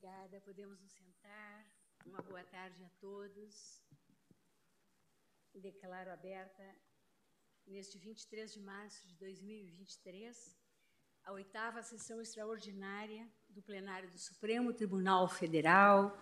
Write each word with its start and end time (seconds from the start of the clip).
Obrigada. 0.00 0.40
Podemos 0.44 0.80
nos 0.80 0.92
sentar. 0.92 1.66
Uma 2.06 2.22
boa 2.22 2.44
tarde 2.44 2.84
a 2.84 2.88
todos. 3.00 3.82
Declaro 5.52 6.12
aberta, 6.12 6.62
neste 7.66 7.98
23 7.98 8.52
de 8.52 8.60
março 8.60 9.04
de 9.08 9.16
2023, 9.16 10.56
a 11.24 11.32
oitava 11.32 11.82
sessão 11.82 12.20
extraordinária 12.20 13.26
do 13.48 13.60
plenário 13.60 14.08
do 14.08 14.18
Supremo 14.18 14.72
Tribunal 14.72 15.28
Federal, 15.28 16.16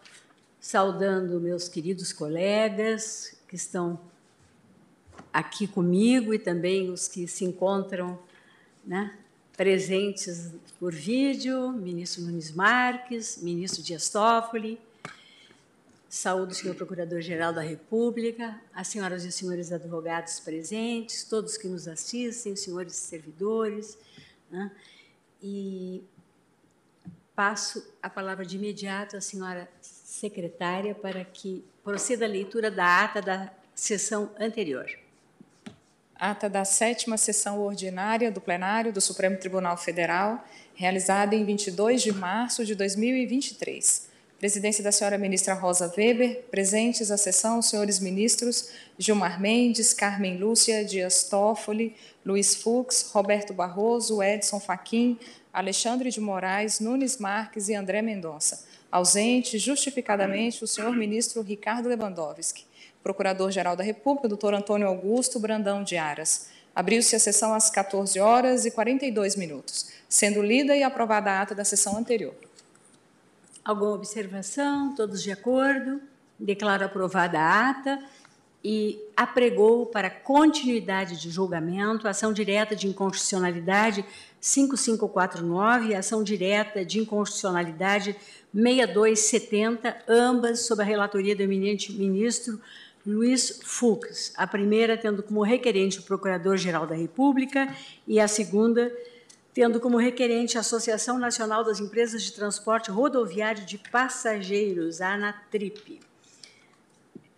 saudando 0.58 1.38
meus 1.38 1.68
queridos 1.68 2.14
colegas 2.14 3.38
que 3.46 3.56
estão 3.56 4.10
aqui 5.30 5.68
comigo 5.68 6.32
e 6.32 6.38
também 6.38 6.90
os 6.90 7.08
que 7.08 7.28
se 7.28 7.44
encontram 7.44 8.24
né, 8.82 9.25
presentes 9.56 10.52
por 10.78 10.92
vídeo, 10.92 11.72
ministro 11.72 12.22
Nunes 12.22 12.52
Marques, 12.52 13.38
ministro 13.42 13.82
Dias 13.82 14.08
Toffoli, 14.10 14.78
saúde 16.08 16.52
o 16.52 16.54
senhor 16.54 16.74
Procurador-Geral 16.74 17.52
da 17.52 17.62
República, 17.62 18.60
as 18.74 18.88
senhoras 18.88 19.24
e 19.24 19.32
senhores 19.32 19.72
advogados 19.72 20.38
presentes, 20.40 21.24
todos 21.24 21.56
que 21.56 21.68
nos 21.68 21.88
assistem, 21.88 22.52
os 22.52 22.60
senhores 22.60 22.94
servidores, 22.94 23.98
né? 24.50 24.70
e 25.42 26.04
passo 27.34 27.86
a 28.02 28.10
palavra 28.10 28.44
de 28.44 28.56
imediato 28.56 29.16
à 29.16 29.20
senhora 29.20 29.68
secretária 29.80 30.94
para 30.94 31.24
que 31.24 31.64
proceda 31.82 32.24
a 32.24 32.28
leitura 32.28 32.70
da 32.70 33.04
ata 33.04 33.22
da 33.22 33.52
sessão 33.74 34.30
anterior. 34.38 34.86
Ata 36.18 36.48
da 36.48 36.64
sétima 36.64 37.18
sessão 37.18 37.60
ordinária 37.60 38.30
do 38.30 38.40
plenário 38.40 38.90
do 38.90 39.02
Supremo 39.02 39.36
Tribunal 39.36 39.76
Federal, 39.76 40.42
realizada 40.74 41.34
em 41.34 41.44
22 41.44 42.00
de 42.00 42.12
março 42.12 42.64
de 42.64 42.74
2023. 42.74 44.08
Presidência 44.38 44.82
da 44.82 44.92
senhora 44.92 45.16
ministra 45.16 45.54
Rosa 45.54 45.92
Weber, 45.96 46.44
presentes 46.50 47.10
à 47.10 47.16
sessão 47.16 47.58
os 47.58 47.68
senhores 47.68 48.00
ministros 48.00 48.70
Gilmar 48.98 49.40
Mendes, 49.40 49.92
Carmen 49.92 50.36
Lúcia 50.36 50.84
Dias 50.84 51.24
Toffoli, 51.24 51.94
Luiz 52.24 52.54
Fux, 52.54 53.10
Roberto 53.12 53.54
Barroso, 53.54 54.22
Edson 54.22 54.60
Fachin, 54.60 55.18
Alexandre 55.52 56.10
de 56.10 56.20
Moraes, 56.20 56.80
Nunes 56.80 57.16
Marques 57.16 57.68
e 57.68 57.74
André 57.74 58.02
Mendonça. 58.02 58.66
Ausente, 58.92 59.58
justificadamente, 59.58 60.62
o 60.62 60.66
senhor 60.66 60.94
ministro 60.94 61.40
Ricardo 61.40 61.88
Lewandowski. 61.88 62.65
Procurador-Geral 63.06 63.76
da 63.76 63.84
República, 63.84 64.26
doutor 64.26 64.52
Antônio 64.52 64.88
Augusto 64.88 65.38
Brandão 65.38 65.84
de 65.84 65.96
Aras. 65.96 66.48
Abriu-se 66.74 67.14
a 67.14 67.20
sessão 67.20 67.54
às 67.54 67.70
14 67.70 68.18
horas 68.18 68.66
e 68.66 68.70
42 68.72 69.36
minutos, 69.36 69.92
sendo 70.08 70.42
lida 70.42 70.76
e 70.76 70.82
aprovada 70.82 71.30
a 71.30 71.42
ata 71.42 71.54
da 71.54 71.64
sessão 71.64 71.96
anterior. 71.96 72.34
Alguma 73.64 73.92
observação? 73.92 74.92
Todos 74.96 75.22
de 75.22 75.30
acordo? 75.30 76.00
Declaro 76.36 76.84
aprovada 76.84 77.38
a 77.38 77.70
ata 77.70 78.02
e 78.64 78.98
apregou 79.16 79.86
para 79.86 80.10
continuidade 80.10 81.16
de 81.16 81.30
julgamento 81.30 82.08
a 82.08 82.10
ação 82.10 82.32
direta 82.32 82.74
de 82.74 82.88
inconstitucionalidade 82.88 84.04
5549 84.40 85.90
e 85.90 85.94
ação 85.94 86.24
direta 86.24 86.84
de 86.84 86.98
inconstitucionalidade 86.98 88.16
6270, 88.52 89.96
ambas 90.08 90.66
sob 90.66 90.82
a 90.82 90.84
relatoria 90.84 91.36
do 91.36 91.42
eminente 91.42 91.92
ministro 91.92 92.60
Luiz 93.06 93.60
Fux, 93.62 94.32
a 94.36 94.46
primeira 94.48 94.96
tendo 94.96 95.22
como 95.22 95.42
requerente 95.42 96.00
o 96.00 96.02
Procurador-Geral 96.02 96.88
da 96.88 96.94
República 96.96 97.72
e 98.06 98.18
a 98.18 98.26
segunda 98.26 98.92
tendo 99.54 99.80
como 99.80 99.96
requerente 99.96 100.58
a 100.58 100.60
Associação 100.60 101.18
Nacional 101.18 101.64
das 101.64 101.80
Empresas 101.80 102.22
de 102.22 102.32
Transporte 102.32 102.90
Rodoviário 102.90 103.64
de 103.64 103.78
Passageiros, 103.78 105.00
a 105.00 105.14
ANATRIP. 105.14 106.00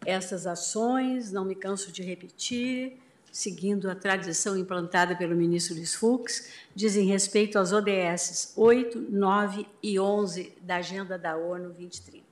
Essas 0.04 0.46
ações, 0.46 1.30
não 1.30 1.44
me 1.44 1.54
canso 1.54 1.92
de 1.92 2.02
repetir, 2.02 2.98
seguindo 3.30 3.90
a 3.90 3.94
tradição 3.94 4.56
implantada 4.56 5.14
pelo 5.14 5.36
ministro 5.36 5.76
Luiz 5.76 5.94
Fux, 5.94 6.50
dizem 6.74 7.06
respeito 7.06 7.58
às 7.58 7.72
ODS 7.72 8.54
8, 8.56 8.98
9 9.10 9.66
e 9.82 10.00
11 10.00 10.54
da 10.62 10.76
Agenda 10.76 11.18
da 11.18 11.36
ONU 11.36 11.66
2030. 11.66 12.27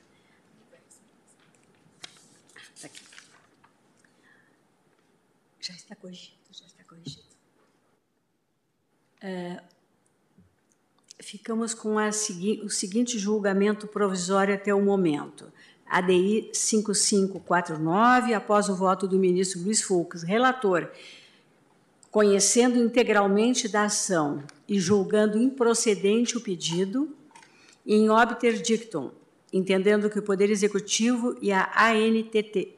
Já 5.66 5.74
está 5.74 5.96
corrigido, 5.96 6.36
já 6.52 6.64
está 6.64 6.84
corrigido. 6.84 7.26
É, 9.20 9.60
ficamos 11.18 11.74
com 11.74 11.98
a, 11.98 12.10
o 12.10 12.70
seguinte 12.70 13.18
julgamento 13.18 13.88
provisório 13.88 14.54
até 14.54 14.72
o 14.72 14.80
momento. 14.80 15.52
ADI 15.84 16.50
5549, 16.52 18.32
após 18.32 18.68
o 18.68 18.76
voto 18.76 19.08
do 19.08 19.18
ministro 19.18 19.60
Luiz 19.60 19.82
Fux, 19.82 20.22
relator, 20.22 20.88
conhecendo 22.12 22.78
integralmente 22.78 23.66
da 23.66 23.86
ação 23.86 24.44
e 24.68 24.78
julgando 24.78 25.36
improcedente 25.36 26.36
o 26.36 26.40
pedido, 26.40 27.12
em 27.84 28.08
obter 28.08 28.62
dictum, 28.62 29.10
entendendo 29.52 30.08
que 30.08 30.20
o 30.20 30.22
Poder 30.22 30.48
Executivo 30.48 31.36
e 31.42 31.50
a 31.50 31.68
ANTT 31.90 32.72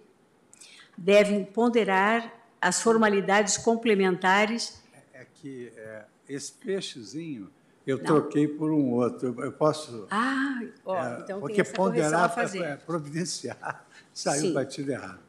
devem 0.96 1.44
ponderar 1.44 2.37
as 2.60 2.82
formalidades 2.82 3.56
complementares. 3.56 4.82
É, 5.12 5.22
é 5.22 5.26
que 5.34 5.72
é, 5.76 6.04
esse 6.28 6.52
peixezinho 6.52 7.50
eu 7.86 7.96
Não. 7.96 8.04
troquei 8.04 8.46
por 8.46 8.70
um 8.70 8.92
outro. 8.92 9.34
Eu 9.42 9.52
posso. 9.52 10.06
Ah, 10.10 10.60
ó, 10.84 11.02
é, 11.02 11.20
então 11.20 11.40
porque 11.40 11.54
tem 11.54 11.62
essa 11.62 11.72
ponderar 11.74 12.34
fazer. 12.34 12.62
É, 12.62 12.76
providenciar 12.76 13.86
saiu 14.12 14.42
Sim. 14.42 14.52
batido 14.52 14.92
errado. 14.92 15.20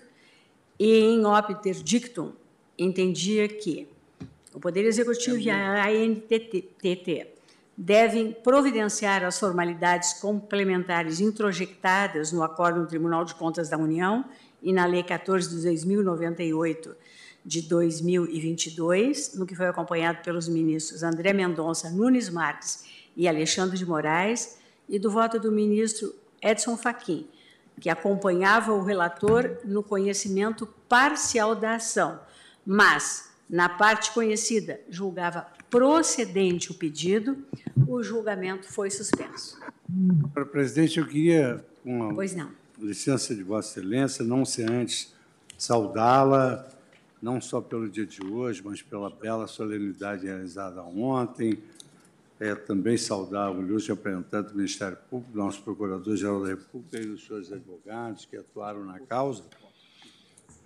e, 0.78 0.98
em 1.00 1.24
opter 1.24 1.74
dictum, 1.74 2.32
entendia 2.78 3.48
que 3.48 3.88
o 4.54 4.60
Poder 4.60 4.84
Executivo 4.84 5.38
e 5.38 5.50
a 5.50 5.86
ANTT 5.86 7.28
devem 7.76 8.32
providenciar 8.32 9.24
as 9.24 9.38
formalidades 9.38 10.14
complementares 10.14 11.20
introjectadas 11.20 12.30
no 12.30 12.42
Acordo 12.42 12.80
do 12.80 12.86
Tribunal 12.86 13.24
de 13.24 13.34
Contas 13.34 13.68
da 13.68 13.78
União 13.78 14.24
e 14.62 14.72
na 14.72 14.84
Lei 14.84 15.02
14 15.02 15.48
de 15.48 15.62
2098 15.62 16.94
de 17.44 17.62
2022, 17.62 19.34
no 19.34 19.44
que 19.46 19.54
foi 19.54 19.66
acompanhado 19.66 20.22
pelos 20.22 20.48
ministros 20.48 21.02
André 21.02 21.32
Mendonça, 21.32 21.90
Nunes 21.90 22.28
Marques 22.28 22.84
e 23.16 23.26
Alexandre 23.28 23.76
de 23.76 23.84
Moraes, 23.84 24.58
e 24.88 24.98
do 24.98 25.10
voto 25.10 25.38
do 25.38 25.50
ministro 25.50 26.14
Edson 26.40 26.76
Fachin, 26.76 27.26
que 27.80 27.88
acompanhava 27.88 28.72
o 28.72 28.82
relator 28.82 29.58
no 29.64 29.82
conhecimento 29.82 30.66
parcial 30.88 31.54
da 31.54 31.76
ação, 31.76 32.20
mas, 32.64 33.30
na 33.48 33.68
parte 33.68 34.12
conhecida, 34.12 34.80
julgava 34.88 35.46
procedente 35.70 36.70
o 36.70 36.74
pedido, 36.74 37.38
o 37.88 38.02
julgamento 38.02 38.70
foi 38.70 38.90
suspenso. 38.90 39.58
Presidente, 40.50 40.98
eu 40.98 41.06
queria, 41.06 41.64
com 41.82 42.12
não. 42.12 42.50
licença 42.78 43.34
de 43.34 43.42
Vossa 43.42 43.80
Excelência, 43.80 44.24
não 44.24 44.44
se 44.44 44.62
antes 44.62 45.14
saudá-la 45.56 46.68
não 47.22 47.40
só 47.40 47.60
pelo 47.60 47.88
dia 47.88 48.04
de 48.04 48.26
hoje, 48.26 48.60
mas 48.64 48.82
pela 48.82 49.08
bela 49.08 49.46
solenidade 49.46 50.26
realizada 50.26 50.82
ontem. 50.82 51.62
É, 52.40 52.56
também 52.56 52.96
saudar 52.98 53.52
o 53.52 53.62
ilustre 53.62 53.94
representante 53.94 54.48
do 54.48 54.56
Ministério 54.56 54.98
Público, 55.08 55.38
nosso 55.38 55.62
Procurador-Geral 55.62 56.42
da 56.42 56.48
República 56.48 56.98
e 56.98 57.06
os 57.06 57.24
seus 57.24 57.52
advogados 57.52 58.24
que 58.24 58.36
atuaram 58.36 58.84
na 58.84 58.98
causa. 58.98 59.44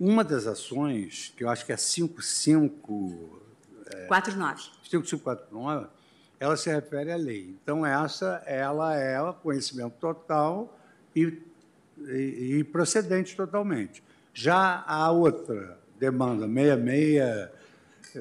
Uma 0.01 0.25
das 0.25 0.47
ações, 0.47 1.35
que 1.37 1.45
eu 1.45 1.51
acho 1.51 1.67
que 1.67 1.73
é 1.73 1.77
55... 1.77 3.43
É, 3.89 4.07
49. 4.07 4.63
5549, 4.85 5.87
ela 6.41 6.57
se 6.57 6.71
refere 6.71 7.13
à 7.13 7.17
lei. 7.17 7.55
Então, 7.63 7.85
essa 7.85 8.43
ela 8.47 8.97
é 8.97 9.21
conhecimento 9.43 9.97
total 10.01 10.79
e, 11.15 11.43
e, 12.09 12.57
e 12.59 12.65
procedente 12.65 13.37
totalmente. 13.37 14.03
Já 14.33 14.83
a 14.87 15.11
outra 15.11 15.79
demanda, 15.99 16.47
66, 16.47 17.49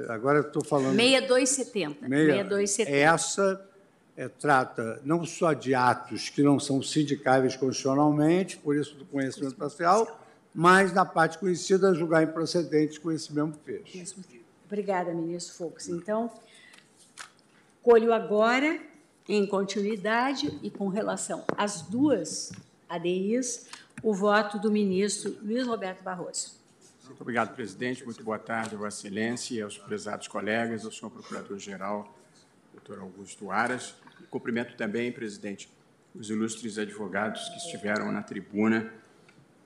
agora 0.10 0.40
estou 0.40 0.64
falando... 0.64 0.96
6270. 0.96 2.08
6270. 2.08 2.92
Essa 2.92 3.70
é, 4.18 4.28
trata 4.28 5.02
não 5.04 5.26
só 5.26 5.54
de 5.54 5.74
atos 5.74 6.30
que 6.30 6.42
não 6.42 6.60
são 6.60 6.82
sindicáveis 6.82 7.56
constitucionalmente, 7.56 8.58
por 8.58 8.76
isso 8.76 8.96
do 8.96 9.06
conhecimento 9.06 9.56
parcial, 9.56 10.22
mas 10.54 10.94
na 10.94 11.06
parte 11.06 11.38
conhecida, 11.38 11.94
julgar 11.94 12.24
improcedente 12.24 13.00
com 13.00 13.12
esse 13.12 13.34
mesmo 13.34 13.54
fecho. 13.66 14.16
Obrigada, 14.66 15.14
ministro 15.14 15.54
Fux. 15.54 15.90
Então, 15.90 16.32
colho 17.84 18.14
agora, 18.14 18.80
em 19.28 19.46
continuidade 19.46 20.58
e 20.64 20.72
com 20.72 20.88
relação 20.88 21.44
às 21.58 21.82
duas 21.82 22.52
ADIs, 22.88 23.68
o 24.02 24.14
voto 24.14 24.58
do 24.58 24.72
ministro 24.72 25.36
Luiz 25.42 25.68
Roberto 25.68 26.04
Barroso. 26.04 26.55
Muito 27.08 27.22
obrigado, 27.22 27.56
presidente. 27.56 28.04
Muito 28.04 28.24
boa 28.24 28.40
tarde, 28.40 28.76
Vossa 28.76 29.06
Excelência, 29.06 29.64
aos 29.64 29.78
prezados 29.78 30.28
colegas, 30.28 30.86
ao 30.86 30.92
senhor 30.92 31.12
Procurador-Geral, 31.12 32.18
doutor 32.74 33.00
Augusto 33.00 33.52
Aras. 33.52 33.96
Cumprimento 34.30 34.76
também, 34.76 35.12
presidente, 35.12 35.70
os 36.16 36.32
ilustres 36.32 36.80
advogados 36.80 37.48
que 37.50 37.58
estiveram 37.58 38.12
na 38.12 38.24
tribuna, 38.24 38.92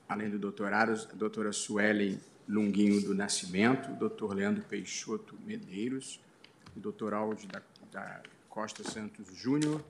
além 0.08 0.30
do 0.30 0.38
doutor 0.38 0.74
Aras, 0.74 1.08
a 1.12 1.16
doutora 1.16 1.54
Suelen 1.54 2.20
Lunguinho 2.48 3.02
do 3.02 3.16
Nascimento, 3.16 3.90
o 3.92 3.96
doutor 3.96 4.36
Leandro 4.36 4.64
Peixoto 4.64 5.38
Medeiros, 5.46 6.20
o 6.76 6.80
doutor 6.80 7.14
Aldo 7.14 7.48
da, 7.48 7.62
da 7.90 8.22
Costa 8.50 8.84
Santos 8.84 9.34
Júnior, 9.34 9.82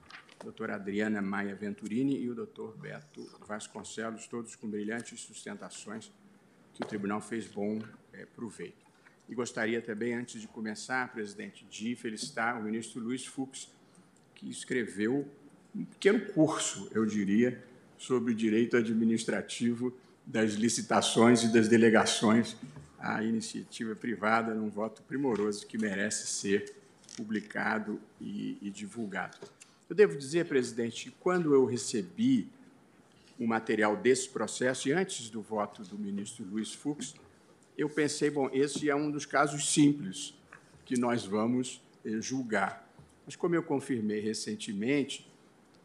doutora 0.43 0.75
Adriana 0.75 1.19
Maia 1.19 1.55
Venturini 1.55 2.15
e 2.19 2.29
o 2.29 2.35
doutor 2.35 2.77
Beto 2.77 3.27
Vasconcelos, 3.47 4.27
todos 4.27 4.55
com 4.55 4.69
brilhantes 4.69 5.21
sustentações 5.21 6.11
que 6.79 6.85
o 6.85 6.87
tribunal 6.87 7.19
fez 7.19 7.45
bom 7.45 7.79
é, 8.13 8.25
proveito. 8.25 8.87
E 9.27 9.35
gostaria 9.35 9.81
também, 9.81 10.13
antes 10.13 10.39
de 10.41 10.47
começar, 10.47 11.11
presidente, 11.11 11.65
de 11.69 11.93
felicitar 11.95 12.59
o 12.59 12.63
ministro 12.63 13.01
Luiz 13.01 13.25
Fux, 13.25 13.69
que 14.33 14.49
escreveu 14.49 15.27
um 15.75 15.83
pequeno 15.83 16.21
curso, 16.27 16.89
eu 16.93 17.05
diria, 17.05 17.61
sobre 17.97 18.31
o 18.31 18.35
direito 18.35 18.77
administrativo 18.77 19.93
das 20.25 20.53
licitações 20.53 21.43
e 21.43 21.51
das 21.51 21.67
delegações 21.67 22.55
à 22.97 23.21
iniciativa 23.21 23.93
privada, 23.93 24.53
num 24.53 24.69
voto 24.69 25.01
primoroso 25.01 25.67
que 25.67 25.77
merece 25.77 26.27
ser 26.27 26.73
publicado 27.17 27.99
e, 28.21 28.57
e 28.61 28.69
divulgado. 28.69 29.37
Eu 29.89 29.95
devo 29.95 30.17
dizer, 30.17 30.45
presidente, 30.45 31.09
que 31.09 31.17
quando 31.19 31.53
eu 31.53 31.65
recebi 31.65 32.47
o 33.39 33.47
material 33.47 33.95
desse 33.95 34.27
processo, 34.29 34.89
e 34.89 34.91
antes 34.91 35.29
do 35.29 35.41
voto 35.41 35.81
do 35.83 35.97
ministro 35.97 36.45
Luiz 36.45 36.73
Fux, 36.73 37.15
eu 37.77 37.89
pensei, 37.89 38.29
bom, 38.29 38.49
esse 38.51 38.89
é 38.89 38.95
um 38.95 39.09
dos 39.09 39.25
casos 39.25 39.71
simples 39.71 40.33
que 40.83 40.99
nós 40.99 41.25
vamos 41.25 41.81
eh, 42.03 42.19
julgar. 42.19 42.85
Mas, 43.25 43.37
como 43.37 43.55
eu 43.55 43.63
confirmei 43.63 44.19
recentemente, 44.19 45.25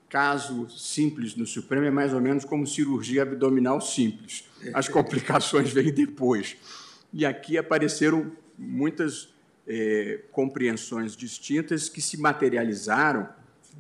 caso 0.09 0.69
simples 0.69 1.37
no 1.37 1.47
Supremo 1.47 1.87
é 1.87 1.91
mais 1.91 2.13
ou 2.13 2.21
menos 2.21 2.45
como 2.45 2.67
cirurgia 2.67 3.23
abdominal 3.23 3.81
simples. 3.81 4.49
As 4.73 4.89
complicações 4.89 5.73
vêm 5.73 5.93
depois. 5.93 6.57
E 7.13 7.25
aqui 7.25 7.57
apareceram 7.57 8.33
muitas 8.59 9.33
é, 9.67 10.23
compreensões 10.33 11.17
distintas 11.17 11.89
que 11.89 12.01
se 12.03 12.17
materializaram, 12.17 13.29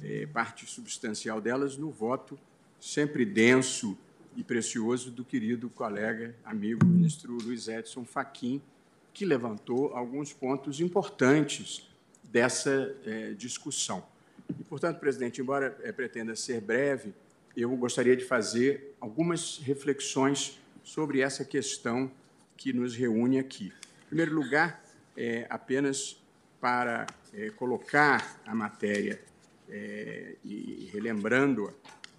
é, 0.00 0.26
parte 0.26 0.66
substancial 0.66 1.40
delas, 1.40 1.76
no 1.76 1.90
voto 1.90 2.38
sempre 2.84 3.24
denso 3.24 3.96
e 4.36 4.44
precioso 4.44 5.10
do 5.10 5.24
querido 5.24 5.70
colega, 5.70 6.36
amigo, 6.44 6.84
ministro 6.84 7.32
Luiz 7.32 7.66
Edson 7.66 8.04
Fachin, 8.04 8.60
que 9.10 9.24
levantou 9.24 9.96
alguns 9.96 10.34
pontos 10.34 10.80
importantes 10.80 11.88
dessa 12.24 12.94
é, 13.06 13.32
discussão. 13.32 14.06
E, 14.60 14.62
portanto, 14.64 15.00
presidente, 15.00 15.40
embora 15.40 15.74
é, 15.82 15.92
pretenda 15.92 16.36
ser 16.36 16.60
breve, 16.60 17.14
eu 17.56 17.74
gostaria 17.74 18.14
de 18.14 18.24
fazer 18.26 18.94
algumas 19.00 19.56
reflexões 19.64 20.60
sobre 20.82 21.20
essa 21.20 21.42
questão 21.42 22.12
que 22.54 22.70
nos 22.74 22.94
reúne 22.94 23.38
aqui. 23.38 23.72
Em 24.02 24.08
primeiro 24.08 24.34
lugar, 24.34 24.84
é, 25.16 25.46
apenas 25.48 26.22
para 26.60 27.06
colocar 27.56 28.40
a 28.46 28.54
matéria 28.54 29.20
e 30.44 30.88
relembrando-a, 30.92 31.72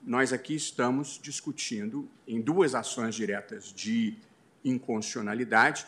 nós 0.06 0.32
aqui 0.32 0.54
estamos 0.54 1.20
discutindo 1.22 2.08
em 2.28 2.40
duas 2.40 2.76
ações 2.76 3.16
diretas 3.16 3.74
de 3.74 4.16
inconstitucionalidade 4.64 5.88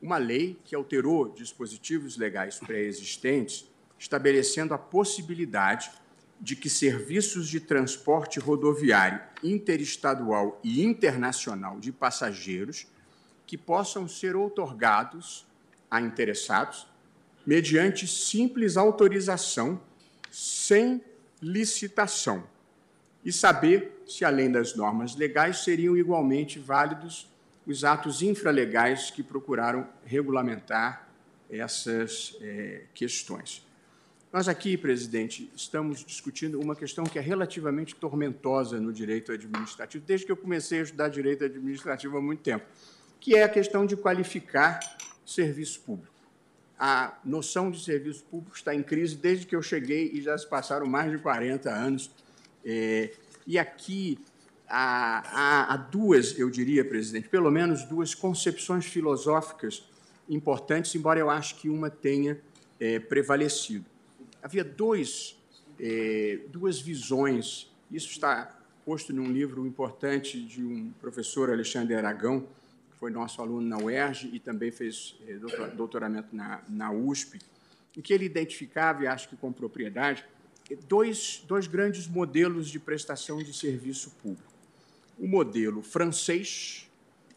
uma 0.00 0.16
lei 0.16 0.58
que 0.64 0.74
alterou 0.74 1.28
dispositivos 1.28 2.16
legais 2.16 2.58
pré-existentes, 2.58 3.68
estabelecendo 3.98 4.72
a 4.72 4.78
possibilidade 4.78 5.90
de 6.40 6.56
que 6.56 6.70
serviços 6.70 7.46
de 7.48 7.60
transporte 7.60 8.40
rodoviário 8.40 9.20
interestadual 9.44 10.58
e 10.64 10.82
internacional 10.82 11.78
de 11.78 11.92
passageiros 11.92 12.86
que 13.46 13.58
possam 13.58 14.08
ser 14.08 14.36
outorgados 14.36 15.46
a 15.90 16.00
interessados 16.00 16.86
mediante 17.44 18.06
simples 18.06 18.78
autorização 18.78 19.78
sem 20.30 21.04
licitação 21.42 22.42
e 23.24 23.32
saber 23.32 24.02
se, 24.06 24.24
além 24.24 24.50
das 24.50 24.74
normas 24.74 25.14
legais, 25.14 25.58
seriam 25.58 25.96
igualmente 25.96 26.58
válidos 26.58 27.28
os 27.66 27.84
atos 27.84 28.22
infralegais 28.22 29.10
que 29.10 29.22
procuraram 29.22 29.86
regulamentar 30.04 31.08
essas 31.48 32.36
é, 32.40 32.84
questões. 32.94 33.66
Nós 34.32 34.48
aqui, 34.48 34.76
presidente, 34.76 35.50
estamos 35.56 36.04
discutindo 36.04 36.60
uma 36.60 36.76
questão 36.76 37.02
que 37.02 37.18
é 37.18 37.22
relativamente 37.22 37.96
tormentosa 37.96 38.80
no 38.80 38.92
direito 38.92 39.32
administrativo, 39.32 40.04
desde 40.06 40.24
que 40.24 40.30
eu 40.30 40.36
comecei 40.36 40.78
a 40.78 40.82
estudar 40.82 41.08
direito 41.08 41.44
administrativo 41.44 42.16
há 42.16 42.20
muito 42.20 42.40
tempo, 42.40 42.64
que 43.18 43.34
é 43.34 43.42
a 43.42 43.48
questão 43.48 43.84
de 43.84 43.96
qualificar 43.96 44.78
serviço 45.26 45.80
público. 45.80 46.14
A 46.78 47.18
noção 47.24 47.72
de 47.72 47.82
serviço 47.82 48.24
público 48.24 48.56
está 48.56 48.72
em 48.72 48.82
crise 48.82 49.16
desde 49.16 49.46
que 49.46 49.54
eu 49.54 49.62
cheguei 49.62 50.12
e 50.14 50.22
já 50.22 50.38
se 50.38 50.48
passaram 50.48 50.86
mais 50.86 51.10
de 51.10 51.18
40 51.18 51.68
anos. 51.68 52.10
É, 52.64 53.12
e 53.46 53.58
aqui 53.58 54.18
há, 54.68 55.22
há, 55.26 55.74
há 55.74 55.76
duas, 55.76 56.38
eu 56.38 56.48
diria, 56.48 56.84
presidente, 56.84 57.28
pelo 57.28 57.50
menos 57.50 57.84
duas 57.84 58.14
concepções 58.14 58.86
filosóficas 58.86 59.84
importantes, 60.28 60.94
embora 60.94 61.18
eu 61.18 61.28
acho 61.28 61.56
que 61.56 61.68
uma 61.68 61.90
tenha 61.90 62.40
é, 62.78 62.98
prevalecido. 63.00 63.84
Havia 64.42 64.64
dois, 64.64 65.36
é, 65.78 66.40
duas 66.48 66.80
visões, 66.80 67.70
isso 67.90 68.10
está 68.10 68.56
posto 68.84 69.12
num 69.12 69.30
livro 69.30 69.66
importante 69.66 70.40
de 70.40 70.62
um 70.64 70.90
professor, 71.00 71.50
Alexandre 71.50 71.94
Aragão, 71.94 72.40
que 72.90 72.98
foi 72.98 73.10
nosso 73.10 73.42
aluno 73.42 73.66
na 73.66 73.78
UERJ 73.78 74.30
e 74.32 74.38
também 74.38 74.70
fez 74.70 75.16
é, 75.26 75.34
doutoramento 75.74 76.34
na, 76.34 76.62
na 76.68 76.92
USP, 76.92 77.38
em 77.96 78.00
que 78.00 78.12
ele 78.12 78.24
identificava, 78.24 79.02
e 79.02 79.06
acho 79.06 79.28
que 79.28 79.36
com 79.36 79.52
propriedade, 79.52 80.24
dois, 80.76 81.42
dois 81.46 81.66
grandes 81.66 82.06
modelos 82.06 82.68
de 82.68 82.78
prestação 82.78 83.38
de 83.38 83.52
serviço 83.52 84.10
público 84.22 84.50
o 85.20 85.28
modelo 85.28 85.82
francês, 85.82 86.88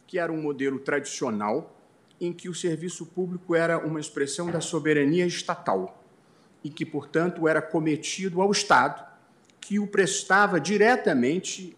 que 0.07 0.17
era 0.17 0.31
um 0.31 0.41
modelo 0.41 0.79
tradicional, 0.79 1.77
em 2.19 2.31
que 2.31 2.47
o 2.47 2.55
serviço 2.55 3.05
público 3.05 3.53
era 3.53 3.77
uma 3.77 3.99
expressão 3.99 4.49
da 4.49 4.61
soberania 4.61 5.25
estatal 5.25 6.01
e 6.63 6.69
que, 6.69 6.85
portanto, 6.85 7.45
era 7.45 7.61
cometido 7.61 8.41
ao 8.41 8.49
Estado, 8.49 9.05
que 9.59 9.79
o 9.79 9.85
prestava 9.85 10.61
diretamente 10.61 11.75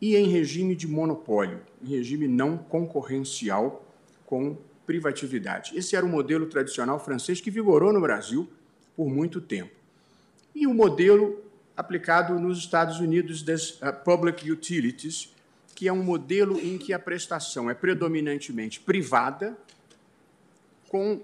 e 0.00 0.16
em 0.16 0.26
regime 0.26 0.74
de 0.74 0.88
monopólio, 0.88 1.60
em 1.80 1.86
regime 1.86 2.26
não 2.26 2.58
concorrencial 2.58 3.86
com 4.26 4.56
privatividade. 4.84 5.78
Esse 5.78 5.94
era 5.94 6.04
o 6.04 6.08
modelo 6.08 6.46
tradicional 6.46 6.98
francês 6.98 7.40
que 7.40 7.50
vigorou 7.50 7.92
no 7.92 8.00
Brasil 8.00 8.48
por 8.96 9.08
muito 9.08 9.40
tempo. 9.40 9.83
E 10.54 10.66
o 10.66 10.74
modelo 10.74 11.42
aplicado 11.76 12.38
nos 12.38 12.58
Estados 12.58 13.00
Unidos 13.00 13.42
das 13.42 13.70
uh, 13.70 13.92
public 14.04 14.50
utilities, 14.50 15.32
que 15.74 15.88
é 15.88 15.92
um 15.92 16.02
modelo 16.02 16.60
em 16.60 16.78
que 16.78 16.92
a 16.92 16.98
prestação 16.98 17.68
é 17.68 17.74
predominantemente 17.74 18.78
privada, 18.78 19.56
com, 20.88 21.20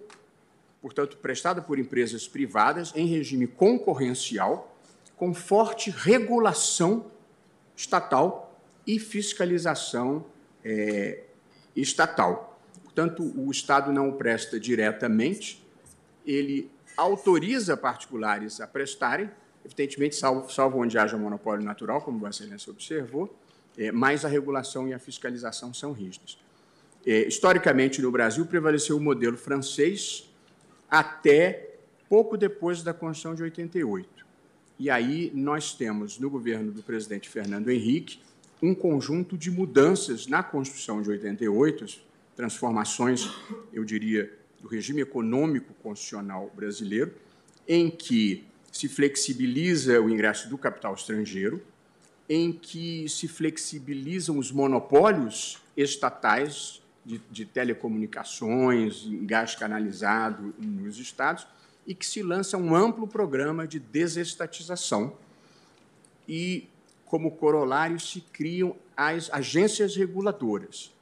portanto, 0.82 1.16
prestada 1.18 1.62
por 1.62 1.78
empresas 1.78 2.26
privadas 2.26 2.92
em 2.96 3.06
regime 3.06 3.46
concorrencial, 3.46 4.76
com 5.16 5.32
forte 5.32 5.90
regulação 5.90 7.06
estatal 7.76 8.60
e 8.84 8.98
fiscalização 8.98 10.26
é, 10.64 11.22
estatal. 11.76 12.60
Portanto, 12.82 13.22
o 13.36 13.50
Estado 13.50 13.92
não 13.92 14.12
presta 14.12 14.58
diretamente, 14.58 15.64
ele 16.26 16.68
autoriza 17.00 17.76
particulares 17.76 18.60
a 18.60 18.66
prestarem, 18.66 19.30
evidentemente, 19.64 20.16
salvo, 20.16 20.50
salvo 20.50 20.78
onde 20.78 20.98
haja 20.98 21.16
monopólio 21.16 21.64
natural, 21.64 22.02
como 22.02 22.18
Vossa 22.18 22.42
Excelência 22.42 22.70
observou, 22.70 23.34
é, 23.78 23.90
mas 23.90 24.24
a 24.24 24.28
regulação 24.28 24.86
e 24.86 24.92
a 24.92 24.98
fiscalização 24.98 25.72
são 25.72 25.92
rígidas. 25.92 26.38
É, 27.06 27.26
historicamente, 27.26 28.02
no 28.02 28.10
Brasil, 28.10 28.44
prevaleceu 28.44 28.96
o 28.96 29.00
modelo 29.00 29.36
francês 29.36 30.30
até 30.90 31.76
pouco 32.08 32.36
depois 32.36 32.82
da 32.82 32.92
Constituição 32.92 33.34
de 33.34 33.42
88. 33.44 34.26
E 34.78 34.90
aí 34.90 35.30
nós 35.34 35.72
temos, 35.72 36.18
no 36.18 36.28
governo 36.28 36.72
do 36.72 36.82
presidente 36.82 37.28
Fernando 37.28 37.70
Henrique, 37.70 38.20
um 38.62 38.74
conjunto 38.74 39.38
de 39.38 39.50
mudanças 39.50 40.26
na 40.26 40.42
Constituição 40.42 41.00
de 41.00 41.08
88, 41.08 42.00
transformações, 42.36 43.30
eu 43.72 43.84
diria, 43.84 44.30
do 44.60 44.68
regime 44.68 45.00
econômico 45.00 45.72
constitucional 45.82 46.50
brasileiro, 46.54 47.14
em 47.66 47.90
que 47.90 48.44
se 48.70 48.88
flexibiliza 48.88 50.00
o 50.00 50.08
ingresso 50.08 50.48
do 50.48 50.56
capital 50.56 50.94
estrangeiro, 50.94 51.62
em 52.28 52.52
que 52.52 53.08
se 53.08 53.26
flexibilizam 53.26 54.38
os 54.38 54.52
monopólios 54.52 55.58
estatais 55.76 56.80
de, 57.04 57.20
de 57.30 57.44
telecomunicações, 57.44 59.04
gás 59.22 59.54
canalizado 59.54 60.54
nos 60.58 60.98
estados, 60.98 61.46
e 61.86 61.94
que 61.94 62.06
se 62.06 62.22
lança 62.22 62.56
um 62.56 62.74
amplo 62.74 63.06
programa 63.08 63.66
de 63.66 63.80
desestatização 63.80 65.16
e, 66.28 66.68
como 67.04 67.32
corolário, 67.32 67.98
se 67.98 68.20
criam 68.20 68.76
as 68.96 69.28
agências 69.32 69.96
reguladoras. 69.96 70.92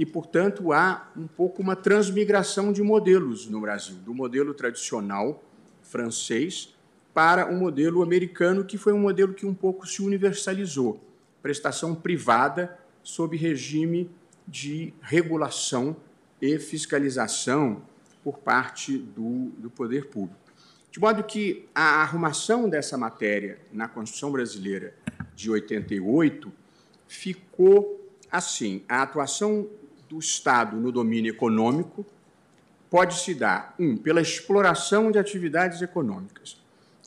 E, 0.00 0.06
portanto, 0.06 0.72
há 0.72 1.12
um 1.14 1.26
pouco 1.26 1.60
uma 1.60 1.76
transmigração 1.76 2.72
de 2.72 2.82
modelos 2.82 3.46
no 3.46 3.60
Brasil, 3.60 3.96
do 3.96 4.14
modelo 4.14 4.54
tradicional 4.54 5.44
francês 5.82 6.74
para 7.12 7.46
um 7.46 7.58
modelo 7.58 8.02
americano, 8.02 8.64
que 8.64 8.78
foi 8.78 8.94
um 8.94 8.98
modelo 8.98 9.34
que 9.34 9.44
um 9.44 9.52
pouco 9.52 9.86
se 9.86 10.00
universalizou 10.00 11.04
prestação 11.42 11.94
privada 11.94 12.78
sob 13.02 13.36
regime 13.36 14.10
de 14.48 14.94
regulação 15.02 15.94
e 16.40 16.58
fiscalização 16.58 17.82
por 18.24 18.38
parte 18.38 18.96
do, 18.96 19.50
do 19.58 19.68
poder 19.68 20.06
público. 20.06 20.40
De 20.90 20.98
modo 20.98 21.22
que 21.24 21.68
a 21.74 22.00
arrumação 22.00 22.70
dessa 22.70 22.96
matéria 22.96 23.58
na 23.70 23.86
Constituição 23.86 24.32
Brasileira 24.32 24.94
de 25.34 25.50
88 25.50 26.50
ficou 27.06 28.00
assim: 28.32 28.82
a 28.88 29.02
atuação 29.02 29.68
do 30.10 30.18
Estado 30.18 30.76
no 30.76 30.90
domínio 30.90 31.30
econômico 31.30 32.04
pode 32.90 33.14
se 33.20 33.32
dar, 33.32 33.76
um, 33.78 33.96
pela 33.96 34.20
exploração 34.20 35.12
de 35.12 35.18
atividades 35.18 35.80
econômicas. 35.80 36.60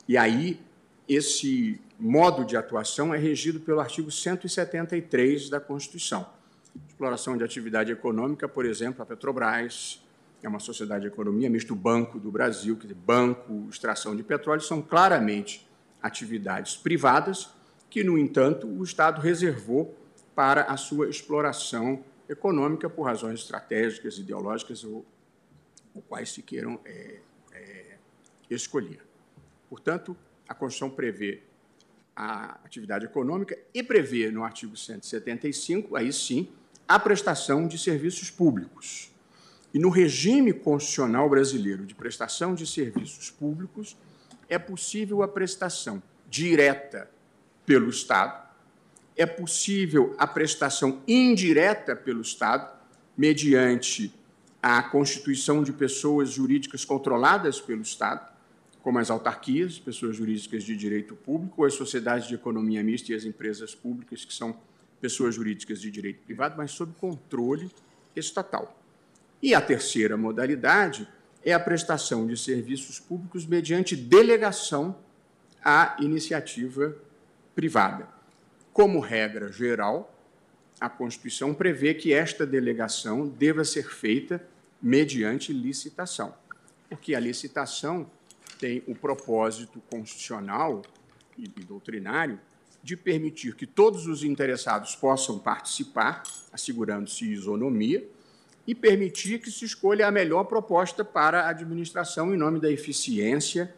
E 0.08 0.16
aí, 0.16 0.58
esse 1.06 1.78
modo 2.00 2.42
de 2.42 2.56
atuação 2.56 3.14
é 3.14 3.18
regido 3.18 3.60
pelo 3.60 3.80
artigo 3.80 4.10
173 4.10 5.50
da 5.50 5.60
Constituição. 5.60 6.26
Exploração 6.88 7.36
de 7.36 7.44
atividade 7.44 7.92
econômica, 7.92 8.48
por 8.48 8.64
exemplo, 8.64 9.02
a 9.02 9.06
Petrobras, 9.06 10.02
é 10.42 10.48
uma 10.48 10.58
sociedade 10.58 11.02
de 11.02 11.08
economia 11.08 11.50
misto 11.50 11.74
Banco 11.74 12.18
do 12.18 12.30
Brasil, 12.30 12.76
que 12.76 12.92
banco, 12.92 13.66
extração 13.70 14.16
de 14.16 14.22
petróleo, 14.22 14.62
são 14.62 14.80
claramente 14.80 15.66
atividades 16.02 16.76
privadas 16.76 17.50
que, 17.90 18.02
no 18.02 18.16
entanto, 18.16 18.66
o 18.66 18.82
Estado 18.82 19.20
reservou 19.20 19.94
para 20.34 20.62
a 20.62 20.76
sua 20.78 21.08
exploração 21.08 22.02
econômica 22.28 22.88
por 22.88 23.04
razões 23.04 23.40
estratégicas, 23.40 24.18
ideológicas 24.18 24.84
ou, 24.84 25.04
ou 25.94 26.02
quais 26.02 26.32
se 26.32 26.42
queiram 26.42 26.80
é, 26.84 27.20
é, 27.52 27.96
escolher. 28.50 29.00
Portanto, 29.68 30.16
a 30.48 30.54
Constituição 30.54 30.90
prevê 30.94 31.42
a 32.14 32.58
atividade 32.64 33.04
econômica 33.04 33.58
e 33.72 33.82
prevê, 33.82 34.30
no 34.30 34.44
artigo 34.44 34.76
175, 34.76 35.96
aí 35.96 36.12
sim, 36.12 36.48
a 36.86 36.98
prestação 36.98 37.66
de 37.66 37.78
serviços 37.78 38.30
públicos. 38.30 39.10
E 39.72 39.78
no 39.78 39.88
regime 39.88 40.52
constitucional 40.52 41.28
brasileiro 41.28 41.84
de 41.84 41.94
prestação 41.94 42.54
de 42.54 42.66
serviços 42.66 43.30
públicos, 43.30 43.96
é 44.48 44.58
possível 44.58 45.22
a 45.22 45.28
prestação 45.28 46.02
direta 46.28 47.10
pelo 47.66 47.88
Estado, 47.88 48.43
é 49.16 49.24
possível 49.24 50.14
a 50.18 50.26
prestação 50.26 51.02
indireta 51.06 51.94
pelo 51.94 52.20
Estado, 52.20 52.72
mediante 53.16 54.12
a 54.62 54.82
constituição 54.82 55.62
de 55.62 55.72
pessoas 55.72 56.30
jurídicas 56.30 56.84
controladas 56.84 57.60
pelo 57.60 57.82
Estado, 57.82 58.32
como 58.82 58.98
as 58.98 59.10
autarquias, 59.10 59.78
pessoas 59.78 60.16
jurídicas 60.16 60.64
de 60.64 60.76
direito 60.76 61.14
público, 61.14 61.62
ou 61.62 61.66
as 61.66 61.74
sociedades 61.74 62.26
de 62.26 62.34
economia 62.34 62.82
mista 62.82 63.12
e 63.12 63.14
as 63.14 63.24
empresas 63.24 63.74
públicas, 63.74 64.24
que 64.24 64.34
são 64.34 64.56
pessoas 65.00 65.34
jurídicas 65.34 65.80
de 65.80 65.90
direito 65.90 66.22
privado, 66.24 66.54
mas 66.56 66.70
sob 66.70 66.92
controle 66.98 67.70
estatal. 68.16 68.78
E 69.42 69.54
a 69.54 69.60
terceira 69.60 70.16
modalidade 70.16 71.06
é 71.44 71.52
a 71.52 71.60
prestação 71.60 72.26
de 72.26 72.36
serviços 72.36 72.98
públicos 72.98 73.46
mediante 73.46 73.94
delegação 73.94 74.96
à 75.62 75.96
iniciativa 76.00 76.96
privada. 77.54 78.13
Como 78.74 78.98
regra 78.98 79.52
geral, 79.52 80.12
a 80.80 80.90
Constituição 80.90 81.54
prevê 81.54 81.94
que 81.94 82.12
esta 82.12 82.44
delegação 82.44 83.28
deva 83.28 83.64
ser 83.64 83.88
feita 83.88 84.44
mediante 84.82 85.52
licitação, 85.52 86.34
porque 86.88 87.14
a 87.14 87.20
licitação 87.20 88.10
tem 88.58 88.82
o 88.88 88.94
propósito 88.96 89.80
constitucional 89.88 90.82
e 91.38 91.46
doutrinário 91.46 92.40
de 92.82 92.96
permitir 92.96 93.54
que 93.54 93.64
todos 93.64 94.08
os 94.08 94.24
interessados 94.24 94.96
possam 94.96 95.38
participar, 95.38 96.24
assegurando-se 96.52 97.24
isonomia, 97.30 98.04
e 98.66 98.74
permitir 98.74 99.38
que 99.38 99.52
se 99.52 99.64
escolha 99.64 100.08
a 100.08 100.10
melhor 100.10 100.44
proposta 100.44 101.04
para 101.04 101.42
a 101.42 101.50
administração 101.50 102.34
em 102.34 102.36
nome 102.36 102.58
da 102.58 102.72
eficiência 102.72 103.72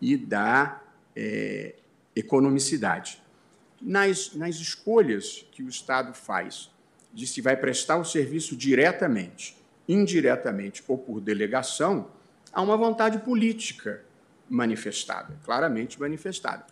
e 0.00 0.16
da 0.16 0.82
é, 1.14 1.76
economicidade. 2.16 3.22
Nas, 3.80 4.34
nas 4.34 4.56
escolhas 4.56 5.46
que 5.52 5.62
o 5.62 5.68
Estado 5.68 6.12
faz 6.12 6.70
de 7.12 7.26
se 7.26 7.40
vai 7.40 7.56
prestar 7.56 7.96
o 7.96 8.04
serviço 8.04 8.56
diretamente, 8.56 9.56
indiretamente 9.88 10.82
ou 10.86 10.98
por 10.98 11.20
delegação, 11.20 12.10
há 12.52 12.60
uma 12.60 12.76
vontade 12.76 13.18
política 13.18 14.04
manifestada, 14.48 15.38
claramente 15.44 15.98
manifestada. 15.98 16.66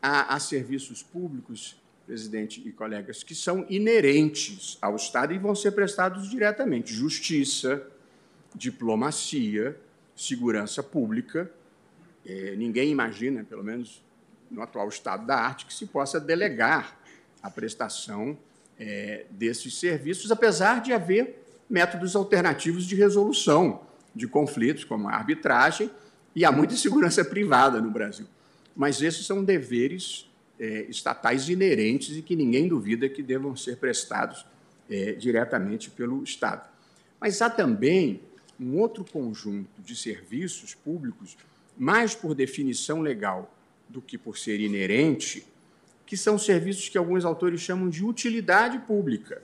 Há, 0.00 0.34
há 0.34 0.40
serviços 0.40 1.02
públicos 1.02 1.76
presidente 2.06 2.62
e 2.66 2.72
colegas, 2.72 3.22
que 3.22 3.34
são 3.34 3.66
inerentes 3.68 4.78
ao 4.80 4.96
Estado 4.96 5.32
e 5.32 5.38
vão 5.38 5.54
ser 5.54 5.72
prestados 5.72 6.28
diretamente. 6.28 6.92
Justiça, 6.92 7.86
diplomacia, 8.54 9.78
segurança 10.14 10.82
pública. 10.82 11.50
É, 12.24 12.54
ninguém 12.56 12.90
imagina, 12.90 13.44
pelo 13.44 13.64
menos 13.64 14.02
no 14.54 14.62
atual 14.62 14.88
estado 14.88 15.26
da 15.26 15.36
arte, 15.36 15.66
que 15.66 15.74
se 15.74 15.86
possa 15.86 16.20
delegar 16.20 16.98
a 17.42 17.50
prestação 17.50 18.38
é, 18.78 19.26
desses 19.30 19.78
serviços, 19.78 20.30
apesar 20.30 20.80
de 20.80 20.92
haver 20.92 21.44
métodos 21.68 22.14
alternativos 22.14 22.84
de 22.84 22.94
resolução 22.94 23.82
de 24.14 24.26
conflitos, 24.28 24.84
como 24.84 25.08
a 25.08 25.12
arbitragem, 25.12 25.90
e 26.34 26.44
há 26.44 26.52
muita 26.52 26.76
segurança 26.76 27.24
privada 27.26 27.80
no 27.80 27.90
Brasil. 27.90 28.26
Mas 28.74 29.02
esses 29.02 29.26
são 29.26 29.44
deveres 29.44 30.30
é, 30.58 30.82
estatais 30.88 31.48
inerentes 31.48 32.16
e 32.16 32.22
que 32.22 32.36
ninguém 32.36 32.68
duvida 32.68 33.08
que 33.08 33.22
devam 33.22 33.56
ser 33.56 33.76
prestados 33.76 34.46
é, 34.88 35.12
diretamente 35.12 35.90
pelo 35.90 36.22
Estado. 36.22 36.68
Mas 37.20 37.40
há 37.42 37.50
também 37.50 38.20
um 38.58 38.78
outro 38.78 39.04
conjunto 39.04 39.82
de 39.82 39.96
serviços 39.96 40.74
públicos, 40.74 41.36
mais 41.76 42.14
por 42.14 42.34
definição 42.34 43.00
legal 43.00 43.52
do 43.88 44.00
que 44.00 44.18
por 44.18 44.36
ser 44.38 44.60
inerente, 44.60 45.46
que 46.06 46.16
são 46.16 46.38
serviços 46.38 46.88
que 46.88 46.98
alguns 46.98 47.24
autores 47.24 47.60
chamam 47.60 47.88
de 47.88 48.04
utilidade 48.04 48.78
pública. 48.80 49.42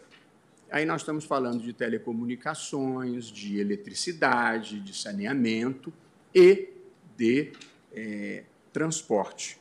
Aí 0.71 0.85
nós 0.85 1.01
estamos 1.01 1.25
falando 1.25 1.63
de 1.63 1.73
telecomunicações, 1.73 3.27
de 3.27 3.59
eletricidade, 3.59 4.79
de 4.81 4.97
saneamento 4.97 5.93
e 6.35 6.69
de 7.17 7.53
é, 7.93 8.45
transporte. 8.73 9.59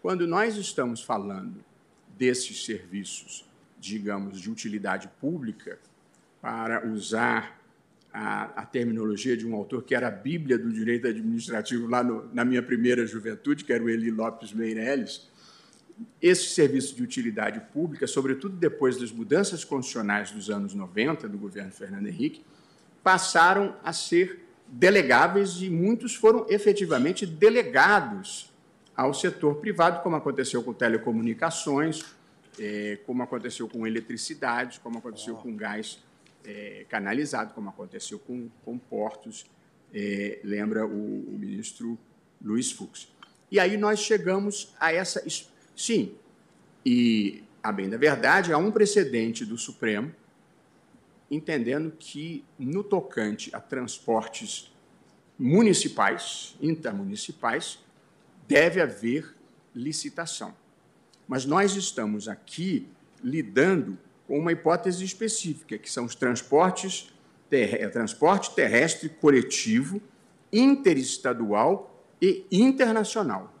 Quando 0.00 0.26
nós 0.26 0.56
estamos 0.56 1.02
falando 1.02 1.64
desses 2.16 2.64
serviços, 2.64 3.44
digamos, 3.78 4.40
de 4.40 4.50
utilidade 4.50 5.08
pública, 5.20 5.78
para 6.40 6.86
usar 6.86 7.57
a, 8.12 8.62
a, 8.62 8.66
terminologia 8.66 9.36
de 9.36 9.46
um 9.46 9.54
autor 9.54 9.82
que 9.82 9.94
era 9.94 10.08
a 10.08 10.10
Bíblia 10.10 10.58
do 10.58 10.72
direito 10.72 11.06
administrativo 11.06 11.86
lá 11.86 12.02
no, 12.02 12.28
na 12.32 12.44
minha 12.44 12.62
primeira 12.62 13.06
juventude, 13.06 13.64
que 13.64 13.72
era 13.72 13.82
o 13.82 13.88
Eli 13.88 14.10
Lopes 14.10 14.52
Meirelles, 14.52 15.28
esse 16.22 16.46
serviço 16.54 16.94
de 16.94 17.02
utilidade 17.02 17.60
pública, 17.72 18.06
sobretudo 18.06 18.56
depois 18.56 18.98
das 18.98 19.10
mudanças 19.10 19.64
constitucionais 19.64 20.30
dos 20.30 20.48
anos 20.48 20.74
90 20.74 21.28
do 21.28 21.36
governo 21.36 21.70
Fernando 21.72 22.06
Henrique, 22.06 22.44
passaram 23.02 23.76
a 23.84 23.92
ser 23.92 24.44
delegáveis 24.66 25.60
e 25.62 25.70
muitos 25.70 26.14
foram 26.14 26.46
efetivamente 26.48 27.24
delegados 27.26 28.52
ao 28.96 29.14
setor 29.14 29.56
privado, 29.56 30.02
como 30.02 30.16
aconteceu 30.16 30.62
com 30.62 30.72
telecomunicações, 30.72 32.04
é, 32.58 32.98
como 33.06 33.22
aconteceu 33.22 33.68
com 33.68 33.86
eletricidade, 33.86 34.80
como 34.80 34.98
aconteceu 34.98 35.36
com 35.36 35.54
gás 35.54 36.02
é, 36.48 36.86
canalizado, 36.88 37.52
como 37.52 37.68
aconteceu 37.68 38.18
com, 38.18 38.48
com 38.64 38.78
portos, 38.78 39.44
é, 39.92 40.40
lembra 40.42 40.86
o, 40.86 41.34
o, 41.34 41.38
ministro 41.38 41.98
Luiz 42.42 42.72
Fux. 42.72 43.12
E 43.50 43.60
aí 43.60 43.76
nós 43.76 44.00
chegamos 44.00 44.74
a 44.80 44.92
essa. 44.92 45.22
Sim, 45.76 46.14
e, 46.84 47.42
a 47.62 47.70
bem 47.70 47.88
da 47.88 47.98
verdade, 47.98 48.52
há 48.52 48.58
um 48.58 48.70
precedente 48.70 49.44
do 49.44 49.58
Supremo, 49.58 50.14
entendendo 51.30 51.92
que, 51.98 52.44
no 52.58 52.82
tocante 52.82 53.54
a 53.54 53.60
transportes 53.60 54.72
municipais, 55.38 56.56
intermunicipais, 56.62 57.78
deve 58.46 58.80
haver 58.80 59.34
licitação. 59.74 60.54
Mas 61.26 61.44
nós 61.44 61.76
estamos 61.76 62.26
aqui 62.26 62.88
lidando 63.22 63.98
com 64.28 64.38
uma 64.38 64.52
hipótese 64.52 65.02
específica, 65.02 65.78
que 65.78 65.90
são 65.90 66.04
os 66.04 66.14
transportes 66.14 67.10
ter, 67.48 67.80
é, 67.80 67.88
transporte 67.88 68.54
terrestre 68.54 69.08
coletivo, 69.08 70.02
interestadual 70.52 72.04
e 72.20 72.44
internacional. 72.52 73.54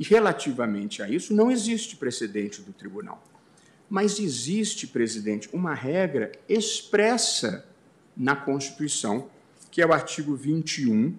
E 0.00 0.04
relativamente 0.04 1.02
a 1.02 1.08
isso, 1.08 1.34
não 1.34 1.50
existe 1.50 1.96
precedente 1.96 2.62
do 2.62 2.72
tribunal. 2.72 3.22
Mas 3.90 4.18
existe, 4.18 4.86
presidente, 4.86 5.50
uma 5.52 5.74
regra 5.74 6.32
expressa 6.48 7.66
na 8.16 8.34
Constituição, 8.34 9.28
que 9.70 9.82
é 9.82 9.86
o 9.86 9.92
artigo 9.92 10.34
21, 10.34 11.14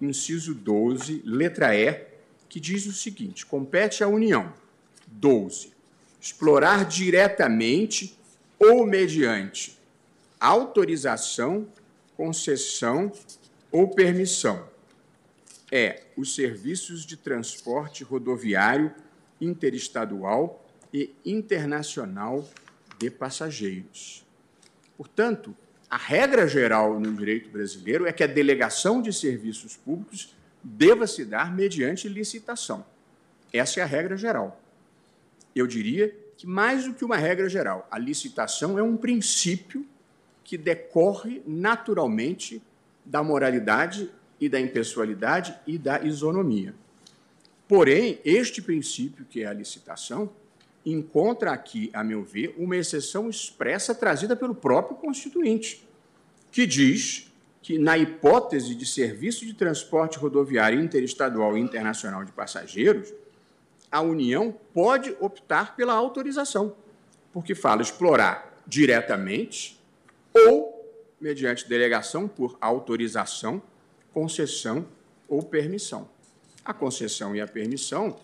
inciso 0.00 0.54
12, 0.54 1.22
letra 1.24 1.74
E, 1.74 2.06
que 2.50 2.60
diz 2.60 2.86
o 2.86 2.92
seguinte: 2.92 3.46
compete 3.46 4.04
à 4.04 4.08
União 4.08 4.52
12. 5.06 5.72
Explorar 6.20 6.84
diretamente 6.84 8.16
ou 8.62 8.86
mediante 8.86 9.76
autorização, 10.38 11.66
concessão 12.16 13.10
ou 13.70 13.88
permissão. 13.88 14.68
É 15.70 16.04
os 16.16 16.34
serviços 16.34 17.04
de 17.04 17.16
transporte 17.16 18.04
rodoviário 18.04 18.94
interestadual 19.40 20.64
e 20.92 21.14
internacional 21.24 22.48
de 22.98 23.10
passageiros. 23.10 24.24
Portanto, 24.96 25.56
a 25.90 25.96
regra 25.96 26.46
geral 26.46 27.00
no 27.00 27.12
direito 27.14 27.50
brasileiro 27.50 28.06
é 28.06 28.12
que 28.12 28.22
a 28.22 28.28
delegação 28.28 29.02
de 29.02 29.12
serviços 29.12 29.76
públicos 29.76 30.36
deva 30.62 31.06
se 31.06 31.24
dar 31.24 31.52
mediante 31.52 32.08
licitação. 32.08 32.84
Essa 33.52 33.80
é 33.80 33.82
a 33.82 33.86
regra 33.86 34.16
geral 34.16 34.62
eu 35.54 35.66
diria 35.66 36.14
que 36.42 36.46
mais 36.48 36.86
do 36.86 36.92
que 36.92 37.04
uma 37.04 37.16
regra 37.16 37.48
geral, 37.48 37.86
a 37.88 37.96
licitação 37.96 38.76
é 38.76 38.82
um 38.82 38.96
princípio 38.96 39.86
que 40.42 40.58
decorre 40.58 41.40
naturalmente 41.46 42.60
da 43.04 43.22
moralidade 43.22 44.10
e 44.40 44.48
da 44.48 44.60
impessoalidade 44.60 45.56
e 45.68 45.78
da 45.78 46.02
isonomia. 46.02 46.74
Porém, 47.68 48.18
este 48.24 48.60
princípio, 48.60 49.24
que 49.24 49.44
é 49.44 49.46
a 49.46 49.52
licitação, 49.52 50.32
encontra 50.84 51.52
aqui, 51.52 51.90
a 51.92 52.02
meu 52.02 52.24
ver, 52.24 52.52
uma 52.58 52.76
exceção 52.76 53.30
expressa 53.30 53.94
trazida 53.94 54.34
pelo 54.34 54.52
próprio 54.52 54.96
Constituinte, 54.96 55.86
que 56.50 56.66
diz 56.66 57.32
que, 57.62 57.78
na 57.78 57.96
hipótese 57.96 58.74
de 58.74 58.84
serviço 58.84 59.46
de 59.46 59.54
transporte 59.54 60.18
rodoviário 60.18 60.80
interestadual 60.80 61.56
e 61.56 61.60
internacional 61.60 62.24
de 62.24 62.32
passageiros, 62.32 63.14
a 63.92 64.00
União 64.00 64.58
pode 64.72 65.14
optar 65.20 65.76
pela 65.76 65.92
autorização, 65.92 66.74
porque 67.30 67.54
fala 67.54 67.82
explorar 67.82 68.58
diretamente 68.66 69.78
ou 70.34 70.72
mediante 71.20 71.68
delegação 71.68 72.26
por 72.26 72.56
autorização, 72.58 73.62
concessão 74.12 74.86
ou 75.28 75.42
permissão. 75.42 76.08
A 76.64 76.72
concessão 76.72 77.36
e 77.36 77.40
a 77.40 77.46
permissão 77.46 78.18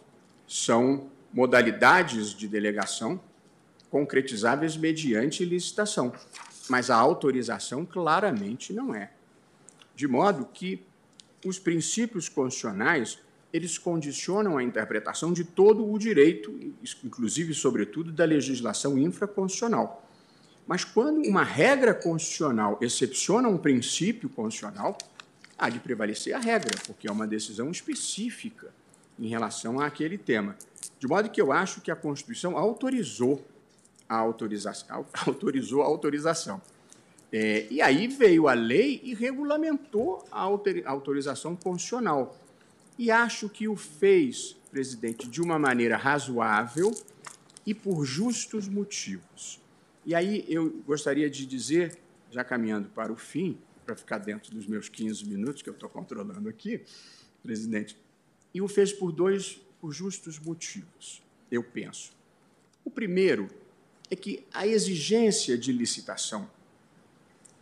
são 0.47 1.11
modalidades 1.33 2.31
de 2.31 2.49
delegação 2.49 3.21
concretizáveis 3.91 4.77
mediante 4.77 5.45
licitação, 5.45 6.13
mas 6.69 6.89
a 6.89 6.97
autorização 6.97 7.85
claramente 7.85 8.73
não 8.73 8.95
é. 8.95 9.11
De 9.95 10.09
modo 10.09 10.47
que 10.47 10.83
os 11.45 11.59
princípios 11.59 12.29
constitucionais 12.29 13.19
eles 13.53 13.79
condicionam 13.79 14.59
a 14.59 14.63
interpretação 14.63 15.33
de 15.33 15.45
todo 15.45 15.91
o 15.91 15.99
direito, 15.99 16.53
inclusive, 17.03 17.55
sobretudo, 17.55 18.13
da 18.13 18.25
legislação 18.25 18.99
infraconstitucional. 18.99 20.05
Mas 20.67 20.85
quando 20.85 21.27
uma 21.27 21.43
regra 21.43 21.95
constitucional 21.95 22.79
excepciona 22.81 23.49
um 23.49 23.57
princípio 23.57 24.29
constitucional, 24.29 24.99
há 25.57 25.71
de 25.71 25.81
prevalecer 25.81 26.35
a 26.35 26.39
regra, 26.39 26.79
porque 26.87 27.09
é 27.09 27.13
uma 27.13 27.27
decisão 27.27 27.71
específica 27.71 28.71
em 29.19 29.29
relação 29.29 29.81
àquele 29.81 30.19
tema. 30.19 30.55
De 30.99 31.07
modo 31.07 31.31
que 31.31 31.41
eu 31.41 31.53
acho 31.53 31.81
que 31.81 31.91
a 31.91 31.97
Constituição 31.97 32.57
autorizou 32.57 33.43
a 34.07 34.17
autorização. 34.17 35.07
Autorizou 35.27 35.83
a 35.83 35.87
autorização. 35.87 36.61
É, 37.33 37.67
e 37.71 37.83
aí 37.83 38.07
veio 38.07 38.49
a 38.49 38.55
lei 38.55 39.01
e 39.05 39.15
regulamentou 39.15 40.25
a 40.31 40.43
autorização 40.87 41.55
constitucional 41.55 42.37
e 42.99 43.11
acho 43.13 43.49
que 43.49 43.69
o 43.69 43.77
fez, 43.77 44.57
presidente, 44.71 45.29
de 45.29 45.41
uma 45.41 45.59
maneira 45.59 45.97
razoável 45.97 46.93
e 47.65 47.73
por 47.73 48.05
justos 48.05 48.69
motivos. 48.69 49.61
E 50.05 50.15
aí 50.15 50.45
eu 50.49 50.71
gostaria 50.85 51.31
de 51.31 51.47
dizer, 51.47 51.97
já 52.31 52.43
caminhando 52.43 52.89
para 52.89 53.13
o 53.13 53.17
fim, 53.17 53.57
para 53.87 53.95
ficar 53.95 54.19
dentro 54.19 54.53
dos 54.53 54.67
meus 54.67 54.89
15 54.89 55.25
minutos 55.27 55.63
que 55.63 55.69
eu 55.71 55.75
estou 55.75 55.89
controlando 55.89 56.49
aqui, 56.49 56.83
presidente, 57.43 57.97
e 58.53 58.61
o 58.61 58.67
fez 58.67 58.93
por 58.93 59.13
dois, 59.13 59.61
por 59.81 59.93
justos 59.93 60.39
motivos, 60.39 61.23
eu 61.51 61.63
penso. 61.63 62.13
O 62.85 62.91
primeiro 62.91 63.49
é 64.11 64.17
que 64.17 64.45
a 64.53 64.67
exigência 64.67 65.57
de 65.57 65.73
licitação 65.73 66.51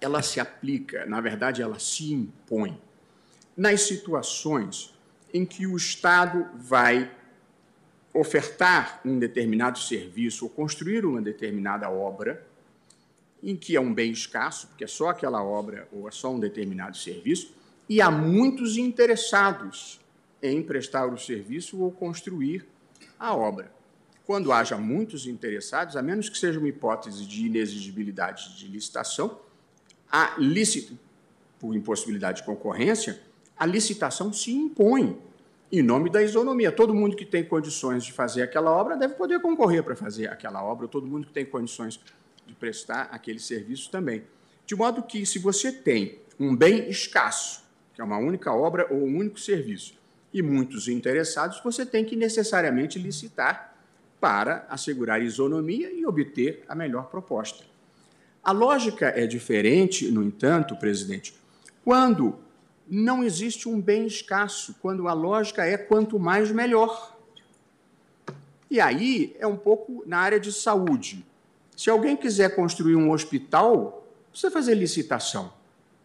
ela 0.00 0.22
se 0.22 0.40
aplica, 0.40 1.04
na 1.06 1.20
verdade, 1.20 1.62
ela 1.62 1.78
se 1.78 2.12
impõe 2.12 2.80
nas 3.56 3.82
situações 3.82 4.95
em 5.32 5.44
que 5.44 5.66
o 5.66 5.76
Estado 5.76 6.46
vai 6.54 7.10
ofertar 8.12 9.00
um 9.04 9.18
determinado 9.18 9.78
serviço 9.78 10.44
ou 10.44 10.50
construir 10.50 11.04
uma 11.04 11.20
determinada 11.20 11.90
obra, 11.90 12.46
em 13.42 13.54
que 13.54 13.76
é 13.76 13.80
um 13.80 13.92
bem 13.92 14.10
escasso, 14.10 14.68
porque 14.68 14.84
é 14.84 14.86
só 14.86 15.10
aquela 15.10 15.42
obra 15.42 15.86
ou 15.92 16.08
é 16.08 16.10
só 16.10 16.32
um 16.32 16.40
determinado 16.40 16.96
serviço, 16.96 17.54
e 17.88 18.00
há 18.00 18.10
muitos 18.10 18.76
interessados 18.76 20.00
em 20.42 20.62
prestar 20.62 21.06
o 21.06 21.18
serviço 21.18 21.80
ou 21.80 21.92
construir 21.92 22.66
a 23.18 23.34
obra. 23.34 23.70
Quando 24.24 24.52
haja 24.52 24.76
muitos 24.76 25.26
interessados, 25.26 25.96
a 25.96 26.02
menos 26.02 26.28
que 26.28 26.36
seja 26.36 26.58
uma 26.58 26.68
hipótese 26.68 27.24
de 27.24 27.46
inexigibilidade 27.46 28.56
de 28.58 28.66
licitação, 28.66 29.38
a 30.10 30.34
lícito, 30.38 30.98
por 31.60 31.74
impossibilidade 31.76 32.38
de 32.38 32.44
concorrência, 32.44 33.20
a 33.58 33.64
licitação 33.64 34.32
se 34.32 34.52
impõe 34.52 35.18
em 35.70 35.82
nome 35.82 36.10
da 36.10 36.22
isonomia. 36.22 36.70
Todo 36.70 36.94
mundo 36.94 37.16
que 37.16 37.24
tem 37.24 37.44
condições 37.44 38.04
de 38.04 38.12
fazer 38.12 38.42
aquela 38.42 38.70
obra 38.70 38.96
deve 38.96 39.14
poder 39.14 39.40
concorrer 39.40 39.82
para 39.82 39.96
fazer 39.96 40.28
aquela 40.28 40.62
obra, 40.62 40.86
todo 40.86 41.06
mundo 41.06 41.26
que 41.26 41.32
tem 41.32 41.44
condições 41.44 42.00
de 42.46 42.54
prestar 42.54 43.08
aquele 43.10 43.40
serviço 43.40 43.90
também. 43.90 44.22
De 44.64 44.74
modo 44.74 45.02
que, 45.02 45.24
se 45.24 45.38
você 45.38 45.72
tem 45.72 46.18
um 46.38 46.54
bem 46.54 46.88
escasso, 46.88 47.64
que 47.94 48.00
é 48.00 48.04
uma 48.04 48.18
única 48.18 48.52
obra 48.52 48.86
ou 48.90 48.98
um 48.98 49.16
único 49.18 49.40
serviço, 49.40 49.94
e 50.32 50.42
muitos 50.42 50.86
interessados, 50.86 51.60
você 51.62 51.86
tem 51.86 52.04
que 52.04 52.14
necessariamente 52.14 52.98
licitar 52.98 53.74
para 54.20 54.66
assegurar 54.68 55.22
isonomia 55.22 55.90
e 55.90 56.04
obter 56.04 56.62
a 56.68 56.74
melhor 56.74 57.06
proposta. 57.06 57.64
A 58.44 58.52
lógica 58.52 59.08
é 59.16 59.26
diferente, 59.26 60.10
no 60.10 60.22
entanto, 60.22 60.76
presidente, 60.76 61.34
quando 61.84 62.38
não 62.88 63.24
existe 63.24 63.68
um 63.68 63.80
bem 63.80 64.06
escasso, 64.06 64.74
quando 64.80 65.08
a 65.08 65.12
lógica 65.12 65.64
é 65.64 65.76
quanto 65.76 66.18
mais 66.18 66.50
melhor. 66.50 67.16
E 68.70 68.80
aí 68.80 69.36
é 69.38 69.46
um 69.46 69.56
pouco 69.56 70.02
na 70.06 70.18
área 70.18 70.40
de 70.40 70.52
saúde. 70.52 71.24
Se 71.76 71.90
alguém 71.90 72.16
quiser 72.16 72.54
construir 72.54 72.96
um 72.96 73.10
hospital, 73.10 74.06
precisa 74.30 74.50
fazer 74.50 74.74
licitação. 74.74 75.52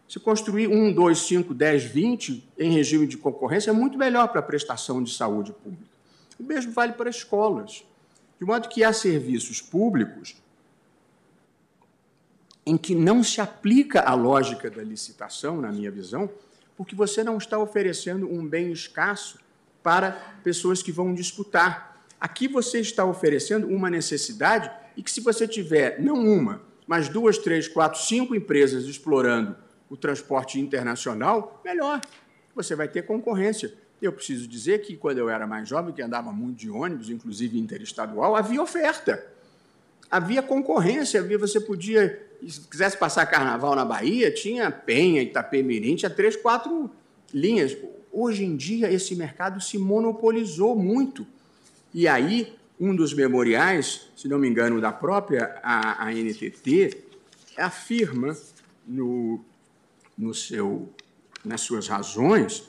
Se 0.08 0.20
construir 0.20 0.66
um, 0.66 0.92
dois, 0.92 1.18
cinco, 1.20 1.54
dez, 1.54 1.84
vinte 1.84 2.46
em 2.58 2.72
regime 2.72 3.06
de 3.06 3.16
concorrência, 3.16 3.70
é 3.70 3.72
muito 3.72 3.96
melhor 3.96 4.28
para 4.28 4.40
a 4.40 4.42
prestação 4.42 5.02
de 5.02 5.14
saúde 5.14 5.52
pública. 5.52 5.90
O 6.38 6.42
mesmo 6.42 6.72
vale 6.72 6.92
para 6.92 7.08
escolas. 7.08 7.84
De 8.38 8.44
modo 8.44 8.68
que 8.68 8.84
há 8.84 8.92
serviços 8.92 9.62
públicos 9.62 10.36
em 12.66 12.76
que 12.76 12.94
não 12.94 13.24
se 13.24 13.40
aplica 13.40 14.02
a 14.02 14.14
lógica 14.14 14.70
da 14.70 14.82
licitação, 14.82 15.60
na 15.60 15.72
minha 15.72 15.90
visão, 15.90 16.30
porque 16.76 16.94
você 16.94 17.22
não 17.22 17.38
está 17.38 17.58
oferecendo 17.58 18.30
um 18.30 18.46
bem 18.46 18.72
escasso 18.72 19.38
para 19.82 20.12
pessoas 20.42 20.82
que 20.82 20.92
vão 20.92 21.14
disputar. 21.14 22.00
Aqui 22.20 22.46
você 22.46 22.80
está 22.80 23.04
oferecendo 23.04 23.66
uma 23.66 23.90
necessidade 23.90 24.70
e 24.96 25.02
que, 25.02 25.10
se 25.10 25.20
você 25.20 25.46
tiver 25.48 26.00
não 26.00 26.14
uma, 26.14 26.62
mas 26.86 27.08
duas, 27.08 27.38
três, 27.38 27.66
quatro, 27.66 28.00
cinco 28.00 28.34
empresas 28.34 28.84
explorando 28.84 29.56
o 29.88 29.96
transporte 29.96 30.58
internacional, 30.58 31.60
melhor. 31.64 32.00
Você 32.54 32.74
vai 32.74 32.88
ter 32.88 33.02
concorrência. 33.02 33.74
Eu 34.00 34.12
preciso 34.12 34.46
dizer 34.48 34.82
que, 34.82 34.96
quando 34.96 35.18
eu 35.18 35.28
era 35.28 35.46
mais 35.46 35.68
jovem, 35.68 35.94
que 35.94 36.02
andava 36.02 36.32
muito 36.32 36.58
de 36.58 36.70
ônibus, 36.70 37.08
inclusive 37.10 37.58
interestadual, 37.58 38.36
havia 38.36 38.62
oferta. 38.62 39.24
Havia 40.12 40.42
concorrência, 40.42 41.20
havia, 41.20 41.38
você 41.38 41.58
podia, 41.58 42.22
se 42.46 42.60
quisesse 42.68 42.98
passar 42.98 43.24
carnaval 43.24 43.74
na 43.74 43.82
Bahia, 43.82 44.30
tinha 44.30 44.70
Penha, 44.70 45.22
Itapemirim, 45.22 45.96
tinha 45.96 46.10
três, 46.10 46.36
quatro 46.36 46.90
linhas. 47.32 47.74
Hoje 48.12 48.44
em 48.44 48.54
dia, 48.54 48.92
esse 48.92 49.16
mercado 49.16 49.58
se 49.58 49.78
monopolizou 49.78 50.76
muito. 50.76 51.26
E 51.94 52.06
aí, 52.06 52.54
um 52.78 52.94
dos 52.94 53.14
memoriais, 53.14 54.02
se 54.14 54.28
não 54.28 54.38
me 54.38 54.46
engano, 54.46 54.82
da 54.82 54.92
própria 54.92 55.58
ANTT, 55.64 57.04
afirma 57.56 58.36
no, 58.86 59.42
no 60.18 60.34
seu, 60.34 60.90
nas 61.42 61.62
suas 61.62 61.88
razões 61.88 62.64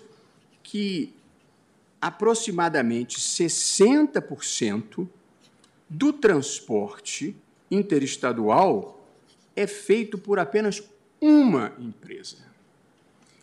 que 0.63 1.13
aproximadamente 1.99 3.19
60% 3.19 5.09
do 5.93 6.11
transporte 6.11 7.35
interestadual 7.69 9.07
é 9.55 9.67
feito 9.67 10.17
por 10.17 10.39
apenas 10.39 10.81
uma 11.21 11.73
empresa. 11.77 12.37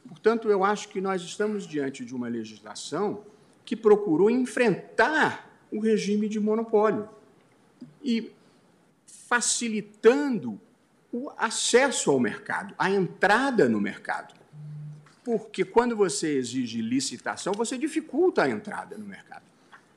Portanto, 0.08 0.50
eu 0.50 0.64
acho 0.64 0.88
que 0.88 1.00
nós 1.00 1.22
estamos 1.22 1.64
diante 1.64 2.04
de 2.04 2.12
uma 2.12 2.26
legislação 2.26 3.24
que 3.64 3.76
procurou 3.76 4.28
enfrentar 4.28 5.48
o 5.70 5.78
regime 5.78 6.28
de 6.28 6.40
monopólio 6.40 7.08
e 8.02 8.32
facilitando 9.06 10.60
o 11.12 11.30
acesso 11.38 12.10
ao 12.10 12.18
mercado, 12.18 12.74
a 12.76 12.90
entrada 12.90 13.68
no 13.68 13.80
mercado. 13.80 14.34
Porque 15.24 15.64
quando 15.64 15.94
você 15.94 16.36
exige 16.36 16.82
licitação, 16.82 17.52
você 17.52 17.78
dificulta 17.78 18.42
a 18.42 18.50
entrada 18.50 18.98
no 18.98 19.06
mercado. 19.06 19.44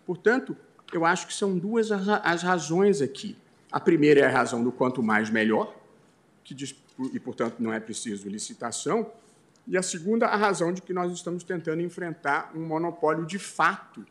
Portanto, 0.05 0.55
eu 0.97 1.05
acho 1.05 1.27
que 1.27 1.33
são 1.33 1.57
duas 1.57 1.91
as 1.91 2.43
razões 2.43 3.01
aqui. 3.01 3.35
A 3.71 3.79
primeira 3.79 4.21
é 4.21 4.25
a 4.25 4.29
razão 4.29 4.63
do 4.63 4.71
quanto 4.71 5.01
mais 5.01 5.29
melhor, 5.29 5.75
que 6.43 6.53
diz, 6.53 6.75
e, 7.11 7.19
portanto, 7.19 7.55
não 7.59 7.73
é 7.73 7.79
preciso 7.79 8.29
licitação. 8.29 9.11
E 9.67 9.77
a 9.77 9.81
segunda, 9.81 10.27
a 10.27 10.35
razão 10.35 10.73
de 10.73 10.81
que 10.81 10.93
nós 10.93 11.11
estamos 11.11 11.43
tentando 11.43 11.81
enfrentar 11.81 12.51
um 12.53 12.65
monopólio 12.65 13.25
de 13.25 13.39
fato 13.39 14.05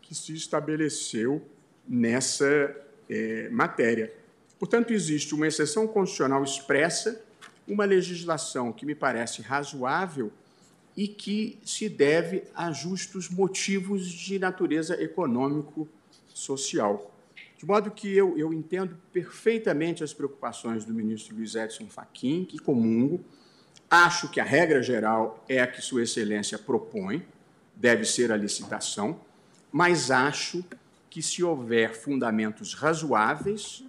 que 0.00 0.14
se 0.14 0.34
estabeleceu 0.34 1.42
nessa 1.86 2.74
é, 3.08 3.48
matéria. 3.50 4.12
Portanto, 4.58 4.92
existe 4.92 5.34
uma 5.34 5.46
exceção 5.46 5.86
constitucional 5.86 6.42
expressa, 6.42 7.22
uma 7.68 7.84
legislação 7.84 8.72
que 8.72 8.86
me 8.86 8.94
parece 8.94 9.42
razoável 9.42 10.32
e 10.96 11.08
que 11.08 11.58
se 11.64 11.88
deve 11.88 12.44
a 12.54 12.72
justos 12.72 13.28
motivos 13.28 14.06
de 14.06 14.38
natureza 14.38 15.00
econômico-social. 16.34 17.10
De 17.56 17.64
modo 17.64 17.90
que 17.90 18.14
eu, 18.14 18.36
eu 18.36 18.52
entendo 18.52 18.96
perfeitamente 19.12 20.02
as 20.02 20.12
preocupações 20.12 20.84
do 20.84 20.92
ministro 20.92 21.36
Luiz 21.36 21.54
Edson 21.54 21.86
Fachin, 21.88 22.44
que 22.44 22.58
comungo, 22.58 23.24
acho 23.88 24.28
que 24.28 24.40
a 24.40 24.44
regra 24.44 24.82
geral 24.82 25.42
é 25.48 25.60
a 25.60 25.66
que 25.66 25.80
Sua 25.80 26.02
Excelência 26.02 26.58
propõe, 26.58 27.24
deve 27.74 28.04
ser 28.04 28.30
a 28.30 28.36
licitação, 28.36 29.20
mas 29.72 30.10
acho 30.10 30.64
que, 31.08 31.22
se 31.22 31.42
houver 31.42 31.94
fundamentos 31.94 32.74
razoáveis, 32.74 33.84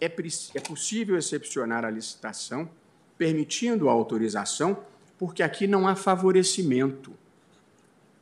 é, 0.00 0.06
é 0.06 0.60
possível 0.60 1.18
excepcionar 1.18 1.84
a 1.84 1.90
licitação, 1.90 2.70
permitindo 3.16 3.88
a 3.88 3.92
autorização, 3.92 4.78
porque 5.18 5.42
aqui 5.42 5.66
não 5.66 5.88
há 5.88 5.96
favorecimento. 5.96 7.12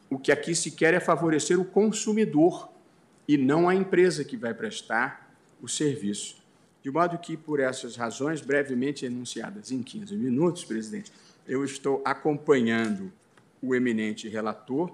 O 0.09 0.19
que 0.19 0.33
aqui 0.33 0.55
se 0.55 0.71
quer 0.71 0.95
é 0.95 1.01
favorecer 1.01 1.61
o 1.61 1.65
consumidor 1.65 2.71
e 3.29 3.37
não 3.37 3.69
a 3.69 3.75
empresa 3.75 4.25
que 4.25 4.37
vai 4.37 4.55
prestar 4.55 5.35
o 5.61 5.69
serviço. 5.69 6.37
De 6.83 6.91
modo 6.91 7.19
que, 7.19 7.37
por 7.37 7.59
essas 7.59 7.97
razões, 7.97 8.41
brevemente 8.41 9.05
enunciadas 9.05 9.73
em 9.73 9.83
15 9.83 10.15
minutos, 10.15 10.65
presidente, 10.65 11.13
eu 11.47 11.65
estou 11.65 12.01
acompanhando 12.05 13.13
o 13.61 13.75
eminente 13.75 14.29
relator, 14.29 14.93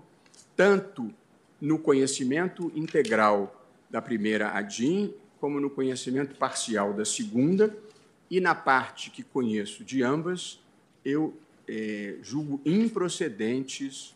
tanto 0.56 1.12
no 1.60 1.78
conhecimento 1.78 2.72
integral 2.74 3.66
da 3.90 4.00
primeira 4.00 4.50
ADIM, 4.50 5.12
como 5.38 5.60
no 5.60 5.68
conhecimento 5.68 6.34
parcial 6.36 6.94
da 6.94 7.04
segunda, 7.04 7.76
e 8.30 8.40
na 8.40 8.54
parte 8.54 9.10
que 9.10 9.22
conheço 9.22 9.84
de 9.84 10.02
ambas, 10.02 10.58
eu 11.04 11.34
é, 11.68 12.16
julgo 12.22 12.60
improcedentes 12.64 14.14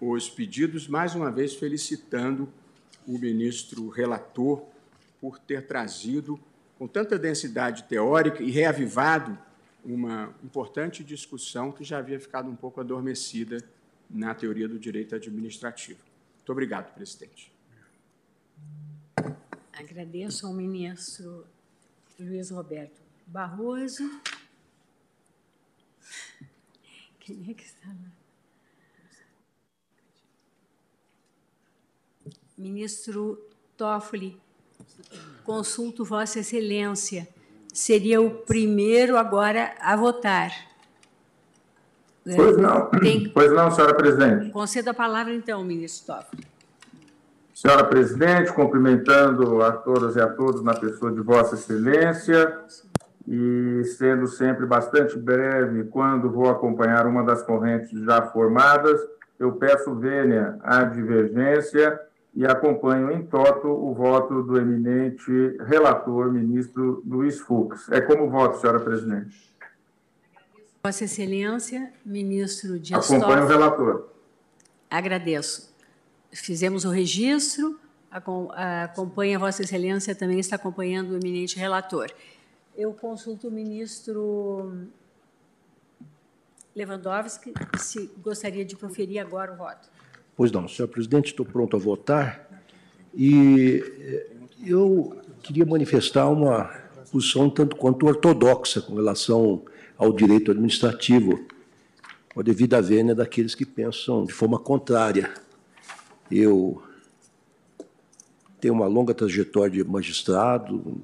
os 0.00 0.30
pedidos, 0.30 0.88
mais 0.88 1.14
uma 1.14 1.30
vez 1.30 1.54
felicitando 1.54 2.48
o 3.06 3.18
ministro 3.18 3.88
relator 3.88 4.64
por 5.20 5.38
ter 5.38 5.66
trazido 5.66 6.40
com 6.78 6.88
tanta 6.88 7.18
densidade 7.18 7.82
teórica 7.84 8.42
e 8.42 8.50
reavivado 8.50 9.38
uma 9.84 10.34
importante 10.42 11.04
discussão 11.04 11.72
que 11.72 11.84
já 11.84 11.98
havia 11.98 12.18
ficado 12.18 12.50
um 12.50 12.56
pouco 12.56 12.80
adormecida 12.80 13.62
na 14.08 14.34
teoria 14.34 14.68
do 14.68 14.78
direito 14.78 15.14
administrativo. 15.14 16.00
Muito 16.36 16.52
obrigado, 16.52 16.92
presidente. 16.94 17.52
Agradeço 19.72 20.46
ao 20.46 20.52
ministro 20.52 21.46
Luiz 22.18 22.50
Roberto 22.50 23.00
Barroso. 23.26 24.20
Quem 27.20 27.50
é 27.50 27.54
que 27.54 27.64
está 27.64 27.88
lá? 27.88 28.19
Ministro 32.60 33.38
Toffoli, 33.74 34.38
consulto 35.44 36.04
Vossa 36.04 36.40
Excelência. 36.40 37.26
Seria 37.72 38.20
o 38.20 38.30
primeiro 38.30 39.16
agora 39.16 39.72
a 39.80 39.96
votar. 39.96 40.50
Pois 42.22 42.58
não, 42.58 42.90
Tem... 42.90 43.26
pois 43.32 43.50
não, 43.50 43.70
senhora 43.70 43.94
presidente. 43.94 44.50
Conceda 44.50 44.90
a 44.90 44.94
palavra, 44.94 45.32
então, 45.32 45.64
ministro 45.64 46.14
Toffoli. 46.14 46.46
Senhora 47.54 47.84
presidente, 47.84 48.52
cumprimentando 48.52 49.62
a 49.62 49.72
todas 49.72 50.16
e 50.16 50.20
a 50.20 50.28
todos 50.28 50.62
na 50.62 50.74
pessoa 50.74 51.10
de 51.10 51.22
Vossa 51.22 51.54
Excelência 51.54 52.58
e 53.26 53.84
sendo 53.96 54.26
sempre 54.26 54.66
bastante 54.66 55.18
breve 55.18 55.84
quando 55.84 56.30
vou 56.30 56.50
acompanhar 56.50 57.06
uma 57.06 57.24
das 57.24 57.42
correntes 57.42 57.98
já 58.04 58.20
formadas, 58.20 59.00
eu 59.38 59.52
peço 59.52 59.94
vênia 59.94 60.58
à 60.62 60.84
divergência 60.84 61.98
e 62.34 62.46
acompanho 62.46 63.10
em 63.10 63.26
toto 63.26 63.68
o 63.68 63.92
voto 63.92 64.42
do 64.42 64.58
eminente 64.58 65.30
relator, 65.60 66.32
ministro 66.32 67.02
Luiz 67.06 67.40
Fux. 67.40 67.88
É 67.90 68.00
como 68.00 68.30
voto, 68.30 68.60
senhora 68.60 68.80
presidente. 68.80 69.50
Vossa 70.82 71.04
Excelência, 71.04 71.92
ministro 72.04 72.78
Dias 72.78 73.10
Acompanho 73.10 73.44
o 73.44 73.48
relator. 73.48 74.08
Agradeço. 74.88 75.74
Fizemos 76.32 76.84
o 76.84 76.90
registro, 76.90 77.78
acompanha 78.10 79.38
Vossa 79.38 79.62
Excelência, 79.62 80.14
também 80.14 80.38
está 80.38 80.56
acompanhando 80.56 81.10
o 81.10 81.16
eminente 81.16 81.58
relator. 81.58 82.10
Eu 82.76 82.94
consulto 82.94 83.48
o 83.48 83.50
ministro 83.50 84.88
Lewandowski, 86.74 87.52
se 87.76 88.10
gostaria 88.22 88.64
de 88.64 88.76
proferir 88.76 89.18
agora 89.18 89.52
o 89.52 89.56
voto. 89.56 89.90
Pois 90.40 90.50
não, 90.50 90.66
senhor 90.66 90.88
presidente, 90.88 91.32
estou 91.32 91.44
pronto 91.44 91.76
a 91.76 91.78
votar. 91.78 92.48
E 93.14 93.84
eh, 94.00 94.26
eu 94.64 95.14
queria 95.42 95.66
manifestar 95.66 96.30
uma 96.30 96.64
posição 97.12 97.50
tanto 97.50 97.76
quanto 97.76 98.06
ortodoxa 98.06 98.80
com 98.80 98.94
relação 98.94 99.62
ao 99.98 100.10
direito 100.14 100.50
administrativo, 100.50 101.44
com 102.32 102.40
a 102.40 102.42
devida 102.42 102.80
vênia 102.80 103.14
daqueles 103.14 103.54
que 103.54 103.66
pensam 103.66 104.24
de 104.24 104.32
forma 104.32 104.58
contrária. 104.58 105.30
Eu 106.30 106.82
tenho 108.62 108.72
uma 108.72 108.86
longa 108.86 109.12
trajetória 109.12 109.84
de 109.84 109.84
magistrado, 109.84 111.02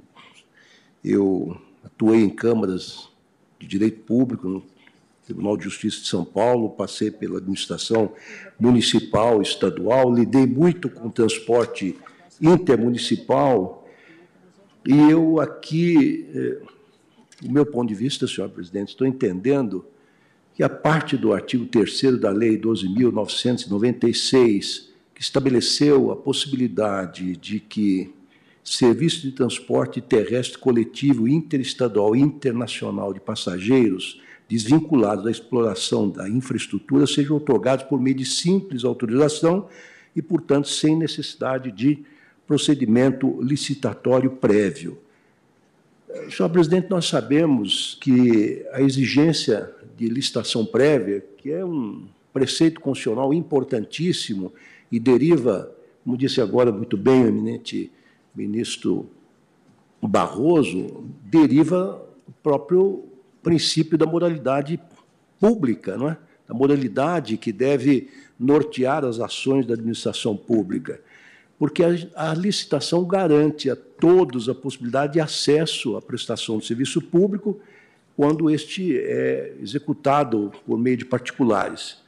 eu 1.05 1.61
atuei 1.85 2.23
em 2.23 2.31
câmaras 2.31 3.11
de 3.59 3.67
direito 3.67 4.01
público, 4.01 4.49
no 4.49 4.65
Tribunal 5.27 5.59
de 5.59 5.65
Justiça 5.65 6.01
de 6.01 6.07
São 6.07 6.25
Paulo, 6.25 6.71
passei 6.71 7.11
pela 7.11 7.37
administração 7.37 8.15
municipal, 8.59 9.43
estadual, 9.43 10.13
lidei 10.13 10.47
muito 10.47 10.89
com 10.89 11.11
transporte 11.11 11.97
intermunicipal, 12.41 13.87
e 14.87 15.11
eu 15.11 15.41
aqui 15.41 16.27
eh, 16.35 16.61
do 17.41 17.51
meu 17.51 17.65
ponto 17.67 17.89
de 17.89 17.95
vista, 17.95 18.27
senhor 18.27 18.51
presidente, 18.51 18.89
estou 18.89 19.07
entendendo 19.07 19.85
que 20.55 20.63
a 20.63 20.69
parte 20.69 21.17
do 21.17 21.33
artigo 21.33 21.65
3 21.67 22.19
da 22.19 22.31
Lei 22.31 22.59
12.996, 22.59 24.89
que 25.15 25.21
estabeleceu 25.21 26.11
a 26.11 26.17
possibilidade 26.17 27.37
de 27.37 27.61
que 27.61 28.13
serviço 28.65 29.21
de 29.23 29.31
transporte 29.33 30.01
terrestre 30.01 30.59
coletivo 30.59 31.29
interestadual 31.29 32.17
e 32.17 32.21
internacional 32.21 33.13
de 33.13 33.21
passageiros 33.21 34.19
desvinculados 34.49 35.25
da 35.25 35.31
exploração 35.31 36.09
da 36.09 36.29
infraestrutura 36.29 37.07
sejam 37.07 37.37
otorgados 37.37 37.85
por 37.85 38.01
meio 38.01 38.17
de 38.17 38.25
simples 38.25 38.85
autorização 38.85 39.69
e, 40.15 40.23
portanto, 40.23 40.69
sem 40.69 40.97
necessidade 40.97 41.73
de 41.73 42.05
procedimento 42.47 43.41
licitatório 43.43 44.31
prévio. 44.31 44.99
Senhor 46.31 46.49
presidente, 46.49 46.89
nós 46.89 47.07
sabemos 47.07 47.99
que 48.01 48.65
a 48.73 48.81
exigência 48.81 49.71
de 49.97 50.09
licitação 50.09 50.65
prévia, 50.65 51.25
que 51.37 51.51
é 51.51 51.65
um 51.65 52.07
preceito 52.33 52.81
constitucional 52.81 53.35
importantíssimo 53.35 54.53
e 54.91 55.01
deriva, 55.01 55.71
como 56.05 56.17
disse 56.17 56.41
agora 56.41 56.71
muito 56.71 56.97
bem 56.97 57.25
o 57.25 57.29
eminente 57.29 57.91
ministro 58.35 59.09
Barroso, 60.01 61.05
deriva 61.25 62.01
próprio 62.43 63.06
princípio 63.47 63.97
da 63.97 64.07
moralidade 64.07 64.81
pública, 65.39 65.97
não 65.97 66.09
é? 66.09 66.19
da 66.49 66.55
moralidade 66.55 67.37
que 67.37 67.53
deve 67.53 68.09
nortear 68.39 69.05
as 69.05 69.21
ações 69.21 69.67
da 69.67 69.75
administração 69.75 70.37
pública 70.37 71.01
porque 71.59 71.83
a, 71.83 71.97
a, 72.15 72.35
licitação 72.35 73.05
garante 73.05 73.71
a 73.71 73.77
todos 73.77 74.49
a 74.49 74.55
possibilidade 74.55 75.15
de 75.15 75.21
acesso 75.21 75.97
à 75.97 76.03
prestação 76.03 76.59
de 76.59 76.67
serviço 76.67 77.01
público 77.01 77.59
quando 78.17 78.51
este 78.51 78.97
é 78.99 79.55
executado 79.61 80.53
por 80.67 80.79
meio 80.79 80.97
de 80.97 81.05
particulares. 81.05 81.99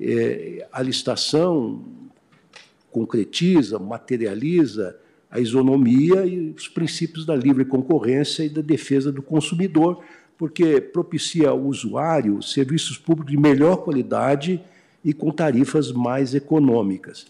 É, 0.00 0.66
a 0.72 0.82
licitação 0.82 1.84
concretiza, 2.90 3.78
materializa 3.78 4.96
a 5.30 5.38
isonomia 5.38 6.24
e 6.24 6.50
os 6.50 6.68
princípios 6.68 7.26
da 7.26 7.36
livre 7.36 7.64
concorrência 7.64 8.44
e 8.44 8.48
da 8.48 8.62
defesa 8.62 9.12
do 9.12 9.20
consumidor, 9.20 10.02
porque 10.38 10.80
propicia 10.80 11.50
ao 11.50 11.60
usuário 11.60 12.40
serviços 12.40 12.96
públicos 12.96 13.32
de 13.32 13.36
melhor 13.36 13.78
qualidade 13.78 14.62
e 15.04 15.12
com 15.12 15.32
tarifas 15.32 15.90
mais 15.90 16.32
econômicas. 16.32 17.26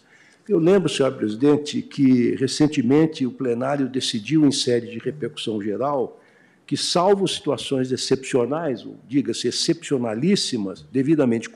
Eu 0.47 0.59
lembro, 0.59 0.87
senhor 0.87 1.11
presidente, 1.13 1.81
que 1.81 2.35
recentemente 2.35 3.25
o 3.25 3.31
plenário 3.31 3.89
decidiu, 3.89 4.45
em 4.45 4.51
sede 4.51 4.91
de 4.91 4.99
repercussão 4.99 5.61
geral, 5.61 6.21
que, 6.65 6.77
salvo 6.77 7.27
situações 7.27 7.91
excepcionais, 7.91 8.85
diga-se 9.07 9.47
excepcionalíssimas, 9.47 10.85
devidamente 10.91 11.49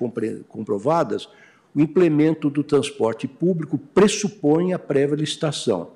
comprovadas, 0.47 1.29
o 1.73 1.81
implemento 1.81 2.49
do 2.49 2.63
transporte 2.63 3.27
público 3.27 3.77
pressupõe 3.77 4.73
a 4.73 4.79
prévia 4.79 5.15
licitação. 5.15 5.91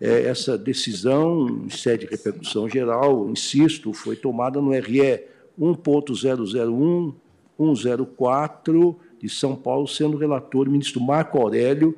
É, 0.00 0.22
essa 0.22 0.56
decisão, 0.56 1.46
em 1.66 1.70
sede 1.70 2.06
de 2.06 2.10
repercussão 2.10 2.68
geral, 2.68 3.28
insisto, 3.30 3.92
foi 3.92 4.16
tomada 4.16 4.60
no 4.60 4.70
RE 4.70 5.24
1.001 5.58 7.14
104 7.56 8.98
de 9.20 9.28
São 9.28 9.54
Paulo, 9.54 9.86
sendo 9.86 10.16
relator 10.16 10.66
o 10.66 10.70
ministro 10.70 11.00
Marco 11.00 11.38
Aurélio, 11.38 11.96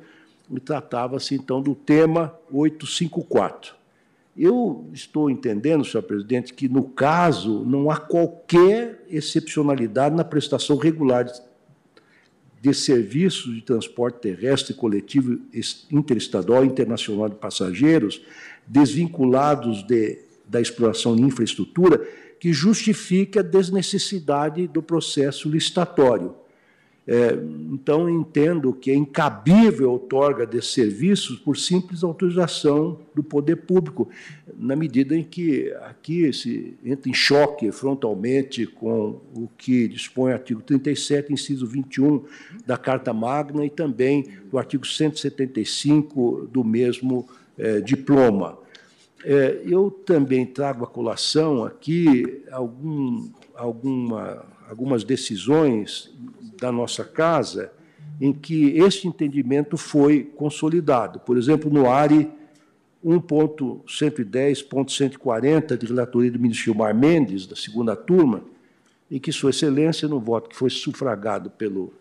e 0.49 0.59
tratava-se 0.59 1.35
então 1.35 1.61
do 1.61 1.75
tema 1.75 2.33
854. 2.51 3.75
Eu 4.37 4.85
estou 4.93 5.29
entendendo, 5.29 5.83
senhor 5.83 6.03
presidente, 6.03 6.53
que 6.53 6.69
no 6.69 6.83
caso 6.83 7.65
não 7.65 7.89
há 7.89 7.97
qualquer 7.97 9.03
excepcionalidade 9.09 10.15
na 10.15 10.23
prestação 10.23 10.77
regular 10.77 11.25
de, 12.61 12.73
serviços 12.73 13.53
de 13.53 13.61
transporte 13.61 14.19
terrestre 14.19 14.73
coletivo 14.73 15.39
interestadual 15.91 16.63
e 16.63 16.67
internacional 16.67 17.29
de 17.29 17.35
passageiros, 17.35 18.21
desvinculados 18.65 19.83
de, 19.83 20.19
da 20.47 20.59
exploração 20.59 21.15
de 21.15 21.21
infraestrutura, 21.21 22.05
que 22.39 22.53
justifique 22.53 23.39
a 23.39 23.41
desnecessidade 23.41 24.67
do 24.67 24.81
processo 24.81 25.49
licitatório. 25.49 26.35
É, 27.09 27.39
então, 27.71 28.09
entendo 28.09 28.73
que 28.73 28.91
é 28.91 28.95
incabível 28.95 29.89
a 29.89 29.93
outorga 29.93 30.45
desses 30.45 30.73
serviços 30.73 31.39
por 31.39 31.55
simples 31.55 32.03
autorização 32.03 32.99
do 33.15 33.23
poder 33.23 33.55
público, 33.55 34.09
na 34.57 34.75
medida 34.75 35.15
em 35.15 35.23
que 35.23 35.71
aqui 35.83 36.33
se 36.33 36.75
entra 36.83 37.09
em 37.09 37.13
choque 37.13 37.71
frontalmente 37.71 38.65
com 38.65 39.21
o 39.33 39.49
que 39.57 39.87
dispõe 39.87 40.31
o 40.31 40.33
artigo 40.33 40.61
37, 40.61 41.31
inciso 41.31 41.65
21 41.65 42.25
da 42.65 42.77
Carta 42.77 43.13
Magna 43.13 43.65
e 43.65 43.69
também 43.69 44.25
do 44.51 44.57
artigo 44.57 44.85
175 44.85 46.49
do 46.51 46.61
mesmo 46.61 47.25
é, 47.57 47.79
diploma. 47.79 48.57
É, 49.23 49.61
eu 49.65 49.89
também 49.89 50.45
trago 50.45 50.83
à 50.83 50.87
colação 50.87 51.63
aqui 51.63 52.43
algum, 52.51 53.29
alguma, 53.55 54.45
algumas 54.69 55.03
decisões 55.03 56.13
da 56.59 56.71
nossa 56.71 57.03
casa 57.03 57.71
em 58.19 58.33
que 58.33 58.77
este 58.77 59.07
entendimento 59.07 59.77
foi 59.77 60.23
consolidado. 60.23 61.19
Por 61.19 61.37
exemplo, 61.37 61.71
no 61.71 61.87
ARI 61.89 62.31
1.110.140, 63.05 65.77
de 65.77 65.85
relatoria 65.85 66.31
do 66.31 66.39
ministro 66.39 66.65
Gilmar 66.65 66.95
Mendes, 66.95 67.45
da 67.45 67.55
segunda 67.55 67.95
turma, 67.95 68.41
em 69.09 69.17
que 69.19 69.31
Sua 69.31 69.51
Excelência, 69.51 70.07
no 70.07 70.19
voto 70.19 70.49
que 70.49 70.55
foi 70.55 70.71
sufragado 70.71 71.51
pelo, 71.51 71.93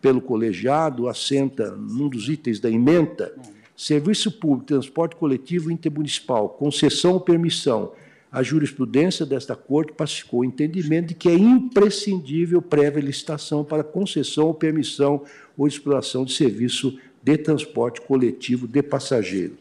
pelo 0.00 0.20
colegiado, 0.20 1.08
assenta 1.08 1.70
num 1.70 2.08
dos 2.08 2.28
itens 2.28 2.58
da 2.58 2.68
emenda, 2.70 3.32
serviço 3.76 4.32
público, 4.32 4.66
transporte 4.66 5.14
coletivo 5.14 5.70
intermunicipal, 5.70 6.48
concessão 6.48 7.12
ou 7.12 7.20
permissão 7.20 7.92
a 8.32 8.42
jurisprudência 8.42 9.24
desta 9.26 9.54
Corte 9.54 9.92
pacificou 9.92 10.40
o 10.40 10.44
entendimento 10.44 11.08
de 11.08 11.14
que 11.14 11.28
é 11.28 11.34
imprescindível 11.34 12.62
prévia 12.62 13.02
licitação 13.02 13.62
para 13.62 13.84
concessão 13.84 14.46
ou 14.46 14.54
permissão 14.54 15.22
ou 15.56 15.68
exploração 15.68 16.24
de 16.24 16.32
serviço 16.32 16.98
de 17.22 17.36
transporte 17.36 18.00
coletivo 18.00 18.66
de 18.66 18.82
passageiros. 18.82 19.58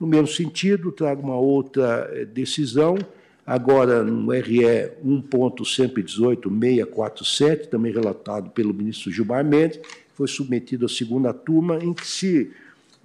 No 0.00 0.08
mesmo 0.08 0.26
sentido, 0.26 0.90
trago 0.90 1.22
uma 1.22 1.36
outra 1.36 2.10
eh, 2.12 2.24
decisão, 2.24 2.98
agora 3.46 4.02
no 4.02 4.32
RE 4.32 4.64
1.118.647, 5.04 7.68
também 7.68 7.92
relatado 7.92 8.50
pelo 8.50 8.74
ministro 8.74 9.12
Gilmar 9.12 9.44
Mendes, 9.44 9.78
foi 10.12 10.26
submetido 10.26 10.86
à 10.86 10.88
segunda 10.88 11.32
turma, 11.32 11.78
em 11.78 11.94
que 11.94 12.04
se, 12.06 12.50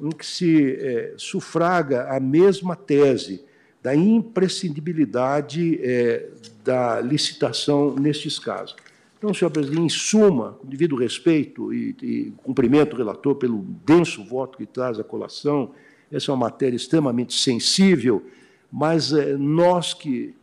em 0.02 0.10
que 0.10 0.26
se 0.26 0.74
é, 0.74 1.14
sufraga 1.18 2.10
a 2.10 2.20
mesma 2.20 2.76
tese 2.76 3.53
da 3.84 3.94
imprescindibilidade 3.94 5.78
é, 5.84 6.30
da 6.64 7.02
licitação 7.02 7.94
nestes 7.94 8.40
casos. 8.40 8.78
Então, 9.18 9.34
senhor 9.34 9.52
presidente, 9.52 9.82
em 9.82 9.90
suma, 9.90 10.54
com 10.54 10.68
devido 10.68 10.96
respeito 10.96 11.74
e, 11.74 11.96
e 12.02 12.34
cumprimento 12.38 12.94
o 12.94 12.98
relator 12.98 13.36
pelo 13.36 13.60
denso 13.86 14.24
voto 14.24 14.58
que 14.58 14.66
traz 14.66 15.00
a 15.00 15.04
colação, 15.04 15.72
essa 16.10 16.32
é 16.32 16.34
uma 16.34 16.46
matéria 16.46 16.78
extremamente 16.78 17.38
sensível, 17.38 18.26
mas 18.72 19.12
é, 19.12 19.36
nós 19.36 19.94
que, 19.94 20.34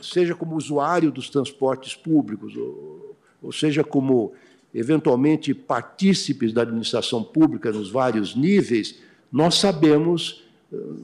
seja 0.00 0.34
como 0.34 0.56
usuário 0.56 1.10
dos 1.10 1.28
transportes 1.28 1.94
públicos, 1.94 2.56
ou, 2.56 3.16
ou 3.42 3.52
seja 3.52 3.82
como 3.82 4.32
eventualmente 4.72 5.52
partícipes 5.54 6.52
da 6.52 6.62
administração 6.62 7.24
pública 7.24 7.72
nos 7.72 7.90
vários 7.90 8.36
níveis, 8.36 9.00
nós 9.32 9.56
sabemos 9.56 10.45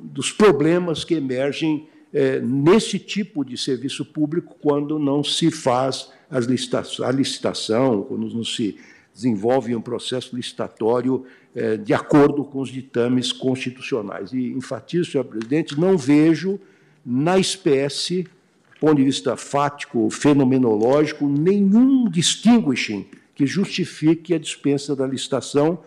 dos 0.04 0.30
problemas 0.30 1.04
que 1.04 1.14
emergem 1.14 1.88
é, 2.12 2.40
nesse 2.40 2.98
tipo 2.98 3.44
de 3.44 3.56
serviço 3.56 4.04
público 4.04 4.56
quando 4.61 4.98
não 4.98 5.24
se 5.24 5.50
faz 5.50 6.11
licitação, 6.30 7.06
a 7.06 7.11
licitação, 7.11 8.02
quando 8.02 8.28
não 8.35 8.44
se 8.44 8.76
desenvolve 9.14 9.74
um 9.74 9.80
processo 9.80 10.35
licitatório 10.35 11.24
é, 11.54 11.76
de 11.76 11.92
acordo 11.92 12.44
com 12.44 12.61
os 12.61 12.70
ditames 12.70 13.32
constitucionais. 13.32 14.32
E 14.32 14.52
enfatizo, 14.52 15.11
senhor 15.11 15.24
presidente, 15.24 15.78
não 15.78 15.96
vejo 15.98 16.58
na 17.04 17.38
espécie, 17.38 18.22
do 18.22 18.80
ponto 18.80 18.96
de 18.96 19.04
vista 19.04 19.37
fático, 19.37 20.08
fenomenológico, 20.11 21.26
nenhum 21.28 22.08
distinguishing 22.08 23.06
que 23.35 23.46
justifique 23.46 24.35
a 24.35 24.38
dispensa 24.38 24.94
da 24.94 25.06
licitação 25.06 25.78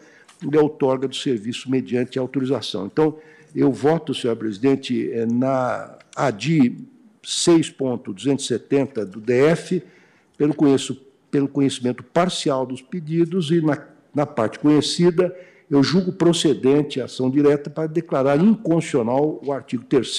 e 0.42 0.58
a 0.58 0.62
outorga 0.62 1.08
do 1.08 1.16
serviço 1.16 1.70
mediante 1.70 2.20
autorização. 2.20 2.86
Então, 2.86 3.18
eu 3.56 3.72
voto, 3.72 4.14
senhor 4.14 4.36
presidente, 4.36 5.10
eh, 5.12 5.26
na 5.26 5.98
ADI 6.14 6.78
6.270 7.24 9.06
do 9.06 9.22
DF, 9.22 9.82
pelo, 10.38 10.54
conheço, 10.54 11.02
pelo 11.32 11.48
conhecimento 11.48 12.04
parcial 12.04 12.66
dos 12.66 12.82
pedidos 12.82 13.52
e, 13.52 13.62
na, 13.62 13.82
na 14.14 14.26
parte 14.26 14.60
conhecida, 14.60 15.34
eu 15.72 15.82
julgo 15.82 16.12
procedente 16.12 17.00
a 17.00 17.06
ação 17.06 17.32
direta 17.32 17.70
para 17.70 17.88
declarar 17.88 18.38
inconstitucional 18.38 19.40
o 19.44 19.54
artigo 19.54 19.86
3 19.86 20.18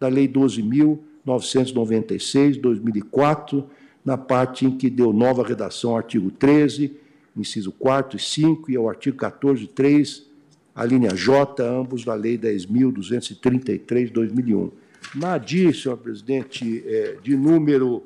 da 0.00 0.08
Lei 0.08 0.26
12.996, 0.26 2.58
2004, 2.60 3.68
na 4.04 4.16
parte 4.16 4.66
em 4.66 4.76
que 4.76 4.90
deu 4.90 5.12
nova 5.12 5.46
redação 5.46 5.90
ao 5.90 5.98
artigo 5.98 6.30
13, 6.30 6.96
inciso 7.36 7.70
4 7.72 8.16
e 8.16 8.20
5, 8.20 8.70
e 8.70 8.76
ao 8.76 8.88
artigo 8.88 9.18
14, 9.18 9.66
3, 9.68 10.33
a 10.74 10.84
linha 10.84 11.14
J, 11.14 11.62
ambos 11.62 12.04
da 12.04 12.14
Lei 12.14 12.36
10.233, 12.36 14.10
2001. 14.10 14.72
Na 15.14 15.38
DI, 15.38 15.72
senhor 15.72 15.96
presidente, 15.98 16.82
é, 16.86 17.16
de 17.22 17.36
número 17.36 18.02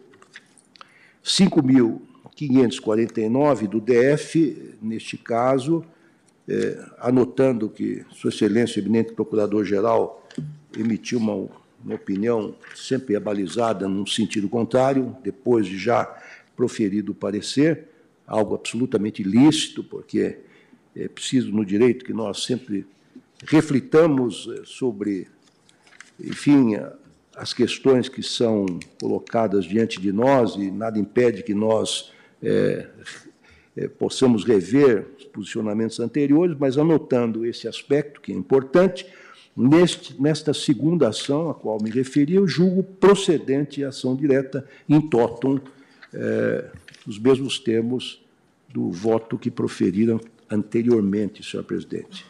5.549 1.24 3.68
do 3.68 3.80
DF, 3.80 4.76
neste 4.82 5.16
caso, 5.16 5.82
é, 6.46 6.84
anotando 6.98 7.70
que 7.70 8.04
Sua 8.10 8.28
Excelência, 8.28 8.80
eminente 8.80 9.14
Procurador-Geral, 9.14 10.28
emitiu 10.76 11.18
uma, 11.18 11.48
uma 11.82 11.94
opinião 11.94 12.54
sempre 12.74 13.16
abalizada 13.16 13.88
num 13.88 14.04
sentido 14.06 14.46
contrário, 14.48 15.16
depois 15.22 15.66
de 15.66 15.78
já 15.78 16.04
proferido 16.54 17.12
o 17.12 17.14
parecer, 17.14 17.86
algo 18.26 18.54
absolutamente 18.54 19.22
ilícito, 19.22 19.82
porque 19.82 20.40
é 20.98 21.08
preciso 21.08 21.52
no 21.52 21.64
direito 21.64 22.04
que 22.04 22.12
nós 22.12 22.42
sempre 22.42 22.84
reflitamos 23.46 24.48
é, 24.52 24.62
sobre, 24.64 25.28
enfim, 26.18 26.76
as 27.36 27.54
questões 27.54 28.08
que 28.08 28.22
são 28.22 28.66
colocadas 29.00 29.64
diante 29.64 30.00
de 30.00 30.10
nós 30.10 30.56
e 30.56 30.70
nada 30.70 30.98
impede 30.98 31.44
que 31.44 31.54
nós 31.54 32.12
é, 32.42 32.88
é, 33.76 33.86
possamos 33.86 34.44
rever 34.44 35.06
os 35.16 35.24
posicionamentos 35.26 36.00
anteriores, 36.00 36.56
mas 36.58 36.76
anotando 36.76 37.46
esse 37.46 37.68
aspecto, 37.68 38.20
que 38.20 38.32
é 38.32 38.34
importante, 38.34 39.06
neste, 39.56 40.20
nesta 40.20 40.52
segunda 40.52 41.08
ação 41.08 41.48
a 41.48 41.54
qual 41.54 41.80
me 41.80 41.90
referi, 41.90 42.34
eu 42.34 42.48
julgo 42.48 42.82
procedente 42.82 43.84
a 43.84 43.90
ação 43.90 44.16
direta 44.16 44.66
em 44.88 45.00
totum, 45.00 45.60
é, 46.12 46.64
os 47.06 47.20
mesmos 47.20 47.60
termos 47.60 48.20
do 48.68 48.90
voto 48.90 49.38
que 49.38 49.50
proferiram 49.50 50.20
anteriormente, 50.50 51.42
senhor 51.42 51.64
presidente. 51.64 52.26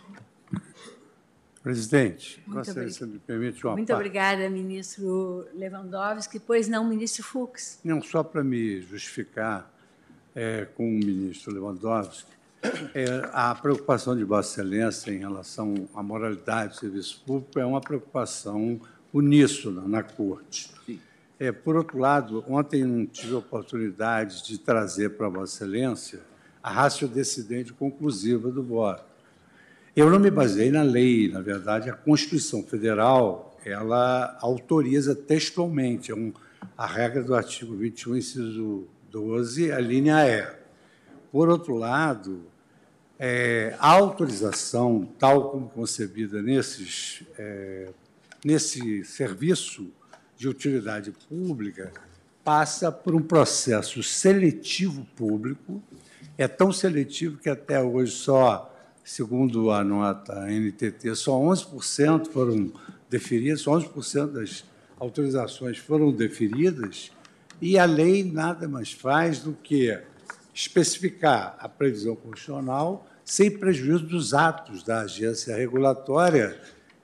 Presidente, 1.62 2.42
Muito 2.46 2.90
se 2.90 3.04
me 3.04 3.18
permite 3.18 3.66
uma 3.66 3.76
Muito 3.76 3.88
parte. 3.88 4.00
obrigada, 4.00 4.48
ministro 4.48 5.46
Lewandowski. 5.54 6.38
Pois 6.38 6.68
não, 6.68 6.84
ministro 6.88 7.22
Fux. 7.22 7.80
Não, 7.84 8.00
só 8.00 8.22
para 8.22 8.42
me 8.42 8.80
justificar 8.80 9.70
é, 10.34 10.64
com 10.64 10.88
o 10.88 10.98
ministro 10.98 11.52
Lewandowski, 11.52 12.30
é, 12.94 13.28
a 13.32 13.54
preocupação 13.54 14.16
de 14.16 14.24
Vossa 14.24 14.60
Excelência 14.60 15.10
em 15.10 15.18
relação 15.18 15.88
à 15.94 16.02
moralidade 16.02 16.74
do 16.74 16.76
serviço 16.80 17.22
público 17.26 17.58
é 17.58 17.66
uma 17.66 17.80
preocupação 17.80 18.80
uníssona 19.12 19.82
na 19.82 20.02
Corte. 20.02 20.70
É, 21.38 21.52
por 21.52 21.76
outro 21.76 21.98
lado, 21.98 22.44
ontem 22.48 22.84
não 22.84 23.06
tive 23.06 23.34
a 23.34 23.38
oportunidade 23.38 24.44
de 24.44 24.58
trazer 24.58 25.10
para 25.10 25.28
Vossa 25.28 25.64
Excelência 25.64 26.20
a 26.62 26.70
ratio 26.70 27.08
decidente 27.08 27.72
conclusiva 27.72 28.50
do 28.50 28.62
voto. 28.62 29.04
Eu 29.94 30.10
não 30.10 30.18
me 30.18 30.30
baseei 30.30 30.70
na 30.70 30.82
lei, 30.82 31.28
na 31.28 31.40
verdade, 31.40 31.90
a 31.90 31.92
Constituição 31.92 32.62
Federal, 32.62 33.58
ela 33.64 34.38
autoriza 34.40 35.14
textualmente, 35.14 36.12
é 36.12 36.14
um, 36.14 36.32
a 36.76 36.86
regra 36.86 37.22
do 37.22 37.34
artigo 37.34 37.74
21, 37.76 38.16
inciso 38.16 38.86
12, 39.10 39.72
a 39.72 39.80
linha 39.80 40.24
E. 40.26 40.46
Por 41.32 41.48
outro 41.48 41.74
lado, 41.74 42.44
é, 43.18 43.74
a 43.78 43.90
autorização, 43.90 45.08
tal 45.18 45.50
como 45.50 45.68
concebida 45.68 46.40
nesses, 46.40 47.24
é, 47.36 47.88
nesse 48.44 49.04
serviço 49.04 49.90
de 50.36 50.48
utilidade 50.48 51.10
pública, 51.28 51.92
passa 52.44 52.92
por 52.92 53.14
um 53.14 53.20
processo 53.20 54.02
seletivo 54.02 55.04
público. 55.16 55.82
É 56.38 56.46
tão 56.46 56.70
seletivo 56.70 57.36
que 57.36 57.50
até 57.50 57.82
hoje 57.82 58.12
só, 58.12 58.72
segundo 59.02 59.72
a 59.72 59.82
nota 59.82 60.46
NTT, 60.46 61.16
só 61.16 61.32
11% 61.32 62.28
foram 62.28 62.72
deferidas, 63.10 63.62
só 63.62 63.72
11% 63.72 64.26
das 64.28 64.64
autorizações 65.00 65.78
foram 65.78 66.12
deferidas. 66.12 67.10
E 67.60 67.76
a 67.76 67.84
lei 67.84 68.22
nada 68.22 68.68
mais 68.68 68.92
faz 68.92 69.40
do 69.40 69.52
que 69.52 70.00
especificar 70.54 71.56
a 71.58 71.68
previsão 71.68 72.14
constitucional 72.14 73.04
sem 73.24 73.50
prejuízo 73.50 74.06
dos 74.06 74.32
atos 74.32 74.84
da 74.84 75.00
agência 75.00 75.56
regulatória, 75.56 76.56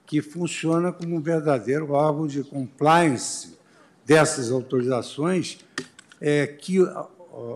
que 0.07 0.23
funciona 0.23 0.93
como 0.93 1.17
um 1.17 1.21
verdadeiro 1.21 1.91
órgão 1.91 2.29
de 2.29 2.45
compliance 2.45 3.59
dessas 4.07 4.53
autorizações, 4.53 5.59
é, 6.21 6.47
que, 6.47 6.79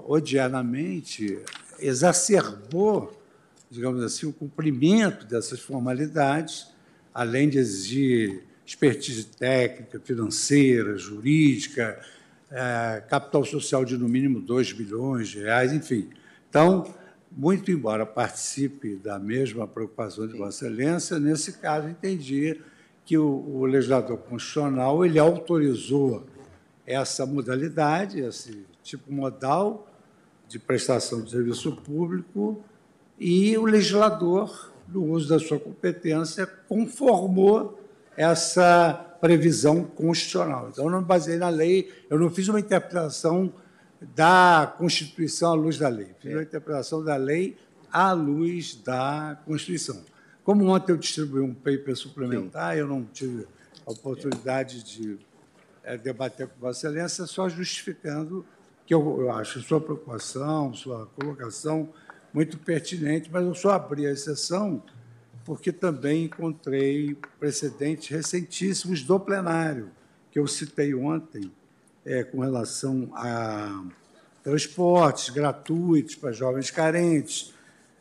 odiadamente, 0.06 1.38
exacerbou, 1.80 3.20
digamos 3.70 4.02
assim, 4.02 4.26
o 4.26 4.32
cumprimento 4.32 5.26
dessas 5.26 5.60
formalidades, 5.60 6.68
além 7.12 7.48
de 7.48 7.58
exigir 7.58 8.44
expertise 8.64 9.24
técnica, 9.24 9.98
financeira, 9.98 10.96
jurídica, 10.98 11.98
é, 12.50 13.02
capital 13.08 13.44
social 13.44 13.84
de 13.84 13.96
no 13.96 14.08
mínimo 14.08 14.40
2 14.40 14.72
bilhões 14.72 15.28
de 15.28 15.40
reais, 15.40 15.72
enfim. 15.72 16.10
Então, 16.48 16.94
muito 17.30 17.70
embora 17.70 18.06
participe 18.06 18.96
da 18.96 19.18
mesma 19.18 19.66
preocupação 19.66 20.26
de 20.26 20.36
Vossa 20.36 20.66
Excelência, 20.66 21.18
nesse 21.18 21.52
caso 21.54 21.88
entendi 21.88 22.60
que 23.04 23.16
o, 23.16 23.26
o 23.26 23.64
legislador 23.64 24.18
constitucional 24.18 25.04
ele 25.04 25.18
autorizou 25.18 26.26
essa 26.86 27.26
modalidade, 27.26 28.20
esse 28.20 28.66
tipo 28.82 29.12
modal 29.12 29.86
de 30.48 30.58
prestação 30.58 31.20
de 31.20 31.30
serviço 31.30 31.76
público, 31.76 32.64
e 33.18 33.56
o 33.58 33.64
legislador, 33.64 34.72
no 34.88 35.04
uso 35.04 35.28
da 35.28 35.38
sua 35.38 35.58
competência, 35.58 36.46
conformou 36.46 37.78
essa 38.16 38.94
previsão 39.20 39.84
constitucional. 39.84 40.70
Então, 40.70 40.84
eu 40.84 40.90
não 40.90 41.02
baseei 41.02 41.38
na 41.38 41.48
lei, 41.48 41.92
eu 42.08 42.18
não 42.18 42.30
fiz 42.30 42.48
uma 42.48 42.60
interpretação 42.60 43.52
da 44.14 44.72
Constituição 44.78 45.52
à 45.52 45.54
luz 45.54 45.76
da 45.76 45.88
lei, 45.88 46.14
fiz 46.20 46.32
uma 46.32 46.42
interpretação 46.42 47.04
da 47.04 47.16
lei 47.16 47.56
à 47.92 48.12
luz 48.12 48.76
da 48.76 49.38
Constituição. 49.44 50.02
Como 50.44 50.66
ontem 50.68 50.92
eu 50.92 50.96
distribuí 50.96 51.42
um 51.42 51.52
paper 51.52 51.96
suplementar, 51.96 52.74
Sim. 52.74 52.80
eu 52.80 52.86
não 52.86 53.04
tive 53.04 53.46
a 53.86 53.92
oportunidade 53.92 54.82
de 54.82 55.18
é, 55.82 55.96
debater 55.96 56.46
com 56.46 56.60
Vossa 56.60 56.86
Excelência, 56.86 57.26
só 57.26 57.48
justificando 57.48 58.46
que 58.88 58.94
eu, 58.94 59.20
eu 59.20 59.30
acho 59.30 59.60
sua 59.60 59.78
preocupação, 59.78 60.72
sua 60.72 61.04
colocação 61.14 61.90
muito 62.32 62.56
pertinente, 62.56 63.28
mas 63.30 63.44
eu 63.44 63.54
só 63.54 63.72
abri 63.72 64.06
a 64.06 64.10
exceção 64.10 64.82
porque 65.44 65.70
também 65.70 66.24
encontrei 66.24 67.14
precedentes 67.38 68.08
recentíssimos 68.08 69.02
do 69.02 69.20
plenário, 69.20 69.90
que 70.30 70.38
eu 70.38 70.46
citei 70.46 70.94
ontem, 70.94 71.52
é, 72.02 72.24
com 72.24 72.40
relação 72.40 73.10
a 73.14 73.84
transportes 74.42 75.28
gratuitos 75.28 76.14
para 76.14 76.32
jovens 76.32 76.70
carentes, 76.70 77.52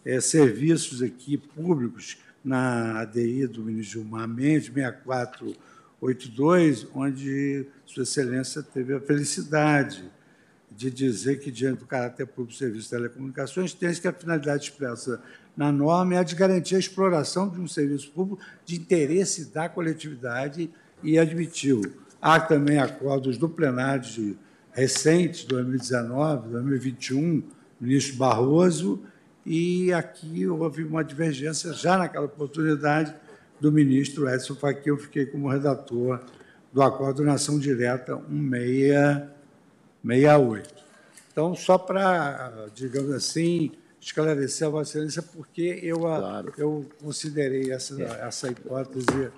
é, 0.06 0.21
serviços 0.21 1.02
aqui 1.02 1.38
públicos 1.38 2.17
na 2.41 3.02
ADI 3.02 3.45
do 3.47 3.62
ministro 3.62 4.00
Gilmar 4.00 4.26
Mendes, 4.26 4.71
6482, 4.73 6.88
onde 6.95 7.67
Sua 7.86 8.04
Excelência 8.04 8.63
teve 8.63 8.93
a 8.93 9.02
felicidade 9.02 10.15
de 10.69 10.91
dizer 10.91 11.39
que, 11.39 11.51
diante 11.51 11.80
do 11.80 11.86
caráter 11.86 12.25
público 12.25 12.51
do 12.51 12.58
serviço 12.58 12.84
de 12.84 12.89
telecomunicações, 12.89 13.73
tem 13.73 13.93
que 13.93 14.08
a 14.08 14.13
finalidade 14.13 14.65
expressa 14.65 15.21
na 15.56 15.71
norma 15.71 16.13
é 16.13 16.17
a 16.19 16.23
de 16.23 16.36
garantir 16.36 16.75
a 16.75 16.80
exploração 16.80 17.49
de 17.49 17.60
um 17.60 17.67
serviço 17.67 18.12
público 18.12 18.39
de 18.63 18.75
interesse 18.75 19.45
da 19.45 19.67
coletividade 19.67 20.69
e 21.01 21.18
admitiu. 21.18 21.82
Há 22.22 22.39
também 22.39 22.78
acordos 22.78 23.38
do 23.38 23.49
plenário 23.49 24.03
de 24.03 24.38
recentes, 24.72 25.45
2019, 25.45 26.49
2021, 26.49 27.43
ministro 27.82 28.18
Barroso, 28.18 29.01
e 29.43 29.91
aqui 29.93 30.45
houve 30.45 30.84
uma 30.84 31.03
divergência, 31.03 31.74
já 31.74 31.97
naquela 31.97 32.26
oportunidade, 32.26 33.15
do 33.59 33.72
ministro 33.72 34.30
Edson 34.30 34.53
Fachin, 34.53 34.89
eu 34.89 34.97
fiquei 34.97 35.26
como 35.26 35.49
redator 35.49 36.20
do 36.72 36.82
Acordo 36.82 37.24
Nação 37.24 37.57
Direta 37.57 38.22
1668. 40.04 40.86
Então, 41.32 41.56
só 41.56 41.78
para, 41.78 42.68
digamos 42.74 43.12
assim, 43.12 43.72
esclarecer 44.02 44.68
a 44.68 44.72
Vossa 44.72 44.91
Excelência 44.91 45.22
porque 45.22 45.80
eu, 45.84 46.00
claro. 46.00 46.54
eu 46.58 46.86
considerei 47.02 47.72
essa, 47.72 48.02
é. 48.02 48.28
essa 48.28 48.50
hipótese, 48.50 49.32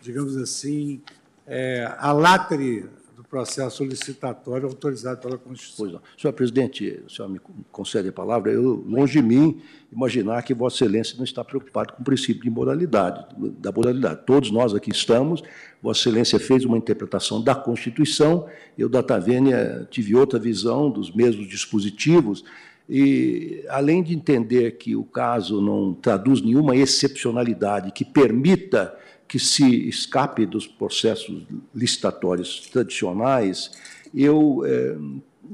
digamos 0.00 0.36
assim, 0.36 1.00
é, 1.46 1.88
a 1.98 2.10
latre 2.12 2.88
processo 3.34 3.82
licitatório 3.84 4.68
autorizado 4.68 5.20
pela 5.20 5.36
Constituição. 5.36 5.76
Pois 5.76 5.92
não. 5.92 6.00
Senhor 6.16 6.32
presidente, 6.32 7.02
o 7.04 7.10
senhor 7.10 7.28
me 7.28 7.40
concede 7.72 8.08
a 8.08 8.12
palavra. 8.12 8.52
Eu, 8.52 8.84
longe 8.86 9.20
de 9.20 9.26
mim 9.26 9.60
imaginar 9.90 10.40
que 10.44 10.54
Vossa 10.54 10.84
Excelência 10.84 11.16
não 11.16 11.24
está 11.24 11.42
preocupado 11.42 11.94
com 11.94 12.02
o 12.02 12.04
princípio 12.04 12.44
de 12.44 12.50
moralidade, 12.50 13.26
da 13.58 13.72
moralidade. 13.72 14.20
Todos 14.24 14.52
nós 14.52 14.72
aqui 14.72 14.92
estamos. 14.92 15.42
Vossa 15.82 15.98
Excelência 15.98 16.38
fez 16.38 16.64
uma 16.64 16.78
interpretação 16.78 17.42
da 17.42 17.56
Constituição. 17.56 18.48
Eu, 18.78 18.88
da 18.88 19.02
Tavênia, 19.02 19.84
tive 19.90 20.14
outra 20.14 20.38
visão 20.38 20.88
dos 20.88 21.12
mesmos 21.12 21.48
dispositivos. 21.48 22.44
E, 22.88 23.64
além 23.68 24.00
de 24.00 24.14
entender 24.14 24.76
que 24.76 24.94
o 24.94 25.02
caso 25.02 25.60
não 25.60 25.92
traduz 25.92 26.40
nenhuma 26.40 26.76
excepcionalidade 26.76 27.90
que 27.90 28.04
permita 28.04 28.96
que 29.34 29.38
se 29.40 29.88
escape 29.88 30.46
dos 30.46 30.64
processos 30.64 31.42
licitatórios 31.74 32.68
tradicionais, 32.70 33.72
eu 34.14 34.62
é, 34.64 34.96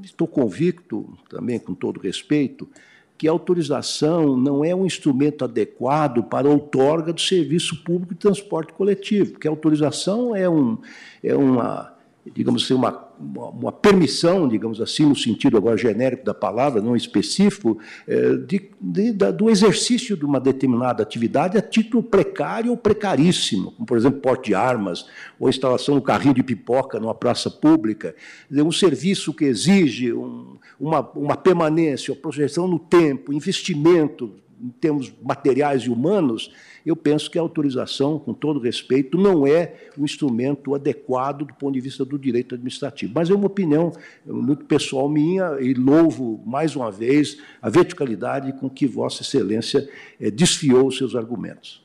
estou 0.04 0.28
convicto, 0.28 1.16
também 1.30 1.58
com 1.58 1.72
todo 1.72 1.98
respeito, 1.98 2.68
que 3.16 3.26
a 3.26 3.30
autorização 3.30 4.36
não 4.36 4.62
é 4.62 4.74
um 4.74 4.84
instrumento 4.84 5.46
adequado 5.46 6.22
para 6.22 6.46
a 6.46 6.50
outorga 6.50 7.10
do 7.10 7.22
serviço 7.22 7.82
público 7.82 8.12
de 8.12 8.20
transporte 8.20 8.74
coletivo, 8.74 9.30
porque 9.30 9.48
a 9.48 9.50
autorização 9.50 10.36
é, 10.36 10.46
um, 10.46 10.76
é 11.24 11.34
uma, 11.34 11.94
digamos 12.34 12.64
assim, 12.64 12.74
uma 12.74 12.92
uma, 13.20 13.48
uma, 13.50 13.72
permissão, 13.72 14.48
digamos 14.48 14.80
assim, 14.80 15.04
no 15.04 15.14
sentido 15.14 15.56
agora 15.56 15.76
genérico 15.76 16.24
da 16.24 16.32
palavra, 16.32 16.80
não 16.80 16.96
específico, 16.96 17.78
é, 18.08 18.36
de, 18.36 18.70
de, 18.80 19.12
da, 19.12 19.30
do 19.30 19.50
exercício 19.50 20.16
de 20.16 20.24
uma 20.24 20.40
determinada 20.40 21.02
atividade 21.02 21.58
a 21.58 21.62
título 21.62 22.02
precário 22.02 22.70
ou 22.70 22.76
precaríssimo, 22.76 23.72
como, 23.72 23.86
por 23.86 23.98
exemplo, 23.98 24.20
porte 24.20 24.46
de 24.46 24.54
armas, 24.54 25.06
ou 25.38 25.48
instalação 25.48 25.94
do 25.96 26.02
carrinho 26.02 26.34
de 26.34 26.42
pipoca 26.42 26.98
numa 26.98 27.14
praça 27.14 27.50
pública. 27.50 28.14
Um 28.50 28.72
serviço 28.72 29.34
que 29.34 29.44
exige 29.44 30.12
um, 30.12 30.56
uma, 30.78 31.00
uma 31.10 31.36
permanência, 31.36 32.12
uma 32.12 32.20
projeção 32.20 32.66
no 32.66 32.78
tempo, 32.78 33.32
investimento 33.32 34.34
em 34.62 34.68
termos 34.68 35.12
materiais 35.22 35.82
e 35.82 35.90
humanos, 35.90 36.52
eu 36.84 36.96
penso 36.96 37.30
que 37.30 37.38
a 37.38 37.42
autorização, 37.42 38.18
com 38.18 38.32
todo 38.32 38.60
respeito, 38.60 39.18
não 39.18 39.46
é 39.46 39.74
um 39.98 40.04
instrumento 40.04 40.74
adequado 40.74 41.44
do 41.44 41.54
ponto 41.54 41.74
de 41.74 41.80
vista 41.80 42.04
do 42.04 42.18
direito 42.18 42.54
administrativo. 42.54 43.12
Mas 43.14 43.30
é 43.30 43.34
uma 43.34 43.46
opinião 43.46 43.92
muito 44.24 44.64
pessoal 44.64 45.08
minha 45.08 45.58
e 45.60 45.74
louvo, 45.74 46.42
mais 46.46 46.74
uma 46.76 46.90
vez, 46.90 47.38
a 47.60 47.68
verticalidade 47.68 48.52
com 48.54 48.68
que 48.68 48.86
Vossa 48.86 49.22
Excelência 49.22 49.88
eh, 50.20 50.30
desfiou 50.30 50.86
os 50.86 50.96
seus 50.96 51.14
argumentos. 51.14 51.84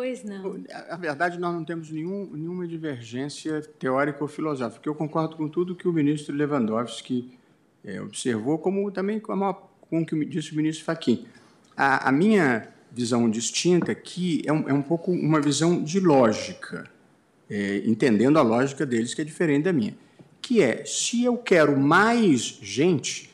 Pois 0.00 0.24
não. 0.24 0.56
Na 0.88 0.96
verdade, 0.96 1.38
nós 1.38 1.52
não 1.52 1.62
temos 1.62 1.90
nenhum, 1.90 2.30
nenhuma 2.32 2.66
divergência 2.66 3.60
teórica 3.78 4.22
ou 4.22 4.28
filosófica. 4.28 4.88
Eu 4.88 4.94
concordo 4.94 5.36
com 5.36 5.46
tudo 5.46 5.74
que 5.74 5.86
o 5.86 5.92
ministro 5.92 6.34
Lewandowski 6.34 7.38
é, 7.84 8.00
observou, 8.00 8.58
como 8.58 8.90
também 8.90 9.20
com, 9.20 9.32
a, 9.32 9.52
com 9.52 10.00
o 10.00 10.06
que 10.06 10.24
disse 10.24 10.52
o 10.52 10.56
ministro 10.56 10.86
Fachin. 10.86 11.26
A, 11.76 12.08
a 12.08 12.12
minha 12.12 12.68
visão 12.92 13.28
distinta 13.30 13.94
que 13.94 14.42
é 14.44 14.52
um, 14.52 14.68
é 14.68 14.72
um 14.72 14.82
pouco 14.82 15.12
uma 15.12 15.40
visão 15.40 15.82
de 15.82 16.00
lógica, 16.00 16.88
é, 17.48 17.82
entendendo 17.84 18.38
a 18.38 18.42
lógica 18.42 18.84
deles, 18.84 19.14
que 19.14 19.20
é 19.20 19.24
diferente 19.24 19.64
da 19.64 19.72
minha. 19.72 19.96
Que 20.40 20.62
é, 20.62 20.84
se 20.84 21.24
eu 21.24 21.36
quero 21.36 21.78
mais 21.78 22.40
gente, 22.40 23.30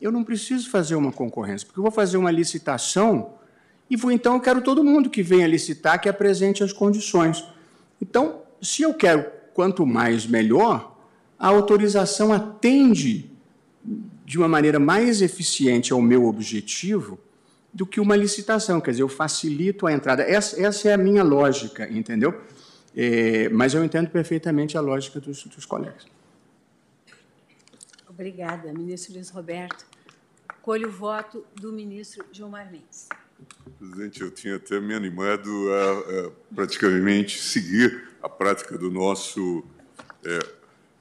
eu 0.00 0.12
não 0.12 0.22
preciso 0.22 0.70
fazer 0.70 0.94
uma 0.94 1.12
concorrência, 1.12 1.66
porque 1.66 1.78
eu 1.78 1.82
vou 1.82 1.92
fazer 1.92 2.16
uma 2.16 2.30
licitação 2.30 3.34
e 3.88 3.96
vou, 3.96 4.10
então 4.10 4.34
eu 4.34 4.40
quero 4.40 4.62
todo 4.62 4.84
mundo 4.84 5.10
que 5.10 5.22
venha 5.22 5.46
licitar 5.46 6.00
que 6.00 6.08
apresente 6.08 6.62
as 6.62 6.72
condições. 6.72 7.44
Então, 8.00 8.42
se 8.60 8.82
eu 8.82 8.94
quero 8.94 9.24
quanto 9.52 9.86
mais 9.86 10.26
melhor, 10.26 10.96
a 11.38 11.48
autorização 11.48 12.32
atende 12.32 13.30
de 14.24 14.38
uma 14.38 14.48
maneira 14.48 14.78
mais 14.78 15.20
eficiente 15.20 15.92
ao 15.92 16.00
meu 16.00 16.26
objetivo 16.26 17.18
do 17.74 17.84
que 17.84 17.98
uma 17.98 18.14
licitação, 18.14 18.80
quer 18.80 18.92
dizer, 18.92 19.02
eu 19.02 19.08
facilito 19.08 19.88
a 19.88 19.92
entrada. 19.92 20.22
Essa, 20.22 20.64
essa 20.64 20.88
é 20.88 20.92
a 20.92 20.96
minha 20.96 21.24
lógica, 21.24 21.90
entendeu? 21.90 22.40
É, 22.96 23.48
mas 23.48 23.74
eu 23.74 23.84
entendo 23.84 24.08
perfeitamente 24.10 24.78
a 24.78 24.80
lógica 24.80 25.18
dos, 25.18 25.42
dos 25.44 25.66
colegas. 25.66 26.06
Obrigada, 28.08 28.72
ministro 28.72 29.14
Luiz 29.14 29.28
Roberto. 29.28 29.84
Colho 30.62 30.88
o 30.88 30.92
voto 30.92 31.44
do 31.56 31.72
ministro 31.72 32.24
Gilmar 32.30 32.70
Mendes. 32.70 33.08
Presidente, 33.76 34.20
eu 34.20 34.30
tinha 34.30 34.54
até 34.54 34.78
me 34.78 34.94
animado 34.94 35.50
a, 35.72 36.28
a 36.28 36.30
praticamente 36.54 37.42
seguir 37.42 38.08
a 38.22 38.28
prática 38.28 38.78
do 38.78 38.88
nosso 38.88 39.64
é, 40.24 40.38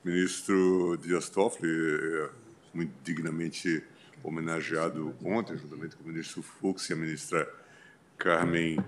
ministro 0.03 0.97
Dias 1.01 1.29
Toffoli, 1.29 1.69
é, 1.71 2.29
muito 2.73 2.91
dignamente 3.03 3.83
homenageado 4.23 5.13
ontem, 5.23 5.57
juntamente 5.57 5.95
com 5.95 6.03
o 6.03 6.07
ministro 6.07 6.41
Fux 6.41 6.89
e 6.89 6.93
a 6.93 6.95
ministra 6.95 7.47
Carmen 8.17 8.83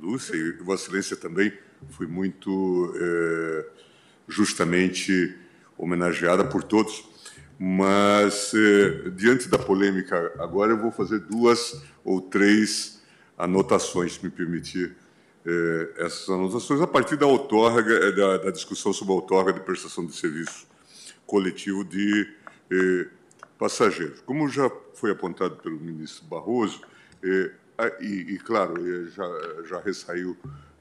Lúcia, 0.00 0.34
e 0.34 0.52
Vossa 0.52 0.84
Excelência 0.84 1.16
também 1.16 1.52
foi 1.90 2.06
muito 2.06 2.92
é, 2.96 3.66
justamente 4.26 5.36
homenageada 5.76 6.44
por 6.44 6.64
todos. 6.64 7.06
Mas, 7.58 8.52
é, 8.54 9.10
diante 9.10 9.48
da 9.48 9.58
polêmica, 9.58 10.32
agora 10.38 10.72
eu 10.72 10.78
vou 10.78 10.92
fazer 10.92 11.18
duas 11.18 11.82
ou 12.04 12.20
três 12.20 13.02
anotações, 13.36 14.14
se 14.14 14.24
me 14.24 14.30
permitir 14.30 14.96
é, 15.44 16.04
essas 16.04 16.28
anotações, 16.28 16.80
a 16.80 16.86
partir 16.86 17.16
da 17.16 17.26
outorga, 17.26 18.12
da, 18.12 18.38
da, 18.38 18.50
discussão 18.50 18.92
sobre 18.92 19.12
a 19.12 19.16
outorga 19.16 19.52
de 19.52 19.60
prestação 19.60 20.06
de 20.06 20.14
serviço 20.14 20.66
coletivo 21.26 21.84
de 21.84 22.28
passageiros. 23.58 24.20
Como 24.20 24.48
já 24.48 24.70
foi 24.94 25.10
apontado 25.10 25.56
pelo 25.56 25.78
ministro 25.78 26.24
Barroso, 26.26 26.80
é, 27.22 27.50
e, 28.00 28.34
e, 28.34 28.38
claro, 28.38 28.74
é, 28.78 29.10
já, 29.10 29.64
já 29.68 29.80
ressaiu 29.80 30.36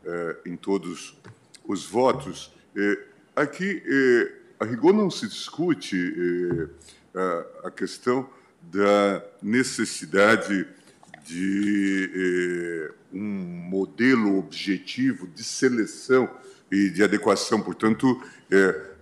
é, 0.06 0.38
em 0.46 0.56
todos 0.56 1.18
os 1.66 1.86
votos, 1.86 2.54
aqui, 3.36 3.84
a 4.60 4.66
rigor, 4.66 4.94
não 4.94 5.10
se 5.10 5.28
discute 5.28 5.98
a, 7.14 7.68
a, 7.68 7.72
questão 7.72 8.30
da 8.62 9.22
necessidade 9.42 10.66
de 11.26 12.90
um 13.12 13.20
modelo 13.20 14.38
objetivo 14.38 15.28
de 15.28 15.44
seleção 15.44 16.30
e 16.72 16.90
de 16.90 17.04
adequação, 17.04 17.62
portanto, 17.62 18.22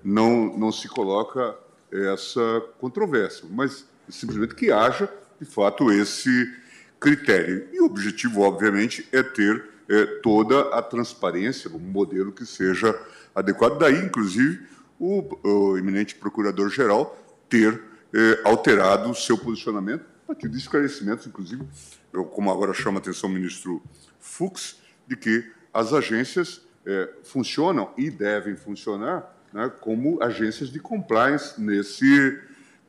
não, 0.03 0.57
não 0.57 0.71
se 0.71 0.87
coloca 0.87 1.55
essa 1.95 2.61
controvérsia, 2.79 3.45
mas 3.49 3.87
simplesmente 4.09 4.55
que 4.55 4.71
haja, 4.71 5.09
de 5.39 5.45
fato, 5.45 5.91
esse 5.91 6.53
critério. 6.99 7.67
E 7.71 7.81
o 7.81 7.85
objetivo, 7.85 8.41
obviamente, 8.41 9.07
é 9.11 9.21
ter 9.21 9.63
é, 9.87 10.05
toda 10.21 10.61
a 10.75 10.81
transparência, 10.81 11.69
um 11.71 11.79
modelo 11.79 12.31
que 12.31 12.45
seja 12.45 12.99
adequado. 13.33 13.77
Daí, 13.77 13.97
inclusive, 13.97 14.65
o, 14.99 15.37
o 15.43 15.77
eminente 15.77 16.15
procurador-geral 16.15 17.17
ter 17.49 17.81
é, 18.13 18.41
alterado 18.43 19.09
o 19.09 19.15
seu 19.15 19.37
posicionamento, 19.37 20.05
a 20.23 20.27
partir 20.27 20.49
de 20.49 20.57
esclarecimentos, 20.57 21.27
inclusive, 21.27 21.63
eu, 22.11 22.25
como 22.25 22.51
agora 22.51 22.73
chama 22.73 22.97
a 22.97 23.01
atenção 23.01 23.29
o 23.29 23.33
ministro 23.33 23.83
Fux, 24.19 24.79
de 25.07 25.15
que 25.15 25.51
as 25.73 25.93
agências 25.93 26.61
é, 26.85 27.09
funcionam 27.23 27.93
e 27.97 28.09
devem 28.09 28.55
funcionar 28.55 29.34
né, 29.55 29.71
como 29.79 30.21
agências 30.21 30.69
de 30.69 30.79
compliance 30.79 31.59
nesse 31.59 32.37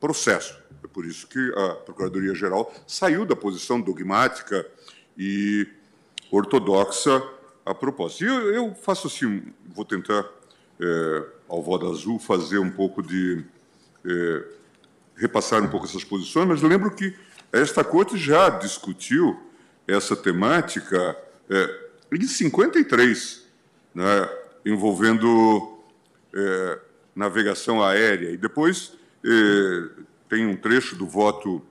processo. 0.01 0.53
É 0.83 0.87
por 0.87 1.05
isso 1.05 1.25
que 1.25 1.39
a 1.55 1.75
Procuradoria-Geral 1.75 2.73
saiu 2.85 3.25
da 3.25 3.37
posição 3.37 3.79
dogmática 3.79 4.67
e 5.17 5.65
ortodoxa 6.29 7.23
a 7.65 7.73
propósito. 7.73 8.25
E 8.25 8.27
eu, 8.27 8.53
eu 8.53 8.75
faço 8.75 9.07
assim, 9.07 9.41
vou 9.73 9.85
tentar, 9.85 10.25
é, 10.79 11.23
ao 11.47 11.63
voto 11.63 11.89
azul, 11.89 12.19
fazer 12.19 12.59
um 12.59 12.69
pouco 12.69 13.01
de... 13.01 13.45
É, 14.05 14.57
repassar 15.15 15.63
um 15.63 15.67
pouco 15.67 15.87
essas 15.87 16.03
posições, 16.03 16.47
mas 16.47 16.61
lembro 16.61 16.91
que 16.91 17.11
esta 17.51 17.83
Corte 17.83 18.15
já 18.17 18.49
discutiu 18.49 19.35
essa 19.87 20.15
temática 20.15 21.17
é, 21.49 21.87
em 22.11 22.27
53, 22.27 23.43
né, 23.95 24.29
envolvendo 24.63 25.76
é, 26.33 26.79
navegação 27.15 27.83
aérea. 27.83 28.29
E 28.31 28.37
depois 28.37 28.93
é, 29.23 30.03
tem 30.29 30.45
um 30.45 30.55
trecho 30.55 30.95
do 30.95 31.05
voto 31.05 31.61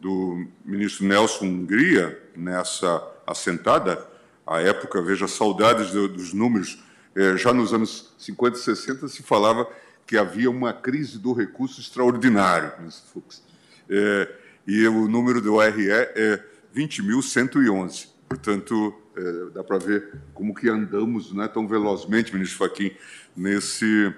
do 0.00 0.46
ministro 0.64 1.06
Nelson 1.06 1.46
Hungria 1.46 2.22
nessa 2.36 3.02
assentada. 3.26 4.06
À 4.46 4.60
época, 4.60 5.02
veja, 5.02 5.26
saudades 5.26 5.90
dos 5.90 6.32
números. 6.32 6.82
É, 7.14 7.36
já 7.36 7.52
nos 7.52 7.72
anos 7.72 8.14
50 8.18 8.58
e 8.58 8.60
60 8.60 9.08
se 9.08 9.22
falava 9.22 9.66
que 10.06 10.16
havia 10.16 10.50
uma 10.50 10.72
crise 10.72 11.18
do 11.18 11.32
recurso 11.32 11.80
extraordinário, 11.80 12.72
ministro 12.78 13.10
Fux. 13.12 13.42
É, 13.88 14.28
e 14.66 14.86
o 14.86 15.08
número 15.08 15.40
do 15.40 15.54
ORE 15.54 15.90
é 15.90 16.44
20.111. 16.74 18.08
Portanto, 18.28 18.94
é, 19.16 19.50
dá 19.54 19.64
para 19.64 19.78
ver 19.78 20.12
como 20.34 20.54
que 20.54 20.68
andamos 20.68 21.32
né, 21.32 21.48
tão 21.48 21.66
velozmente, 21.66 22.34
ministro 22.34 22.58
Fachin, 22.58 22.92
nesse 23.36 24.14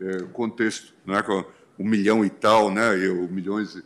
é, 0.00 0.22
contexto, 0.32 0.92
é? 1.08 1.22
com 1.22 1.44
um 1.78 1.88
milhão 1.88 2.24
e 2.24 2.30
tal, 2.30 2.70
né? 2.70 2.98
e, 2.98 3.08
milhões 3.28 3.82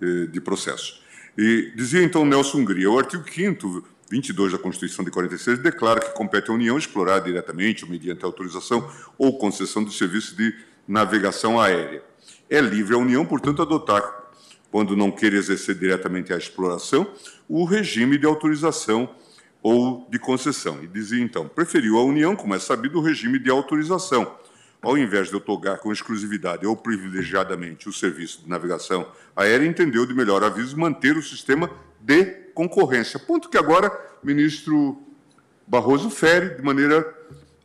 de, 0.00 0.26
de 0.26 0.40
processos. 0.40 1.02
E 1.36 1.72
dizia 1.74 2.02
então 2.02 2.24
Nelson 2.24 2.58
Hungria, 2.58 2.90
o 2.90 2.98
artigo 2.98 3.24
5 3.28 3.92
22 4.12 4.52
da 4.52 4.58
Constituição 4.58 5.02
de 5.02 5.10
46 5.10 5.60
declara 5.60 5.98
que 5.98 6.10
compete 6.10 6.50
à 6.50 6.52
União 6.52 6.76
explorar 6.76 7.20
diretamente 7.20 7.82
ou 7.82 7.90
mediante 7.90 8.26
autorização 8.26 8.86
ou 9.16 9.38
concessão 9.38 9.82
de 9.82 9.94
serviço 9.94 10.36
de 10.36 10.54
navegação 10.86 11.58
aérea. 11.58 12.02
É 12.50 12.60
livre 12.60 12.94
a 12.94 12.98
União, 12.98 13.24
portanto, 13.24 13.62
adotar, 13.62 14.02
quando 14.70 14.94
não 14.94 15.10
queira 15.10 15.36
exercer 15.36 15.74
diretamente 15.74 16.30
a 16.30 16.36
exploração, 16.36 17.10
o 17.48 17.64
regime 17.64 18.18
de 18.18 18.26
autorização 18.26 19.08
ou 19.62 20.08
de 20.10 20.18
concessão. 20.18 20.82
E 20.82 20.86
dizia 20.86 21.22
então, 21.22 21.48
preferiu 21.48 21.98
a 21.98 22.04
União, 22.04 22.34
como 22.34 22.54
é 22.54 22.58
sabido, 22.58 22.98
o 22.98 23.02
regime 23.02 23.38
de 23.38 23.50
autorização, 23.50 24.36
ao 24.80 24.98
invés 24.98 25.28
de 25.28 25.36
otorgar 25.36 25.78
com 25.78 25.92
exclusividade 25.92 26.66
ou 26.66 26.76
privilegiadamente 26.76 27.88
o 27.88 27.92
serviço 27.92 28.42
de 28.42 28.48
navegação 28.48 29.06
aérea, 29.36 29.66
entendeu 29.66 30.04
de 30.04 30.12
melhor 30.12 30.42
aviso 30.42 30.76
manter 30.76 31.16
o 31.16 31.22
sistema 31.22 31.70
de 32.00 32.24
concorrência. 32.52 33.18
Ponto 33.18 33.48
que 33.48 33.56
agora 33.56 33.90
o 34.22 34.26
ministro 34.26 35.00
Barroso 35.66 36.10
fere 36.10 36.56
de 36.56 36.62
maneira 36.62 37.16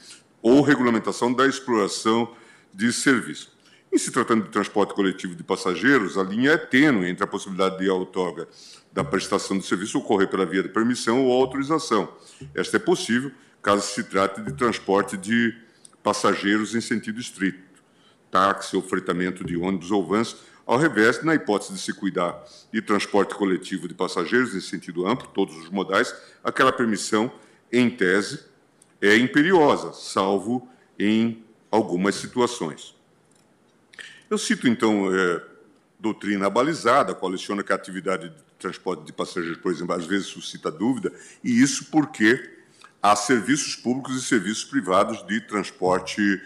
ou 0.42 0.62
regulamentação 0.62 1.34
da 1.34 1.48
exploração 1.48 2.34
de 2.74 2.92
serviço. 2.94 3.56
Em 3.92 3.98
se 3.98 4.12
tratando 4.12 4.44
de 4.44 4.50
transporte 4.50 4.94
coletivo 4.94 5.34
de 5.34 5.44
passageiros, 5.44 6.18
a 6.18 6.24
linha 6.24 6.52
é 6.52 6.58
tênue 6.58 7.10
entre 7.10 7.24
a 7.24 7.28
possibilidade 7.28 7.80
de 7.80 7.90
outorga 7.90 8.48
da 8.98 9.04
prestação 9.04 9.60
de 9.60 9.64
serviço 9.64 10.00
ocorrer 10.00 10.28
pela 10.28 10.44
via 10.44 10.64
de 10.64 10.70
permissão 10.70 11.24
ou 11.24 11.40
autorização. 11.40 12.12
Esta 12.56 12.78
é 12.78 12.80
possível 12.80 13.32
caso 13.62 13.84
se 13.84 14.04
trate 14.04 14.42
de 14.42 14.52
transporte 14.54 15.16
de 15.16 15.56
passageiros 16.02 16.74
em 16.74 16.82
sentido 16.82 17.20
estrito, 17.20 17.60
táxi 18.32 18.76
ou 18.76 18.82
fretamento 18.82 19.44
de 19.44 19.56
ônibus 19.56 19.92
ou 19.92 20.04
vans, 20.04 20.38
ao 20.66 20.80
revés, 20.80 21.24
na 21.24 21.36
hipótese 21.36 21.74
de 21.74 21.80
se 21.80 21.94
cuidar 21.94 22.44
de 22.74 22.82
transporte 22.82 23.36
coletivo 23.36 23.88
de 23.88 23.94
passageiros 23.94 24.56
em 24.56 24.62
sentido 24.62 25.06
amplo, 25.06 25.28
todos 25.28 25.56
os 25.58 25.70
modais, 25.70 26.16
aquela 26.44 26.74
permissão, 26.74 27.32
em 27.72 27.92
tese, 27.92 28.46
é 29.00 29.16
imperiosa, 29.16 29.94
salvo 29.94 30.68
em 30.98 31.46
algumas 31.70 32.16
situações. 32.16 32.96
Eu 34.28 34.40
cito, 34.40 34.68
então, 34.68 35.16
é, 35.16 35.44
doutrina 36.00 36.50
balizada, 36.50 37.14
coleciona 37.14 37.62
que 37.62 37.72
a 37.72 37.76
atividade 37.76 38.30
de 38.30 38.47
transporte 38.58 39.06
de 39.06 39.14
passageiros, 39.14 39.58
por 39.58 39.72
exemplo, 39.72 39.94
às 39.94 40.06
vezes 40.06 40.28
suscita 40.28 40.72
dúvida, 40.72 41.14
e 41.44 41.62
isso 41.62 41.86
porque 41.92 42.58
há 43.02 43.16
serviços 43.16 43.76
públicos 43.76 44.18
e 44.18 44.26
serviços 44.26 44.64
privados 44.64 45.26
de 45.26 45.42
transporte 45.42 46.42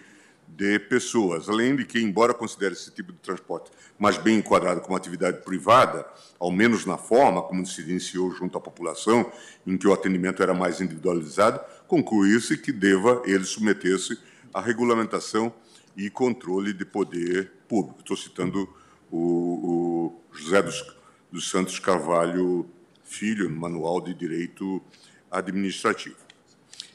de 0.48 0.78
pessoas, 0.80 1.48
além 1.48 1.76
de 1.76 1.86
que, 1.86 2.00
embora 2.00 2.34
considere 2.34 2.74
esse 2.74 2.92
tipo 2.92 3.12
de 3.12 3.18
transporte 3.20 3.72
mais 3.98 4.18
bem 4.18 4.38
enquadrado 4.38 4.82
como 4.82 4.96
atividade 4.96 5.44
privada, 5.44 6.06
ao 6.38 6.52
menos 6.52 6.86
na 6.86 6.98
forma 6.98 7.42
como 7.42 7.66
se 7.66 7.82
iniciou 7.82 8.32
junto 8.32 8.58
à 8.58 8.62
população, 8.62 9.32
em 9.66 9.78
que 9.78 9.88
o 9.88 9.94
atendimento 9.94 10.44
era 10.44 10.54
mais 10.54 10.82
individualizado, 10.82 11.60
conclui-se 11.88 12.58
que 12.58 12.72
deva 12.72 13.22
ele 13.26 13.46
submeter-se 13.46 14.20
à 14.54 14.60
regulamentação 14.60 15.54
e 15.96 16.10
controle 16.10 16.74
de 16.74 16.86
poder 16.86 17.52
público. 17.68 18.00
Estou 18.00 18.18
citando 18.18 18.68
o, 19.10 20.22
o 20.32 20.36
José 20.36 20.62
dos, 20.62 20.84
dos 21.32 21.50
Santos 21.50 21.80
Carvalho 21.80 22.68
Filho, 23.04 23.50
no 23.50 23.60
Manual 23.60 24.02
de 24.02 24.14
Direito 24.14 24.82
Administrativo. 25.30 26.16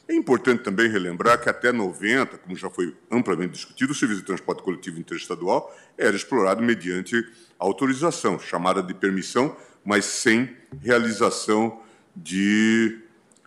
É 0.08 0.14
importante 0.14 0.62
também 0.62 0.88
relembrar 0.88 1.40
que 1.40 1.48
até 1.48 1.72
90, 1.72 2.38
como 2.38 2.54
já 2.54 2.70
foi 2.70 2.96
amplamente 3.10 3.54
discutido, 3.54 3.92
o 3.92 3.94
serviço 3.94 4.20
de 4.20 4.26
transporte 4.26 4.62
coletivo 4.62 5.00
interestadual 5.00 5.74
era 5.98 6.14
explorado 6.14 6.62
mediante 6.62 7.24
autorização, 7.58 8.38
chamada 8.38 8.82
de 8.82 8.94
permissão, 8.94 9.56
mas 9.84 10.04
sem 10.04 10.56
realização 10.80 11.82
de 12.14 13.00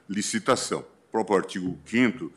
licitação. 0.09 0.79
O 0.79 1.11
próprio 1.11 1.37
artigo 1.37 1.79
5 1.85 2.31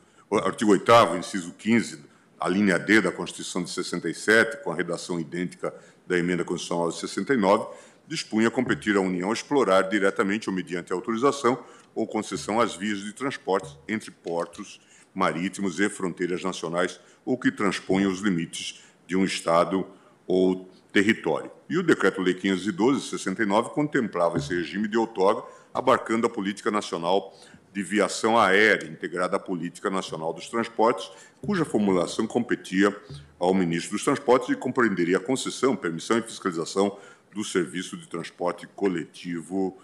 artigo 0.44 0.70
8 0.70 1.16
inciso 1.18 1.52
15, 1.58 2.00
a 2.40 2.48
linha 2.48 2.78
D 2.78 3.00
da 3.00 3.12
Constituição 3.12 3.62
de 3.62 3.70
67, 3.70 4.62
com 4.62 4.72
a 4.72 4.74
redação 4.74 5.20
idêntica 5.20 5.74
da 6.06 6.18
emenda 6.18 6.44
constitucional 6.44 6.90
de 6.90 6.98
69, 6.98 7.66
dispunha 8.06 8.50
competir 8.50 8.96
à 8.96 9.00
União 9.00 9.32
explorar 9.32 9.82
diretamente 9.82 10.48
ou 10.48 10.54
mediante 10.54 10.92
autorização 10.92 11.62
ou 11.94 12.06
concessão 12.06 12.60
as 12.60 12.74
vias 12.74 13.00
de 13.00 13.12
transporte 13.12 13.78
entre 13.88 14.10
portos 14.10 14.80
marítimos 15.14 15.78
e 15.78 15.88
fronteiras 15.88 16.42
nacionais 16.42 17.00
ou 17.24 17.38
que 17.38 17.52
transponham 17.52 18.10
os 18.10 18.20
limites 18.20 18.82
de 19.06 19.16
um 19.16 19.24
Estado 19.24 19.86
ou 20.26 20.68
território. 20.92 21.50
E 21.68 21.78
o 21.78 21.82
Decreto-Lei 21.82 22.34
512, 22.34 23.08
69, 23.08 23.70
contemplava 23.70 24.38
esse 24.38 24.54
regime 24.54 24.88
de 24.88 24.98
outorga, 24.98 25.42
abarcando 25.72 26.26
a 26.26 26.30
política 26.30 26.70
nacional 26.70 27.34
de 27.72 27.82
viação 27.82 28.38
aérea, 28.38 28.86
integrada 28.86 29.36
à 29.36 29.40
política 29.40 29.88
nacional 29.88 30.32
dos 30.32 30.48
transportes, 30.48 31.10
cuja 31.40 31.64
formulação 31.64 32.26
competia 32.26 32.94
ao 33.38 33.54
ministro 33.54 33.92
dos 33.92 34.04
Transportes 34.04 34.50
e 34.50 34.56
compreenderia 34.56 35.16
a 35.16 35.20
concessão, 35.20 35.74
permissão 35.74 36.18
e 36.18 36.22
fiscalização 36.22 36.98
do 37.32 37.44
serviço 37.44 37.96
de 37.96 38.06
transporte 38.06 38.66
coletivo 38.66 39.78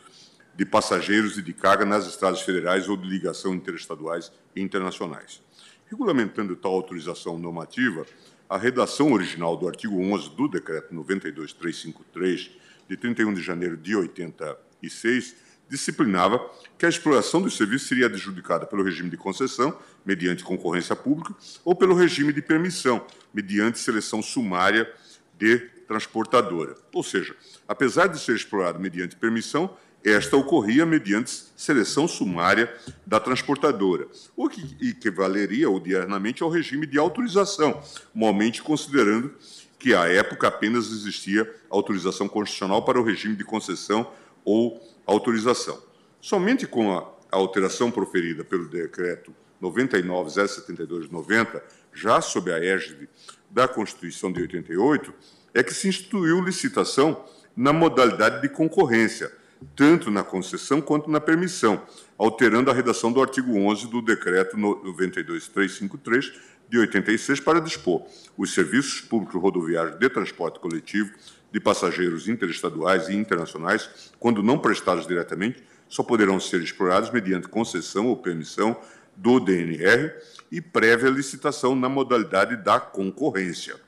de 0.55 0.67
passageiros 0.67 1.39
e 1.39 1.43
de 1.43 1.53
carga 1.53 1.85
nas 1.85 2.07
estradas 2.07 2.43
federais 2.43 2.89
ou 2.89 2.97
de 2.97 3.09
ligação 3.09 3.55
interestaduais 3.55 4.33
e 4.57 4.61
internacionais. 4.61 5.41
Regulamentando 5.87 6.57
tal 6.57 6.75
autorização 6.75 7.39
normativa, 7.39 8.05
a 8.49 8.59
redação 8.59 9.13
original 9.13 9.57
do 9.57 9.69
artigo 9.69 10.01
11 10.01 10.31
do 10.31 10.49
Decreto 10.49 10.93
92353, 10.95 12.51
de 12.89 12.97
31 12.97 13.35
de 13.35 13.43
janeiro 13.43 13.77
de 13.77 13.95
86, 13.95 15.37
disciplinava 15.69 16.41
que 16.77 16.87
a 16.87 16.89
exploração 16.89 17.41
dos 17.41 17.57
serviços 17.57 17.87
seria 17.87 18.07
adjudicada 18.07 18.67
pelo 18.67 18.83
regime 18.83 19.11
de 19.11 19.17
concessão, 19.17 19.79
mediante 20.05 20.43
concorrência 20.43 20.97
pública, 20.97 21.35
ou 21.65 21.75
pelo 21.75 21.95
regime 21.95 22.33
de 22.33 22.43
permissão, 22.43 23.07
mediante 23.33 23.79
seleção 23.79 24.21
sumária 24.23 24.93
de 25.39 25.78
transportadora. 25.89 26.77
Ou 26.93 27.03
seja, 27.03 27.35
apesar 27.67 28.07
de 28.07 28.21
ser 28.21 28.37
explorado 28.37 28.79
mediante 28.79 29.17
permissão, 29.17 29.77
esta 30.05 30.37
ocorria 30.37 30.87
mediante 30.87 31.47
seleção 31.57 32.07
sumária 32.07 32.73
da 33.05 33.19
transportadora, 33.19 34.07
o 34.37 34.49
que 34.49 34.77
equivaleria 34.81 35.69
odiernamente 35.69 36.41
ao 36.43 36.49
regime 36.49 36.87
de 36.87 36.97
autorização, 36.99 37.83
momentos 38.15 38.61
considerando 38.61 39.35
que, 39.79 39.95
à 39.95 40.09
época, 40.09 40.49
apenas 40.49 40.93
existia 40.93 41.51
autorização 41.69 42.29
constitucional 42.29 42.85
para 42.85 43.01
o 43.01 43.05
regime 43.05 43.35
de 43.35 43.45
concessão 43.45 44.13
ou 44.45 44.81
autorização. 45.07 45.83
Somente 46.21 46.67
com 46.67 46.97
a 46.97 47.11
alteração 47.31 47.91
proferida 47.91 48.45
pelo 48.45 48.69
decreto 48.69 49.35
99.072/90, 49.61 51.61
já 51.93 52.21
sob 52.21 52.53
a 52.53 52.59
égide 52.59 53.09
da 53.51 53.67
Constituição 53.67 54.31
de 54.31 54.43
88, 54.43 55.13
é 55.55 55.63
que 55.63 55.75
se 55.75 55.89
instituiu 55.89 56.43
licitação 56.43 57.25
na 57.57 57.73
modalidade 57.73 58.41
de 58.41 58.49
concorrência, 58.49 59.33
tanto 59.75 60.11
na 60.11 60.23
concessão 60.23 60.81
quanto 60.81 61.11
na 61.11 61.21
permissão, 61.21 61.83
alterando 62.17 62.71
a 62.71 62.75
redação 62.75 63.13
do 63.13 63.21
artigo 63.21 63.57
11 63.57 63.89
do 63.89 64.01
Decreto 64.01 64.57
92.353 64.57 66.33
de 66.69 66.79
86 66.79 67.41
para 67.41 67.61
dispor 67.61 68.07
os 68.37 68.55
serviços 68.55 69.01
públicos 69.01 69.41
rodoviários 69.41 69.99
de 69.99 70.09
transporte 70.09 70.61
coletivo 70.61 71.11
de 71.51 71.59
passageiros 71.59 72.29
interestaduais 72.29 73.09
e 73.09 73.17
internacionais, 73.17 74.13
quando 74.21 74.43
não 74.43 74.59
prestados 74.59 75.07
diretamente, 75.07 75.63
só 75.89 76.03
poderão 76.03 76.39
ser 76.39 76.61
explorados 76.61 77.11
mediante 77.11 77.49
concessão 77.49 78.07
ou 78.07 78.17
permissão 78.17 78.77
do 79.17 79.41
DNR 79.41 80.13
e 80.53 80.61
prévia 80.61 81.09
licitação 81.09 81.75
na 81.75 81.89
modalidade 81.89 82.57
da 82.57 82.79
concorrência. 82.79 83.88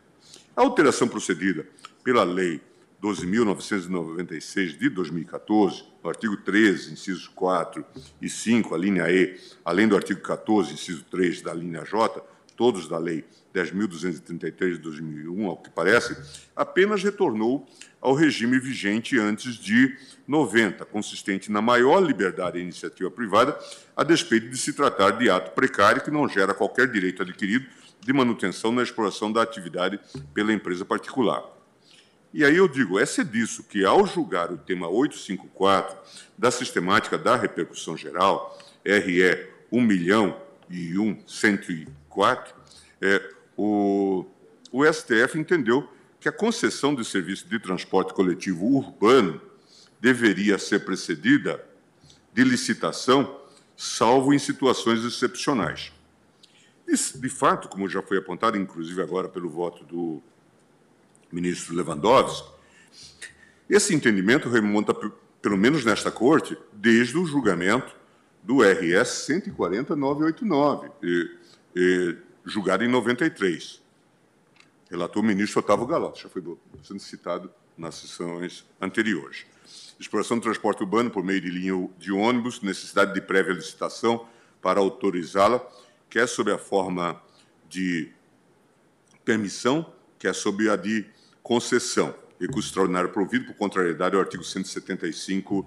A 0.57 0.63
alteração 0.63 1.07
procedida 1.07 1.67
pela 2.03 2.25
Lei 2.25 2.61
12.996 3.03 4.79
de 4.79 4.91
2014, 4.91 5.85
no 6.03 6.11
artigo 6.11 6.37
13, 6.37 6.93
incisos 6.93 7.29
4 7.29 7.85
e 8.21 8.29
5, 8.29 8.75
a 8.75 8.79
linha 8.79 9.11
E, 9.11 9.39
além 9.65 9.89
do 9.89 9.97
artigo 9.97 10.21
14, 10.21 10.75
inciso 10.75 11.05
3 11.05 11.41
da 11.41 11.55
linha 11.55 11.85
J, 11.85 12.21
todos 12.57 12.89
da 12.89 12.99
Lei 12.99 13.25
10.233 13.55 14.73
de 14.73 14.79
2001, 14.79 15.47
ao 15.47 15.57
que 15.57 15.71
parece, 15.71 16.15
apenas 16.55 17.03
retornou 17.03 17.67
ao 18.01 18.13
regime 18.13 18.59
vigente 18.59 19.19
antes 19.19 19.55
de 19.55 19.97
90, 20.27 20.85
consistente 20.85 21.51
na 21.51 21.63
maior 21.63 22.01
liberdade 22.01 22.55
da 22.55 22.59
iniciativa 22.59 23.11
privada, 23.11 23.59
a 23.97 24.05
despeito 24.05 24.49
de 24.49 24.59
se 24.59 24.73
tratar 24.73 25.13
de 25.13 25.31
ato 25.31 25.53
precário 25.53 26.03
que 26.03 26.11
não 26.11 26.29
gera 26.29 26.53
qualquer 26.53 26.91
direito 26.91 27.23
adquirido 27.23 27.67
de 28.01 28.13
manutenção 28.13 28.73
na 28.73 28.83
exploração 28.83 29.31
da 29.31 29.43
atividade 29.43 29.99
pela 30.33 30.53
empresa 30.53 30.85
particular. 30.85 31.45
E 32.33 32.45
aí 32.45 32.57
eu 32.57 32.69
digo, 32.69 32.99
é 32.99 33.05
ser 33.05 33.25
disso 33.25 33.65
que, 33.65 33.85
ao 33.85 34.07
julgar 34.07 34.53
o 34.53 34.59
tema 34.59 34.89
854 34.89 35.97
da 36.39 36.51
sistemática 36.51 37.19
da 37.19 37.37
repercussão 37.37 37.97
geral, 37.97 38.57
RE 38.85 39.49
1 39.73 39.81
milhão 39.81 40.41
e 40.69 40.97
1, 40.97 41.27
104, 41.27 42.55
é, 43.01 43.31
o, 43.57 44.25
o 44.71 44.85
STF 44.85 45.39
entendeu 45.39 45.89
que 46.21 46.29
a 46.29 46.33
concessão 46.33 46.95
de 46.95 47.05
serviço 47.05 47.49
de 47.49 47.59
transporte 47.59 48.15
coletivo 48.15 48.67
urbano 48.67 49.41
deveria 50.01 50.59
ser 50.59 50.85
precedida 50.85 51.65
de 52.33 52.45
licitação, 52.45 53.41
salvo 53.77 54.33
em 54.33 54.39
situações 54.39 55.05
excepcionais. 55.05 55.93
De 56.91 57.29
fato, 57.29 57.69
como 57.69 57.89
já 57.89 58.03
foi 58.03 58.19
apontado, 58.19 58.57
inclusive 58.57 59.01
agora 59.01 59.29
pelo 59.29 59.49
voto 59.49 59.85
do 59.85 60.21
ministro 61.31 61.75
Lewandowski, 61.75 62.51
esse 63.69 63.95
entendimento 63.95 64.49
remonta, 64.49 64.93
pelo 65.41 65.57
menos 65.57 65.85
nesta 65.85 66.11
corte, 66.11 66.59
desde 66.73 67.17
o 67.17 67.25
julgamento 67.25 67.95
do 68.43 68.63
RS 68.63 69.29
140989, 69.29 70.91
e, 71.03 71.31
e, 71.77 72.17
julgado 72.45 72.83
em 72.83 72.89
93. 72.89 73.81
Relator 74.91 75.23
o 75.23 75.27
ministro 75.27 75.61
Otávio 75.61 75.87
Galotti, 75.87 76.25
já 76.25 76.29
foi 76.29 76.43
sendo 76.83 76.99
citado 76.99 77.53
nas 77.79 77.95
sessões 77.95 78.67
anteriores. 78.81 79.47
Exploração 80.01 80.39
do 80.39 80.43
transporte 80.43 80.83
urbano 80.83 81.11
por 81.11 81.23
meio 81.23 81.41
de 81.41 81.51
linha 81.51 81.89
de 81.97 82.11
ônibus, 82.11 82.61
necessidade 82.61 83.15
de 83.15 83.21
prévia 83.21 83.53
licitação 83.53 84.27
para 84.61 84.81
autorizá-la, 84.81 85.65
quer 86.11 86.27
sob 86.27 86.51
a 86.51 86.59
forma 86.59 87.23
de 87.69 88.11
permissão, 89.25 89.95
quer 90.19 90.35
sob 90.35 90.69
a 90.69 90.75
de 90.75 91.07
concessão. 91.43 92.15
Recurso 92.39 92.69
extraordinário 92.69 93.11
provido 93.11 93.47
por 93.47 93.55
contrariedade 93.55 94.17
ao 94.17 94.21
artigo 94.21 94.43
175 94.43 95.67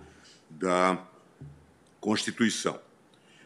da 0.50 1.02
Constituição. 2.02 2.80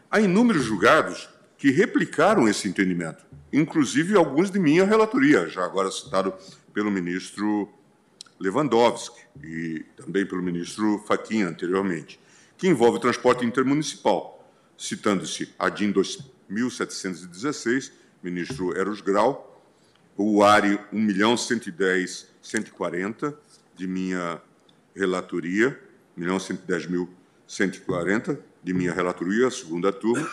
Há 0.10 0.20
inúmeros 0.20 0.64
julgados 0.64 1.30
que 1.58 1.70
replicaram 1.70 2.48
esse 2.48 2.68
entendimento, 2.68 3.26
inclusive 3.52 4.16
alguns 4.16 4.50
de 4.50 4.60
minha 4.60 4.86
relatoria, 4.86 5.48
já 5.48 5.64
agora 5.64 5.92
citado 5.92 6.34
pelo 6.74 6.90
ministro 6.90 7.70
Lewandowski 8.40 9.20
e 9.44 9.86
também 9.96 10.26
pelo 10.26 10.42
ministro 10.42 11.04
Fachin 11.08 11.44
anteriormente, 11.44 12.20
que 12.58 12.68
envolve 12.68 13.00
transporte 13.00 13.46
intermunicipal, 13.46 14.52
citando-se 14.78 15.54
a 15.60 15.70
DIN 15.70 15.92
2716, 16.50 17.92
ministro 18.24 18.78
Eros 18.78 19.02
Grau, 19.02 19.62
o 20.16 20.44
ARI 20.44 20.80
1.110.140 20.94 23.36
de 23.76 23.88
minha 23.88 24.40
relatoria, 24.96 25.78
1.110.140 26.18 28.40
de 28.64 28.74
minha 28.74 28.94
relatoria, 28.94 29.52
segunda 29.52 29.94
turma, 29.94 30.28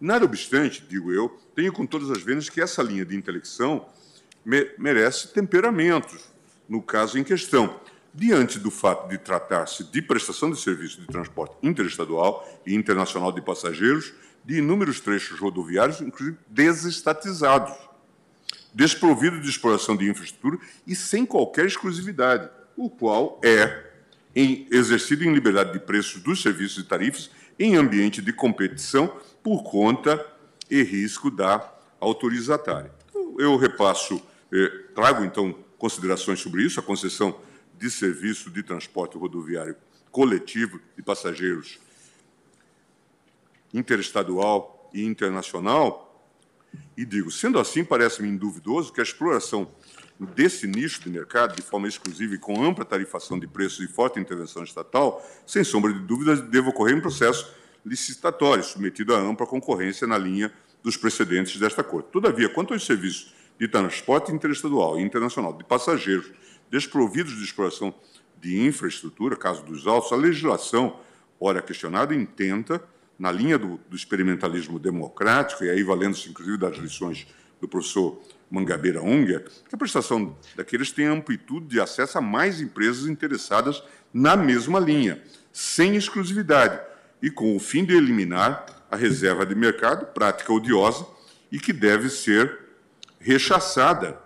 Nada 0.00 0.24
obstante, 0.24 0.82
digo 0.88 1.12
eu, 1.12 1.28
tenho 1.54 1.70
com 1.74 1.84
todas 1.84 2.10
as 2.10 2.22
vezes 2.22 2.48
que 2.48 2.62
essa 2.62 2.82
linha 2.82 3.04
de 3.04 3.14
intelecção 3.14 3.86
me 4.42 4.70
merece 4.78 5.28
temperamentos, 5.28 6.32
no 6.66 6.80
caso 6.80 7.18
em 7.18 7.22
questão. 7.22 7.78
Diante 8.12 8.58
do 8.58 8.70
fato 8.70 9.08
de 9.08 9.18
tratar-se 9.18 9.84
de 9.84 10.00
prestação 10.00 10.50
de 10.50 10.58
serviço 10.58 11.02
de 11.02 11.06
transporte 11.06 11.54
interestadual 11.62 12.48
e 12.66 12.74
internacional 12.74 13.30
de 13.30 13.42
passageiros, 13.42 14.14
de 14.44 14.58
inúmeros 14.58 15.00
trechos 15.00 15.38
rodoviários, 15.38 16.00
inclusive 16.00 16.36
desestatizados, 16.48 17.76
desprovidos 18.72 19.42
de 19.42 19.48
exploração 19.48 19.96
de 19.96 20.08
infraestrutura 20.08 20.58
e 20.86 20.94
sem 20.94 21.26
qualquer 21.26 21.66
exclusividade, 21.66 22.48
o 22.76 22.88
qual 22.88 23.40
é 23.44 23.90
em, 24.34 24.66
exercido 24.70 25.24
em 25.24 25.32
liberdade 25.32 25.72
de 25.72 25.80
preços 25.80 26.22
dos 26.22 26.40
serviços 26.40 26.84
e 26.84 26.86
tarifas 26.86 27.30
em 27.58 27.76
ambiente 27.76 28.22
de 28.22 28.32
competição 28.32 29.12
por 29.42 29.62
conta 29.62 30.24
e 30.70 30.82
risco 30.82 31.30
da 31.30 31.68
autorizatária. 31.98 32.92
Então, 33.08 33.34
eu 33.38 33.56
repasso, 33.56 34.22
eh, 34.52 34.84
trago 34.94 35.24
então 35.24 35.54
considerações 35.76 36.40
sobre 36.40 36.62
isso, 36.62 36.78
a 36.78 36.82
concessão 36.82 37.38
de 37.78 37.90
serviço 37.90 38.50
de 38.50 38.62
transporte 38.62 39.18
rodoviário 39.18 39.76
coletivo 40.10 40.80
de 40.96 41.02
passageiros 41.02 41.78
interestadual 43.72 44.90
e 44.92 45.04
internacional, 45.04 46.06
e 46.96 47.04
digo, 47.04 47.30
sendo 47.30 47.58
assim, 47.58 47.84
parece-me 47.84 48.28
induvidoso 48.28 48.92
que 48.92 49.00
a 49.00 49.02
exploração 49.02 49.70
desse 50.18 50.66
nicho 50.66 51.02
de 51.02 51.08
mercado, 51.08 51.56
de 51.56 51.62
forma 51.62 51.88
exclusiva 51.88 52.34
e 52.34 52.38
com 52.38 52.62
ampla 52.62 52.84
tarifação 52.84 53.38
de 53.38 53.46
preços 53.46 53.80
e 53.80 53.88
forte 53.88 54.20
intervenção 54.20 54.62
estatal, 54.62 55.24
sem 55.46 55.64
sombra 55.64 55.92
de 55.92 56.00
dúvidas, 56.00 56.40
deva 56.42 56.68
ocorrer 56.68 56.96
em 56.96 57.00
processo 57.00 57.54
licitatório, 57.84 58.62
submetido 58.62 59.14
a 59.14 59.18
ampla 59.18 59.46
concorrência 59.46 60.06
na 60.06 60.18
linha 60.18 60.52
dos 60.82 60.96
precedentes 60.96 61.58
desta 61.58 61.82
Corte. 61.82 62.10
Todavia, 62.10 62.48
quanto 62.48 62.74
aos 62.74 62.84
serviços 62.84 63.34
de 63.58 63.66
transporte 63.66 64.32
interestadual 64.32 64.98
e 64.98 65.02
internacional 65.02 65.52
de 65.54 65.64
passageiros 65.64 66.30
desprovidos 66.70 67.36
de 67.36 67.44
exploração 67.44 67.94
de 68.40 68.66
infraestrutura, 68.66 69.36
caso 69.36 69.62
dos 69.64 69.86
autos, 69.86 70.12
a 70.12 70.16
legislação, 70.16 70.98
ora 71.38 71.60
questionada, 71.60 72.14
intenta, 72.14 72.82
na 73.20 73.30
linha 73.30 73.58
do, 73.58 73.78
do 73.90 73.94
experimentalismo 73.94 74.78
democrático, 74.78 75.62
e 75.62 75.68
aí 75.68 75.82
valendo-se 75.82 76.30
inclusive 76.30 76.56
das 76.56 76.78
lições 76.78 77.26
do 77.60 77.68
professor 77.68 78.18
Mangabeira 78.50 79.02
Unger, 79.02 79.44
que 79.68 79.74
a 79.74 79.78
prestação 79.78 80.34
daqueles 80.56 80.90
tenha 80.90 81.12
amplitude 81.12 81.66
de 81.66 81.78
acesso 81.78 82.16
a 82.16 82.22
mais 82.22 82.62
empresas 82.62 83.06
interessadas 83.06 83.82
na 84.12 84.34
mesma 84.36 84.80
linha, 84.80 85.22
sem 85.52 85.96
exclusividade, 85.96 86.80
e 87.20 87.30
com 87.30 87.54
o 87.54 87.60
fim 87.60 87.84
de 87.84 87.94
eliminar 87.94 88.64
a 88.90 88.96
reserva 88.96 89.44
de 89.44 89.54
mercado, 89.54 90.06
prática 90.06 90.50
odiosa 90.50 91.06
e 91.52 91.60
que 91.60 91.74
deve 91.74 92.08
ser 92.08 92.58
rechaçada 93.20 94.18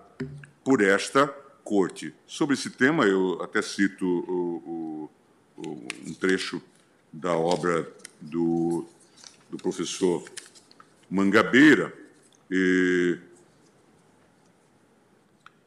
por 0.63 0.81
esta 0.81 1.27
corte. 1.65 2.15
Sobre 2.29 2.55
esse 2.55 2.71
tema, 2.71 3.05
eu 3.07 3.43
até 3.43 3.61
cito 3.61 4.07
o, 4.07 5.11
o, 5.57 5.63
o, 5.67 5.87
um 6.07 6.15
trecho 6.15 6.63
da 7.13 7.33
obra 7.33 7.93
do, 8.21 8.87
do 9.51 9.57
professor 9.57 10.25
Mangabeira, 11.11 11.93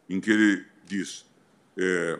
em 0.10 0.20
que 0.20 0.32
ele 0.32 0.66
diz: 0.86 1.26
é, 1.78 2.20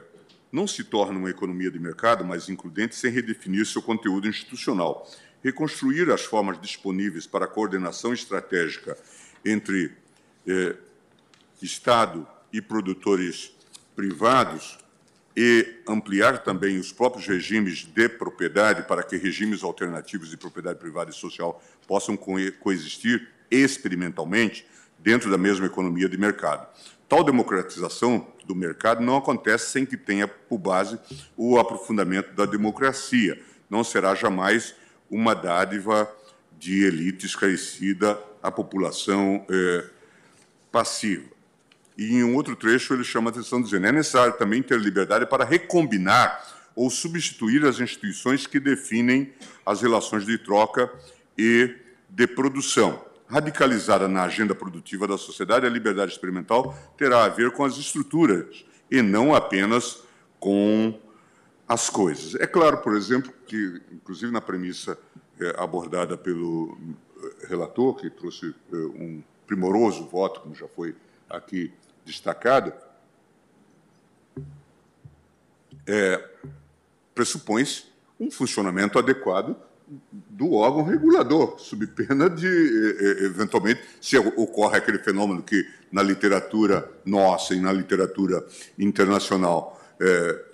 não 0.52 0.68
se 0.68 0.84
torna 0.84 1.18
uma 1.18 1.30
economia 1.30 1.70
de 1.70 1.80
mercado 1.80 2.24
mais 2.24 2.50
includente 2.50 2.96
sem 2.96 3.12
redefinir 3.12 3.66
seu 3.66 3.82
conteúdo 3.82 4.28
institucional, 4.28 5.10
reconstruir 5.44 6.10
as 6.12 6.24
formas 6.24 6.60
disponíveis 6.62 7.28
para 7.28 7.46
a 7.46 7.48
coordenação 7.48 8.14
estratégica 8.14 8.98
entre 9.46 9.92
eh, 10.48 10.76
Estado 11.62 12.28
e 12.54 12.62
produtores 12.62 13.52
privados 13.96 14.78
e 15.40 15.84
ampliar 15.88 16.40
também 16.40 16.80
os 16.80 16.92
próprios 16.92 17.28
regimes 17.28 17.86
de 17.86 18.10
propriedade 18.10 18.88
para 18.88 19.04
que 19.04 19.18
regimes 19.18 19.64
alternativos 19.64 20.32
de 20.32 20.36
propriedade 20.36 20.80
privada 20.80 21.12
e 21.12 21.14
social 21.14 21.62
possam 21.88 22.18
coexistir 22.18 23.30
experimentalmente 23.52 24.66
dentro 24.98 25.30
da 25.30 25.38
mesma 25.38 25.68
economia 25.68 26.10
de 26.10 26.18
mercado. 26.18 26.68
Tal 27.08 27.24
democratização 27.24 28.26
do 28.46 28.56
mercado 28.56 29.04
não 29.04 29.16
acontece 29.16 29.70
sem 29.70 29.86
que 29.86 29.96
tenha 29.96 30.28
por 30.28 30.58
base 30.58 30.98
o 31.38 31.60
aprofundamento 31.60 32.34
da 32.34 32.48
democracia. 32.48 33.40
Não 33.70 33.84
será 33.84 34.16
jamais 34.16 34.74
uma 35.08 35.36
dádiva 35.36 36.12
de 36.58 36.84
elite 36.84 37.28
esclarecida 37.28 38.20
à 38.42 38.50
população 38.50 39.46
é, 39.52 39.86
passiva. 40.72 41.37
E 41.98 42.16
em 42.16 42.24
um 42.24 42.36
outro 42.36 42.56
trecho 42.56 42.94
ele 42.94 43.04
chama 43.04 43.30
a 43.30 43.32
atenção 43.32 43.62
dizendo 43.62 43.88
é 43.88 43.92
necessário 43.92 44.38
também 44.38 44.62
ter 44.62 44.80
liberdade 44.80 45.26
para 45.26 45.44
recombinar 45.44 46.46
ou 46.76 46.90
substituir 46.92 47.66
as 47.66 47.80
instituições 47.80 48.46
que 48.46 48.60
definem 48.60 49.34
as 49.66 49.82
relações 49.82 50.26
de 50.26 50.38
troca 50.38 50.92
e 51.36 51.76
de 52.10 52.28
produção 52.28 53.04
radicalizada 53.28 54.08
na 54.08 54.24
agenda 54.24 54.56
produtiva 54.56 55.08
da 55.08 55.18
sociedade, 55.18 55.66
a 55.66 55.70
liberdade 55.70 56.12
experimental 56.12 56.78
terá 56.98 57.26
a 57.26 57.30
ver 57.30 57.52
com 57.52 57.66
as 57.66 57.78
estruturas 57.78 58.66
e 58.90 59.02
não 59.02 59.36
apenas 59.36 60.02
com 60.40 60.98
as 61.68 61.90
coisas. 61.90 62.36
É 62.36 62.48
claro, 62.48 62.78
por 62.78 62.96
exemplo, 62.96 63.34
que, 63.46 63.82
inclusive 63.92 64.32
na 64.32 64.40
premissa 64.40 64.98
é, 65.40 65.56
abordada 65.58 66.18
pelo 66.18 66.78
eh, 67.22 67.48
relator, 67.48 67.96
que 67.96 68.10
trouxe 68.10 68.56
é, 68.72 68.76
um 68.76 69.22
primoroso 69.46 70.06
voto, 70.06 70.40
como 70.40 70.56
já 70.56 70.68
foi 70.70 70.96
aqui 71.30 71.74
destacado, 72.08 72.74
é, 75.86 76.30
pressupõe-se 77.14 77.86
um 78.20 78.32
funcionamento 78.32 78.98
adequado 78.98 79.56
do 80.10 80.54
órgão 80.54 80.84
regulador, 80.84 81.60
sob 81.60 81.88
pena 81.88 82.30
de, 82.30 82.48
eventualmente, 83.26 83.82
se 84.02 84.18
ocorre 84.18 84.78
aquele 84.78 85.00
fenômeno 85.00 85.42
que 85.42 85.66
na 85.92 86.04
literatura 86.04 86.92
nossa 87.06 87.54
e 87.54 87.60
na 87.62 87.72
literatura 87.72 88.46
internacional 88.78 89.82
é, 90.00 90.46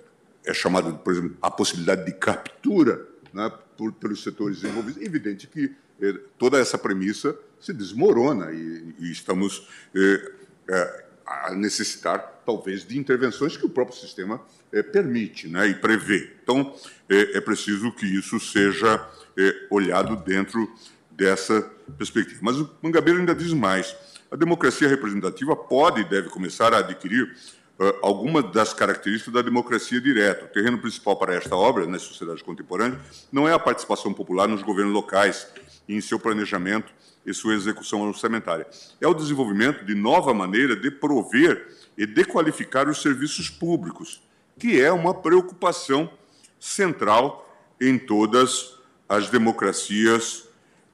é 0.46 0.54
chamado, 0.54 0.94
por 0.98 1.12
exemplo, 1.12 1.36
a 1.42 1.50
possibilidade 1.50 2.04
de 2.04 2.12
captura 2.12 3.04
né, 3.32 3.50
por, 3.76 3.92
pelos 3.92 4.22
setores 4.22 4.62
envolvidos. 4.62 5.02
É 5.02 5.04
evidente 5.04 5.48
que 5.48 5.74
é, 6.00 6.12
toda 6.38 6.58
essa 6.58 6.78
premissa 6.78 7.36
se 7.60 7.72
desmorona 7.72 8.52
e, 8.52 8.94
e 9.00 9.10
estamos 9.10 9.68
é, 9.94 10.32
é, 10.68 11.03
a 11.26 11.54
necessitar, 11.54 12.42
talvez, 12.44 12.86
de 12.86 12.98
intervenções 12.98 13.56
que 13.56 13.64
o 13.64 13.70
próprio 13.70 13.96
sistema 13.96 14.40
é, 14.72 14.82
permite 14.82 15.48
né, 15.48 15.68
e 15.68 15.74
prevê. 15.74 16.32
Então, 16.42 16.74
é, 17.08 17.38
é 17.38 17.40
preciso 17.40 17.92
que 17.92 18.06
isso 18.06 18.38
seja 18.38 19.06
é, 19.36 19.66
olhado 19.70 20.16
dentro 20.16 20.70
dessa 21.10 21.62
perspectiva. 21.96 22.40
Mas 22.42 22.56
o 22.56 22.70
Mangabeira 22.82 23.18
ainda 23.18 23.34
diz 23.34 23.52
mais. 23.52 23.96
A 24.30 24.36
democracia 24.36 24.88
representativa 24.88 25.54
pode 25.54 26.00
e 26.00 26.08
deve 26.08 26.28
começar 26.28 26.74
a 26.74 26.78
adquirir 26.78 27.36
uh, 27.78 27.98
algumas 28.02 28.50
das 28.52 28.72
características 28.72 29.34
da 29.34 29.42
democracia 29.42 30.00
direta. 30.00 30.44
O 30.44 30.48
terreno 30.48 30.78
principal 30.78 31.16
para 31.16 31.34
esta 31.34 31.56
obra, 31.56 31.86
na 31.86 31.98
sociedade 31.98 32.42
contemporânea, 32.42 33.00
não 33.32 33.48
é 33.48 33.52
a 33.52 33.58
participação 33.58 34.12
popular 34.12 34.48
nos 34.48 34.62
governos 34.62 34.92
locais 34.92 35.46
em 35.88 36.00
seu 36.00 36.18
planejamento 36.18 36.92
e 37.26 37.32
sua 37.32 37.54
execução 37.54 38.02
orçamentária. 38.02 38.66
É 39.00 39.08
o 39.08 39.14
desenvolvimento 39.14 39.84
de 39.84 39.94
nova 39.94 40.34
maneira 40.34 40.76
de 40.76 40.90
prover 40.90 41.68
e 41.96 42.06
de 42.06 42.24
qualificar 42.24 42.88
os 42.88 43.00
serviços 43.00 43.48
públicos, 43.48 44.22
que 44.58 44.80
é 44.80 44.92
uma 44.92 45.14
preocupação 45.14 46.10
central 46.58 47.44
em 47.80 47.98
todas 47.98 48.78
as 49.08 49.28
democracias 49.28 50.48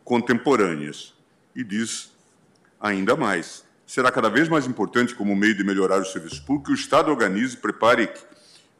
contemporâneas. 0.05 1.15
E 1.55 1.65
diz 1.65 2.13
ainda 2.81 3.17
mais: 3.17 3.65
será 3.91 4.13
cada 4.13 4.29
vez 4.29 4.49
mais 4.49 4.69
importante, 4.69 5.17
como 5.17 5.35
meio 5.35 5.53
de 5.53 5.65
melhorar 5.65 6.01
os 6.01 6.13
serviços 6.13 6.39
públicos, 6.39 6.69
que 6.69 6.73
o 6.73 6.81
Estado 6.81 7.11
organize, 7.11 7.57
prepare, 7.57 8.09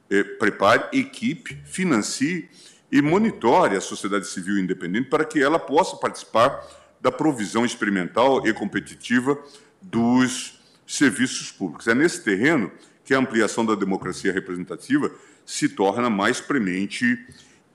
eh, 0.09 0.23
prepare 0.23 0.85
equipe, 0.97 1.61
financie 1.65 2.49
e 2.93 3.03
monitore 3.03 3.75
a 3.75 3.81
sociedade 3.81 4.29
civil 4.29 4.57
independente 4.57 5.09
para 5.09 5.25
que 5.25 5.43
ela 5.43 5.59
possa 5.59 5.97
participar 5.97 6.65
da 7.01 7.11
provisão 7.11 7.65
experimental 7.65 8.47
e 8.47 8.55
competitiva 8.55 9.37
dos 9.83 10.61
serviços 10.87 11.51
públicos. 11.51 11.89
É 11.89 11.95
nesse 11.95 12.23
terreno 12.23 12.71
que 13.05 13.13
a 13.13 13.19
ampliação 13.19 13.67
da 13.67 13.75
democracia 13.75 14.33
representativa 14.33 15.11
se 15.45 15.69
torna 15.69 16.09
mais 16.09 16.41
premente 16.41 17.19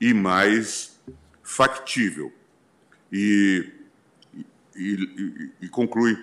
e 0.00 0.14
mais 0.14 0.98
factível. 1.42 2.32
E, 3.12 3.70
e, 4.74 5.50
e, 5.60 5.66
e 5.66 5.68
conclui 5.68 6.16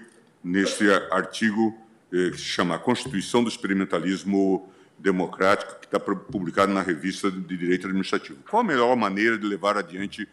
neste 0.43 0.89
artigo 1.11 1.77
eh, 2.11 2.29
que 2.31 2.37
se 2.37 2.43
chama 2.43 2.77
Constituição 2.77 3.43
do 3.43 3.49
Experimentalismo 3.49 4.69
Democrático, 4.99 5.79
que 5.79 5.85
está 5.85 5.99
publicado 5.99 6.73
na 6.73 6.81
revista 6.81 7.31
de 7.31 7.57
Direito 7.57 7.87
Administrativo. 7.87 8.39
Qual 8.49 8.61
a 8.61 8.65
melhor 8.65 8.95
maneira 8.95 9.37
de 9.37 9.45
levar 9.45 9.77
adiante 9.77 10.27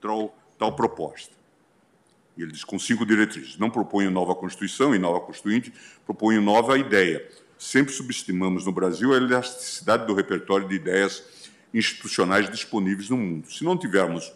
tal, 0.00 0.36
tal 0.58 0.74
proposta? 0.74 1.36
E 2.36 2.42
ele 2.42 2.52
diz, 2.52 2.64
com 2.64 2.78
cinco 2.78 3.04
diretrizes. 3.04 3.58
Não 3.58 3.68
proponho 3.68 4.10
nova 4.10 4.34
Constituição 4.34 4.94
e 4.94 4.98
nova 4.98 5.20
Constituinte, 5.20 5.72
proponho 6.06 6.40
nova 6.40 6.78
ideia. 6.78 7.28
Sempre 7.58 7.92
subestimamos 7.92 8.64
no 8.64 8.72
Brasil 8.72 9.12
a 9.12 9.16
elasticidade 9.16 10.06
do 10.06 10.14
repertório 10.14 10.68
de 10.68 10.76
ideias 10.76 11.50
institucionais 11.74 12.48
disponíveis 12.48 13.10
no 13.10 13.16
mundo. 13.16 13.50
Se 13.50 13.64
não 13.64 13.76
tivermos 13.76 14.32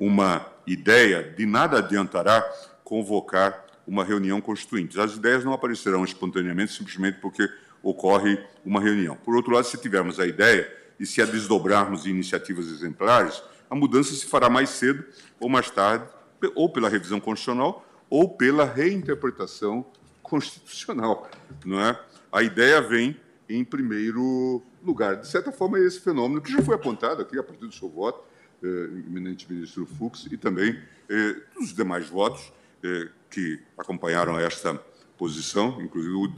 uma 0.00 0.46
ideia, 0.66 1.22
de 1.22 1.44
nada 1.44 1.78
adiantará 1.78 2.40
convocar 2.82 3.65
uma 3.86 4.04
reunião 4.04 4.40
constituinte. 4.40 4.98
As 5.00 5.14
ideias 5.14 5.44
não 5.44 5.52
aparecerão 5.52 6.04
espontaneamente, 6.04 6.72
simplesmente 6.72 7.18
porque 7.20 7.48
ocorre 7.82 8.38
uma 8.64 8.80
reunião. 8.80 9.16
Por 9.16 9.36
outro 9.36 9.52
lado, 9.52 9.66
se 9.66 9.76
tivermos 9.78 10.18
a 10.18 10.26
ideia 10.26 10.70
e 10.98 11.06
se 11.06 11.22
a 11.22 11.24
desdobrarmos 11.24 12.06
em 12.06 12.10
iniciativas 12.10 12.66
exemplares, 12.68 13.42
a 13.70 13.74
mudança 13.74 14.14
se 14.14 14.26
fará 14.26 14.48
mais 14.48 14.70
cedo 14.70 15.04
ou 15.38 15.48
mais 15.48 15.70
tarde, 15.70 16.06
ou 16.54 16.68
pela 16.68 16.88
revisão 16.88 17.18
constitucional 17.18 17.84
ou 18.08 18.28
pela 18.28 18.64
reinterpretação 18.64 19.84
constitucional, 20.22 21.28
não 21.64 21.80
é? 21.80 21.98
A 22.32 22.42
ideia 22.42 22.80
vem 22.80 23.16
em 23.48 23.64
primeiro 23.64 24.62
lugar. 24.82 25.16
De 25.16 25.26
certa 25.26 25.52
forma, 25.52 25.78
é 25.78 25.82
esse 25.82 26.00
fenômeno 26.00 26.40
que 26.40 26.50
já 26.50 26.62
foi 26.62 26.74
apontado 26.74 27.22
aqui 27.22 27.38
a 27.38 27.42
partir 27.42 27.66
do 27.66 27.72
seu 27.72 27.88
voto, 27.88 28.22
eh, 28.62 28.66
eminente 29.06 29.50
ministro 29.50 29.86
Fux, 29.86 30.26
e 30.30 30.36
também 30.36 30.78
eh, 31.08 31.36
dos 31.54 31.72
demais 31.72 32.08
votos 32.08 32.52
eh, 32.82 33.08
que 33.30 33.60
acompanharam 33.76 34.38
esta 34.38 34.74
posição, 35.16 35.80
inclusive 35.80 36.34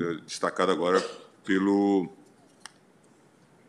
eh, 0.00 0.18
destacado 0.24 0.72
agora 0.72 1.00
pelo 1.44 2.08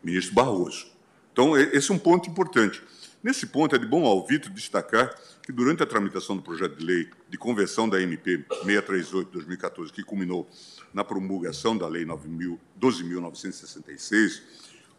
ministro 0.04 0.36
Barroso. 0.36 0.88
Então, 1.32 1.56
esse 1.58 1.92
é 1.92 1.94
um 1.94 2.00
ponto 2.00 2.30
importante. 2.30 2.82
Nesse 3.22 3.46
ponto, 3.48 3.76
é 3.76 3.80
de 3.80 3.86
bom 3.86 4.06
alvito 4.06 4.50
destacar 4.50 5.14
que, 5.42 5.52
durante 5.52 5.84
a 5.84 5.86
tramitação 5.86 6.38
do 6.38 6.42
projeto 6.42 6.78
de 6.78 6.86
lei 6.86 7.10
de 7.30 7.38
conversão 7.38 7.90
da 7.90 8.02
MP 8.02 8.46
638 8.50 9.28
de 9.28 9.34
2014, 9.34 9.92
que 9.92 10.02
culminou 10.04 10.50
na 10.94 11.04
promulgação 11.04 11.78
da 11.78 11.86
Lei 11.88 12.06
12.966, 12.06 14.42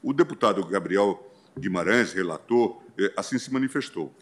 o 0.03 0.13
deputado 0.13 0.63
Gabriel 0.65 1.27
Guimarães, 1.59 2.13
relator, 2.13 2.83
eh, 2.99 3.13
assim 3.17 3.39
se 3.39 3.51
manifestou. 3.53 4.15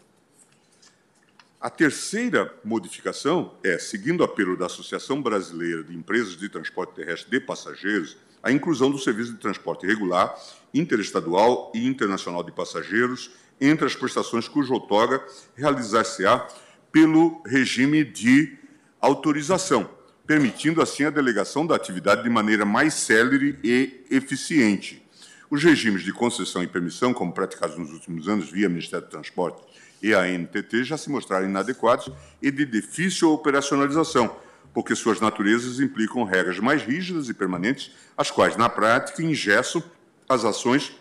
A 1.61 1.69
terceira 1.69 2.53
modificação 2.63 3.53
é, 3.61 3.77
seguindo 3.77 4.21
o 4.21 4.23
apelo 4.23 4.55
da 4.55 4.67
Associação 4.67 5.21
Brasileira 5.21 5.83
de 5.83 5.93
Empresas 5.93 6.37
de 6.37 6.47
Transporte 6.47 6.95
Terrestre 6.95 7.29
de 7.29 7.37
Passageiros, 7.41 8.15
a 8.41 8.49
inclusão 8.49 8.89
do 8.89 8.97
serviço 8.97 9.33
de 9.33 9.39
transporte 9.39 9.85
regular, 9.85 10.33
interestadual 10.73 11.69
e 11.75 11.85
internacional 11.85 12.45
de 12.45 12.53
passageiros 12.53 13.31
entre 13.59 13.85
as 13.85 13.93
prestações 13.93 14.47
cuja 14.47 14.73
outorga 14.73 15.21
realizar-se-á 15.53 16.47
pelo 16.93 17.41
regime 17.45 18.05
de 18.05 18.57
autorização, 19.01 19.89
permitindo 20.25 20.81
assim 20.81 21.03
a 21.03 21.09
delegação 21.09 21.67
da 21.67 21.75
atividade 21.75 22.23
de 22.23 22.29
maneira 22.29 22.63
mais 22.63 22.93
célere 22.93 23.59
e 23.61 24.05
eficiente. 24.09 25.05
Os 25.51 25.61
regimes 25.61 26.03
de 26.03 26.13
concessão 26.13 26.63
e 26.63 26.67
permissão, 26.67 27.13
como 27.13 27.33
praticados 27.33 27.77
nos 27.77 27.91
últimos 27.91 28.29
anos 28.29 28.49
via 28.49 28.69
Ministério 28.69 29.07
do 29.07 29.11
Transporte 29.11 29.61
e 30.01 30.13
a 30.13 30.23
NTT, 30.25 30.83
já 30.83 30.97
se 30.97 31.09
mostraram 31.09 31.47
inadequados 31.47 32.09
e 32.41 32.49
de 32.51 32.65
difícil 32.65 33.31
operacionalização, 33.31 34.35
porque 34.73 34.95
suas 34.95 35.19
naturezas 35.19 35.79
implicam 35.79 36.23
regras 36.23 36.59
mais 36.59 36.83
rígidas 36.83 37.29
e 37.29 37.33
permanentes, 37.33 37.91
as 38.15 38.31
quais, 38.31 38.55
na 38.55 38.69
prática, 38.69 39.21
ingessam 39.21 39.83
as 40.27 40.45
ações 40.45 40.93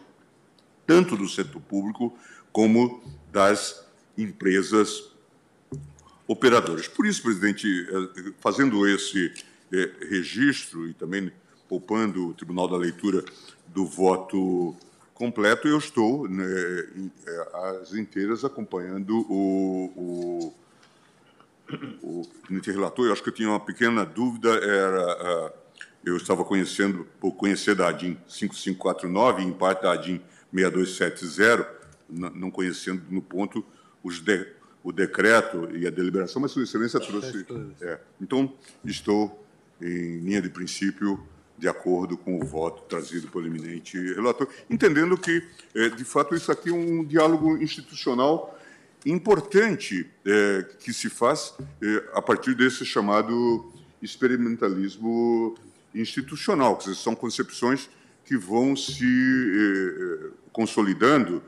tanto 0.87 1.17
do 1.17 1.29
setor 1.29 1.61
público 1.61 2.17
como 2.51 3.03
das 3.31 3.87
empresas 4.17 5.13
operadoras. 6.27 6.89
Por 6.89 7.07
isso, 7.07 7.23
presidente, 7.23 7.67
eh, 7.67 8.33
fazendo 8.41 8.87
esse 8.87 9.33
eh, 9.73 9.91
registro 10.09 10.89
e 10.89 10.95
também 10.95 11.31
poupando 11.69 12.29
o 12.29 12.35
Tribunal 12.35 12.69
da 12.69 12.77
Leitura 12.77 13.23
do 13.67 13.85
voto 13.85 14.75
completo, 15.19 15.67
eu 15.67 15.77
estou 15.77 16.29
né, 16.29 16.45
às 17.53 17.93
eh, 17.93 17.99
inteiras 17.99 18.45
acompanhando 18.45 19.19
o, 19.29 20.55
o, 22.03 22.23
o 22.49 22.61
relator. 22.65 23.07
Eu 23.07 23.13
acho 23.13 23.23
que 23.23 23.29
eu 23.29 23.35
tinha 23.35 23.49
uma 23.49 23.61
pequena 23.61 24.07
dúvida, 24.07 24.49
era 24.49 25.53
eu 26.05 26.17
estava 26.17 26.45
conhecendo, 26.45 27.07
por 27.21 27.33
conhecer 27.33 27.75
da 27.75 27.89
ADIM 27.89 28.17
5549 28.27 29.43
e, 29.43 29.47
em 29.47 29.53
parte, 29.53 29.83
da 29.83 29.93
ADIM 29.93 30.21
6270, 30.53 31.79
não 32.09 32.51
conhecendo 32.51 33.03
no 33.11 33.21
ponto 33.21 33.65
os 34.03 34.21
de, 34.21 34.47
o 34.83 34.93
decreto 34.93 35.69
e 35.77 35.87
a 35.87 35.91
deliberação, 35.91 36.41
mas 36.41 36.53
Sua 36.53 36.63
Excelência 36.63 37.01
trouxe. 37.01 37.45
É, 37.81 37.99
então, 38.21 38.53
estou 38.85 39.45
em 39.83 40.21
linha 40.21 40.41
de 40.41 40.49
princípio 40.49 41.23
de 41.59 41.69
acordo 41.69 42.17
com 42.17 42.41
o 42.41 42.45
voto 42.45 42.83
trazido 42.83 43.29
pelo 43.29 43.47
eminente 43.47 43.99
relator, 44.15 44.49
entendendo 44.71 45.19
que, 45.19 45.43
é, 45.75 45.89
de 45.89 46.05
fato, 46.05 46.35
isso 46.35 46.53
aqui 46.53 46.71
é 46.71 46.73
um 46.73 47.05
diálogo 47.05 47.57
institucional 47.61 48.57
importante 49.05 50.09
é, 50.25 50.67
que 50.79 50.93
se 50.93 51.09
faz 51.09 51.55
é, 51.83 52.05
a 52.15 52.23
partir 52.23 52.55
desse 52.55 52.85
chamado 52.85 53.73
experimentalismo 54.01 55.57
institucional, 55.95 56.77
que 56.77 56.95
são 56.95 57.15
concepções 57.15 57.91
que 58.25 58.37
vão 58.37 58.77
se 58.77 59.03
consolidando. 60.53 61.43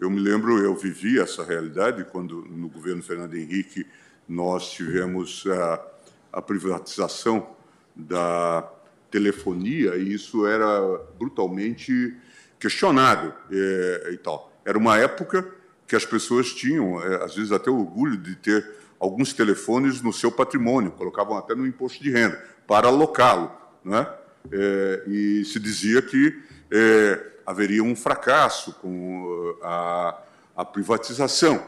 Eu 0.00 0.08
me 0.08 0.20
lembro, 0.20 0.58
eu 0.62 0.74
vivi 0.76 1.18
essa 1.18 1.44
realidade 1.44 2.04
quando, 2.04 2.42
no 2.42 2.68
governo 2.68 3.02
Fernando 3.02 3.34
Henrique, 3.34 3.84
nós 4.28 4.70
tivemos 4.70 5.44
a, 5.48 5.86
a 6.32 6.40
privatização 6.40 7.54
da 7.94 8.68
telefonia 9.10 9.96
e 9.96 10.12
isso 10.12 10.46
era 10.46 10.98
brutalmente 11.18 12.16
questionado 12.58 13.32
e, 13.50 14.12
e 14.12 14.16
tal. 14.18 14.52
Era 14.64 14.78
uma 14.78 14.98
época 14.98 15.46
que 15.86 15.94
as 15.94 16.04
pessoas 16.04 16.52
tinham, 16.52 17.00
é, 17.02 17.24
às 17.24 17.34
vezes, 17.34 17.52
até 17.52 17.70
orgulho 17.70 18.16
de 18.16 18.34
ter 18.36 18.68
alguns 18.98 19.32
telefones 19.32 20.00
no 20.00 20.12
seu 20.12 20.32
patrimônio, 20.32 20.90
colocavam 20.92 21.36
até 21.36 21.54
no 21.54 21.66
imposto 21.66 22.02
de 22.02 22.10
renda, 22.10 22.42
para 22.66 22.88
alocá-lo. 22.88 23.52
Né? 23.84 24.06
É, 24.50 25.02
e 25.06 25.44
se 25.44 25.60
dizia 25.60 26.00
que 26.00 26.42
é, 26.70 27.32
haveria 27.46 27.82
um 27.82 27.94
fracasso 27.94 28.72
com 28.74 29.56
a, 29.62 30.18
a, 30.56 30.64
privatização. 30.64 31.62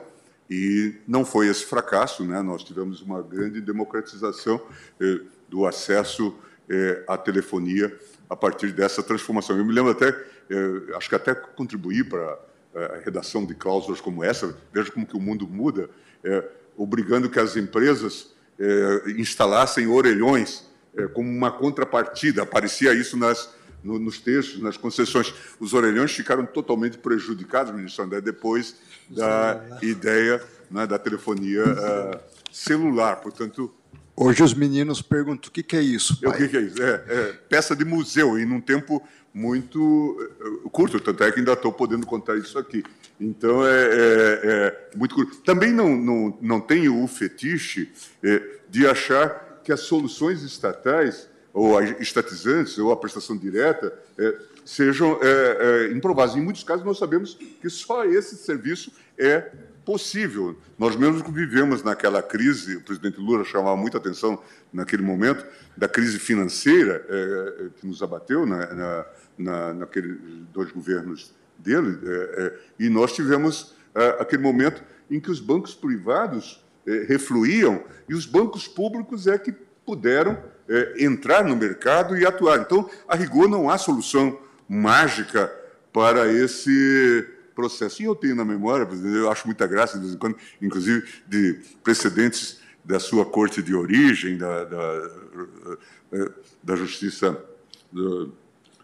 E 0.48 0.94
não 1.06 1.24
foi 1.24 1.48
esse 1.48 1.66
fracasso, 1.66 2.24
né? 2.24 2.40
nós 2.40 2.64
tivemos 2.64 3.02
uma 3.02 3.20
grande 3.20 3.60
democratização 3.60 4.60
é, 5.00 5.20
do 5.48 5.66
acesso 5.66 6.36
é, 6.68 7.04
à 7.06 7.16
telefonia 7.16 7.96
a 8.28 8.36
partir 8.36 8.72
dessa 8.72 9.02
transformação. 9.02 9.56
Eu 9.56 9.64
me 9.64 9.72
lembro 9.72 9.92
até, 9.92 10.08
é, 10.08 10.96
acho 10.96 11.08
que 11.08 11.14
até 11.14 11.34
contribuí 11.34 12.02
para 12.02 12.38
a 12.74 12.98
redação 13.02 13.46
de 13.46 13.54
cláusulas 13.54 14.00
como 14.00 14.22
essa, 14.22 14.54
veja 14.72 14.90
como 14.90 15.06
que 15.06 15.16
o 15.16 15.20
mundo 15.20 15.48
muda, 15.48 15.88
é, 16.22 16.44
obrigando 16.76 17.30
que 17.30 17.38
as 17.38 17.56
empresas 17.56 18.34
é, 18.58 19.10
instalassem 19.12 19.86
orelhões 19.86 20.64
é, 20.96 21.06
como 21.06 21.30
uma 21.30 21.50
contrapartida. 21.50 22.42
Aparecia 22.42 22.92
isso 22.92 23.16
nas, 23.16 23.54
no, 23.82 23.98
nos 23.98 24.18
textos, 24.18 24.60
nas 24.60 24.76
concessões. 24.76 25.32
Os 25.60 25.72
orelhões 25.72 26.12
ficaram 26.12 26.44
totalmente 26.44 26.98
prejudicados, 26.98 27.72
ministro 27.72 28.04
André, 28.04 28.20
depois 28.20 28.76
da 29.08 29.78
ideia 29.82 30.42
né, 30.70 30.86
da 30.86 30.98
telefonia 30.98 31.64
uh, 31.64 32.20
celular. 32.52 33.16
Portanto, 33.16 33.72
Hoje 34.18 34.42
os 34.42 34.54
meninos 34.54 35.02
perguntam 35.02 35.50
o 35.50 35.52
que, 35.52 35.62
que 35.62 35.76
é 35.76 35.82
isso. 35.82 36.18
Pai? 36.22 36.30
O 36.30 36.36
que, 36.36 36.48
que 36.48 36.56
é 36.56 36.60
isso? 36.62 36.82
É, 36.82 37.04
é, 37.06 37.32
peça 37.50 37.76
de 37.76 37.84
museu, 37.84 38.38
e 38.38 38.46
num 38.46 38.62
tempo 38.62 39.06
muito 39.32 40.16
eh, 40.40 40.68
curto, 40.72 40.98
tanto 40.98 41.22
é 41.22 41.30
que 41.30 41.38
ainda 41.38 41.52
estou 41.52 41.70
podendo 41.70 42.06
contar 42.06 42.34
isso 42.38 42.58
aqui. 42.58 42.82
Então, 43.20 43.66
é, 43.66 43.70
é, 43.70 44.40
é 44.42 44.96
muito 44.96 45.14
curto. 45.14 45.36
Também 45.42 45.70
não, 45.70 45.94
não, 45.94 46.38
não 46.40 46.60
tenho 46.60 47.04
o 47.04 47.06
fetiche 47.06 47.92
é, 48.22 48.42
de 48.70 48.86
achar 48.86 49.60
que 49.62 49.70
as 49.70 49.80
soluções 49.80 50.42
estatais, 50.42 51.28
ou 51.52 51.78
estatizantes, 51.82 52.78
ou 52.78 52.90
a 52.90 52.96
prestação 52.96 53.36
direta, 53.36 53.92
é, 54.16 54.34
sejam 54.64 55.18
improváveis. 55.94 56.36
Em 56.36 56.42
muitos 56.42 56.64
casos, 56.64 56.84
nós 56.84 56.98
sabemos 56.98 57.34
que 57.34 57.68
só 57.68 58.04
esse 58.04 58.36
serviço 58.36 58.90
é 59.18 59.52
possível. 59.86 60.58
Nós 60.78 60.96
mesmos 60.96 61.22
vivemos 61.32 61.82
naquela 61.82 62.22
crise, 62.22 62.76
o 62.76 62.82
presidente 62.82 63.18
Lula 63.18 63.44
chamava 63.44 63.76
muita 63.76 63.96
atenção 63.96 64.42
naquele 64.70 65.02
momento, 65.02 65.46
da 65.74 65.88
crise 65.88 66.18
financeira 66.18 67.06
que 67.80 67.86
nos 67.86 68.02
abateu 68.02 68.44
na, 68.44 68.74
na 68.74 69.06
na, 69.38 69.74
naqueles 69.74 70.16
dois 70.52 70.70
governos 70.72 71.34
dele, 71.58 71.98
é, 72.04 72.46
é, 72.46 72.58
e 72.78 72.88
nós 72.88 73.12
tivemos 73.12 73.74
é, 73.94 74.16
aquele 74.20 74.42
momento 74.42 74.82
em 75.10 75.20
que 75.20 75.30
os 75.30 75.40
bancos 75.40 75.74
privados 75.74 76.64
é, 76.86 77.04
refluíam 77.08 77.84
e 78.08 78.14
os 78.14 78.26
bancos 78.26 78.66
públicos 78.66 79.26
é 79.26 79.38
que 79.38 79.52
puderam 79.84 80.38
é, 80.68 81.04
entrar 81.04 81.44
no 81.44 81.56
mercado 81.56 82.16
e 82.16 82.26
atuar. 82.26 82.60
Então, 82.60 82.88
a 83.06 83.14
rigor, 83.14 83.48
não 83.48 83.70
há 83.70 83.78
solução 83.78 84.38
mágica 84.68 85.52
para 85.92 86.30
esse 86.30 87.26
processo. 87.56 88.02
E 88.02 88.04
eu 88.04 88.14
tenho 88.14 88.36
na 88.36 88.44
memória, 88.44 88.86
eu 89.04 89.30
acho 89.30 89.46
muita 89.46 89.66
graça, 89.66 89.94
de 89.94 90.02
vez 90.04 90.14
em 90.14 90.18
quando, 90.18 90.36
inclusive, 90.62 91.08
de 91.26 91.60
precedentes 91.82 92.60
da 92.84 93.00
sua 93.00 93.26
corte 93.26 93.60
de 93.62 93.74
origem, 93.74 94.36
da, 94.38 94.64
da, 94.64 95.10
da 96.62 96.76
justiça. 96.76 97.42
Do, 97.90 98.32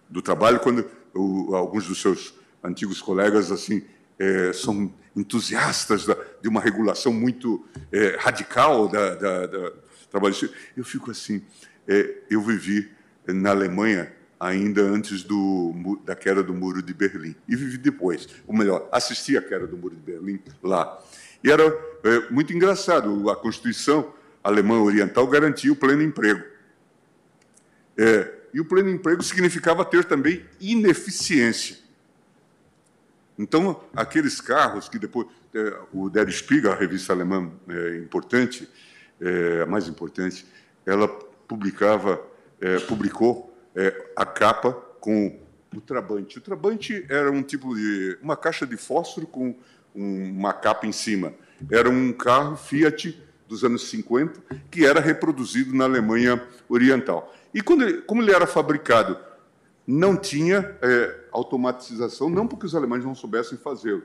do 0.09 0.21
trabalho, 0.21 0.61
quando 0.61 0.89
o, 1.15 1.55
alguns 1.55 1.87
dos 1.87 2.01
seus 2.01 2.35
antigos 2.63 3.01
colegas 3.01 3.51
assim 3.51 3.83
é, 4.19 4.53
são 4.53 4.93
entusiastas 5.17 6.07
da, 6.07 6.17
de 6.41 6.49
uma 6.49 6.61
regulação 6.61 7.13
muito 7.13 7.65
é, 7.91 8.17
radical 8.19 8.89
da, 8.89 9.15
da, 9.15 9.47
da 9.47 9.73
trabalho. 10.11 10.35
Eu 10.77 10.85
fico 10.85 11.11
assim, 11.11 11.43
é, 11.89 12.19
eu 12.31 12.43
vivi 12.43 12.91
na 13.27 13.51
Alemanha 13.51 14.13
ainda 14.43 14.83
antes 14.83 15.23
do, 15.23 16.01
da 16.05 16.17
queda 16.17 16.43
do 16.43 16.53
Muro 16.53 16.83
de 16.83 16.93
Berlim. 16.93 17.37
E 17.49 17.55
vivi 17.55 17.79
depois, 17.79 18.29
ou 18.45 18.53
melhor, 18.53 18.89
assisti 18.91 19.37
à 19.37 19.43
queda 19.43 19.69
do 19.69 19.77
Muro 19.77 19.95
de 19.95 20.03
Berlim 20.03 20.41
lá. 20.61 21.01
E 21.45 21.51
era 21.51 21.65
é, 22.03 22.29
muito 22.29 22.53
engraçado, 22.53 23.31
a 23.31 23.37
Constituição 23.37 24.13
alemã 24.43 24.81
oriental 24.81 25.29
garantia 25.29 25.73
o 25.73 25.77
pleno 25.77 26.03
emprego. 26.03 26.43
É, 27.97 28.33
e 28.53 28.61
o 28.61 28.65
pleno 28.65 28.91
emprego 28.91 29.23
significava 29.23 29.85
ter 29.85 30.05
também 30.05 30.45
ineficiência. 30.61 31.77
Então, 33.39 33.81
aqueles 33.95 34.41
carros 34.41 34.89
que 34.89 34.99
depois. 34.99 35.29
É, 35.55 35.79
o 35.93 36.09
Der 36.09 36.31
Spiegel, 36.33 36.73
a 36.73 36.75
revista 36.75 37.13
alemã 37.13 37.53
é, 37.69 37.99
importante, 37.99 38.69
é, 39.21 39.63
a 39.63 39.67
mais 39.67 39.87
importante, 39.87 40.47
ela 40.85 41.07
publicava, 41.47 42.21
é, 42.61 42.79
publicou 42.81 43.52
é, 43.75 44.11
a 44.17 44.25
capa 44.25 44.73
com 45.01 45.39
o 45.75 45.81
Trabante. 45.81 46.39
O 46.39 46.41
Trabante 46.41 47.07
era 47.09 47.31
um 47.31 47.43
tipo 47.43 47.75
de. 47.75 48.19
uma 48.23 48.37
caixa 48.37 48.67
de 48.67 48.77
fósforo 48.77 49.27
com 49.27 49.55
uma 49.95 50.53
capa 50.53 50.87
em 50.87 50.93
cima. 50.93 51.33
Era 51.71 51.89
um 51.89 52.13
carro 52.13 52.57
Fiat 52.57 53.21
dos 53.49 53.65
anos 53.65 53.89
50 53.89 54.41
que 54.71 54.87
era 54.87 55.01
reproduzido 55.01 55.75
na 55.75 55.85
Alemanha 55.85 56.43
Oriental. 56.69 57.35
E 57.53 57.61
quando 57.61 57.83
ele, 57.83 58.03
como 58.03 58.23
ele 58.23 58.33
era 58.33 58.47
fabricado, 58.47 59.19
não 59.87 60.17
tinha 60.17 60.77
é, 60.81 61.21
automatização, 61.31 62.31
não 62.31 62.47
porque 62.47 62.67
os 62.67 62.75
alemães 62.75 63.05
não 63.05 63.15
soubessem 63.15 63.59
fazê-lo, 63.59 64.05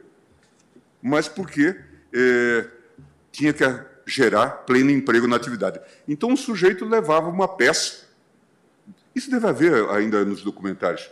mas 1.01 1.27
porque 1.27 1.79
é, 2.13 2.67
tinha 3.31 3.53
que 3.53 3.63
gerar 4.05 4.49
pleno 4.65 4.89
emprego 4.89 5.27
na 5.27 5.35
atividade. 5.35 5.79
Então, 6.07 6.33
o 6.33 6.37
sujeito 6.37 6.85
levava 6.85 7.29
uma 7.29 7.47
peça. 7.47 8.06
Isso 9.17 9.31
deve 9.31 9.47
haver 9.47 9.89
ainda 9.89 10.23
nos 10.23 10.43
documentários. 10.43 11.09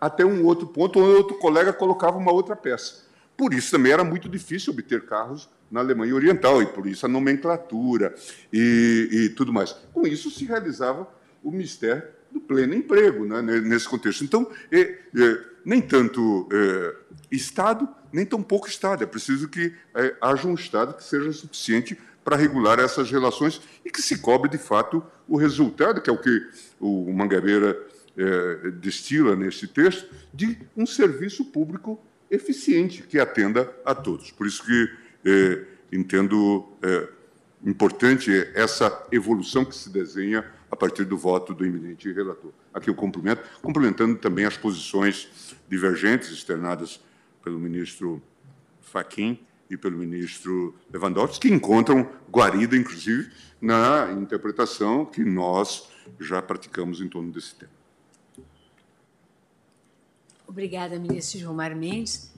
Até 0.00 0.24
um 0.24 0.44
outro 0.44 0.68
ponto, 0.68 1.00
onde 1.00 1.16
outro 1.16 1.36
colega 1.38 1.72
colocava 1.72 2.16
uma 2.16 2.30
outra 2.30 2.54
peça. 2.54 3.02
Por 3.36 3.52
isso 3.52 3.72
também 3.72 3.90
era 3.90 4.04
muito 4.04 4.28
difícil 4.28 4.72
obter 4.72 5.06
carros 5.06 5.48
na 5.68 5.80
Alemanha 5.80 6.14
Oriental, 6.14 6.62
e 6.62 6.66
por 6.66 6.86
isso 6.86 7.04
a 7.04 7.08
nomenclatura 7.08 8.14
e, 8.52 9.08
e 9.10 9.28
tudo 9.30 9.52
mais. 9.52 9.72
Com 9.92 10.06
isso 10.06 10.30
se 10.30 10.44
realizava 10.44 11.08
o 11.42 11.50
mistério 11.50 12.04
do 12.30 12.40
pleno 12.40 12.74
emprego 12.74 13.24
né, 13.24 13.42
nesse 13.42 13.88
contexto. 13.88 14.22
Então, 14.22 14.48
é, 14.70 14.80
é, 14.80 15.44
nem 15.64 15.82
tanto 15.82 16.48
é, 16.52 16.94
Estado, 17.28 17.88
nem 18.12 18.24
tão 18.24 18.40
pouco 18.40 18.68
Estado. 18.68 19.02
É 19.02 19.06
preciso 19.06 19.48
que 19.48 19.74
é, 19.96 20.14
haja 20.20 20.46
um 20.46 20.54
Estado 20.54 20.94
que 20.94 21.02
seja 21.02 21.32
suficiente 21.32 21.98
para 22.28 22.36
regular 22.36 22.78
essas 22.78 23.10
relações 23.10 23.58
e 23.82 23.90
que 23.90 24.02
se 24.02 24.18
cobre, 24.18 24.50
de 24.50 24.58
fato, 24.58 25.02
o 25.26 25.38
resultado, 25.38 26.02
que 26.02 26.10
é 26.10 26.12
o 26.12 26.18
que 26.18 26.46
o 26.78 27.10
Mangabeira 27.10 27.74
é, 28.18 28.70
destila 28.72 29.34
nesse 29.34 29.66
texto, 29.66 30.06
de 30.34 30.58
um 30.76 30.84
serviço 30.84 31.46
público 31.46 31.98
eficiente 32.30 33.02
que 33.02 33.18
atenda 33.18 33.74
a 33.82 33.94
todos. 33.94 34.30
Por 34.30 34.46
isso 34.46 34.62
que 34.62 34.90
é, 35.24 35.64
entendo 35.90 36.68
importante 37.64 38.30
essa 38.54 39.06
evolução 39.10 39.64
que 39.64 39.74
se 39.74 39.88
desenha 39.88 40.44
a 40.70 40.76
partir 40.76 41.06
do 41.06 41.16
voto 41.16 41.54
do 41.54 41.64
eminente 41.64 42.12
relator. 42.12 42.52
Aqui 42.74 42.90
eu 42.90 42.94
cumprimento, 42.94 43.42
cumprimentando 43.62 44.16
também 44.16 44.44
as 44.44 44.58
posições 44.58 45.56
divergentes 45.66 46.28
externadas 46.28 47.00
pelo 47.42 47.58
ministro 47.58 48.22
Fachin 48.82 49.47
e 49.70 49.76
pelo 49.76 49.98
ministro 49.98 50.74
Lewandowski, 50.90 51.48
que 51.48 51.54
encontram 51.54 52.10
guarida, 52.30 52.76
inclusive, 52.76 53.30
na 53.60 54.12
interpretação 54.12 55.04
que 55.04 55.22
nós 55.24 55.88
já 56.18 56.40
praticamos 56.40 57.00
em 57.00 57.08
torno 57.08 57.30
desse 57.30 57.54
tema. 57.54 57.72
Obrigada, 60.46 60.98
ministro 60.98 61.38
Gilmar 61.38 61.76
Mendes. 61.76 62.32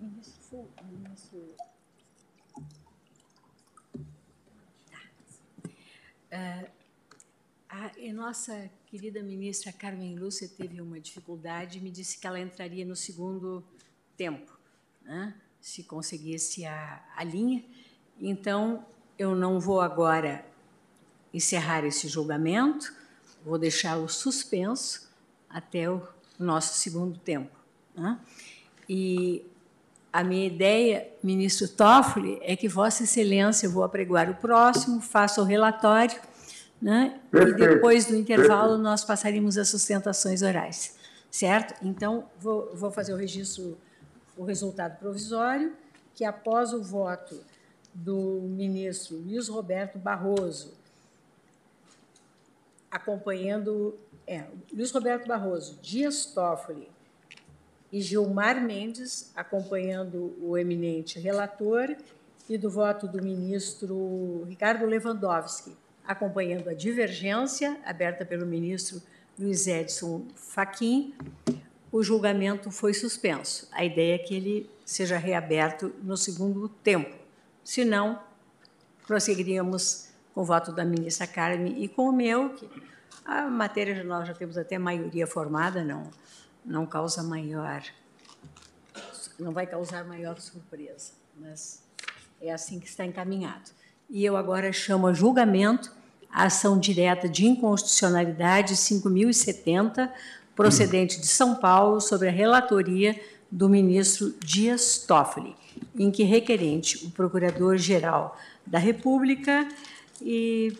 Ministro, 0.00 0.68
ministro... 0.92 1.54
Tá. 4.90 5.00
Uh, 6.32 6.78
a, 7.68 8.12
nossa 8.12 8.70
querida 8.86 9.22
ministra 9.22 9.72
Carmen 9.72 10.16
Lúcia 10.16 10.48
teve 10.48 10.80
uma 10.80 11.00
dificuldade 11.00 11.78
e 11.78 11.80
me 11.80 11.90
disse 11.90 12.18
que 12.18 12.26
ela 12.26 12.38
entraria 12.38 12.84
no 12.84 12.94
segundo 12.94 13.64
tempo, 14.16 14.56
né? 15.02 15.34
Se 15.68 15.82
conseguisse 15.82 16.64
a, 16.64 16.98
a 17.14 17.22
linha. 17.22 17.62
Então, 18.18 18.86
eu 19.18 19.34
não 19.34 19.60
vou 19.60 19.82
agora 19.82 20.42
encerrar 21.32 21.84
esse 21.84 22.08
julgamento, 22.08 22.90
vou 23.44 23.58
deixá-lo 23.58 24.08
suspenso 24.08 25.10
até 25.48 25.90
o 25.90 26.02
nosso 26.38 26.78
segundo 26.78 27.18
tempo. 27.18 27.54
Né? 27.94 28.18
E 28.88 29.44
a 30.10 30.24
minha 30.24 30.46
ideia, 30.46 31.06
ministro 31.22 31.68
Toffoli, 31.68 32.38
é 32.40 32.56
que 32.56 32.66
Vossa 32.66 33.02
Excelência, 33.02 33.66
eu 33.66 33.70
vou 33.70 33.84
apregoar 33.84 34.30
o 34.30 34.34
próximo, 34.36 35.02
faça 35.02 35.42
o 35.42 35.44
relatório, 35.44 36.18
né? 36.80 37.20
e 37.30 37.52
depois 37.52 38.06
do 38.06 38.16
intervalo 38.16 38.78
nós 38.78 39.04
passaremos 39.04 39.58
as 39.58 39.68
sustentações 39.68 40.40
orais, 40.40 40.96
certo? 41.30 41.74
Então, 41.84 42.24
vou, 42.40 42.74
vou 42.74 42.90
fazer 42.90 43.12
o 43.12 43.16
registro, 43.18 43.76
o 44.38 44.44
resultado 44.44 44.98
provisório, 44.98 45.76
que 46.14 46.24
após 46.24 46.72
o 46.72 46.82
voto 46.82 47.44
do 47.92 48.40
ministro 48.42 49.16
Luiz 49.16 49.48
Roberto 49.48 49.98
Barroso, 49.98 50.72
acompanhando 52.90 53.98
é, 54.26 54.44
Luiz 54.72 54.90
Roberto 54.92 55.26
Barroso, 55.26 55.78
Dias 55.82 56.26
Toffoli 56.26 56.88
e 57.92 58.00
Gilmar 58.00 58.62
Mendes, 58.62 59.32
acompanhando 59.34 60.36
o 60.40 60.56
eminente 60.56 61.18
relator, 61.18 61.96
e 62.48 62.56
do 62.56 62.70
voto 62.70 63.06
do 63.06 63.22
ministro 63.22 64.44
Ricardo 64.48 64.86
Lewandowski, 64.86 65.76
acompanhando 66.06 66.70
a 66.70 66.74
divergência 66.74 67.78
aberta 67.84 68.24
pelo 68.24 68.46
ministro 68.46 69.02
Luiz 69.38 69.66
Edson 69.66 70.26
Fachin, 70.34 71.14
o 71.90 72.02
julgamento 72.02 72.70
foi 72.70 72.92
suspenso. 72.92 73.68
A 73.72 73.84
ideia 73.84 74.14
é 74.14 74.18
que 74.18 74.34
ele 74.34 74.70
seja 74.84 75.18
reaberto 75.18 75.92
no 76.02 76.16
segundo 76.16 76.68
tempo. 76.68 77.16
Se 77.64 77.84
não, 77.84 78.20
prosseguiríamos 79.06 80.08
com 80.34 80.42
o 80.42 80.44
voto 80.44 80.72
da 80.72 80.84
ministra 80.84 81.26
Carmen 81.26 81.82
e 81.82 81.88
com 81.88 82.08
o 82.08 82.12
meu, 82.12 82.50
que 82.50 82.68
a 83.24 83.42
matéria 83.42 84.02
nós 84.04 84.26
já 84.26 84.34
temos 84.34 84.56
até 84.56 84.78
maioria 84.78 85.26
formada, 85.26 85.84
não, 85.84 86.10
não 86.64 86.86
causa 86.86 87.22
maior, 87.22 87.82
não 89.38 89.52
vai 89.52 89.66
causar 89.66 90.04
maior 90.04 90.38
surpresa, 90.40 91.12
mas 91.36 91.82
é 92.40 92.52
assim 92.52 92.78
que 92.78 92.86
está 92.86 93.04
encaminhado. 93.04 93.70
E 94.08 94.24
eu 94.24 94.36
agora 94.36 94.72
chamo 94.72 95.06
a 95.06 95.12
julgamento 95.12 95.92
a 96.30 96.44
ação 96.44 96.78
direta 96.78 97.28
de 97.28 97.46
inconstitucionalidade 97.46 98.76
5070, 98.76 100.12
procedente 100.58 101.20
de 101.20 101.26
São 101.28 101.54
Paulo, 101.54 102.00
sobre 102.00 102.26
a 102.26 102.32
relatoria 102.32 103.18
do 103.48 103.68
ministro 103.68 104.34
Dias 104.44 104.98
Toffoli, 104.98 105.54
em 105.96 106.10
que 106.10 106.24
requerente 106.24 107.06
o 107.06 107.12
Procurador-Geral 107.12 108.36
da 108.66 108.76
República 108.76 109.68
e 110.20 110.76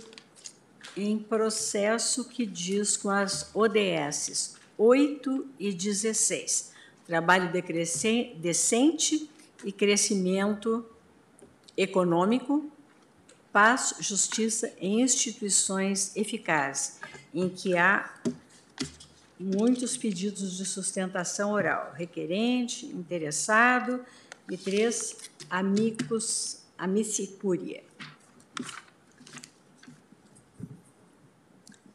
em 0.96 1.16
processo 1.16 2.28
que 2.28 2.44
diz 2.44 2.96
com 2.96 3.08
as 3.08 3.54
ODS 3.54 4.56
8 4.76 5.46
e 5.60 5.72
16, 5.72 6.72
trabalho 7.06 7.52
decente 8.34 9.30
e 9.64 9.70
crescimento 9.70 10.84
econômico, 11.76 12.68
paz, 13.52 13.94
justiça 14.00 14.72
em 14.80 15.02
instituições 15.02 16.16
eficazes, 16.16 16.98
em 17.32 17.48
que 17.48 17.76
há 17.76 18.10
muitos 19.38 19.96
pedidos 19.96 20.56
de 20.56 20.64
sustentação 20.64 21.52
oral, 21.52 21.92
requerente, 21.94 22.86
interessado 22.86 24.00
e 24.50 24.56
três 24.56 25.16
amigos 25.48 26.64
amicicúria. 26.76 27.82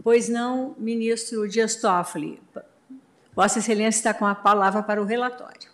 Pois 0.04 0.28
não, 0.28 0.76
ministro 0.78 1.48
Dias 1.48 1.76
Toffoli. 1.78 2.41
Vossa 3.34 3.60
Excelência 3.60 4.00
está 4.00 4.14
com 4.14 4.26
a 4.26 4.36
palavra 4.36 4.84
para 4.84 5.02
o 5.02 5.06
relatório. 5.06 5.72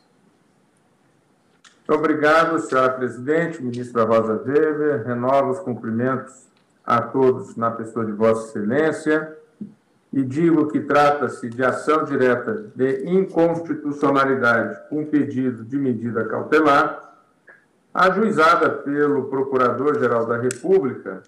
Obrigado, 1.88 2.60
senhora 2.60 2.94
presidente, 2.94 3.62
ministra 3.64 4.04
Rosa 4.04 4.44
Weber. 4.46 5.04
Renovo 5.08 5.52
os 5.52 5.60
cumprimentos 5.60 6.48
a 6.86 7.02
todos 7.02 7.56
na 7.56 7.72
pessoa 7.72 8.06
de 8.06 8.12
Vossa 8.12 8.50
Excelência 8.50 9.39
e 10.12 10.24
digo 10.24 10.68
que 10.68 10.80
trata-se 10.80 11.48
de 11.50 11.64
ação 11.64 12.04
direta 12.04 12.72
de 12.76 13.08
inconstitucionalidade 13.10 14.90
com 14.90 15.06
pedido 15.06 15.64
de 15.64 15.78
medida 15.78 16.26
cautelar, 16.26 17.16
ajuizada 17.94 18.70
pelo 18.70 19.26
Procurador-Geral 19.26 20.26
da 20.26 20.38
República 20.38 21.22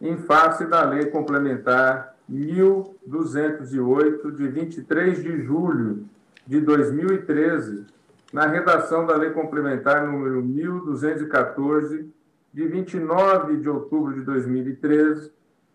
em 0.00 0.16
face 0.18 0.66
da 0.66 0.84
Lei 0.84 1.06
Complementar 1.06 2.14
1208, 2.28 4.32
de 4.32 4.48
23 4.48 5.22
de 5.22 5.42
julho 5.42 6.04
de 6.46 6.60
2013, 6.60 7.86
na 8.32 8.46
redação 8.46 9.06
da 9.06 9.16
Lei 9.16 9.30
Complementar 9.30 10.04
número 10.06 10.42
1214, 10.42 12.12
de 12.52 12.66
29 12.66 13.58
de 13.58 13.68
outubro 13.68 14.14
de 14.14 14.22
2013, 14.22 15.30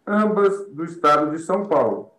ambas 0.06 0.68
do 0.68 0.84
Estado 0.84 1.32
de 1.32 1.40
São 1.40 1.66
Paulo, 1.66 2.12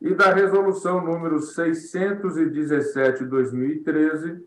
e 0.00 0.14
da 0.14 0.32
Resolução 0.32 1.04
número 1.04 1.40
617 1.40 3.24
de 3.24 3.30
2013, 3.30 4.42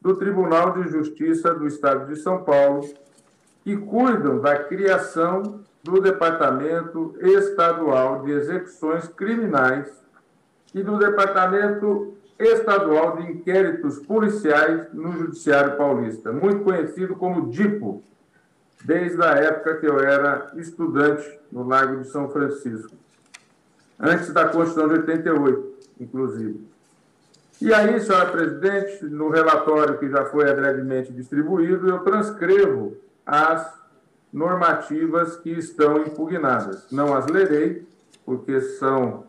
do 0.00 0.16
Tribunal 0.16 0.72
de 0.72 0.88
Justiça 0.88 1.52
do 1.54 1.66
Estado 1.66 2.06
de 2.06 2.16
São 2.16 2.42
Paulo, 2.42 2.88
que 3.62 3.76
cuidam 3.76 4.40
da 4.40 4.64
criação 4.64 5.60
do 5.82 6.00
Departamento 6.00 7.14
Estadual 7.20 8.22
de 8.22 8.32
Execuções 8.32 9.06
Criminais 9.08 9.90
e 10.74 10.82
do 10.82 10.98
Departamento 10.98 12.14
Estadual 12.38 13.16
de 13.16 13.30
Inquéritos 13.30 13.98
Policiais 14.00 14.88
no 14.92 15.12
Judiciário 15.12 15.76
Paulista, 15.76 16.32
muito 16.32 16.64
conhecido 16.64 17.14
como 17.14 17.50
DIPO, 17.50 18.02
desde 18.84 19.22
a 19.22 19.32
época 19.32 19.76
que 19.76 19.86
eu 19.86 20.00
era 20.00 20.50
estudante 20.56 21.38
no 21.52 21.66
Lago 21.66 22.00
de 22.00 22.08
São 22.08 22.28
Francisco, 22.28 22.94
antes 23.98 24.32
da 24.32 24.48
Constituição 24.48 24.88
de 24.88 25.00
88, 25.00 25.74
inclusive. 26.00 26.60
E 27.60 27.72
aí, 27.72 28.00
senhora 28.00 28.30
presidente, 28.30 29.04
no 29.04 29.28
relatório 29.28 29.98
que 29.98 30.08
já 30.08 30.24
foi 30.26 30.52
brevemente 30.52 31.12
distribuído, 31.12 31.88
eu 31.88 32.00
transcrevo 32.00 32.96
as 33.24 33.72
normativas 34.32 35.36
que 35.36 35.50
estão 35.50 35.98
impugnadas. 35.98 36.90
Não 36.90 37.14
as 37.14 37.26
lerei, 37.26 37.86
porque 38.26 38.60
são 38.60 39.24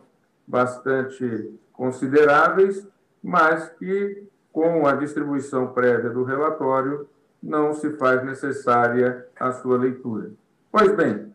bastante 0.46 1.54
consideráveis, 1.72 2.86
mas 3.22 3.68
que, 3.78 4.24
com 4.52 4.86
a 4.86 4.92
distribuição 4.94 5.68
prévia 5.68 6.10
do 6.10 6.24
relatório, 6.24 7.08
não 7.42 7.72
se 7.72 7.90
faz 7.90 8.24
necessária 8.24 9.26
a 9.38 9.52
sua 9.52 9.78
leitura. 9.78 10.30
Pois 10.72 10.92
bem, 10.94 11.25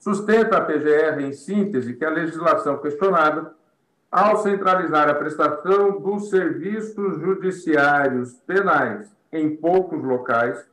sustenta 0.00 0.56
a 0.56 0.60
PGR, 0.62 1.22
em 1.22 1.32
síntese, 1.32 1.94
que 1.94 2.04
a 2.04 2.10
legislação 2.10 2.78
questionada, 2.78 3.52
ao 4.10 4.38
centralizar 4.38 5.08
a 5.08 5.14
prestação 5.14 6.00
dos 6.00 6.30
serviços 6.30 7.20
judiciários 7.20 8.32
penais 8.46 9.08
em 9.30 9.54
poucos 9.54 10.02
locais, 10.02 10.66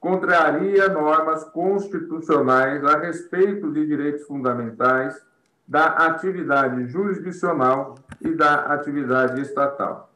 contraria 0.00 0.88
normas 0.88 1.44
constitucionais 1.44 2.82
a 2.84 2.98
respeito 2.98 3.70
de 3.70 3.86
direitos 3.86 4.26
fundamentais, 4.26 5.22
da 5.68 5.86
atividade 5.86 6.88
jurisdicional 6.88 7.94
e 8.20 8.30
da 8.30 8.72
atividade 8.72 9.40
estatal. 9.40 10.10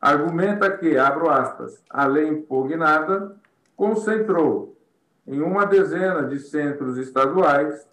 Argumenta 0.00 0.70
que, 0.70 0.96
abro 0.96 1.28
aspas, 1.28 1.82
a 1.90 2.06
lei 2.06 2.26
impugnada 2.28 3.36
concentrou 3.76 4.77
em 5.28 5.42
uma 5.42 5.66
dezena 5.66 6.22
de 6.22 6.38
centros 6.38 6.96
estaduais 6.96 7.86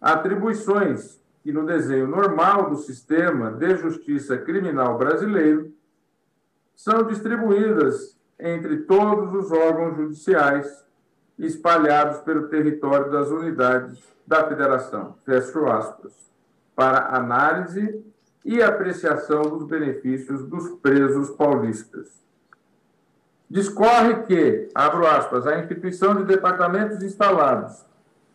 atribuições 0.00 1.20
que, 1.42 1.52
no 1.52 1.66
desenho 1.66 2.06
normal 2.06 2.70
do 2.70 2.76
sistema 2.76 3.50
de 3.50 3.76
justiça 3.76 4.38
criminal 4.38 4.96
brasileiro, 4.96 5.72
são 6.76 7.02
distribuídas 7.02 8.16
entre 8.38 8.78
todos 8.78 9.34
os 9.34 9.50
órgãos 9.50 9.96
judiciais 9.96 10.84
espalhados 11.36 12.20
pelo 12.20 12.46
território 12.48 13.10
das 13.10 13.28
unidades 13.28 14.00
da 14.24 14.46
federação, 14.46 15.16
fecho 15.24 15.66
aspas, 15.66 16.12
para 16.76 17.16
análise 17.16 18.04
e 18.44 18.62
apreciação 18.62 19.42
dos 19.42 19.66
benefícios 19.66 20.44
dos 20.46 20.70
presos 20.80 21.30
paulistas. 21.30 22.21
Discorre 23.52 24.22
que, 24.22 24.70
abro 24.74 25.06
aspas, 25.06 25.46
a 25.46 25.58
instituição 25.58 26.14
de 26.14 26.24
departamentos 26.24 27.02
instalados 27.02 27.84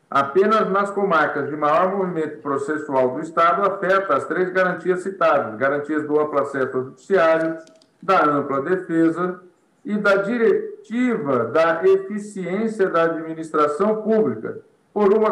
apenas 0.07 0.69
nas 0.69 0.91
comarcas 0.91 1.49
de 1.49 1.55
maior 1.55 1.97
movimento 1.97 2.37
processual 2.37 3.15
do 3.15 3.21
Estado 3.21 3.63
afeta 3.63 4.15
as 4.15 4.25
três 4.25 4.51
garantias 4.51 5.01
citadas: 5.01 5.57
garantias 5.57 6.05
do 6.05 6.19
amplo 6.19 6.39
acesso 6.39 6.77
ao 6.77 6.83
judiciário, 6.83 7.57
da 7.99 8.25
ampla 8.29 8.61
defesa 8.61 9.41
e 9.83 9.97
da 9.97 10.17
diretiva 10.17 11.45
da 11.45 11.83
eficiência 11.83 12.87
da 12.87 13.05
administração 13.05 14.03
pública, 14.03 14.59
por 14.93 15.11
uma 15.11 15.31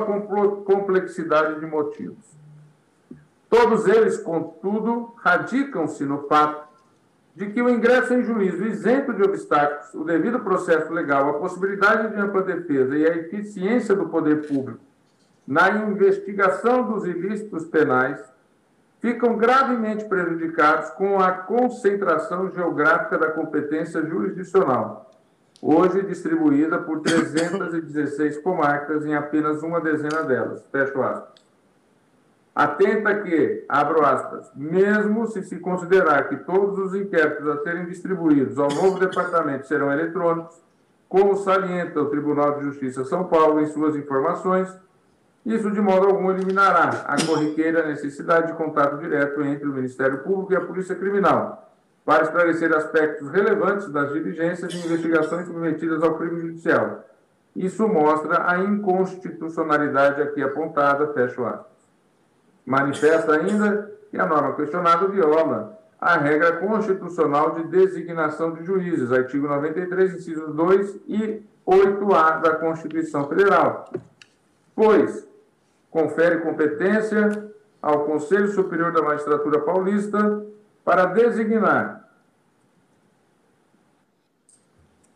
complexidade 0.64 1.60
de 1.60 1.66
motivos. 1.68 2.26
Todos 3.48 3.86
eles, 3.86 4.18
contudo, 4.18 5.14
radicam-se 5.18 6.04
no 6.06 6.24
fato 6.28 6.65
de 7.36 7.48
que 7.52 7.62
o 7.62 7.70
ingresso 7.70 8.14
em 8.14 8.24
juízo 8.24 8.66
isento 8.66 9.14
de 9.14 9.22
obstáculos, 9.22 9.94
o 9.94 10.06
devido 10.06 10.40
processo 10.40 10.94
legal, 10.94 11.30
a 11.30 11.34
possibilidade 11.34 12.16
de 12.16 12.22
ampla 12.22 12.42
defesa 12.42 12.96
e 12.98 13.06
a 13.06 13.18
eficiência 13.18 13.94
do 13.94 14.08
poder 14.08 14.48
público 14.48 14.80
na 15.46 15.70
investigação 15.70 16.92
dos 16.92 17.06
ilícitos 17.06 17.66
penais 17.66 18.20
ficam 19.00 19.38
gravemente 19.38 20.06
prejudicados 20.06 20.90
com 20.92 21.20
a 21.20 21.32
concentração 21.32 22.52
geográfica 22.52 23.18
da 23.18 23.32
competência 23.32 24.04
jurisdicional, 24.04 25.12
hoje 25.62 26.02
distribuída 26.04 26.80
por 26.80 27.02
316 27.02 28.40
comarcas 28.40 29.06
em 29.06 29.14
apenas 29.14 29.62
uma 29.62 29.80
dezena 29.80 30.24
delas. 30.24 30.66
Fecho 30.72 31.02
aspas. 31.04 31.45
Atenta 32.56 33.14
que, 33.22 33.66
abro 33.68 34.06
aspas, 34.06 34.50
mesmo 34.56 35.28
se 35.28 35.44
se 35.44 35.60
considerar 35.60 36.30
que 36.30 36.38
todos 36.38 36.80
os 36.80 36.96
inquéritos 36.96 37.46
a 37.50 37.62
serem 37.64 37.86
distribuídos 37.86 38.58
ao 38.58 38.70
novo 38.70 38.98
departamento 38.98 39.68
serão 39.68 39.92
eletrônicos, 39.92 40.64
como 41.10 41.36
salienta 41.36 42.00
o 42.00 42.10
Tribunal 42.10 42.58
de 42.58 42.64
Justiça 42.64 43.04
São 43.04 43.26
Paulo 43.26 43.60
em 43.60 43.66
suas 43.66 43.98
informações, 43.98 44.74
isso 45.46 45.70
de 45.70 45.82
modo 45.82 46.08
algum 46.08 46.32
eliminará 46.32 47.04
a 47.06 47.18
corriqueira 47.26 47.86
necessidade 47.86 48.48
de 48.48 48.54
contato 48.54 49.00
direto 49.00 49.44
entre 49.44 49.68
o 49.68 49.74
Ministério 49.74 50.20
Público 50.20 50.54
e 50.54 50.56
a 50.56 50.62
Polícia 50.62 50.96
Criminal, 50.96 51.70
para 52.06 52.24
esclarecer 52.24 52.74
aspectos 52.74 53.30
relevantes 53.32 53.90
das 53.90 54.14
diligências 54.14 54.74
e 54.74 54.78
investigações 54.78 55.46
submetidas 55.46 56.02
ao 56.02 56.18
crime 56.18 56.40
judicial. 56.40 57.04
Isso 57.54 57.86
mostra 57.86 58.50
a 58.50 58.60
inconstitucionalidade 58.60 60.22
aqui 60.22 60.42
apontada, 60.42 61.14
fecho 61.14 61.44
aspas. 61.44 61.75
Manifesta 62.66 63.34
ainda 63.34 63.92
que 64.10 64.18
a 64.18 64.26
norma 64.26 64.56
questionada 64.56 65.08
viola 65.08 65.78
a 66.00 66.18
regra 66.18 66.58
constitucional 66.58 67.52
de 67.52 67.64
designação 67.64 68.54
de 68.54 68.64
juízes, 68.64 69.12
artigo 69.12 69.48
93, 69.48 70.16
incisos 70.16 70.54
2 70.54 70.96
e 71.08 71.44
8A 71.66 72.42
da 72.42 72.56
Constituição 72.56 73.28
Federal, 73.28 73.92
pois 74.76 75.28
confere 75.90 76.42
competência 76.42 77.52
ao 77.82 78.06
Conselho 78.06 78.48
Superior 78.50 78.92
da 78.92 79.02
Magistratura 79.02 79.60
Paulista 79.62 80.46
para 80.84 81.06
designar 81.06 82.08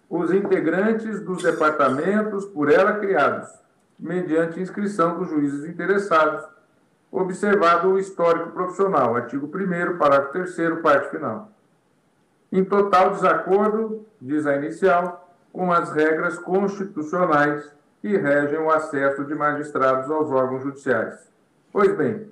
os 0.10 0.34
integrantes 0.34 1.22
dos 1.22 1.44
departamentos 1.44 2.46
por 2.46 2.72
ela 2.72 2.94
criados, 2.94 3.50
mediante 4.00 4.60
inscrição 4.60 5.20
dos 5.20 5.30
juízes 5.30 5.70
interessados 5.70 6.44
observado 7.12 7.90
o 7.90 8.00
histórico 8.00 8.52
profissional, 8.52 9.16
artigo 9.16 9.48
1 9.48 9.98
parágrafo 9.98 10.32
3 10.32 10.82
parte 10.82 11.10
final. 11.10 11.52
Em 12.52 12.64
total 12.64 13.12
desacordo, 13.12 14.06
diz 14.20 14.46
a 14.46 14.56
inicial, 14.56 15.28
com 15.52 15.72
as 15.72 15.92
regras 15.92 16.38
constitucionais 16.38 17.72
que 18.02 18.16
regem 18.16 18.60
o 18.60 18.70
acesso 18.72 19.24
de 19.26 19.36
magistrados 19.36 20.10
aos 20.10 20.32
órgãos 20.32 20.64
judiciais. 20.64 21.30
Pois 21.72 21.96
bem, 21.96 22.28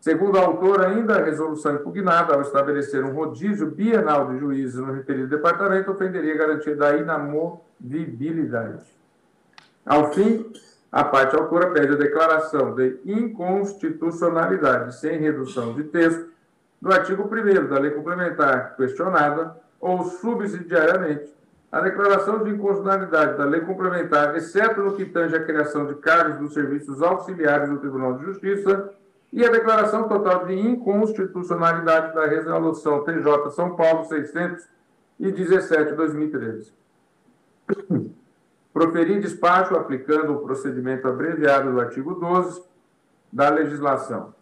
segundo 0.00 0.38
a 0.38 0.42
autora, 0.42 0.88
ainda 0.88 1.16
a 1.16 1.24
resolução 1.24 1.74
impugnada, 1.76 2.34
ao 2.34 2.42
estabelecer 2.42 3.04
um 3.04 3.14
rodízio 3.14 3.70
bienal 3.70 4.28
de 4.28 4.38
juízes 4.38 4.76
no 4.76 4.92
referido 4.92 5.28
departamento, 5.28 5.90
ofenderia 5.90 6.34
a 6.34 6.38
garantia 6.38 6.76
da 6.76 6.96
inamovibilidade. 6.96 8.84
Ao 9.84 10.12
fim, 10.12 10.52
a 10.96 11.04
parte 11.04 11.36
autora 11.36 11.72
pede 11.72 11.92
a 11.92 11.96
declaração 11.96 12.74
de 12.74 12.98
inconstitucionalidade 13.04 14.98
sem 14.98 15.18
redução 15.18 15.74
de 15.74 15.84
texto 15.84 16.30
do 16.80 16.90
artigo 16.90 17.24
1 17.24 17.66
da 17.68 17.78
lei 17.78 17.90
complementar 17.90 18.74
questionada 18.76 19.58
ou 19.78 20.04
subsidiariamente 20.04 21.30
a 21.70 21.82
declaração 21.82 22.42
de 22.42 22.48
inconstitucionalidade 22.48 23.36
da 23.36 23.44
lei 23.44 23.60
complementar, 23.60 24.34
exceto 24.36 24.80
no 24.80 24.96
que 24.96 25.04
tange 25.04 25.36
a 25.36 25.44
criação 25.44 25.86
de 25.86 25.96
cargos 25.96 26.38
dos 26.38 26.54
serviços 26.54 27.02
auxiliares 27.02 27.68
do 27.68 27.76
Tribunal 27.76 28.14
de 28.14 28.24
Justiça, 28.24 28.88
e 29.30 29.44
a 29.44 29.50
declaração 29.50 30.08
total 30.08 30.46
de 30.46 30.54
inconstitucionalidade 30.54 32.14
da 32.14 32.24
resolução 32.24 33.04
TJ 33.04 33.50
São 33.50 33.76
Paulo 33.76 34.06
617 34.06 35.90
de 35.90 35.94
2013 35.94 36.72
proferir 38.76 39.22
despacho 39.22 39.74
aplicando 39.74 40.34
o 40.34 40.40
procedimento 40.40 41.08
abreviado 41.08 41.72
do 41.72 41.80
artigo 41.80 42.14
12 42.14 42.62
da 43.32 43.48
legislação. 43.48 44.34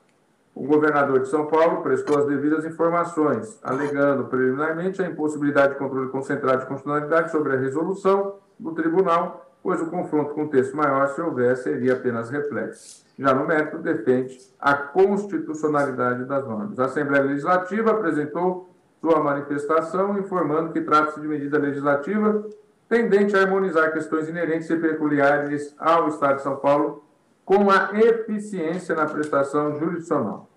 O 0.52 0.66
governador 0.66 1.20
de 1.20 1.28
São 1.28 1.46
Paulo 1.46 1.82
prestou 1.82 2.18
as 2.18 2.26
devidas 2.26 2.64
informações, 2.64 3.60
alegando 3.62 4.24
preliminarmente 4.24 5.00
a 5.00 5.06
impossibilidade 5.06 5.74
de 5.74 5.78
controle 5.78 6.10
concentrado 6.10 6.62
de 6.62 6.66
constitucionalidade 6.66 7.30
sobre 7.30 7.52
a 7.52 7.60
resolução 7.60 8.34
do 8.58 8.72
tribunal, 8.72 9.54
pois 9.62 9.80
o 9.80 9.86
confronto 9.86 10.34
com 10.34 10.46
o 10.46 10.48
texto 10.48 10.76
maior, 10.76 11.06
se 11.10 11.20
houver, 11.20 11.56
seria 11.56 11.92
apenas 11.92 12.28
reflexo. 12.28 13.06
Já 13.16 13.32
no 13.32 13.46
mérito, 13.46 13.78
defende 13.78 14.36
a 14.58 14.74
constitucionalidade 14.74 16.24
das 16.24 16.44
normas. 16.44 16.80
A 16.80 16.86
Assembleia 16.86 17.22
Legislativa 17.22 17.92
apresentou 17.92 18.68
sua 19.00 19.22
manifestação 19.22 20.18
informando 20.18 20.72
que 20.72 20.80
trata-se 20.80 21.20
de 21.20 21.28
medida 21.28 21.56
legislativa 21.56 22.44
tendente 22.88 23.36
a 23.36 23.40
harmonizar 23.40 23.92
questões 23.92 24.28
inerentes 24.28 24.68
e 24.70 24.76
peculiares 24.76 25.74
ao 25.78 26.08
Estado 26.08 26.36
de 26.36 26.42
São 26.42 26.56
Paulo 26.56 27.04
com 27.44 27.70
a 27.70 27.90
eficiência 27.92 28.94
na 28.94 29.06
prestação 29.06 29.78
jurisdicional. 29.78 30.48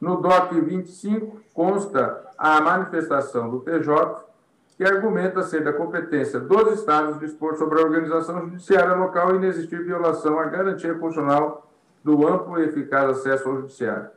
No 0.00 0.20
DOC 0.20 0.60
25 0.60 1.40
consta 1.52 2.26
a 2.36 2.60
manifestação 2.60 3.50
do 3.50 3.60
TJ, 3.60 4.28
que 4.76 4.84
argumenta 4.84 5.42
ser 5.42 5.64
da 5.64 5.72
competência 5.72 6.38
dos 6.38 6.78
Estados 6.78 7.18
dispor 7.18 7.56
sobre 7.56 7.80
a 7.80 7.84
organização 7.84 8.42
judiciária 8.42 8.94
local 8.94 9.34
e 9.34 9.38
inexistir 9.38 9.82
violação 9.82 10.38
à 10.38 10.44
garantia 10.44 10.94
constitucional 10.94 11.68
do 12.04 12.26
amplo 12.26 12.60
e 12.60 12.64
eficaz 12.64 13.10
acesso 13.10 13.48
ao 13.48 13.56
judiciário. 13.56 14.08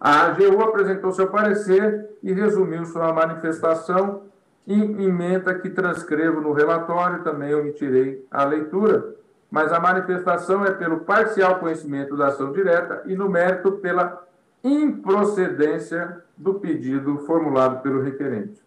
A 0.00 0.22
AGU 0.22 0.60
apresentou 0.60 1.12
seu 1.12 1.28
parecer 1.28 2.10
e 2.20 2.32
resumiu 2.32 2.84
sua 2.84 3.12
manifestação 3.12 4.22
emenda 4.66 5.54
que 5.54 5.70
transcrevo 5.70 6.40
no 6.40 6.52
relatório, 6.52 7.24
também 7.24 7.54
omitirei 7.54 8.24
a 8.30 8.44
leitura, 8.44 9.16
mas 9.50 9.72
a 9.72 9.80
manifestação 9.80 10.64
é 10.64 10.70
pelo 10.70 11.00
parcial 11.00 11.58
conhecimento 11.58 12.16
da 12.16 12.28
ação 12.28 12.52
direta 12.52 13.02
e 13.06 13.14
no 13.14 13.28
mérito 13.28 13.72
pela 13.72 14.24
improcedência 14.62 16.22
do 16.36 16.54
pedido 16.54 17.18
formulado 17.18 17.82
pelo 17.82 18.00
requerente. 18.00 18.62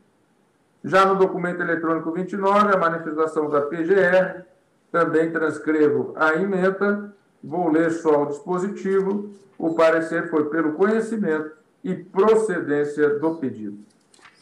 Já 0.84 1.06
no 1.06 1.16
documento 1.16 1.62
eletrônico 1.62 2.12
29, 2.12 2.76
a 2.76 2.78
manifestação 2.78 3.50
da 3.50 3.62
PGR, 3.62 4.44
também 4.92 5.32
transcrevo 5.32 6.14
a 6.16 6.36
emenda, 6.36 7.14
vou 7.44 7.70
ler 7.70 7.92
só 7.92 8.24
o 8.24 8.28
dispositivo, 8.28 9.32
o 9.58 9.74
parecer 9.74 10.30
foi 10.30 10.46
pelo 10.46 10.74
conhecimento 10.74 11.52
e 11.84 11.96
procedência 11.96 13.18
do 13.20 13.36
pedido. 13.36 13.80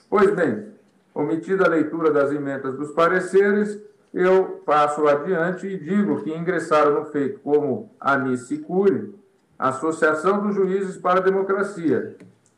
Pois 0.09 0.33
bem, 0.35 0.72
Omitida 1.13 1.65
a 1.65 1.69
leitura 1.69 2.11
das 2.11 2.31
emendas 2.31 2.75
dos 2.75 2.91
pareceres, 2.91 3.79
eu 4.13 4.61
passo 4.65 5.07
adiante 5.07 5.67
e 5.67 5.77
digo 5.77 6.23
que 6.23 6.33
ingressaram 6.33 6.99
no 6.99 7.05
feito 7.05 7.39
como 7.39 7.91
Anicicure, 7.99 9.13
Associação 9.57 10.41
dos 10.41 10.55
Juízes 10.55 10.97
para 10.97 11.19
a 11.19 11.23
Democracia, 11.23 12.15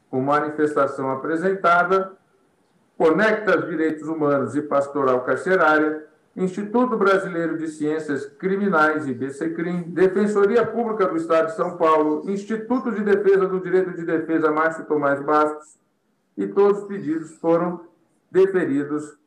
com 0.10 0.22
manifestação 0.22 1.12
apresentada, 1.12 2.14
Conectas 2.98 3.68
Direitos 3.68 4.08
Humanos 4.08 4.56
e 4.56 4.62
Pastoral 4.62 5.22
Carcerária, 5.22 6.06
Instituto 6.36 6.98
Brasileiro 6.98 7.58
de 7.58 7.68
Ciências 7.68 8.26
Criminais, 8.26 9.08
IBCCRIM, 9.08 9.84
Defensoria 9.84 10.66
Pública 10.66 11.06
do 11.06 11.16
Estado 11.16 11.48
de 11.48 11.56
São 11.56 11.78
Paulo, 11.78 12.30
Instituto 12.30 12.92
de 12.92 13.02
Defesa 13.02 13.48
do 13.48 13.60
Direito 13.60 13.92
de 13.94 14.04
Defesa 14.04 14.52
Márcio 14.52 14.86
Tomás 14.86 15.22
Bastos, 15.22 15.78
e 16.38 16.48
todos 16.48 16.82
os 16.82 16.88
pedidos 16.88 17.36
foram 17.38 17.82
deferidos 18.32 19.18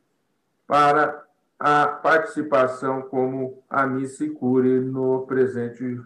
para 0.67 1.25
a 1.59 1.87
participação 1.87 3.03
como 3.03 3.63
amicicure 3.69 4.81
no 4.81 5.27
presente 5.27 6.01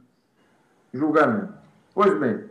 julgamento. 0.93 1.53
Pois 1.95 2.19
bem, 2.19 2.45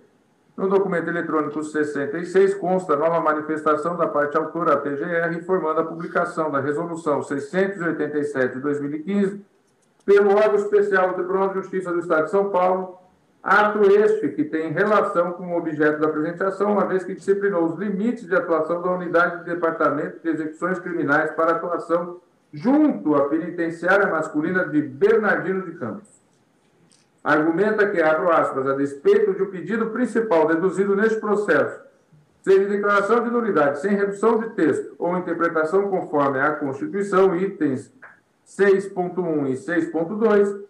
no 0.56 0.68
documento 0.70 1.08
eletrônico 1.08 1.64
66 1.64 2.56
consta 2.56 2.96
nova 2.96 3.20
manifestação 3.20 3.98
da 3.98 4.08
parte 4.08 4.38
autora, 4.38 4.82
a 5.26 5.34
informando 5.34 5.80
a 5.80 5.86
publicação 5.86 6.52
da 6.52 6.60
Resolução 6.60 7.24
687 7.24 8.56
de 8.56 8.62
2015 8.62 9.44
pelo 10.06 10.36
órgão 10.36 10.56
especial 10.56 11.10
do 11.10 11.16
Tribunal 11.16 11.50
de 11.50 11.56
Justiça 11.56 11.92
do 11.92 12.00
Estado 12.00 12.26
de 12.26 12.32
São 12.32 12.50
Paulo, 12.50 12.98
Ato 13.44 13.82
este 13.90 14.30
que 14.30 14.44
tem 14.44 14.72
relação 14.72 15.32
com 15.34 15.48
o 15.48 15.58
objeto 15.58 16.00
da 16.00 16.08
apresentação, 16.08 16.74
uma 16.74 16.86
vez 16.86 17.04
que 17.04 17.16
disciplinou 17.16 17.66
os 17.66 17.80
limites 17.80 18.28
de 18.28 18.36
atuação 18.36 18.82
da 18.84 18.92
Unidade 18.92 19.40
de 19.40 19.52
Departamento 19.52 20.20
de 20.22 20.30
Execuções 20.30 20.80
Criminais 20.80 21.32
para 21.32 21.54
atuação 21.54 22.22
junto 22.54 23.16
à 23.16 23.28
penitenciária 23.30 24.08
masculina 24.08 24.66
de 24.66 24.82
Bernardino 24.82 25.66
de 25.66 25.72
Campos. 25.72 26.22
Argumenta 27.24 27.88
que, 27.90 28.02
abro 28.02 28.32
aspas, 28.32 28.68
a 28.68 28.74
despeito 28.74 29.34
de 29.34 29.42
o 29.42 29.48
um 29.48 29.52
pedido 29.52 29.88
principal 29.88 30.48
deduzido 30.48 30.96
neste 30.96 31.20
processo 31.20 31.82
seja 32.42 32.68
declaração 32.68 33.24
de 33.24 33.30
nulidade 33.30 33.80
sem 33.80 33.96
redução 33.96 34.40
de 34.40 34.50
texto 34.52 34.96
ou 34.98 35.18
interpretação 35.18 35.90
conforme 35.90 36.40
a 36.40 36.52
Constituição, 36.56 37.36
itens 37.36 37.92
6.1 38.48 39.50
e 39.50 39.54
6.2, 39.54 40.62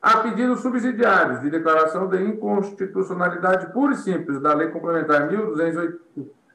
a 0.00 0.18
pedidos 0.18 0.60
subsidiários 0.60 1.40
de 1.42 1.50
declaração 1.50 2.08
de 2.08 2.22
inconstitucionalidade 2.22 3.72
pura 3.72 3.92
e 3.92 3.98
simples 3.98 4.40
da 4.40 4.54
Lei 4.54 4.68
Complementar 4.68 5.28
1208 5.28 6.00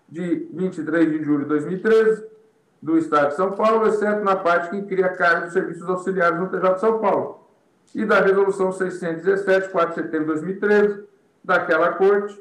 de 0.09 0.47
23 0.53 1.11
de 1.11 1.23
julho 1.23 1.43
de 1.43 1.49
2013 1.49 2.25
do 2.81 2.97
Estado 2.97 3.29
de 3.29 3.35
São 3.35 3.51
Paulo, 3.51 3.87
exceto 3.87 4.23
na 4.23 4.35
parte 4.35 4.69
que 4.69 4.81
cria 4.83 5.09
cargos 5.09 5.47
de 5.47 5.53
serviços 5.53 5.87
auxiliares 5.87 6.39
no 6.39 6.49
TJ 6.49 6.73
de 6.73 6.79
São 6.79 6.99
Paulo, 6.99 7.45
e 7.93 8.05
da 8.05 8.19
Resolução 8.19 8.71
617, 8.71 9.69
4 9.69 9.89
de 9.89 9.95
setembro 9.95 10.35
de 10.35 10.41
2013, 10.41 11.03
daquela 11.43 11.93
Corte. 11.93 12.39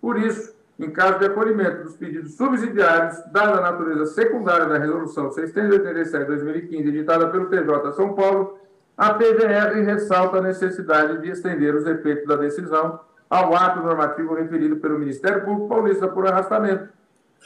Por 0.00 0.18
isso, 0.18 0.54
em 0.78 0.90
caso 0.90 1.18
de 1.18 1.26
acolhimento 1.26 1.84
dos 1.84 1.96
pedidos 1.96 2.36
subsidiários, 2.36 3.16
dada 3.32 3.58
a 3.58 3.60
natureza 3.60 4.06
secundária 4.06 4.66
da 4.66 4.78
Resolução 4.78 5.30
687 5.30 6.24
de 6.24 6.26
2015, 6.26 6.88
editada 6.88 7.28
pelo 7.28 7.46
TJ 7.46 7.90
de 7.90 7.96
São 7.96 8.14
Paulo, 8.14 8.58
a 9.00 9.14
PGR 9.14 9.82
ressalta 9.82 10.36
a 10.36 10.42
necessidade 10.42 11.22
de 11.22 11.30
estender 11.30 11.74
os 11.74 11.86
efeitos 11.86 12.26
da 12.26 12.36
decisão 12.36 13.00
ao 13.30 13.56
ato 13.56 13.80
normativo 13.80 14.34
referido 14.34 14.76
pelo 14.76 14.98
Ministério 14.98 15.42
Público 15.42 15.70
Paulista 15.70 16.06
por 16.06 16.26
arrastamento, 16.26 16.90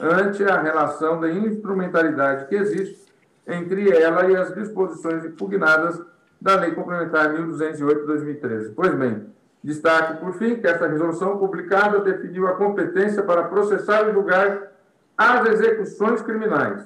ante 0.01 0.43
a 0.43 0.61
relação 0.61 1.21
da 1.21 1.31
instrumentalidade 1.31 2.49
que 2.49 2.57
existe 2.57 3.07
entre 3.47 3.89
ela 3.89 4.29
e 4.29 4.35
as 4.35 4.53
disposições 4.53 5.25
impugnadas 5.25 6.03
da 6.41 6.57
Lei 6.57 6.73
Complementar 6.73 7.33
1208 7.33 8.01
de 8.01 8.07
2013. 8.09 8.73
Pois 8.73 8.93
bem, 8.97 9.25
destaque, 9.63 10.19
por 10.19 10.33
fim, 10.33 10.57
que 10.57 10.67
essa 10.67 10.89
resolução 10.89 11.39
publicada 11.39 12.01
definiu 12.01 12.49
a 12.49 12.57
competência 12.57 13.23
para 13.23 13.45
processar 13.45 14.09
e 14.09 14.13
julgar 14.13 14.73
as 15.17 15.49
execuções 15.51 16.21
criminais, 16.21 16.85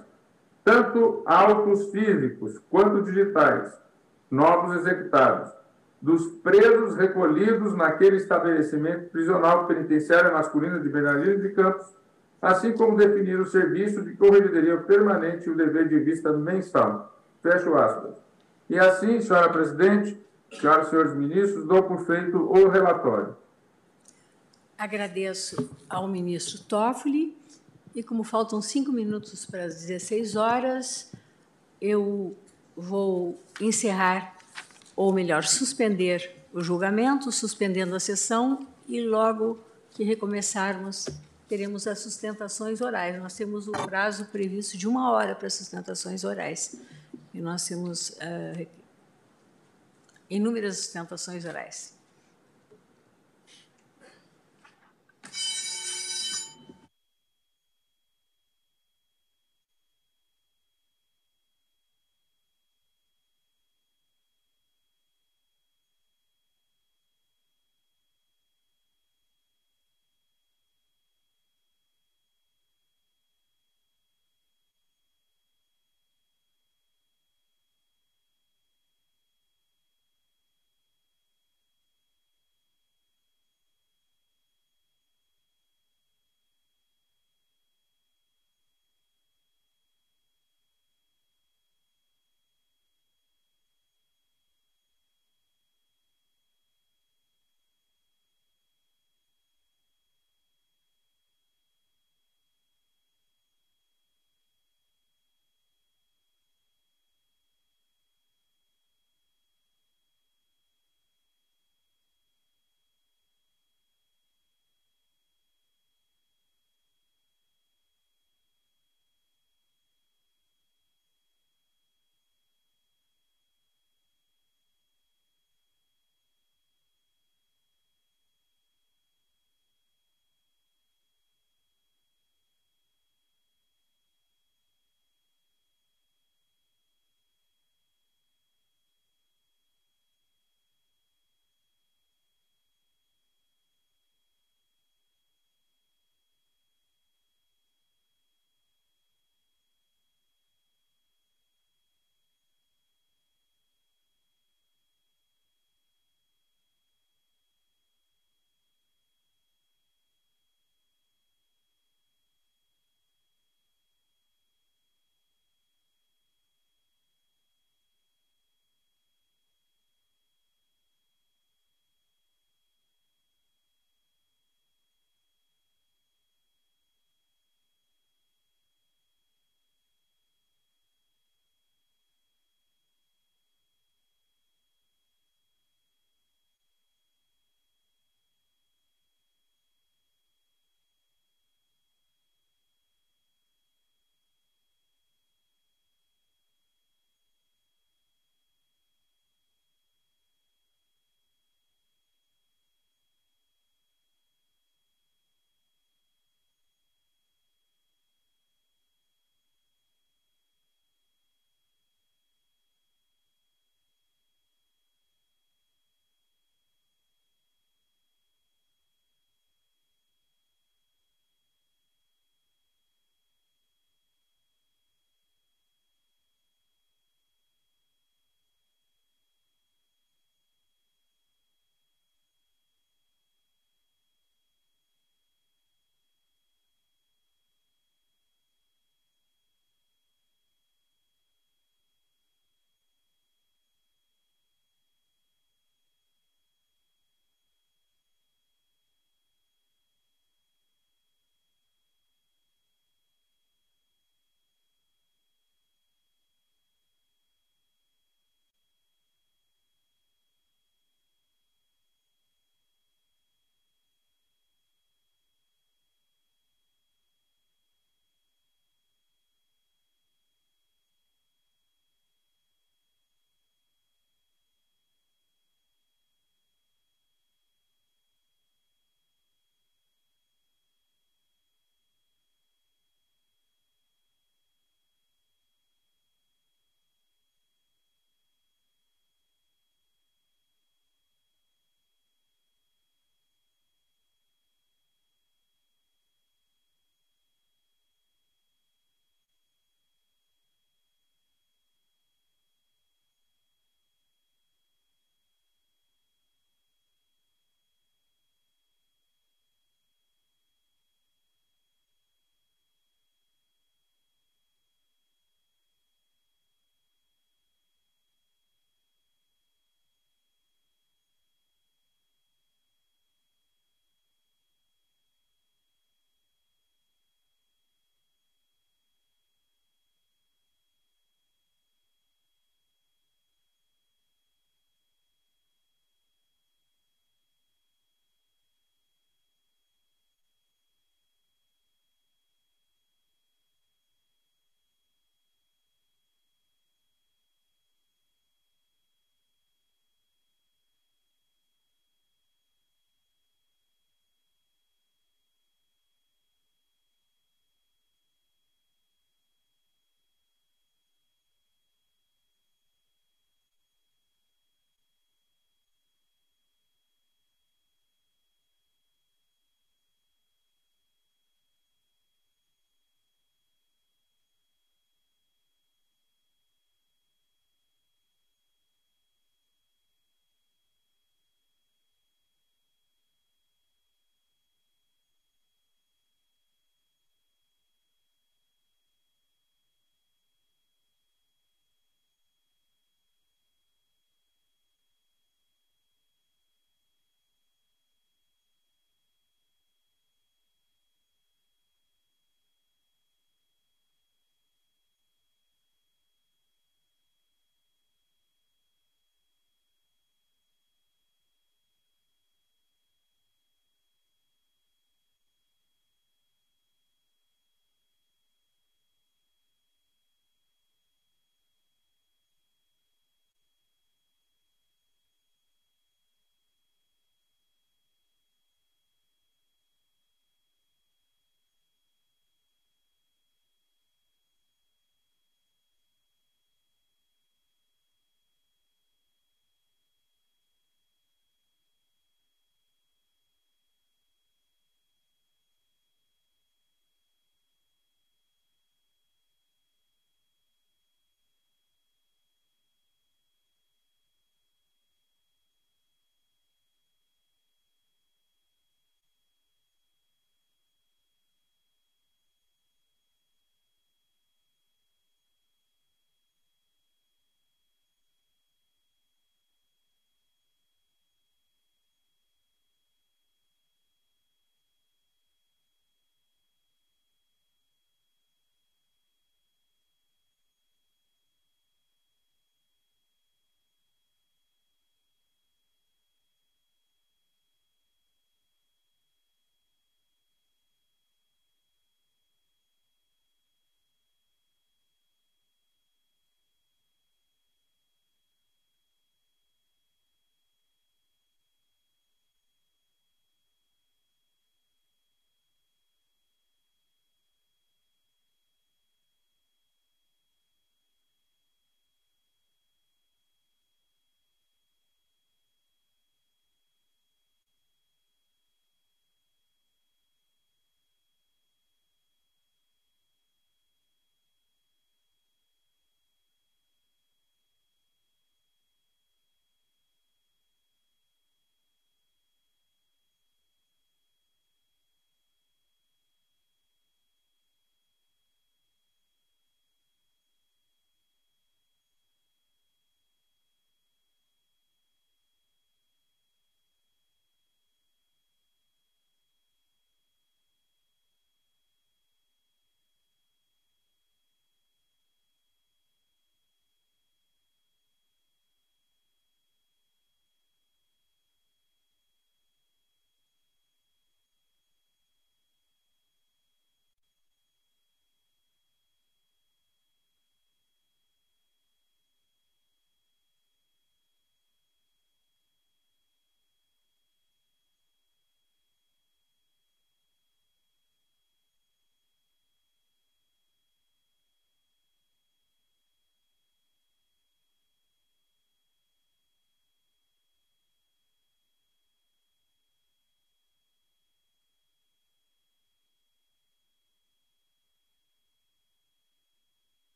tanto 0.62 1.22
autos 1.24 1.90
físicos 1.90 2.60
quanto 2.68 3.02
digitais, 3.02 3.87
novos 4.30 4.76
executados, 4.76 5.52
dos 6.00 6.26
presos 6.42 6.96
recolhidos 6.96 7.74
naquele 7.74 8.16
estabelecimento 8.16 9.10
prisional 9.10 9.66
penitenciário 9.66 10.32
masculino 10.32 10.80
de 10.80 10.88
Bernardino 10.88 11.42
de 11.42 11.50
Campos, 11.50 11.86
assim 12.40 12.72
como 12.72 12.96
definir 12.96 13.38
o 13.40 13.46
serviço 13.46 14.02
de 14.02 14.14
corregedoria 14.14 14.76
permanente 14.78 15.48
e 15.48 15.50
o 15.50 15.56
dever 15.56 15.88
de 15.88 15.98
vista 15.98 16.32
mensal. 16.32 17.18
Fecho 17.42 17.74
aspas. 17.74 18.14
E 18.70 18.78
assim, 18.78 19.20
senhora 19.20 19.50
presidente, 19.50 20.20
e 20.52 20.56
senhores 20.56 21.14
ministros, 21.14 21.66
dou 21.66 21.82
por 21.82 22.06
feito 22.06 22.38
o 22.38 22.68
relatório. 22.68 23.36
Agradeço 24.76 25.68
ao 25.88 26.06
ministro 26.06 26.62
Toffoli 26.62 27.36
e, 27.94 28.02
como 28.02 28.22
faltam 28.22 28.62
cinco 28.62 28.92
minutos 28.92 29.44
para 29.44 29.64
as 29.64 29.80
16 29.86 30.36
horas, 30.36 31.12
eu 31.80 32.36
vou 32.80 33.42
encerrar, 33.60 34.36
ou 34.94 35.12
melhor, 35.12 35.44
suspender 35.44 36.36
o 36.52 36.62
julgamento, 36.62 37.30
suspendendo 37.32 37.94
a 37.94 38.00
sessão 38.00 38.66
e 38.88 39.00
logo 39.00 39.58
que 39.90 40.04
recomeçarmos 40.04 41.06
teremos 41.48 41.86
as 41.86 41.98
sustentações 41.98 42.80
orais. 42.80 43.18
Nós 43.20 43.34
temos 43.34 43.66
o 43.66 43.72
prazo 43.72 44.26
previsto 44.26 44.76
de 44.76 44.86
uma 44.86 45.10
hora 45.10 45.34
para 45.34 45.50
sustentações 45.50 46.22
orais. 46.22 46.76
E 47.32 47.40
nós 47.40 47.64
temos 47.64 48.10
uh, 48.10 48.66
inúmeras 50.28 50.76
sustentações 50.78 51.44
orais. 51.44 51.97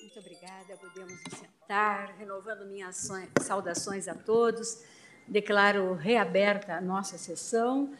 Muito 0.00 0.18
obrigada. 0.18 0.76
Podemos 0.80 1.18
sentar, 1.30 2.14
renovando 2.18 2.66
minhas 2.66 3.08
saudações 3.40 4.08
a 4.08 4.14
todos. 4.14 4.82
Declaro 5.26 5.94
reaberta 5.94 6.74
a 6.74 6.80
nossa 6.80 7.18
sessão 7.18 7.92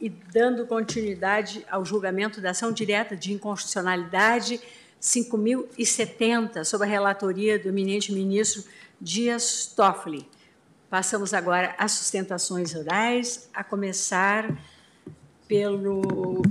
e 0.00 0.08
dando 0.08 0.66
continuidade 0.66 1.64
ao 1.70 1.84
julgamento 1.84 2.40
da 2.40 2.50
ação 2.50 2.72
direta 2.72 3.16
de 3.16 3.32
inconstitucionalidade 3.32 4.60
5.070, 5.00 6.64
sob 6.64 6.84
a 6.84 6.86
relatoria 6.86 7.58
do 7.58 7.68
eminente 7.68 8.12
ministro 8.12 8.64
Dias 9.00 9.66
Toffoli. 9.66 10.28
Passamos 10.88 11.34
agora 11.34 11.74
às 11.78 11.92
sustentações 11.92 12.74
orais, 12.74 13.48
a 13.52 13.64
começar 13.64 14.48
pelo 15.48 16.42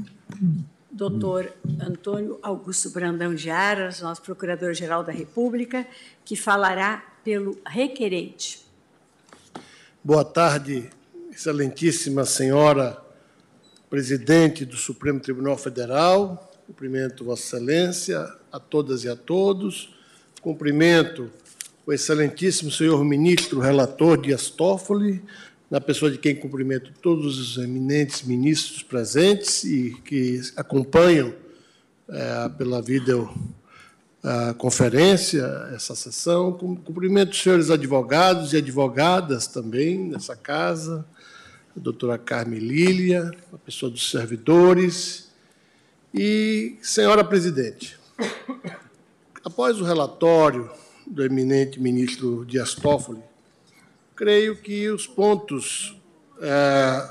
doutor 0.92 1.54
Antônio 1.80 2.38
Augusto 2.42 2.90
Brandão 2.90 3.34
de 3.34 3.50
Aras, 3.50 4.02
nosso 4.02 4.22
Procurador-Geral 4.22 5.04
da 5.04 5.12
República, 5.12 5.88
que 6.26 6.36
falará 6.36 7.04
pelo 7.24 7.58
requerente. 7.66 8.66
Boa 10.04 10.26
tarde, 10.26 10.90
excelentíssima 11.32 12.26
senhora 12.26 13.02
presidente 13.90 14.66
do 14.66 14.76
Supremo 14.76 15.20
Tribunal 15.20 15.58
Federal, 15.58 16.52
cumprimento 16.68 17.24
Vossa 17.26 17.58
Excelência, 17.58 18.34
a 18.52 18.60
todas 18.60 19.04
e 19.04 19.10
a 19.10 19.16
todos, 19.16 19.94
cumprimento 20.42 21.30
o 21.86 21.92
excelentíssimo 21.92 22.72
senhor 22.72 23.04
ministro 23.04 23.60
relator 23.60 24.20
Dias 24.20 24.50
Toffoli, 24.50 25.22
na 25.72 25.80
pessoa 25.80 26.12
de 26.12 26.18
quem 26.18 26.36
cumprimento 26.36 26.92
todos 27.02 27.40
os 27.40 27.58
eminentes 27.58 28.24
ministros 28.24 28.84
presentes 28.84 29.64
e 29.64 29.92
que 30.04 30.42
acompanham 30.58 31.34
é, 32.10 32.50
pela 32.50 32.82
videoconferência 32.82 35.46
essa 35.74 35.96
sessão. 35.96 36.52
Cumprimento 36.52 37.32
os 37.32 37.42
senhores 37.42 37.70
advogados 37.70 38.52
e 38.52 38.58
advogadas 38.58 39.48
também 39.48 39.98
nessa 39.98 40.36
casa, 40.36 41.06
a 41.74 41.80
doutora 41.80 42.18
Carme 42.18 42.60
Lília, 42.60 43.32
a 43.54 43.58
pessoa 43.58 43.90
dos 43.90 44.12
servidores. 44.12 45.32
E, 46.14 46.76
senhora 46.82 47.24
presidente, 47.24 47.98
após 49.42 49.80
o 49.80 49.86
relatório 49.86 50.70
do 51.08 51.24
eminente 51.24 51.80
ministro 51.80 52.44
Dias 52.46 52.76
Toffoli, 52.76 53.31
creio 54.22 54.56
que 54.56 54.88
os 54.88 55.08
pontos 55.08 56.00
é, 56.40 57.10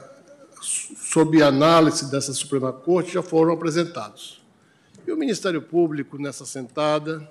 sob 0.62 1.42
análise 1.42 2.08
dessa 2.08 2.32
Suprema 2.32 2.72
Corte 2.72 3.14
já 3.14 3.20
foram 3.20 3.52
apresentados. 3.52 4.40
E 5.05 5.10
o 5.10 5.16
Ministério 5.16 5.60
Público, 5.60 6.16
nessa 6.22 6.47
sentada, 6.47 7.28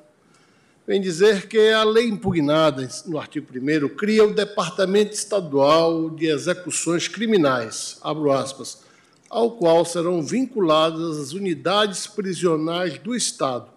vem 0.85 0.99
dizer 0.99 1.47
que 1.47 1.71
a 1.71 1.85
lei 1.85 2.09
impugnada 2.09 2.85
no 3.05 3.17
artigo 3.17 3.47
1 3.55 3.87
cria 3.95 4.25
o 4.25 4.33
Departamento 4.33 5.13
Estadual 5.13 6.09
de 6.09 6.25
Execuções 6.25 7.07
Criminais, 7.07 7.99
abro 8.01 8.33
aspas, 8.33 8.83
ao 9.29 9.51
qual 9.51 9.85
serão 9.85 10.21
vinculadas 10.21 11.17
as 11.17 11.31
unidades 11.31 12.05
prisionais 12.05 12.97
do 12.97 13.15
Estado, 13.15 13.69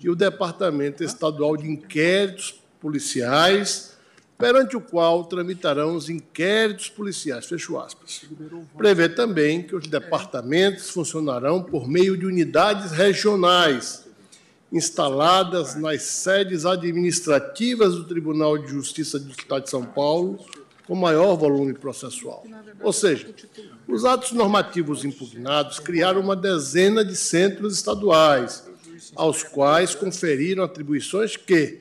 e 0.00 0.08
o 0.08 0.14
Departamento 0.14 1.02
Estadual 1.02 1.56
de 1.56 1.68
Inquéritos 1.68 2.54
Policiais, 2.80 3.89
perante 4.40 4.76
o 4.76 4.80
qual 4.80 5.24
tramitarão 5.24 5.94
os 5.94 6.08
inquéritos 6.08 6.88
policiais. 6.88 7.46
Fecho 7.46 7.78
aspas. 7.78 8.22
Prevê 8.76 9.08
também 9.08 9.62
que 9.62 9.76
os 9.76 9.86
departamentos 9.86 10.90
funcionarão 10.90 11.62
por 11.62 11.86
meio 11.86 12.16
de 12.16 12.24
unidades 12.24 12.90
regionais, 12.90 14.08
instaladas 14.72 15.74
nas 15.74 16.02
sedes 16.02 16.64
administrativas 16.64 17.94
do 17.94 18.04
Tribunal 18.04 18.56
de 18.56 18.68
Justiça 18.68 19.18
do 19.18 19.30
Estado 19.30 19.64
de 19.64 19.70
São 19.70 19.84
Paulo, 19.84 20.38
com 20.86 20.94
maior 20.94 21.36
volume 21.36 21.74
processual. 21.74 22.44
Ou 22.80 22.92
seja, 22.92 23.32
os 23.86 24.04
atos 24.04 24.32
normativos 24.32 25.04
impugnados 25.04 25.78
criaram 25.78 26.20
uma 26.20 26.34
dezena 26.34 27.04
de 27.04 27.14
centros 27.14 27.74
estaduais, 27.74 28.68
aos 29.14 29.42
quais 29.42 29.94
conferiram 29.94 30.64
atribuições 30.64 31.36
que, 31.36 31.80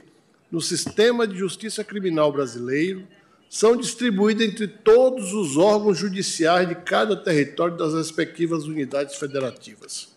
no 0.52 0.62
sistema 0.62 1.28
de 1.28 1.38
justiça 1.38 1.84
criminal 1.84 2.32
brasileiro, 2.32 3.08
são 3.50 3.76
distribuídas 3.76 4.48
entre 4.48 4.68
todos 4.68 5.34
os 5.34 5.58
órgãos 5.58 5.98
judiciais 5.98 6.68
de 6.68 6.76
cada 6.76 7.16
território 7.16 7.76
das 7.76 7.94
respectivas 7.94 8.66
unidades 8.66 9.16
federativas. 9.16 10.10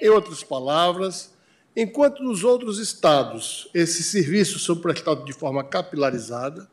Em 0.00 0.08
outras 0.08 0.42
palavras, 0.42 1.32
enquanto 1.76 2.22
nos 2.22 2.42
outros 2.42 2.78
estados 2.78 3.68
esses 3.74 4.06
serviços 4.06 4.64
são 4.64 4.76
prestados 4.76 5.24
de 5.24 5.32
forma 5.32 5.62
capilarizada, 5.62 6.68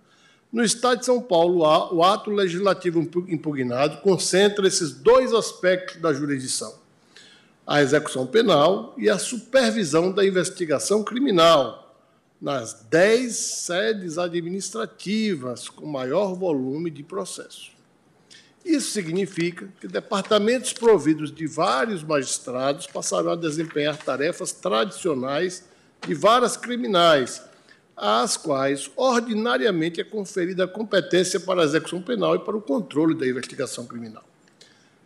no 0.52 0.64
Estado 0.64 1.00
de 1.00 1.06
São 1.06 1.22
Paulo, 1.22 1.60
o 1.94 2.04
ato 2.04 2.32
legislativo 2.32 3.02
impugnado 3.28 3.98
concentra 3.98 4.66
esses 4.66 4.92
dois 4.92 5.34
aspectos 5.34 6.02
da 6.02 6.14
jurisdição 6.14 6.88
a 7.68 7.82
execução 7.82 8.26
penal 8.26 8.96
e 8.98 9.10
a 9.10 9.20
supervisão 9.20 10.10
da 10.10 10.26
investigação 10.26 11.04
criminal 11.04 11.87
nas 12.42 12.86
dez 12.90 13.36
sedes 13.36 14.18
administrativas 14.18 15.70
com 15.70 15.86
maior 15.86 16.36
volume 16.36 16.90
de 16.90 17.04
processo. 17.04 17.72
Isso 18.64 18.92
significa 18.92 19.70
que 19.80 19.88
departamentos 19.88 20.74
providos 20.74 21.32
de 21.32 21.48
vários 21.48 22.04
magistrados 22.04 22.86
passarão 22.86 23.32
a 23.32 23.36
desempenhar 23.36 23.98
tarefas 23.98 24.52
tradicionais 24.52 25.64
de 26.06 26.14
varas 26.14 26.58
criminais, 26.58 27.42
às 27.96 28.36
quais 28.36 28.92
ordinariamente 28.96 30.02
é 30.02 30.04
conferida 30.04 30.66
a 30.66 30.68
competência 30.68 31.40
para 31.40 31.62
a 31.62 31.66
execução 31.66 32.02
penal 32.02 32.36
e 32.36 32.40
para 32.40 32.58
o 32.58 32.62
controle 32.62 33.16
da 33.16 33.26
investigação 33.26 33.86
criminal. 33.86 34.24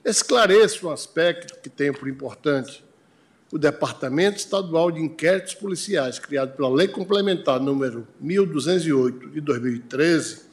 Esclareço 0.03 0.87
um 0.87 0.91
aspecto 0.91 1.61
que 1.61 1.69
tenho 1.69 1.93
por 1.93 2.09
importante. 2.09 2.83
O 3.51 3.57
Departamento 3.57 4.37
Estadual 4.37 4.89
de 4.91 5.01
Inquéritos 5.01 5.53
Policiais, 5.55 6.17
criado 6.17 6.55
pela 6.55 6.69
Lei 6.69 6.87
Complementar 6.87 7.59
número 7.59 8.07
1208 8.21 9.29
de 9.29 9.41
2013, 9.41 10.43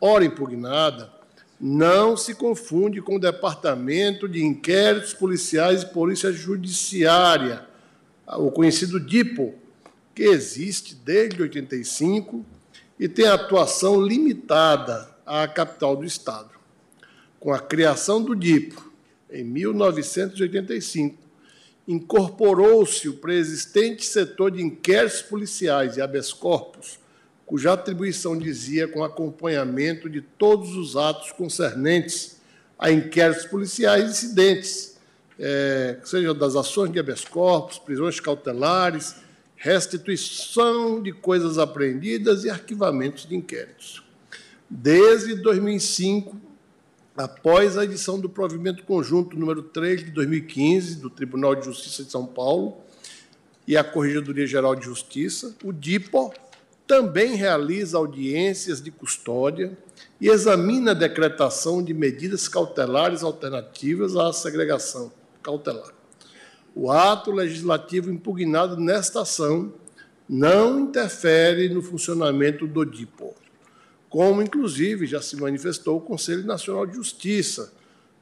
ora 0.00 0.24
impugnada, 0.24 1.12
não 1.60 2.16
se 2.16 2.32
confunde 2.32 3.02
com 3.02 3.16
o 3.16 3.20
Departamento 3.20 4.28
de 4.28 4.44
Inquéritos 4.44 5.12
Policiais 5.12 5.82
e 5.82 5.86
Polícia 5.86 6.30
Judiciária, 6.30 7.66
o 8.36 8.52
conhecido 8.52 9.00
DIPO, 9.00 9.54
que 10.14 10.22
existe 10.22 10.94
desde 10.94 11.42
85 11.42 12.46
e 13.00 13.08
tem 13.08 13.26
atuação 13.26 14.00
limitada 14.00 15.10
à 15.26 15.48
capital 15.48 15.96
do 15.96 16.04
Estado. 16.04 16.50
Com 17.40 17.52
a 17.52 17.58
criação 17.58 18.22
do 18.22 18.36
DIPO 18.36 18.92
em 19.28 19.42
1985, 19.42 21.23
incorporou-se 21.86 23.08
o 23.08 23.14
preexistente 23.14 24.04
setor 24.04 24.50
de 24.50 24.62
inquéritos 24.62 25.22
policiais 25.22 25.96
e 25.96 26.00
habeas 26.00 26.32
corpus, 26.32 26.98
cuja 27.44 27.74
atribuição 27.74 28.36
dizia 28.38 28.88
com 28.88 29.04
acompanhamento 29.04 30.08
de 30.08 30.20
todos 30.22 30.74
os 30.76 30.96
atos 30.96 31.30
concernentes 31.32 32.40
a 32.78 32.90
inquéritos 32.90 33.44
policiais 33.46 34.10
incidentes, 34.10 34.96
é, 35.38 35.98
seja 36.04 36.32
das 36.32 36.56
ações 36.56 36.90
de 36.90 36.98
habeas 36.98 37.24
corpus, 37.24 37.78
prisões 37.78 38.18
cautelares, 38.18 39.16
restituição 39.56 41.02
de 41.02 41.12
coisas 41.12 41.58
apreendidas 41.58 42.44
e 42.44 42.50
arquivamentos 42.50 43.26
de 43.26 43.34
inquéritos. 43.34 44.02
Desde 44.68 45.34
2005, 45.34 46.36
após 47.16 47.78
a 47.78 47.84
edição 47.84 48.18
do 48.18 48.28
provimento 48.28 48.82
conjunto 48.82 49.38
número 49.38 49.62
3 49.62 50.06
de 50.06 50.10
2015 50.10 50.96
do 50.96 51.08
Tribunal 51.08 51.54
de 51.54 51.64
Justiça 51.64 52.04
de 52.04 52.10
São 52.10 52.26
Paulo 52.26 52.78
e 53.66 53.76
a 53.76 53.84
Corregedoria 53.84 54.46
Geral 54.46 54.74
de 54.74 54.84
Justiça, 54.84 55.54
o 55.62 55.72
DIPO 55.72 56.34
também 56.86 57.34
realiza 57.34 57.96
audiências 57.96 58.82
de 58.82 58.90
custódia 58.90 59.76
e 60.20 60.28
examina 60.28 60.90
a 60.90 60.94
decretação 60.94 61.82
de 61.82 61.94
medidas 61.94 62.48
cautelares 62.48 63.22
alternativas 63.22 64.16
à 64.16 64.32
segregação 64.32 65.12
cautelar. 65.42 65.94
O 66.74 66.90
ato 66.90 67.30
legislativo 67.30 68.10
impugnado 68.10 68.76
nesta 68.76 69.22
ação 69.22 69.72
não 70.28 70.80
interfere 70.80 71.68
no 71.68 71.80
funcionamento 71.80 72.66
do 72.66 72.84
DIPO 72.84 73.43
como 74.14 74.40
inclusive 74.40 75.06
já 75.08 75.20
se 75.20 75.36
manifestou 75.36 75.96
o 75.96 76.00
Conselho 76.00 76.46
Nacional 76.46 76.86
de 76.86 76.94
Justiça, 76.94 77.72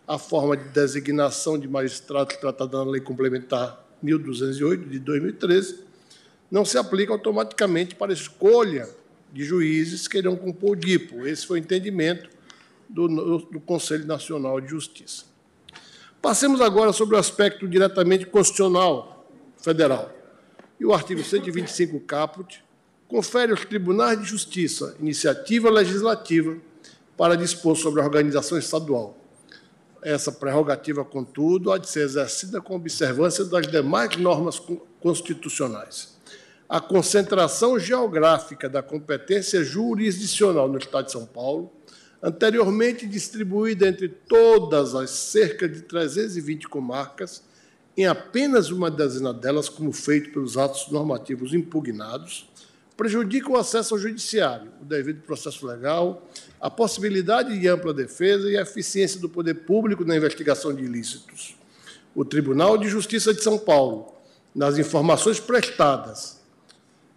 A 0.06 0.20
forma 0.20 0.58
de 0.58 0.68
designação 0.68 1.58
de 1.58 1.70
magistrado 1.70 2.36
tratada 2.38 2.80
na 2.80 2.92
Lei 2.92 3.00
Complementar 3.00 3.82
1208 4.04 4.90
de 4.90 5.00
2013, 5.00 5.86
não 6.52 6.66
se 6.66 6.78
aplica 6.78 7.14
automaticamente 7.14 7.96
para 7.96 8.12
escolha 8.12 8.90
de 9.32 9.46
juízes 9.46 10.06
que 10.06 10.18
irão 10.18 10.36
compor 10.36 10.72
o 10.72 10.76
DIPO. 10.76 11.26
Esse 11.26 11.48
foi 11.48 11.62
o 11.62 11.64
entendimento 11.64 12.30
do, 12.90 13.38
do 13.38 13.62
Conselho 13.62 14.06
Nacional 14.06 14.60
de 14.60 14.68
Justiça. 14.68 15.34
Passemos 16.26 16.60
agora 16.60 16.92
sobre 16.92 17.16
o 17.16 17.20
aspecto 17.20 17.68
diretamente 17.68 18.26
constitucional 18.26 19.30
federal. 19.58 20.12
E 20.80 20.84
o 20.84 20.92
artigo 20.92 21.24
125 21.24 22.00
caput 22.00 22.66
confere 23.08 23.52
aos 23.52 23.64
tribunais 23.64 24.20
de 24.20 24.26
justiça 24.26 24.96
iniciativa 25.00 25.70
legislativa 25.70 26.58
para 27.16 27.38
dispor 27.38 27.76
sobre 27.76 28.02
a 28.02 28.04
organização 28.04 28.58
estadual. 28.58 29.16
Essa 30.02 30.32
prerrogativa, 30.32 31.06
contudo, 31.06 31.72
há 31.72 31.78
de 31.78 31.88
ser 31.88 32.00
exercida 32.00 32.60
com 32.60 32.76
observância 32.76 33.46
das 33.46 33.68
demais 33.68 34.18
normas 34.18 34.60
constitucionais 35.00 36.16
a 36.68 36.80
concentração 36.80 37.78
geográfica 37.78 38.68
da 38.68 38.82
competência 38.82 39.64
jurisdicional 39.64 40.68
no 40.68 40.78
Estado 40.78 41.06
de 41.06 41.12
São 41.12 41.26
Paulo, 41.26 41.72
anteriormente 42.26 43.06
distribuída 43.06 43.88
entre 43.88 44.10
todas 44.10 44.96
as 44.96 45.12
cerca 45.12 45.70
de 45.70 45.84
320 45.84 46.68
comarcas, 46.68 47.44
em 47.96 48.08
apenas 48.08 48.72
uma 48.72 48.90
dezena 48.90 49.32
delas, 49.32 49.70
como 49.70 49.92
feito 49.92 50.32
pelos 50.32 50.58
atos 50.58 50.90
normativos 50.90 51.54
impugnados, 51.54 52.50
prejudica 52.98 53.52
o 53.52 53.58
acesso 53.58 53.94
ao 53.94 54.00
judiciário, 54.00 54.72
o 54.82 54.86
devido 54.86 55.22
processo 55.22 55.68
legal, 55.68 56.28
a 56.60 56.68
possibilidade 56.68 57.60
de 57.60 57.68
ampla 57.68 57.94
defesa 57.94 58.50
e 58.50 58.58
a 58.58 58.64
eficiência 58.64 59.20
do 59.20 59.30
poder 59.30 59.54
público 59.54 60.04
na 60.04 60.18
investigação 60.18 60.74
de 60.74 60.84
ilícitos. 60.84 61.56
O 62.16 62.26
Tribunal 62.26 62.76
de 62.76 62.88
Justiça 62.88 63.36
de 63.36 63.44
São 63.44 63.60
Paulo, 63.60 64.16
nas 64.56 64.80
informações 64.80 65.40
prestadas 65.40 66.44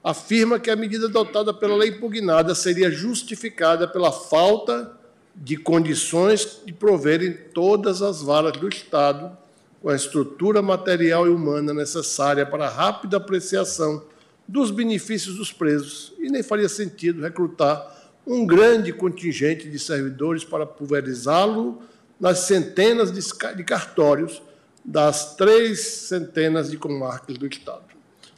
afirma 0.04 0.60
que 0.60 0.70
a 0.70 0.76
medida 0.76 1.06
adotada 1.06 1.52
pela 1.52 1.76
lei 1.76 1.90
impugnada 1.90 2.54
seria 2.54 2.90
justificada 2.90 3.88
pela 3.88 4.12
falta 4.12 4.97
de 5.40 5.56
condições 5.56 6.60
de 6.66 6.72
proverem 6.72 7.32
todas 7.54 8.02
as 8.02 8.20
varas 8.22 8.52
do 8.52 8.68
Estado 8.68 9.36
com 9.80 9.88
a 9.88 9.94
estrutura 9.94 10.60
material 10.60 11.26
e 11.26 11.30
humana 11.30 11.72
necessária 11.72 12.44
para 12.44 12.66
a 12.66 12.70
rápida 12.70 13.16
apreciação 13.16 14.02
dos 14.46 14.70
benefícios 14.70 15.36
dos 15.36 15.52
presos 15.52 16.12
e 16.18 16.28
nem 16.28 16.42
faria 16.42 16.68
sentido 16.68 17.22
recrutar 17.22 17.96
um 18.26 18.44
grande 18.44 18.92
contingente 18.92 19.68
de 19.68 19.78
servidores 19.78 20.44
para 20.44 20.66
pulverizá-lo 20.66 21.80
nas 22.18 22.40
centenas 22.40 23.12
de 23.12 23.64
cartórios 23.64 24.42
das 24.84 25.36
três 25.36 25.80
centenas 25.80 26.70
de 26.70 26.76
comarcas 26.76 27.38
do 27.38 27.46
Estado. 27.46 27.84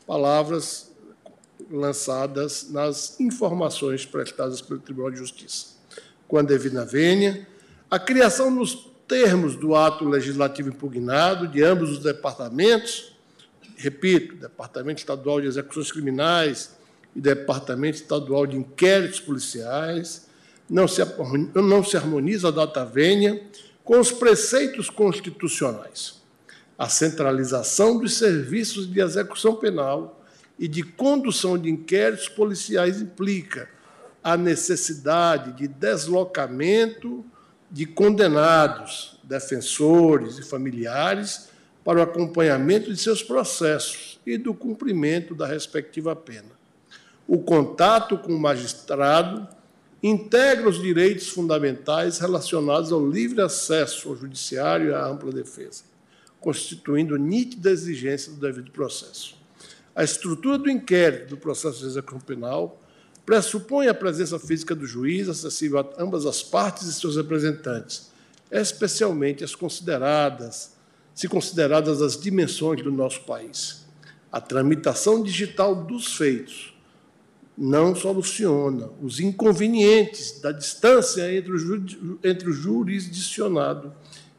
Palavras 0.06 0.90
lançadas 1.70 2.70
nas 2.70 3.18
informações 3.20 4.04
prestadas 4.04 4.60
pelo 4.60 4.80
Tribunal 4.80 5.10
de 5.10 5.18
Justiça. 5.18 5.69
Com 6.30 6.38
a 6.38 6.42
devida 6.42 6.84
vênia, 6.84 7.44
a 7.90 7.98
criação 7.98 8.52
nos 8.52 8.88
termos 9.08 9.56
do 9.56 9.74
ato 9.74 10.08
legislativo 10.08 10.68
impugnado 10.68 11.48
de 11.48 11.60
ambos 11.60 11.90
os 11.90 11.98
departamentos, 11.98 13.16
repito, 13.76 14.36
Departamento 14.36 15.00
Estadual 15.00 15.40
de 15.40 15.48
Execuções 15.48 15.90
Criminais 15.90 16.76
e 17.16 17.20
Departamento 17.20 17.96
Estadual 17.96 18.46
de 18.46 18.56
Inquéritos 18.56 19.18
Policiais, 19.18 20.28
não 20.68 20.86
se, 20.86 21.02
não 21.52 21.82
se 21.82 21.96
harmoniza 21.96 22.46
a 22.46 22.52
data 22.52 22.84
vênia 22.84 23.42
com 23.82 23.98
os 23.98 24.12
preceitos 24.12 24.88
constitucionais. 24.88 26.22
A 26.78 26.88
centralização 26.88 27.98
dos 27.98 28.14
serviços 28.14 28.88
de 28.88 29.00
execução 29.00 29.56
penal 29.56 30.24
e 30.56 30.68
de 30.68 30.84
condução 30.84 31.58
de 31.58 31.68
inquéritos 31.68 32.28
policiais 32.28 33.02
implica 33.02 33.68
a 34.22 34.36
necessidade 34.36 35.52
de 35.52 35.66
deslocamento 35.66 37.24
de 37.70 37.86
condenados, 37.86 39.18
defensores 39.22 40.38
e 40.38 40.42
familiares 40.42 41.48
para 41.84 42.00
o 42.00 42.02
acompanhamento 42.02 42.92
de 42.92 43.00
seus 43.00 43.22
processos 43.22 44.20
e 44.26 44.36
do 44.36 44.52
cumprimento 44.52 45.34
da 45.34 45.46
respectiva 45.46 46.14
pena. 46.14 46.50
O 47.26 47.38
contato 47.38 48.18
com 48.18 48.34
o 48.34 48.40
magistrado 48.40 49.46
integra 50.02 50.68
os 50.68 50.80
direitos 50.80 51.28
fundamentais 51.28 52.18
relacionados 52.18 52.90
ao 52.90 53.06
livre 53.06 53.40
acesso 53.40 54.08
ao 54.08 54.16
judiciário 54.16 54.90
e 54.90 54.94
à 54.94 55.06
ampla 55.06 55.30
defesa, 55.30 55.84
constituindo 56.40 57.16
nítida 57.16 57.70
exigência 57.70 58.32
do 58.32 58.40
devido 58.40 58.70
processo. 58.70 59.38
A 59.94 60.02
estrutura 60.02 60.58
do 60.58 60.70
inquérito 60.70 61.30
do 61.30 61.36
processo 61.36 61.80
de 61.80 61.86
execução 61.86 62.20
penal 62.20 62.79
pressupõe 63.30 63.86
a 63.86 63.94
presença 63.94 64.40
física 64.40 64.74
do 64.74 64.84
juiz, 64.84 65.28
acessível 65.28 65.78
a 65.78 66.02
ambas 66.02 66.26
as 66.26 66.42
partes 66.42 66.88
e 66.88 66.92
seus 66.92 67.14
representantes, 67.14 68.10
especialmente 68.50 69.44
as 69.44 69.54
consideradas, 69.54 70.72
se 71.14 71.28
consideradas 71.28 72.02
as 72.02 72.20
dimensões 72.20 72.82
do 72.82 72.90
nosso 72.90 73.20
país. 73.20 73.86
A 74.32 74.40
tramitação 74.40 75.22
digital 75.22 75.76
dos 75.76 76.16
feitos 76.16 76.74
não 77.56 77.94
soluciona 77.94 78.90
os 79.00 79.20
inconvenientes 79.20 80.40
da 80.40 80.50
distância 80.50 81.32
entre 81.32 81.52
o, 81.52 82.18
entre 82.24 82.50
o 82.50 82.52
jurisdicionado 82.52 83.94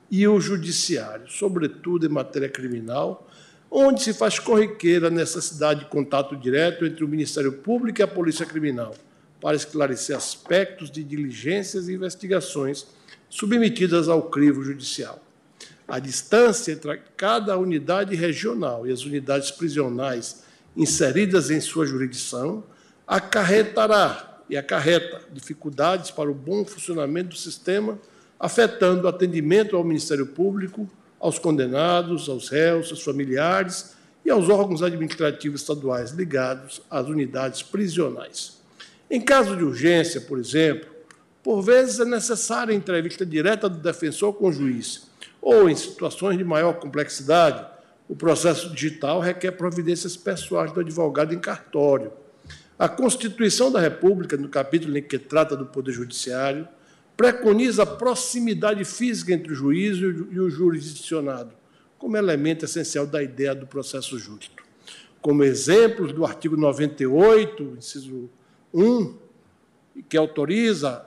e 0.09 0.27
o 0.27 0.37
judiciário, 0.41 1.31
sobretudo 1.31 2.05
em 2.05 2.09
matéria 2.09 2.49
criminal, 2.49 3.30
onde 3.71 4.03
se 4.03 4.13
faz 4.13 4.37
corriqueira 4.37 5.07
a 5.07 5.11
necessidade 5.11 5.81
de 5.81 5.85
contato 5.85 6.35
direto 6.35 6.85
entre 6.85 7.05
o 7.05 7.07
Ministério 7.07 7.53
Público 7.53 8.01
e 8.01 8.03
a 8.03 8.07
Polícia 8.07 8.45
Criminal, 8.45 8.93
para 9.39 9.55
esclarecer 9.55 10.15
aspectos 10.15 10.91
de 10.91 11.01
diligências 11.01 11.87
e 11.87 11.93
investigações 11.93 12.85
submetidas 13.29 14.09
ao 14.09 14.23
crivo 14.23 14.61
judicial. 14.61 15.23
A 15.87 15.99
distância 15.99 16.73
entre 16.73 17.01
cada 17.15 17.57
unidade 17.57 18.13
regional 18.13 18.85
e 18.85 18.91
as 18.91 19.05
unidades 19.05 19.49
prisionais 19.51 20.43
inseridas 20.75 21.49
em 21.49 21.61
sua 21.61 21.85
jurisdição 21.85 22.63
acarretará 23.07 24.41
e 24.49 24.57
acarreta 24.57 25.21
dificuldades 25.31 26.11
para 26.11 26.29
o 26.29 26.33
bom 26.33 26.65
funcionamento 26.65 27.29
do 27.29 27.37
sistema, 27.37 27.97
afetando 28.37 29.05
o 29.05 29.07
atendimento 29.07 29.77
ao 29.77 29.83
Ministério 29.83 30.27
Público, 30.27 30.89
aos 31.21 31.37
condenados, 31.37 32.27
aos 32.27 32.49
réus, 32.49 32.89
aos 32.89 33.03
familiares 33.03 33.95
e 34.25 34.31
aos 34.31 34.49
órgãos 34.49 34.81
administrativos 34.81 35.61
estaduais 35.61 36.11
ligados 36.11 36.81
às 36.89 37.07
unidades 37.07 37.61
prisionais. 37.61 38.59
Em 39.09 39.21
caso 39.21 39.55
de 39.55 39.63
urgência, 39.63 40.19
por 40.21 40.39
exemplo, 40.39 40.89
por 41.43 41.61
vezes 41.61 41.99
é 41.99 42.05
necessária 42.05 42.73
a 42.73 42.77
entrevista 42.77 43.25
direta 43.25 43.69
do 43.69 43.77
defensor 43.77 44.33
com 44.33 44.49
o 44.49 44.53
juiz, 44.53 45.09
ou 45.41 45.69
em 45.69 45.75
situações 45.75 46.37
de 46.37 46.43
maior 46.43 46.73
complexidade, 46.73 47.65
o 48.07 48.15
processo 48.15 48.69
digital 48.71 49.19
requer 49.19 49.51
providências 49.51 50.17
pessoais 50.17 50.71
do 50.71 50.79
advogado 50.79 51.33
em 51.33 51.39
cartório. 51.39 52.11
A 52.77 52.89
Constituição 52.89 53.71
da 53.71 53.79
República, 53.79 54.35
no 54.35 54.49
capítulo 54.49 54.97
em 54.97 55.03
que 55.03 55.19
trata 55.19 55.55
do 55.55 55.65
Poder 55.65 55.91
Judiciário, 55.91 56.67
preconiza 57.21 57.83
a 57.83 57.85
proximidade 57.85 58.83
física 58.83 59.31
entre 59.31 59.53
o 59.53 59.55
juiz 59.55 59.95
e 59.99 60.39
o 60.39 60.49
jurisdicionado, 60.49 61.53
como 61.99 62.17
elemento 62.17 62.65
essencial 62.65 63.05
da 63.05 63.21
ideia 63.21 63.53
do 63.53 63.67
processo 63.67 64.17
justo. 64.17 64.63
Como 65.21 65.43
exemplos 65.43 66.11
do 66.11 66.25
artigo 66.25 66.57
98, 66.57 67.75
inciso 67.77 68.27
1, 68.73 69.15
que 70.09 70.17
autoriza 70.17 71.05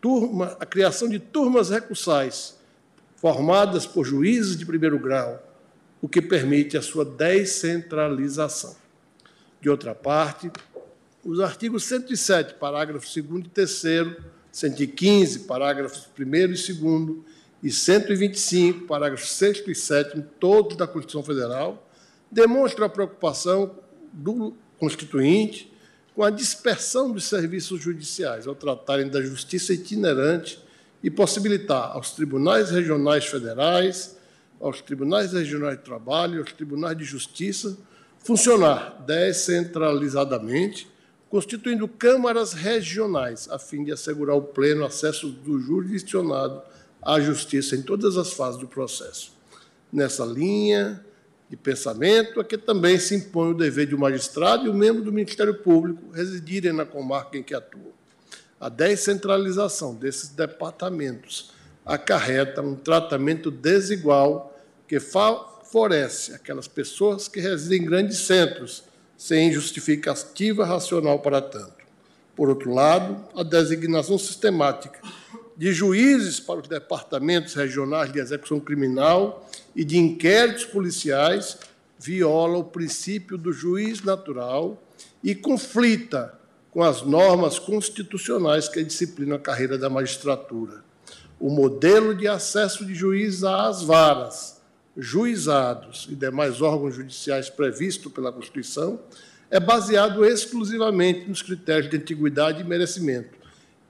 turma, 0.00 0.56
a 0.58 0.66
criação 0.66 1.08
de 1.08 1.20
turmas 1.20 1.70
recursais 1.70 2.58
formadas 3.14 3.86
por 3.86 4.04
juízes 4.04 4.56
de 4.56 4.66
primeiro 4.66 4.98
grau, 4.98 5.40
o 6.02 6.08
que 6.08 6.20
permite 6.20 6.76
a 6.76 6.82
sua 6.82 7.04
descentralização. 7.04 8.74
De 9.60 9.70
outra 9.70 9.94
parte, 9.94 10.50
os 11.24 11.38
artigos 11.38 11.84
107, 11.84 12.54
parágrafos 12.54 13.14
2 13.14 13.44
e 13.44 13.48
3 13.50 13.84
115, 14.52 15.40
parágrafos 15.40 16.08
1 16.18 16.22
e 16.22 16.46
2 16.46 16.68
e 17.62 17.70
125, 17.70 18.86
parágrafos 18.86 19.30
6 19.32 19.64
e 19.66 19.74
7, 19.74 20.24
todos 20.38 20.76
da 20.76 20.86
Constituição 20.86 21.22
Federal, 21.22 21.88
demonstram 22.30 22.86
a 22.86 22.88
preocupação 22.88 23.74
do 24.12 24.54
Constituinte 24.78 25.72
com 26.14 26.22
a 26.22 26.30
dispersão 26.30 27.12
dos 27.12 27.24
serviços 27.24 27.80
judiciais, 27.80 28.46
ao 28.46 28.54
tratarem 28.54 29.08
da 29.08 29.22
justiça 29.22 29.72
itinerante 29.72 30.58
e 31.02 31.10
possibilitar 31.10 31.92
aos 31.92 32.10
tribunais 32.10 32.70
regionais 32.70 33.24
federais, 33.26 34.16
aos 34.60 34.80
tribunais 34.80 35.32
regionais 35.32 35.78
de 35.78 35.84
trabalho, 35.84 36.40
aos 36.40 36.52
tribunais 36.52 36.96
de 36.96 37.04
justiça, 37.04 37.78
funcionar 38.18 39.02
descentralizadamente 39.06 40.88
constituindo 41.30 41.86
câmaras 41.86 42.52
regionais, 42.52 43.48
a 43.50 43.58
fim 43.58 43.84
de 43.84 43.92
assegurar 43.92 44.36
o 44.36 44.42
pleno 44.42 44.84
acesso 44.84 45.28
do 45.28 45.60
jurisdicionado 45.60 46.62
à 47.02 47.20
justiça 47.20 47.76
em 47.76 47.82
todas 47.82 48.16
as 48.16 48.32
fases 48.32 48.58
do 48.58 48.66
processo. 48.66 49.32
Nessa 49.92 50.24
linha, 50.24 51.04
de 51.48 51.56
pensamento, 51.56 52.40
a 52.40 52.44
que 52.44 52.58
também 52.58 52.98
se 52.98 53.14
impõe 53.14 53.50
o 53.50 53.54
dever 53.54 53.86
de 53.86 53.94
um 53.94 53.98
magistrado 53.98 54.66
e 54.66 54.68
um 54.68 54.74
membro 54.74 55.02
do 55.02 55.12
Ministério 55.12 55.54
Público 55.54 56.10
residirem 56.12 56.72
na 56.72 56.84
comarca 56.84 57.38
em 57.38 57.42
que 57.42 57.54
atuam. 57.54 57.92
A 58.60 58.68
descentralização 58.68 59.94
desses 59.94 60.28
departamentos 60.30 61.52
acarreta 61.86 62.60
um 62.60 62.74
tratamento 62.74 63.50
desigual 63.50 64.58
que 64.86 65.00
favorece 65.00 66.34
aquelas 66.34 66.68
pessoas 66.68 67.28
que 67.28 67.40
residem 67.40 67.82
em 67.82 67.84
grandes 67.86 68.18
centros, 68.18 68.84
sem 69.18 69.52
justificativa 69.52 70.64
racional 70.64 71.18
para 71.18 71.42
tanto. 71.42 71.76
Por 72.36 72.48
outro 72.48 72.72
lado, 72.72 73.22
a 73.34 73.42
designação 73.42 74.16
sistemática 74.16 75.00
de 75.56 75.72
juízes 75.72 76.38
para 76.38 76.60
os 76.60 76.68
departamentos 76.68 77.52
regionais 77.54 78.12
de 78.12 78.20
execução 78.20 78.60
criminal 78.60 79.50
e 79.74 79.84
de 79.84 79.98
inquéritos 79.98 80.64
policiais 80.64 81.58
viola 81.98 82.58
o 82.58 82.64
princípio 82.64 83.36
do 83.36 83.52
juiz 83.52 84.02
natural 84.02 84.80
e 85.22 85.34
conflita 85.34 86.38
com 86.70 86.80
as 86.80 87.02
normas 87.02 87.58
constitucionais 87.58 88.68
que 88.68 88.84
disciplinam 88.84 89.34
a 89.34 89.40
carreira 89.40 89.76
da 89.76 89.90
magistratura. 89.90 90.84
O 91.40 91.50
modelo 91.50 92.14
de 92.14 92.28
acesso 92.28 92.84
de 92.86 92.94
juízes 92.94 93.42
às 93.42 93.82
varas, 93.82 94.57
juizados 94.98 96.08
e 96.10 96.16
demais 96.16 96.60
órgãos 96.60 96.96
judiciais 96.96 97.48
previsto 97.48 98.10
pela 98.10 98.32
Constituição 98.32 98.98
é 99.48 99.60
baseado 99.60 100.24
exclusivamente 100.24 101.28
nos 101.28 101.40
critérios 101.40 101.88
de 101.88 101.96
antiguidade 101.96 102.60
e 102.60 102.64
merecimento, 102.64 103.38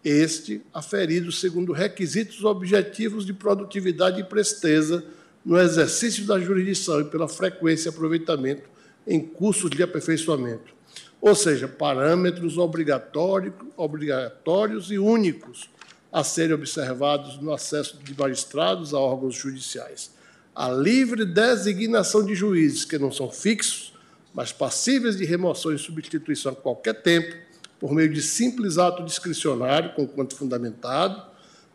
este 0.04 0.60
aferido 0.72 1.32
segundo 1.32 1.72
requisitos 1.72 2.44
objetivos 2.44 3.24
de 3.24 3.32
produtividade 3.32 4.20
e 4.20 4.24
presteza 4.24 5.04
no 5.44 5.58
exercício 5.58 6.26
da 6.26 6.38
jurisdição 6.38 7.00
e 7.00 7.04
pela 7.04 7.26
frequência 7.26 7.88
e 7.88 7.90
aproveitamento 7.90 8.68
em 9.06 9.18
cursos 9.18 9.70
de 9.70 9.82
aperfeiçoamento, 9.82 10.74
ou 11.20 11.34
seja, 11.34 11.66
parâmetros 11.66 12.58
obrigatórios, 12.58 13.54
obrigatórios 13.76 14.90
e 14.90 14.98
únicos 14.98 15.70
a 16.12 16.22
serem 16.22 16.54
observados 16.54 17.40
no 17.40 17.52
acesso 17.52 17.98
de 17.98 18.16
magistrados 18.16 18.92
a 18.94 18.98
órgãos 18.98 19.34
judiciais. 19.34 20.17
A 20.58 20.72
livre 20.72 21.24
designação 21.24 22.26
de 22.26 22.34
juízes 22.34 22.84
que 22.84 22.98
não 22.98 23.12
são 23.12 23.30
fixos, 23.30 23.92
mas 24.34 24.50
passíveis 24.50 25.16
de 25.16 25.24
remoção 25.24 25.72
e 25.72 25.78
substituição 25.78 26.50
a 26.50 26.56
qualquer 26.56 26.94
tempo, 26.94 27.32
por 27.78 27.92
meio 27.92 28.12
de 28.12 28.20
simples 28.20 28.76
ato 28.76 29.04
discricionário, 29.04 29.94
conquanto 29.94 30.34
fundamentado, 30.34 31.22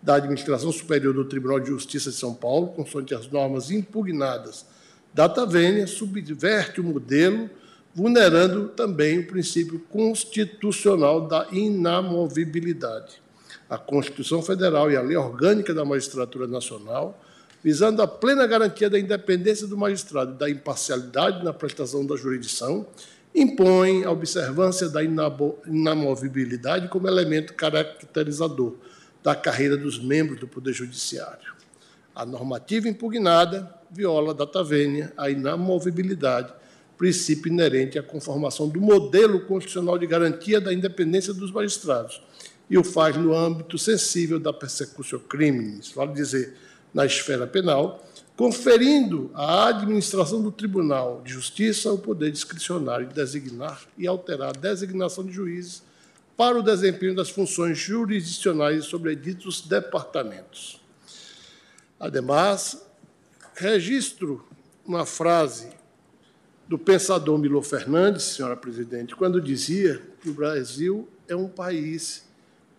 da 0.02 0.16
Administração 0.16 0.70
Superior 0.70 1.14
do 1.14 1.24
Tribunal 1.24 1.62
de 1.62 1.70
Justiça 1.70 2.12
de 2.12 2.18
São 2.18 2.34
Paulo, 2.34 2.74
consoante 2.74 3.16
as 3.16 3.26
normas 3.32 3.72
impugnadas 3.72 4.66
da 5.14 5.30
Tavênia, 5.30 5.88
subverte 5.88 6.82
o 6.82 6.84
modelo, 6.84 7.50
vulnerando 7.95 8.68
também 8.68 9.20
o 9.20 9.28
princípio 9.28 9.80
constitucional 9.90 11.26
da 11.26 11.48
inamovibilidade. 11.53 13.22
A 13.70 13.78
Constituição 13.78 14.42
Federal 14.42 14.92
e 14.92 14.98
a 14.98 15.02
Lei 15.02 15.16
Orgânica 15.16 15.74
da 15.74 15.86
Magistratura 15.86 16.48
Nacional, 16.48 17.18
visando 17.64 18.01
a 18.01 18.08
plena 18.08 18.45
garantia 18.45 18.90
da 18.90 19.00
independência 19.00 19.66
do 19.66 19.77
magistrado 19.77 20.33
e 20.33 20.38
da 20.38 20.50
imparcialidade 20.50 21.43
na 21.45 21.53
prestação 21.53 22.06
da 22.06 22.17
jurisdição, 22.17 22.85
impõem 23.33 24.03
a 24.03 24.11
observância 24.11 24.90
da 24.90 25.01
inamovibilidade 25.01 26.90
como 26.90 27.08
elemento 27.08 27.53
caracterizador 27.53 28.75
da 29.24 29.33
carreira 29.33 29.77
dos 29.77 29.98
membros 29.98 30.40
do 30.40 30.48
Poder 30.48 30.74
Judiciário. 30.74 31.53
A 32.14 32.25
normativa 32.25 32.90
impugnada 32.90 33.74
viola 33.90 34.33
da 34.33 34.45
Tavênia 34.45 35.14
a 35.16 35.30
inamovibilidade, 35.30 36.53
princípio 36.98 37.51
inerente 37.51 37.98
à 37.98 38.03
conformação 38.03 38.67
do 38.67 38.80
modelo 38.80 39.45
constitucional 39.45 39.98
de 39.98 40.06
garantia 40.06 40.59
da 40.59 40.74
independência 40.74 41.33
dos 41.33 41.51
magistrados, 41.51 42.22
e 42.69 42.77
o 42.77 42.83
faz 42.83 43.16
no 43.17 43.33
âmbito 43.33 43.77
sensível 43.77 44.40
da 44.40 44.53
persecução 44.53 45.19
crimes, 45.19 45.92
vale 45.92 46.14
dizer, 46.14 46.56
na 46.94 47.06
esfera 47.06 47.48
penal, 47.48 48.04
conferindo 48.36 49.32
à 49.34 49.68
administração 49.68 50.42
do 50.42 50.52
Tribunal 50.52 51.22
de 51.24 51.32
Justiça 51.32 51.92
o 51.92 51.98
poder 51.98 52.32
discricionário 52.32 53.08
de 53.08 53.14
designar 53.14 53.82
e 53.98 54.08
alterar 54.08 54.50
a 54.50 54.60
designação 54.60 55.24
de 55.24 55.32
juízes 55.32 55.84
para 56.36 56.58
o 56.58 56.64
desempenho 56.64 57.16
das 57.16 57.30
funções 57.30 57.78
jurisdicionais 57.78 58.86
sobre 58.86 59.16
ditos 59.16 59.62
departamentos. 59.62 60.82
Ademais, 62.00 62.84
registro 63.56 64.44
uma 64.86 65.06
frase 65.06 65.70
do 66.68 66.78
pensador 66.78 67.38
Milo 67.38 67.62
Fernandes, 67.62 68.24
senhora 68.24 68.58
presidente, 68.58 69.16
quando 69.16 69.40
dizia 69.40 70.02
que 70.22 70.30
o 70.30 70.34
Brasil 70.34 71.08
é 71.28 71.36
um 71.36 71.48
país 71.48 72.28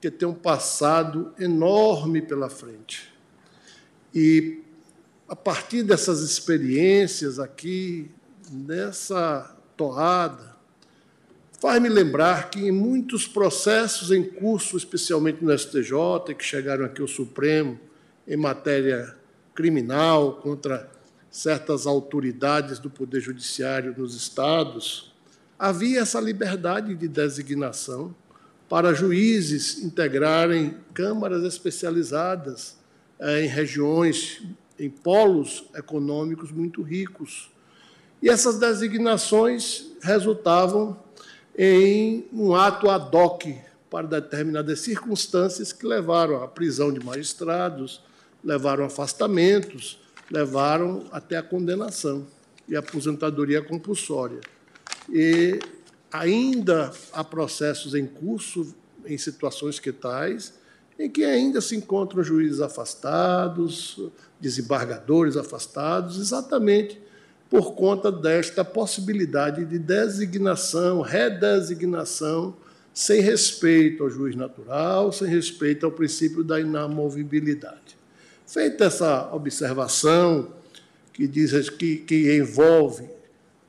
que 0.01 0.10
tem 0.10 0.26
um 0.26 0.34
passado 0.34 1.33
enorme 1.39 2.20
pela 2.20 2.51
frente. 2.51 3.14
E 4.15 4.62
a 5.28 5.34
partir 5.34 5.83
dessas 5.83 6.20
experiências 6.20 7.41
aqui, 7.41 8.09
nessa 8.51 9.57
toada, 9.76 10.55
faz-me 11.60 11.89
lembrar 11.89 12.51
que 12.51 12.60
em 12.60 12.70
muitos 12.70 13.26
processos 13.26 14.12
em 14.12 14.23
curso, 14.23 14.76
especialmente 14.76 15.43
no 15.43 15.57
STJ, 15.57 16.34
que 16.39 16.44
chegaram 16.44 16.84
aqui 16.84 17.01
ao 17.02 17.09
Supremo, 17.09 17.81
em 18.28 18.36
matéria 18.36 19.17
criminal, 19.55 20.34
contra 20.36 20.89
certas 21.31 21.84
autoridades 21.84 22.78
do 22.78 22.89
Poder 22.89 23.20
Judiciário 23.20 23.94
nos 23.99 24.15
estados, 24.15 25.12
havia 25.59 26.01
essa 26.01 26.20
liberdade 26.20 26.94
de 26.94 27.09
designação 27.09 28.15
para 28.68 28.94
juízes 28.94 29.83
integrarem 29.83 30.76
câmaras 30.93 31.43
especializadas 31.43 32.83
em 33.20 33.47
regiões 33.47 34.43
em 34.78 34.91
polos 34.91 35.65
econômicos 35.75 36.51
muito 36.51 36.83
ricos. 36.83 37.51
E 38.20 38.28
essas 38.28 38.59
designações 38.59 39.93
resultavam 40.02 40.99
em 41.57 42.26
um 42.33 42.55
ato 42.55 42.91
ad 42.91 43.15
hoc 43.17 43.44
para 43.89 44.07
determinadas 44.07 44.81
circunstâncias 44.81 45.73
que 45.73 45.86
levaram 45.86 46.43
à 46.43 46.49
prisão 46.49 46.93
de 46.93 47.05
magistrados, 47.05 48.02
levaram 48.43 48.84
a 48.84 48.86
afastamentos, 48.89 50.01
levaram 50.31 51.05
até 51.12 51.36
a 51.36 51.43
condenação 51.43 52.26
e 52.68 52.75
a 52.75 52.81
aposentadoria 52.81 53.62
compulsória. 53.62 54.41
E 55.09 55.60
ainda 56.10 56.93
há 57.12 57.23
processos 57.23 57.94
em 57.94 58.07
curso 58.07 58.75
em 59.05 59.18
situações 59.18 59.78
que 59.78 59.93
tais, 59.93 60.55
em 60.98 61.08
que 61.08 61.24
ainda 61.24 61.60
se 61.60 61.76
encontram 61.76 62.23
juízes 62.23 62.60
afastados, 62.60 64.00
desembargadores 64.40 65.36
afastados, 65.36 66.18
exatamente 66.18 67.00
por 67.50 67.74
conta 67.74 68.10
desta 68.10 68.64
possibilidade 68.64 69.64
de 69.64 69.78
designação, 69.78 71.00
redesignação, 71.00 72.56
sem 72.92 73.20
respeito 73.20 74.05
ao 74.05 74.10
juiz 74.10 74.36
natural, 74.36 75.12
sem 75.12 75.28
respeito 75.28 75.84
ao 75.84 75.92
princípio 75.92 76.44
da 76.44 76.60
inamovibilidade. 76.60 77.97
Feita 78.47 78.84
essa 78.84 79.32
observação, 79.32 80.52
que, 81.12 81.26
diz, 81.26 81.70
que, 81.70 81.98
que 81.98 82.36
envolve 82.36 83.08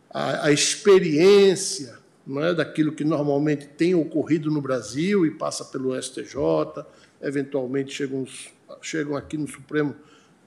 a, 0.10 0.48
a 0.48 0.52
experiência 0.52 1.98
é, 2.38 2.54
daquilo 2.54 2.92
que 2.92 3.04
normalmente 3.04 3.68
tem 3.68 3.94
ocorrido 3.94 4.50
no 4.50 4.62
Brasil 4.62 5.26
e 5.26 5.32
passa 5.32 5.64
pelo 5.66 6.00
STJ, 6.02 6.36
eventualmente 7.22 7.94
chegam, 7.94 8.28
chegam 8.82 9.16
aqui 9.16 9.38
no 9.38 9.48
Supremo 9.48 9.96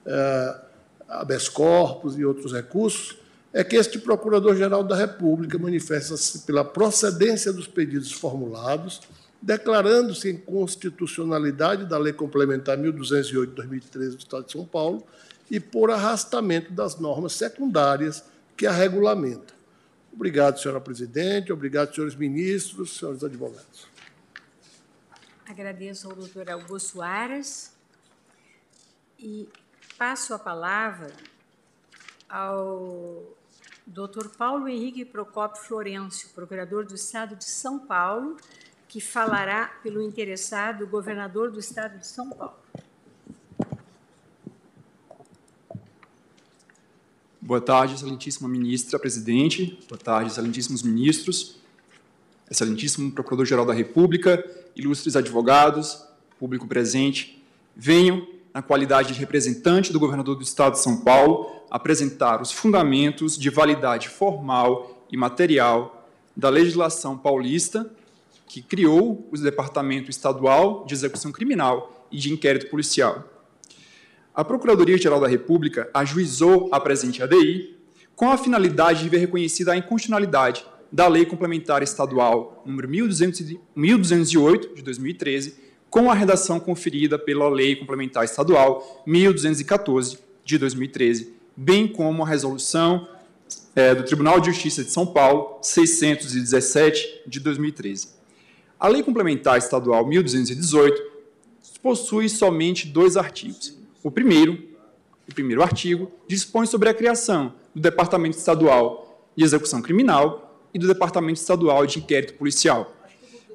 é, 0.05 0.61
habeas 1.07 1.49
corpus 1.49 2.17
e 2.17 2.23
outros 2.23 2.53
recursos, 2.53 3.17
é 3.51 3.63
que 3.63 3.75
este 3.75 3.97
Procurador-Geral 3.97 4.83
da 4.83 4.95
República 4.95 5.57
manifesta-se 5.57 6.39
pela 6.39 6.63
procedência 6.63 7.51
dos 7.51 7.67
pedidos 7.67 8.11
formulados, 8.11 9.01
declarando-se 9.41 10.29
em 10.29 10.37
constitucionalidade 10.37 11.85
da 11.85 11.97
Lei 11.97 12.13
Complementar 12.13 12.77
1208 12.77 13.49
de 13.49 13.55
2013 13.55 14.15
do 14.15 14.19
Estado 14.19 14.45
de 14.45 14.51
São 14.51 14.65
Paulo 14.65 15.03
e 15.49 15.59
por 15.59 15.89
arrastamento 15.89 16.71
das 16.71 16.99
normas 16.99 17.33
secundárias 17.33 18.23
que 18.55 18.67
a 18.67 18.71
regulamentam. 18.71 19.57
Obrigado, 20.13 20.59
senhora 20.59 20.81
presidente, 20.81 21.51
obrigado, 21.51 21.93
senhores 21.95 22.15
ministros, 22.15 22.97
senhores 22.97 23.23
advogados. 23.23 23.88
Agradeço 25.49 26.07
ao 26.07 26.15
doutor 26.15 26.47
Augusto 26.47 27.01
Aras 27.01 27.73
e 29.17 29.49
passo 29.97 30.35
a 30.35 30.37
palavra 30.37 31.11
ao 32.29 33.35
doutor 33.83 34.29
Paulo 34.29 34.67
Henrique 34.67 35.03
Procopio 35.03 35.63
Florencio, 35.63 36.29
procurador 36.35 36.85
do 36.85 36.93
Estado 36.93 37.35
de 37.35 37.45
São 37.45 37.79
Paulo, 37.79 38.37
que 38.87 39.01
falará 39.01 39.69
pelo 39.81 40.03
interessado 40.03 40.85
governador 40.85 41.49
do 41.49 41.59
Estado 41.59 41.97
de 41.97 42.05
São 42.05 42.29
Paulo. 42.29 42.59
Boa 47.41 47.59
tarde, 47.59 47.95
excelentíssima 47.95 48.47
ministra, 48.47 48.99
presidente. 48.99 49.79
Boa 49.89 49.97
tarde, 49.97 50.29
excelentíssimos 50.29 50.83
ministros, 50.83 51.58
excelentíssimo 52.49 53.11
Procurador-Geral 53.11 53.65
da 53.65 53.73
República, 53.73 54.43
ilustres 54.75 55.15
advogados, 55.15 56.03
público 56.39 56.67
presente. 56.67 57.43
Venho, 57.75 58.27
na 58.53 58.61
qualidade 58.61 59.13
de 59.13 59.19
representante 59.19 59.93
do 59.93 59.99
governador 59.99 60.35
do 60.35 60.43
Estado 60.43 60.73
de 60.73 60.79
São 60.79 60.97
Paulo, 60.97 61.63
apresentar 61.69 62.41
os 62.41 62.51
fundamentos 62.51 63.37
de 63.37 63.49
validade 63.49 64.09
formal 64.09 65.05
e 65.11 65.17
material 65.17 66.07
da 66.35 66.49
legislação 66.49 67.17
paulista 67.17 67.89
que 68.47 68.61
criou 68.61 69.27
o 69.31 69.37
Departamento 69.37 70.09
Estadual 70.09 70.85
de 70.85 70.95
Execução 70.95 71.31
Criminal 71.31 72.07
e 72.11 72.17
de 72.17 72.33
Inquérito 72.33 72.67
Policial. 72.69 73.23
A 74.33 74.43
Procuradoria-Geral 74.43 75.19
da 75.19 75.27
República 75.27 75.89
ajuizou 75.93 76.69
a 76.71 76.79
presente 76.79 77.21
ADI 77.21 77.77
com 78.15 78.31
a 78.31 78.37
finalidade 78.37 79.03
de 79.03 79.09
ver 79.09 79.17
reconhecida 79.17 79.73
a 79.73 79.77
inconstitucionalidade 79.77 80.65
da 80.91 81.07
Lei 81.07 81.25
Complementar 81.25 81.83
Estadual 81.83 82.63
número 82.65 82.89
1208 82.89 84.75
de 84.75 84.81
2013, 84.81 85.55
com 85.89 86.09
a 86.09 86.13
redação 86.13 86.59
conferida 86.59 87.17
pela 87.17 87.49
Lei 87.49 87.75
Complementar 87.75 88.23
Estadual 88.23 89.03
1214 89.05 90.19
de 90.43 90.57
2013, 90.57 91.33
bem 91.55 91.87
como 91.87 92.23
a 92.23 92.27
resolução 92.27 93.07
é, 93.75 93.93
do 93.93 94.03
Tribunal 94.03 94.39
de 94.39 94.51
Justiça 94.51 94.83
de 94.83 94.91
São 94.91 95.05
Paulo 95.05 95.59
617 95.61 97.23
de 97.27 97.39
2013. 97.39 98.09
A 98.79 98.87
Lei 98.87 99.03
Complementar 99.03 99.57
Estadual 99.57 100.05
1218 100.05 101.01
possui 101.81 102.29
somente 102.29 102.87
dois 102.87 103.17
artigos. 103.17 103.77
O 104.03 104.11
primeiro, 104.11 104.57
o 105.27 105.33
primeiro 105.33 105.61
artigo, 105.61 106.11
dispõe 106.27 106.65
sobre 106.65 106.89
a 106.89 106.93
criação 106.93 107.53
do 107.73 107.81
Departamento 107.81 108.37
Estadual 108.37 109.29
de 109.35 109.43
Execução 109.43 109.81
Criminal 109.81 110.48
e 110.73 110.79
do 110.79 110.87
Departamento 110.87 111.39
Estadual 111.39 111.85
de 111.85 111.99
Inquérito 111.99 112.33
Policial. 112.35 112.95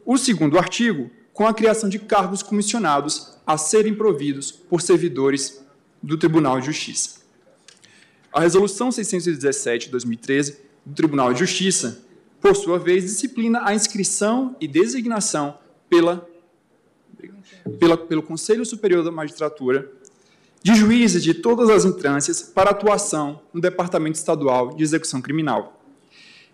O 0.04 0.16
segundo 0.16 0.58
artigo, 0.58 1.10
com 1.32 1.46
a 1.46 1.54
criação 1.54 1.88
de 1.88 1.98
cargos 1.98 2.42
comissionados 2.42 3.34
a 3.46 3.56
serem 3.58 3.94
providos 3.94 4.52
por 4.52 4.80
servidores 4.80 5.64
do 6.02 6.16
Tribunal 6.16 6.60
de 6.60 6.66
Justiça. 6.66 7.20
A 8.32 8.40
Resolução 8.40 8.90
617 8.90 9.86
de 9.86 9.92
2013 9.92 10.58
do 10.84 10.94
Tribunal 10.94 11.32
de 11.32 11.40
Justiça, 11.40 12.02
por 12.40 12.54
sua 12.54 12.78
vez, 12.78 13.04
disciplina 13.04 13.62
a 13.64 13.74
inscrição 13.74 14.54
e 14.60 14.68
designação 14.68 15.58
pela, 15.88 16.28
pela, 17.78 17.96
pelo 17.96 18.22
Conselho 18.22 18.66
Superior 18.66 19.02
da 19.02 19.10
Magistratura 19.10 19.90
de 20.62 20.74
juízes 20.74 21.22
de 21.22 21.34
todas 21.34 21.68
as 21.68 21.84
instâncias 21.84 22.42
para 22.42 22.70
atuação 22.70 23.40
no 23.52 23.60
Departamento 23.60 24.18
Estadual 24.18 24.74
de 24.74 24.82
Execução 24.82 25.20
Criminal. 25.20 25.83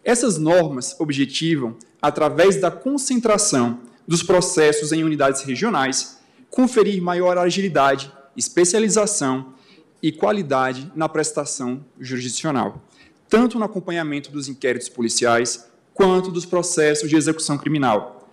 Essas 0.05 0.39
normas 0.39 0.97
objetivam, 0.99 1.77
através 2.01 2.57
da 2.57 2.70
concentração 2.70 3.81
dos 4.07 4.23
processos 4.23 4.93
em 4.93 5.05
unidades 5.05 5.43
regionais, 5.43 6.19
conferir 6.51 7.03
maior 7.03 7.37
agilidade, 7.37 8.12
especialização 8.37 9.55
e 10.03 10.11
qualidade 10.11 10.91
na 10.97 11.09
prestação 11.09 11.85
jurisdicional, 11.99 12.83
tanto 13.29 13.59
no 13.59 13.65
acompanhamento 13.65 14.31
dos 14.33 14.49
inquéritos 14.49 14.89
policiais 14.89 15.69
quanto 15.93 16.31
dos 16.31 16.47
processos 16.47 17.09
de 17.09 17.17
execução 17.17 17.59
criminal. 17.59 18.29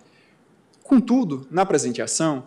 Contudo, 0.82 1.46
na 1.50 1.66
presente 1.66 2.00
ação, 2.00 2.44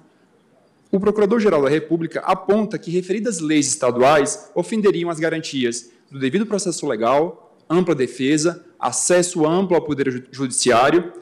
o 0.91 0.99
Procurador-Geral 0.99 1.61
da 1.61 1.69
República 1.69 2.21
aponta 2.21 2.77
que 2.77 2.91
referidas 2.91 3.39
leis 3.39 3.67
estaduais 3.67 4.49
ofenderiam 4.55 5.09
as 5.09 5.19
garantias 5.19 5.89
do 6.09 6.19
devido 6.19 6.45
processo 6.45 6.85
legal, 6.87 7.50
ampla 7.71 7.95
defesa, 7.95 8.65
acesso 8.79 9.47
amplo 9.47 9.75
ao 9.75 9.81
Poder 9.81 10.27
Judiciário, 10.31 11.13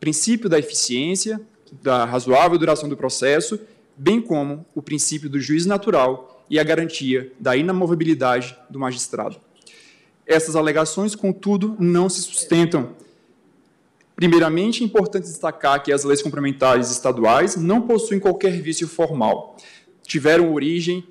princípio 0.00 0.48
da 0.48 0.58
eficiência, 0.58 1.40
da 1.82 2.04
razoável 2.04 2.58
duração 2.58 2.88
do 2.88 2.96
processo, 2.96 3.58
bem 3.96 4.20
como 4.20 4.64
o 4.74 4.82
princípio 4.82 5.28
do 5.28 5.40
juiz 5.40 5.66
natural 5.66 6.44
e 6.50 6.58
a 6.58 6.64
garantia 6.64 7.32
da 7.38 7.56
inamovibilidade 7.56 8.56
do 8.68 8.78
magistrado. 8.78 9.36
Essas 10.26 10.56
alegações, 10.56 11.14
contudo, 11.14 11.76
não 11.78 12.08
se 12.08 12.22
sustentam 12.22 12.94
Primeiramente, 14.16 14.82
é 14.82 14.86
importante 14.86 15.24
destacar 15.24 15.82
que 15.82 15.92
as 15.92 16.02
leis 16.02 16.22
complementares 16.22 16.90
estaduais 16.90 17.54
não 17.54 17.82
possuem 17.82 18.18
qualquer 18.18 18.52
vício 18.62 18.88
formal. 18.88 19.58
Tiveram 20.02 20.54
origem 20.54 21.06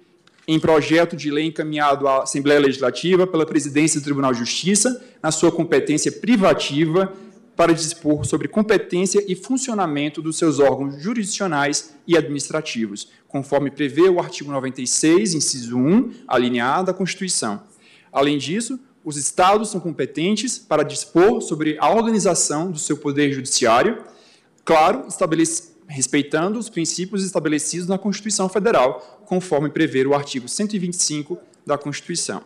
em 0.47 0.59
projeto 0.59 1.15
de 1.15 1.31
lei 1.31 1.45
encaminhado 1.45 2.07
à 2.07 2.23
Assembleia 2.23 2.59
Legislativa 2.59 3.25
pela 3.25 3.45
Presidência 3.45 3.99
do 3.99 4.03
Tribunal 4.03 4.31
de 4.31 4.39
Justiça, 4.39 5.03
na 5.21 5.31
sua 5.31 5.51
competência 5.51 6.11
privativa, 6.11 7.11
para 7.55 7.73
dispor 7.73 8.25
sobre 8.25 8.47
competência 8.47 9.23
e 9.27 9.35
funcionamento 9.35 10.21
dos 10.21 10.37
seus 10.37 10.59
órgãos 10.59 11.01
jurisdicionais 11.01 11.95
e 12.05 12.17
administrativos, 12.17 13.09
conforme 13.27 13.71
prevê 13.71 14.09
o 14.09 14.19
artigo 14.19 14.51
96, 14.51 15.33
inciso 15.33 15.77
1, 15.77 16.11
alineado 16.27 16.91
à 16.91 16.93
Constituição. 16.93 17.63
Além 18.11 18.37
disso, 18.37 18.79
os 19.03 19.17
estados 19.17 19.69
são 19.69 19.79
competentes 19.79 20.59
para 20.59 20.83
dispor 20.83 21.41
sobre 21.41 21.77
a 21.79 21.89
organização 21.91 22.71
do 22.71 22.79
seu 22.79 22.97
poder 22.97 23.31
judiciário, 23.31 24.03
claro, 24.63 25.05
respeitando 25.87 26.59
os 26.59 26.69
princípios 26.69 27.23
estabelecidos 27.23 27.87
na 27.87 27.97
Constituição 27.97 28.49
Federal, 28.49 29.21
conforme 29.25 29.69
prevê 29.69 30.05
o 30.05 30.13
artigo 30.13 30.47
125 30.47 31.37
da 31.65 31.77
Constituição. 31.77 32.41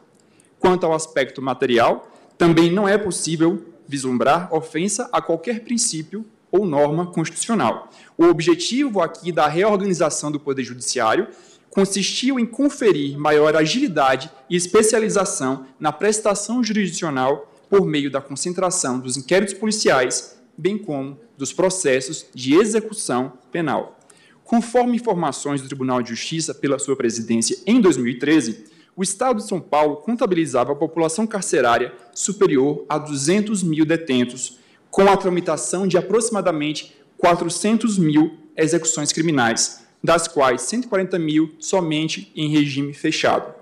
Quanto 0.59 0.85
ao 0.85 0.93
aspecto 0.93 1.41
material, 1.41 2.11
também 2.37 2.71
não 2.71 2.87
é 2.87 2.97
possível 2.97 3.65
vislumbrar 3.87 4.53
ofensa 4.53 5.09
a 5.11 5.21
qualquer 5.21 5.61
princípio 5.61 6.25
ou 6.51 6.65
norma 6.65 7.07
constitucional. 7.07 7.89
O 8.17 8.25
objetivo 8.25 9.01
aqui 9.01 9.31
da 9.31 9.47
reorganização 9.47 10.31
do 10.31 10.39
Poder 10.39 10.63
Judiciário 10.63 11.27
consistiu 11.69 12.39
em 12.39 12.45
conferir 12.45 13.17
maior 13.17 13.55
agilidade 13.55 14.29
e 14.49 14.55
especialização 14.55 15.65
na 15.79 15.91
prestação 15.91 16.63
jurisdicional 16.63 17.51
por 17.69 17.85
meio 17.85 18.09
da 18.09 18.19
concentração 18.19 18.99
dos 18.99 19.15
inquéritos 19.15 19.53
policiais, 19.53 20.39
bem 20.57 20.77
como 20.77 21.19
dos 21.39 21.53
processos 21.53 22.25
de 22.35 22.53
execução 22.53 23.31
penal. 23.49 23.97
Conforme 24.43 24.97
informações 24.97 25.61
do 25.61 25.67
Tribunal 25.67 26.01
de 26.01 26.09
Justiça 26.09 26.53
pela 26.53 26.77
sua 26.77 26.97
presidência 26.97 27.57
em 27.65 27.79
2013, 27.79 28.65
o 28.93 29.01
Estado 29.01 29.37
de 29.37 29.47
São 29.47 29.61
Paulo 29.61 29.95
contabilizava 29.97 30.73
a 30.73 30.75
população 30.75 31.25
carcerária 31.25 31.93
superior 32.13 32.85
a 32.89 32.97
200 32.97 33.63
mil 33.63 33.85
detentos, 33.85 34.59
com 34.91 35.07
a 35.07 35.15
tramitação 35.15 35.87
de 35.87 35.97
aproximadamente 35.97 36.93
400 37.17 37.97
mil 37.97 38.37
execuções 38.57 39.13
criminais, 39.13 39.85
das 40.03 40.27
quais 40.27 40.63
140 40.63 41.17
mil 41.17 41.55
somente 41.57 42.33
em 42.35 42.49
regime 42.49 42.93
fechado. 42.93 43.53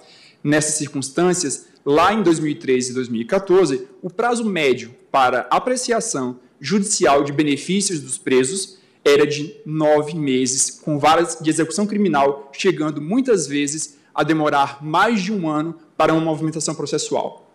Nessas 0.43 0.75
circunstâncias, 0.75 1.67
lá 1.85 2.11
em 2.11 2.23
2013 2.23 2.89
e 2.89 2.93
2014, 2.95 3.87
o 4.01 4.09
prazo 4.09 4.43
médio 4.43 4.95
para 5.11 5.41
apreciação 5.51 6.39
judicial 6.59 7.23
de 7.23 7.31
benefícios 7.31 7.99
dos 7.99 8.17
presos 8.17 8.77
era 9.03 9.25
de 9.25 9.55
nove 9.65 10.15
meses, 10.15 10.69
com 10.69 10.99
varas 10.99 11.37
de 11.41 11.49
execução 11.49 11.87
criminal 11.87 12.51
chegando 12.53 13.01
muitas 13.01 13.47
vezes 13.47 13.97
a 14.13 14.23
demorar 14.23 14.83
mais 14.83 15.21
de 15.21 15.31
um 15.31 15.49
ano 15.49 15.75
para 15.95 16.13
uma 16.13 16.21
movimentação 16.21 16.75
processual. 16.75 17.51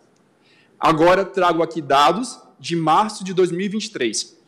Agora 0.79 1.25
trago 1.25 1.63
aqui 1.63 1.81
dados 1.81 2.39
de 2.59 2.77
março 2.77 3.25
de 3.25 3.35
2023 3.35 4.43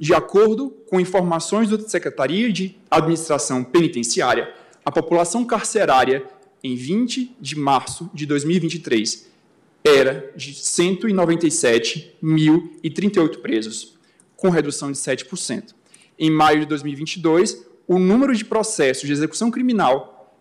de 0.00 0.12
acordo 0.14 0.70
com 0.88 0.98
informações 0.98 1.68
da 1.68 1.78
Secretaria 1.78 2.50
de 2.50 2.74
Administração 2.90 3.62
Penitenciária, 3.62 4.50
a 4.82 4.90
população 4.90 5.44
carcerária 5.44 6.24
em 6.64 6.74
20 6.74 7.36
de 7.38 7.58
março 7.58 8.08
de 8.14 8.24
2023 8.24 9.28
era 9.84 10.32
de 10.34 10.54
197.038 10.54 13.42
presos, 13.42 13.98
com 14.40 14.48
redução 14.48 14.90
de 14.90 14.98
7%. 14.98 15.74
Em 16.18 16.30
maio 16.30 16.60
de 16.60 16.66
2022, 16.66 17.62
o 17.86 17.98
número 17.98 18.34
de 18.34 18.42
processos 18.44 19.06
de 19.06 19.12
execução 19.12 19.50
criminal 19.50 20.34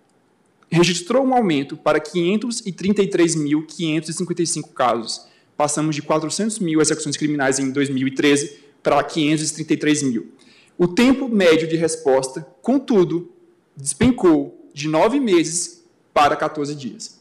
registrou 0.71 1.25
um 1.25 1.33
aumento 1.33 1.75
para 1.75 1.99
533.555 1.99 4.71
casos. 4.73 5.27
Passamos 5.57 5.95
de 5.95 6.01
400 6.01 6.59
mil 6.59 6.79
execuções 6.79 7.17
criminais 7.17 7.59
em 7.59 7.71
2013 7.71 8.59
para 8.81 9.03
533 9.03 10.03
mil. 10.03 10.31
O 10.77 10.87
tempo 10.87 11.27
médio 11.27 11.67
de 11.67 11.75
resposta, 11.75 12.47
contudo, 12.61 13.29
despencou 13.75 14.69
de 14.73 14.87
nove 14.87 15.19
meses 15.19 15.83
para 16.13 16.37
14 16.37 16.73
dias. 16.75 17.19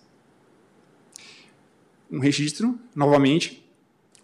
Um 2.10 2.20
registro, 2.20 2.78
novamente, 2.94 3.68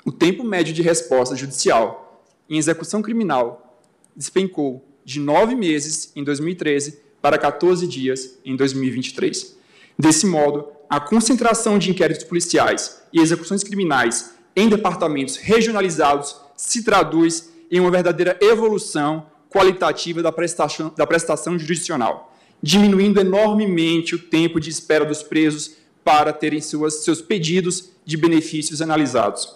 o 0.04 0.12
tempo 0.12 0.44
médio 0.44 0.72
de 0.72 0.80
resposta 0.82 1.34
judicial 1.34 2.03
em 2.48 2.58
execução 2.58 3.02
criminal 3.02 3.80
despencou 4.16 4.84
de 5.04 5.20
nove 5.20 5.54
meses 5.54 6.12
em 6.14 6.22
2013 6.22 7.00
para 7.20 7.38
14 7.38 7.86
dias 7.86 8.38
em 8.44 8.54
2023. 8.56 9.56
Desse 9.98 10.26
modo, 10.26 10.68
a 10.88 11.00
concentração 11.00 11.78
de 11.78 11.90
inquéritos 11.90 12.24
policiais 12.24 13.02
e 13.12 13.20
execuções 13.20 13.62
criminais 13.62 14.34
em 14.54 14.68
departamentos 14.68 15.36
regionalizados 15.36 16.36
se 16.56 16.84
traduz 16.84 17.50
em 17.70 17.80
uma 17.80 17.90
verdadeira 17.90 18.38
evolução 18.40 19.26
qualitativa 19.50 20.22
da 20.22 20.32
prestação, 20.32 20.92
da 20.96 21.06
prestação 21.06 21.58
jurisdicional, 21.58 22.36
diminuindo 22.62 23.20
enormemente 23.20 24.14
o 24.14 24.18
tempo 24.18 24.60
de 24.60 24.70
espera 24.70 25.04
dos 25.04 25.22
presos 25.22 25.76
para 26.04 26.32
terem 26.32 26.60
suas, 26.60 27.04
seus 27.04 27.22
pedidos 27.22 27.90
de 28.04 28.16
benefícios 28.16 28.82
analisados. 28.82 29.48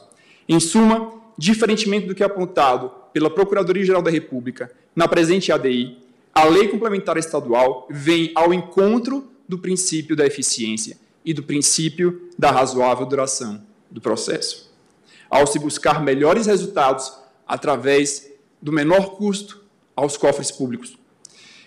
Em 0.48 0.58
suma, 0.58 1.12
diferentemente 1.38 2.08
do 2.08 2.14
que 2.16 2.22
é 2.24 2.26
apontado 2.26 2.90
pela 3.12 3.30
Procuradoria-Geral 3.30 4.02
da 4.02 4.10
República 4.10 4.72
na 4.94 5.06
presente 5.06 5.52
ADI, 5.52 5.96
a 6.34 6.44
Lei 6.44 6.66
Complementar 6.66 7.16
Estadual 7.16 7.86
vem 7.88 8.32
ao 8.34 8.52
encontro 8.52 9.30
do 9.48 9.58
princípio 9.58 10.16
da 10.16 10.26
eficiência 10.26 10.98
e 11.24 11.32
do 11.32 11.44
princípio 11.44 12.28
da 12.36 12.50
razoável 12.50 13.06
duração 13.06 13.62
do 13.88 14.00
processo, 14.00 14.70
ao 15.30 15.46
se 15.46 15.58
buscar 15.58 16.02
melhores 16.02 16.46
resultados 16.46 17.12
através 17.46 18.30
do 18.60 18.72
menor 18.72 19.16
custo 19.16 19.64
aos 19.94 20.16
cofres 20.16 20.50
públicos. 20.50 20.98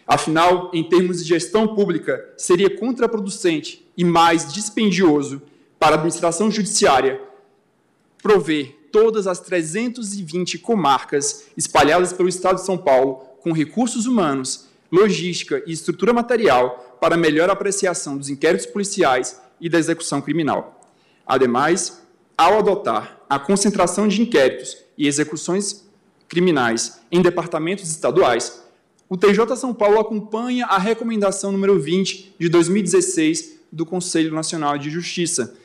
Afinal, 0.06 0.69
em 0.74 0.83
termos 0.83 1.24
de 1.24 1.30
gestão 1.30 1.74
pública, 1.74 2.33
seria 2.38 2.77
contraproducente 2.77 3.88
e 3.95 4.03
mais 4.03 4.51
dispendioso 4.51 5.41
para 5.80 5.95
a 5.95 5.98
administração 5.98 6.51
judiciária 6.51 7.22
prover 8.22 8.81
todas 8.92 9.28
as 9.28 9.40
320 9.40 10.60
comarcas 10.60 11.45
espalhadas 11.56 12.14
pelo 12.14 12.30
Estado 12.30 12.56
de 12.58 12.66
São 12.66 12.78
Paulo 12.78 13.26
com 13.42 13.52
recursos 13.52 14.06
humanos, 14.06 14.68
logística 14.92 15.64
e 15.66 15.72
estrutura 15.72 16.14
material 16.14 16.98
para 17.00 17.18
melhor 17.18 17.50
apreciação 17.50 18.18
dos 18.18 18.30
inquéritos 18.30 18.66
policiais 18.66 19.42
e 19.60 19.70
da 19.70 19.80
execução 19.80 20.22
criminal. 20.22 20.80
Ademais, 21.26 22.02
ao 22.38 22.60
adotar 22.60 23.20
a 23.30 23.40
concentração 23.40 24.08
de 24.08 24.22
inquéritos 24.22 24.78
e 24.98 25.08
execuções 25.08 25.88
criminais 26.28 27.00
em 27.11 27.22
departamentos 27.22 27.90
estaduais, 27.90 28.61
o 29.08 29.18
TJ 29.18 29.56
São 29.58 29.74
Paulo 29.74 30.00
acompanha 30.00 30.66
a 30.66 30.78
recomendação 30.78 31.52
número 31.52 31.80
20 31.80 32.36
de 32.40 32.50
2016 32.50 33.60
do 33.72 33.86
Conselho 33.86 34.34
Nacional 34.34 34.78
de 34.78 34.90
Justiça, 34.90 35.56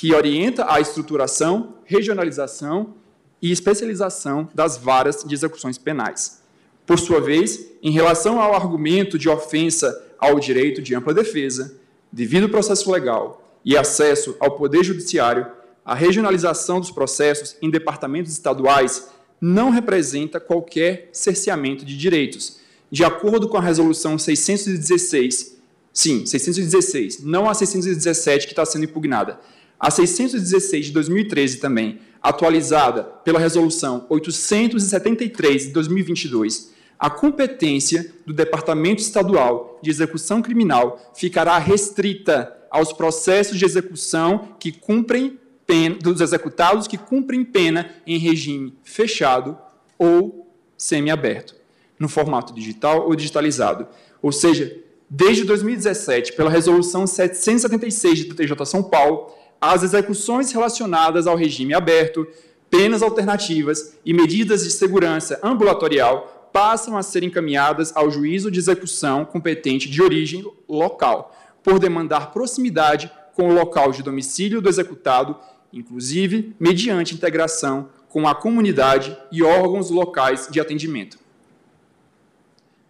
que 0.00 0.14
orienta 0.14 0.64
a 0.66 0.80
estruturação, 0.80 1.74
regionalização 1.84 2.94
e 3.42 3.52
especialização 3.52 4.48
das 4.54 4.78
varas 4.78 5.22
de 5.22 5.34
execuções 5.34 5.76
penais. 5.76 6.40
Por 6.86 6.98
sua 6.98 7.20
vez, 7.20 7.66
em 7.82 7.90
relação 7.90 8.40
ao 8.40 8.54
argumento 8.54 9.18
de 9.18 9.28
ofensa 9.28 9.94
ao 10.18 10.40
direito 10.40 10.80
de 10.80 10.94
ampla 10.94 11.12
defesa, 11.12 11.78
devido 12.10 12.48
processo 12.48 12.90
legal 12.90 13.54
e 13.62 13.76
acesso 13.76 14.34
ao 14.40 14.52
Poder 14.52 14.82
Judiciário, 14.82 15.46
a 15.84 15.94
regionalização 15.94 16.80
dos 16.80 16.90
processos 16.90 17.58
em 17.60 17.68
departamentos 17.68 18.32
estaduais 18.32 19.10
não 19.38 19.68
representa 19.68 20.40
qualquer 20.40 21.10
cerceamento 21.12 21.84
de 21.84 21.94
direitos. 21.94 22.58
De 22.90 23.04
acordo 23.04 23.50
com 23.50 23.58
a 23.58 23.62
Resolução 23.62 24.18
616, 24.18 25.58
sim, 25.92 26.24
616, 26.24 27.22
não 27.22 27.50
a 27.50 27.52
617 27.52 28.46
que 28.46 28.52
está 28.54 28.64
sendo 28.64 28.86
impugnada, 28.86 29.38
a 29.80 29.90
616 29.90 30.86
de 30.86 30.92
2013 30.92 31.56
também, 31.56 32.00
atualizada 32.22 33.02
pela 33.02 33.40
Resolução 33.40 34.04
873 34.10 35.62
de 35.62 35.70
2022, 35.70 36.70
a 36.98 37.08
competência 37.08 38.12
do 38.26 38.34
Departamento 38.34 39.00
Estadual 39.00 39.80
de 39.82 39.88
Execução 39.88 40.42
Criminal 40.42 41.10
ficará 41.14 41.56
restrita 41.56 42.54
aos 42.70 42.92
processos 42.92 43.58
de 43.58 43.64
execução 43.64 44.48
que 44.60 44.70
cumprem 44.70 45.38
pena, 45.66 45.96
dos 45.96 46.20
executados 46.20 46.86
que 46.86 46.98
cumprem 46.98 47.42
pena 47.42 47.90
em 48.06 48.18
regime 48.18 48.76
fechado 48.84 49.56
ou 49.98 50.46
semiaberto, 50.76 51.56
no 51.98 52.08
formato 52.08 52.52
digital 52.52 53.06
ou 53.06 53.16
digitalizado. 53.16 53.88
Ou 54.20 54.30
seja, 54.30 54.76
desde 55.08 55.44
2017, 55.44 56.34
pela 56.34 56.50
Resolução 56.50 57.06
776 57.06 58.26
do 58.26 58.34
TJ 58.34 58.66
São 58.66 58.82
Paulo, 58.82 59.39
as 59.60 59.82
execuções 59.82 60.50
relacionadas 60.52 61.26
ao 61.26 61.36
regime 61.36 61.74
aberto, 61.74 62.26
penas 62.70 63.02
alternativas 63.02 63.94
e 64.04 64.14
medidas 64.14 64.64
de 64.64 64.70
segurança 64.70 65.38
ambulatorial 65.42 66.50
passam 66.52 66.96
a 66.96 67.02
ser 67.02 67.22
encaminhadas 67.22 67.94
ao 67.94 68.10
juízo 68.10 68.50
de 68.50 68.58
execução 68.58 69.24
competente 69.24 69.88
de 69.88 70.02
origem 70.02 70.44
local, 70.68 71.36
por 71.62 71.78
demandar 71.78 72.32
proximidade 72.32 73.10
com 73.34 73.48
o 73.48 73.54
local 73.54 73.92
de 73.92 74.02
domicílio 74.02 74.60
do 74.60 74.68
executado 74.68 75.36
inclusive 75.72 76.54
mediante 76.58 77.14
integração 77.14 77.88
com 78.08 78.26
a 78.26 78.34
comunidade 78.34 79.16
e 79.30 79.42
órgãos 79.42 79.90
locais 79.90 80.48
de 80.50 80.60
atendimento. 80.60 81.18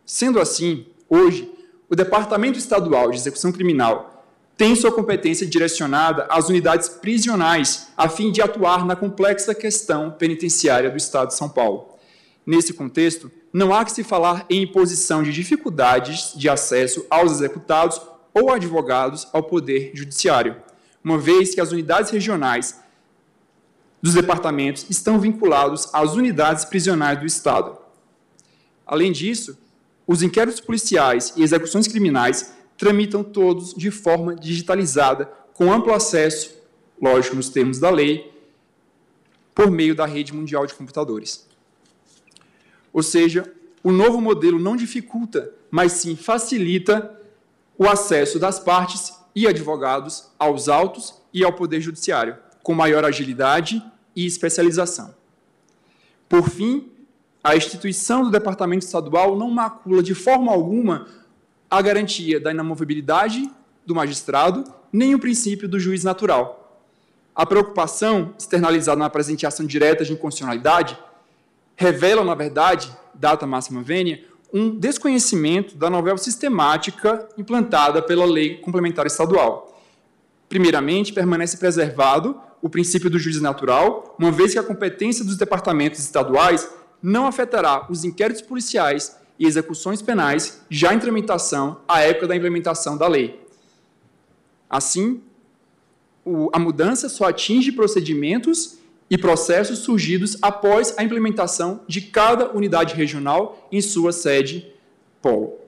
Sendo 0.04 0.40
assim, 0.40 0.86
hoje, 1.08 1.50
o 1.88 1.94
Departamento 1.94 2.58
Estadual 2.58 3.10
de 3.10 3.16
Execução 3.16 3.52
Criminal 3.52 4.09
tem 4.60 4.76
sua 4.76 4.92
competência 4.92 5.46
direcionada 5.46 6.26
às 6.28 6.50
unidades 6.50 6.86
prisionais, 6.86 7.88
a 7.96 8.10
fim 8.10 8.30
de 8.30 8.42
atuar 8.42 8.84
na 8.84 8.94
complexa 8.94 9.54
questão 9.54 10.10
penitenciária 10.10 10.90
do 10.90 10.98
Estado 10.98 11.28
de 11.28 11.34
São 11.34 11.48
Paulo. 11.48 11.96
Nesse 12.44 12.74
contexto, 12.74 13.32
não 13.54 13.72
há 13.72 13.82
que 13.86 13.90
se 13.90 14.04
falar 14.04 14.44
em 14.50 14.64
imposição 14.64 15.22
de 15.22 15.32
dificuldades 15.32 16.34
de 16.36 16.46
acesso 16.46 17.06
aos 17.08 17.32
executados 17.32 18.02
ou 18.34 18.52
advogados 18.52 19.26
ao 19.32 19.42
Poder 19.44 19.92
Judiciário, 19.94 20.56
uma 21.02 21.16
vez 21.16 21.54
que 21.54 21.60
as 21.62 21.72
unidades 21.72 22.10
regionais 22.10 22.78
dos 24.02 24.12
departamentos 24.12 24.84
estão 24.90 25.18
vinculados 25.18 25.88
às 25.90 26.12
unidades 26.12 26.66
prisionais 26.66 27.18
do 27.18 27.24
Estado. 27.24 27.78
Além 28.86 29.10
disso, 29.10 29.56
os 30.06 30.22
inquéritos 30.22 30.60
policiais 30.60 31.32
e 31.34 31.42
execuções 31.42 31.88
criminais 31.88 32.59
tramitam 32.80 33.22
todos 33.22 33.74
de 33.74 33.90
forma 33.90 34.34
digitalizada, 34.34 35.30
com 35.52 35.70
amplo 35.70 35.92
acesso, 35.92 36.56
lógico, 37.00 37.36
nos 37.36 37.50
termos 37.50 37.78
da 37.78 37.90
lei, 37.90 38.32
por 39.54 39.70
meio 39.70 39.94
da 39.94 40.06
rede 40.06 40.32
mundial 40.32 40.66
de 40.66 40.72
computadores. 40.72 41.46
Ou 42.90 43.02
seja, 43.02 43.52
o 43.84 43.92
novo 43.92 44.18
modelo 44.18 44.58
não 44.58 44.76
dificulta, 44.76 45.52
mas 45.70 45.92
sim 45.92 46.16
facilita 46.16 47.20
o 47.76 47.86
acesso 47.86 48.38
das 48.38 48.58
partes 48.58 49.12
e 49.36 49.46
advogados 49.46 50.30
aos 50.38 50.66
autos 50.66 51.14
e 51.34 51.44
ao 51.44 51.52
Poder 51.52 51.82
Judiciário, 51.82 52.38
com 52.62 52.72
maior 52.72 53.04
agilidade 53.04 53.84
e 54.16 54.24
especialização. 54.24 55.14
Por 56.26 56.48
fim, 56.48 56.90
a 57.44 57.54
instituição 57.54 58.22
do 58.22 58.30
Departamento 58.30 58.86
Estadual 58.86 59.36
não 59.36 59.50
macula 59.50 60.02
de 60.02 60.14
forma 60.14 60.50
alguma 60.50 61.06
a 61.70 61.80
garantia 61.80 62.40
da 62.40 62.50
inamovibilidade 62.50 63.48
do 63.86 63.94
magistrado, 63.94 64.64
nem 64.92 65.14
o 65.14 65.20
princípio 65.20 65.68
do 65.68 65.78
juiz 65.78 66.02
natural. 66.02 66.82
A 67.34 67.46
preocupação 67.46 68.34
externalizada 68.36 68.98
na 68.98 69.06
apresentação 69.06 69.64
direta 69.64 70.04
de 70.04 70.12
inconstitucionalidade 70.12 70.98
revela, 71.76 72.24
na 72.24 72.34
verdade, 72.34 72.94
data 73.14 73.46
máxima 73.46 73.82
vênia, 73.82 74.24
um 74.52 74.76
desconhecimento 74.76 75.76
da 75.76 75.88
novela 75.88 76.18
sistemática 76.18 77.28
implantada 77.38 78.02
pela 78.02 78.24
Lei 78.24 78.56
Complementar 78.56 79.06
Estadual. 79.06 79.80
Primeiramente, 80.48 81.12
permanece 81.12 81.56
preservado 81.56 82.38
o 82.60 82.68
princípio 82.68 83.08
do 83.08 83.18
juiz 83.18 83.40
natural, 83.40 84.16
uma 84.18 84.32
vez 84.32 84.52
que 84.52 84.58
a 84.58 84.62
competência 84.62 85.24
dos 85.24 85.36
departamentos 85.36 86.00
estaduais 86.00 86.68
não 87.00 87.26
afetará 87.26 87.86
os 87.88 88.04
inquéritos 88.04 88.42
policiais 88.42 89.16
e 89.40 89.46
execuções 89.46 90.02
penais 90.02 90.60
já 90.68 90.92
em 90.92 90.98
tramitação 90.98 91.80
à 91.88 92.02
época 92.02 92.28
da 92.28 92.36
implementação 92.36 92.98
da 92.98 93.08
lei. 93.08 93.40
Assim, 94.68 95.22
a 96.52 96.58
mudança 96.58 97.08
só 97.08 97.24
atinge 97.24 97.72
procedimentos 97.72 98.76
e 99.08 99.16
processos 99.16 99.78
surgidos 99.78 100.36
após 100.42 100.94
a 100.98 101.02
implementação 101.02 101.80
de 101.88 102.02
cada 102.02 102.54
unidade 102.54 102.94
regional 102.94 103.66
em 103.72 103.80
sua 103.80 104.12
sede 104.12 104.70
polo. 105.22 105.58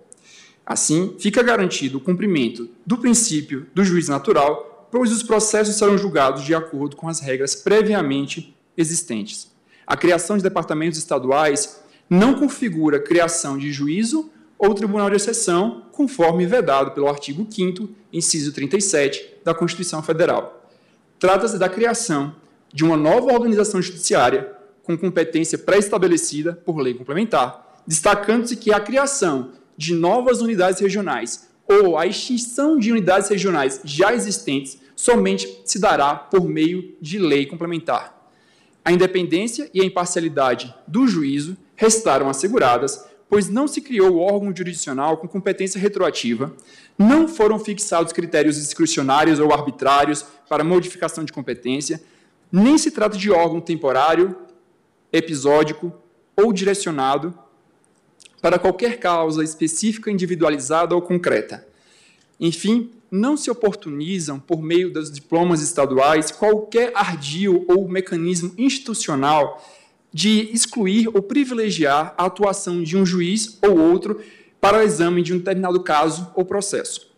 Assim, 0.65 1.17
fica 1.19 1.43
garantido 1.43 1.97
o 1.97 2.01
cumprimento 2.01 2.69
do 2.87 2.99
princípio 2.99 3.67
do 3.75 3.83
juiz 3.83 4.07
natural, 4.07 4.87
pois 4.93 5.11
os 5.11 5.23
processos 5.23 5.77
serão 5.77 5.97
julgados 5.97 6.45
de 6.45 6.55
acordo 6.55 6.95
com 6.95 7.09
as 7.09 7.21
regras 7.21 7.55
previamente 7.55 8.55
existentes. 8.77 9.51
A 9.87 9.97
criação 9.97 10.37
de 10.37 10.43
departamentos 10.43 10.99
estaduais 10.99 11.82
não 12.09 12.35
configura 12.35 13.01
criação 13.01 13.57
de 13.57 13.73
juízo 13.73 14.31
ou 14.59 14.75
tribunal 14.75 15.11
de 15.11 15.17
exceção, 15.17 15.87
conforme 15.91 16.47
vedado 16.47 16.93
pelo 16.93 17.09
artigo 17.09 17.47
5 17.51 17.89
inciso 18.13 18.53
37 18.53 19.39
da 19.45 19.53
Constituição 19.53 20.03
Federal. 20.03 20.69
Trata-se 21.19 21.59
da 21.59 21.69
criação 21.69 22.35
de 22.73 22.85
uma 22.85 22.97
nova 22.97 23.33
organização 23.33 23.83
judiciária 23.83 24.53
com 24.83 24.97
competência 24.97 25.59
pré-estabelecida 25.59 26.53
por 26.53 26.79
lei 26.79 26.95
complementar, 26.95 27.83
destacando-se 27.87 28.57
que 28.57 28.73
a 28.73 28.81
criação 28.81 29.51
de 29.77 29.95
novas 29.95 30.41
unidades 30.41 30.81
regionais 30.81 31.49
ou 31.67 31.97
a 31.97 32.07
extinção 32.07 32.79
de 32.79 32.93
unidades 32.93 33.29
regionais 33.29 33.81
já 33.85 34.15
existentes 34.15 34.79
somente 34.95 35.61
se 35.65 35.79
dará 35.79 36.15
por 36.15 36.49
meio 36.49 36.95
de 37.01 37.19
lei 37.19 37.47
complementar. 37.47 38.31
A 38.85 38.93
independência 38.93 39.71
e 39.73 39.81
a 39.81 39.85
imparcialidade 39.85 40.75
do 40.87 41.07
juízo 41.07 41.57
restaram 41.77 42.29
asseguradas, 42.29 43.05
pois 43.29 43.49
não 43.49 43.67
se 43.67 43.81
criou 43.81 44.19
órgão 44.19 44.55
jurisdicional 44.55 45.17
com 45.17 45.27
competência 45.27 45.81
retroativa, 45.81 46.55
não 46.99 47.27
foram 47.27 47.59
fixados 47.59 48.13
critérios 48.13 48.57
discricionários 48.57 49.39
ou 49.41 49.53
arbitrários 49.53 50.25
para 50.49 50.63
modificação 50.63 51.25
de 51.25 51.33
competência, 51.33 52.03
nem 52.51 52.77
se 52.77 52.91
trata 52.91 53.17
de 53.17 53.31
órgão 53.31 53.61
temporário, 53.61 54.37
episódico 55.11 55.93
ou 56.37 56.53
direcionado 56.53 57.35
para 58.41 58.59
qualquer 58.59 58.99
causa 58.99 59.43
específica, 59.45 60.11
individualizada 60.11 60.95
ou 60.95 61.01
concreta. 61.01 61.67
Enfim, 62.39 62.91
não 63.11 63.37
se 63.37 63.51
oportunizam, 63.51 64.41
por 64.41 64.61
meio 64.61 64.93
dos 64.93 65.13
diplomas 65.13 65.63
estaduais, 65.63 66.31
qualquer 66.31 66.93
ardil 66.95 67.65
ou 67.69 67.89
mecanismo 67.89 68.53
institucional 68.59 69.63
de 70.13 70.51
excluir 70.53 71.09
ou 71.09 71.23
privilegiar 71.23 72.15
a 72.19 72.27
atuação 72.27 72.83
de 72.83 72.97
um 72.97 73.07
juiz 73.07 73.59
ou 73.63 73.79
outro 73.79 74.21
para 74.61 74.79
o 74.79 74.83
exame 74.83 75.23
de 75.23 75.33
um 75.33 75.39
determinado 75.39 75.83
caso 75.83 76.31
ou 76.35 76.45
processo. 76.45 77.11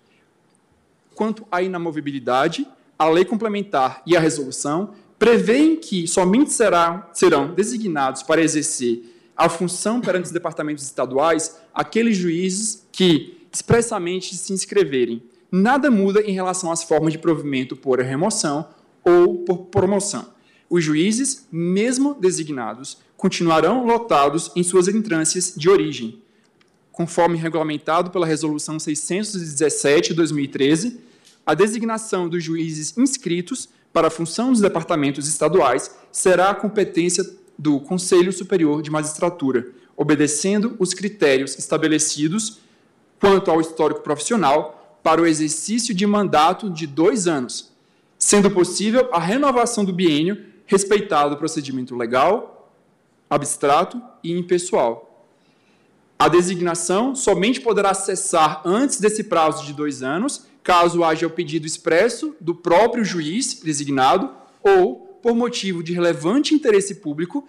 Quanto 1.15 1.47
à 1.51 1.63
inamovibilidade, 1.63 2.67
a 2.99 3.09
lei 3.09 3.25
complementar 3.25 4.03
e 4.07 4.17
a 4.17 4.21
resolução 4.21 4.95
prevêem 5.19 5.77
que 5.77 6.07
somente 6.07 6.53
serão 6.53 7.55
designados 7.55 8.23
para 8.23 8.43
exercer 8.43 9.03
a 9.37 9.49
função 9.49 10.01
perante 10.01 10.27
os 10.27 10.31
departamentos 10.31 10.85
estaduais 10.85 11.59
aqueles 11.75 12.17
juízes 12.17 12.87
que 12.93 13.47
expressamente 13.53 14.35
se 14.37 14.53
inscreverem. 14.53 15.23
Nada 15.51 15.91
muda 15.91 16.21
em 16.21 16.33
relação 16.33 16.71
às 16.71 16.83
formas 16.83 17.13
de 17.13 17.19
provimento 17.19 17.77
por 17.77 18.01
remoção 18.01 18.69
ou 19.05 19.45
por 19.45 19.67
promoção. 19.67 20.34
Os 20.69 20.83
juízes, 20.83 21.47
mesmo 21.51 22.15
designados, 22.15 22.99
continuarão 23.17 23.87
lotados 23.87 24.51
em 24.57 24.63
suas 24.63 24.89
entrâncias 24.89 25.55
de 25.57 25.69
origem, 25.69 26.21
conforme 26.93 27.37
regulamentado 27.37 28.11
pela 28.11 28.27
Resolução 28.27 28.79
617 28.79 30.11
de 30.11 30.15
2013. 30.15 31.01
A 31.47 31.55
designação 31.55 32.29
dos 32.29 32.43
juízes 32.43 32.97
inscritos 32.97 33.69
para 33.93 34.09
a 34.09 34.11
função 34.11 34.51
dos 34.51 34.61
departamentos 34.61 35.29
estaduais 35.29 35.95
será 36.11 36.51
a 36.51 36.55
competência 36.55 37.25
do 37.59 37.79
Conselho 37.81 38.33
Superior 38.33 38.83
de 38.83 38.91
Magistratura, 38.91 39.69
obedecendo 39.97 40.75
os 40.79 40.93
critérios 40.93 41.57
estabelecidos 41.57 42.59
quanto 43.21 43.51
ao 43.51 43.61
histórico 43.61 44.01
profissional 44.01 44.99
para 45.03 45.23
o 45.23 45.27
exercício 45.27 45.95
de 45.95 46.07
mandato 46.07 46.69
de 46.71 46.87
dois 46.87 47.27
anos, 47.27 47.71
sendo 48.19 48.51
possível 48.51 49.09
a 49.13 49.19
renovação 49.19 49.85
do 49.85 49.93
biênio, 49.93 50.45
respeitado 50.67 51.35
o 51.35 51.39
procedimento 51.39 51.95
legal, 51.95 52.73
abstrato 53.29 54.01
e 54.23 54.33
impessoal. 54.33 55.27
A 56.19 56.29
designação 56.29 57.15
somente 57.15 57.61
poderá 57.61 57.93
cessar 57.93 58.63
antes 58.65 59.01
desse 59.01 59.25
prazo 59.25 59.67
de 59.67 59.73
dois 59.73 60.03
anos, 60.03 60.47
caso 60.63 61.05
haja 61.05 61.27
o 61.27 61.31
pedido 61.31 61.67
expresso 61.67 62.35
do 62.41 62.55
próprio 62.55 63.05
juiz 63.05 63.61
designado 63.63 64.31
ou 64.63 65.19
por 65.23 65.35
motivo 65.35 65.83
de 65.83 65.93
relevante 65.93 66.55
interesse 66.55 66.97
público 66.97 67.47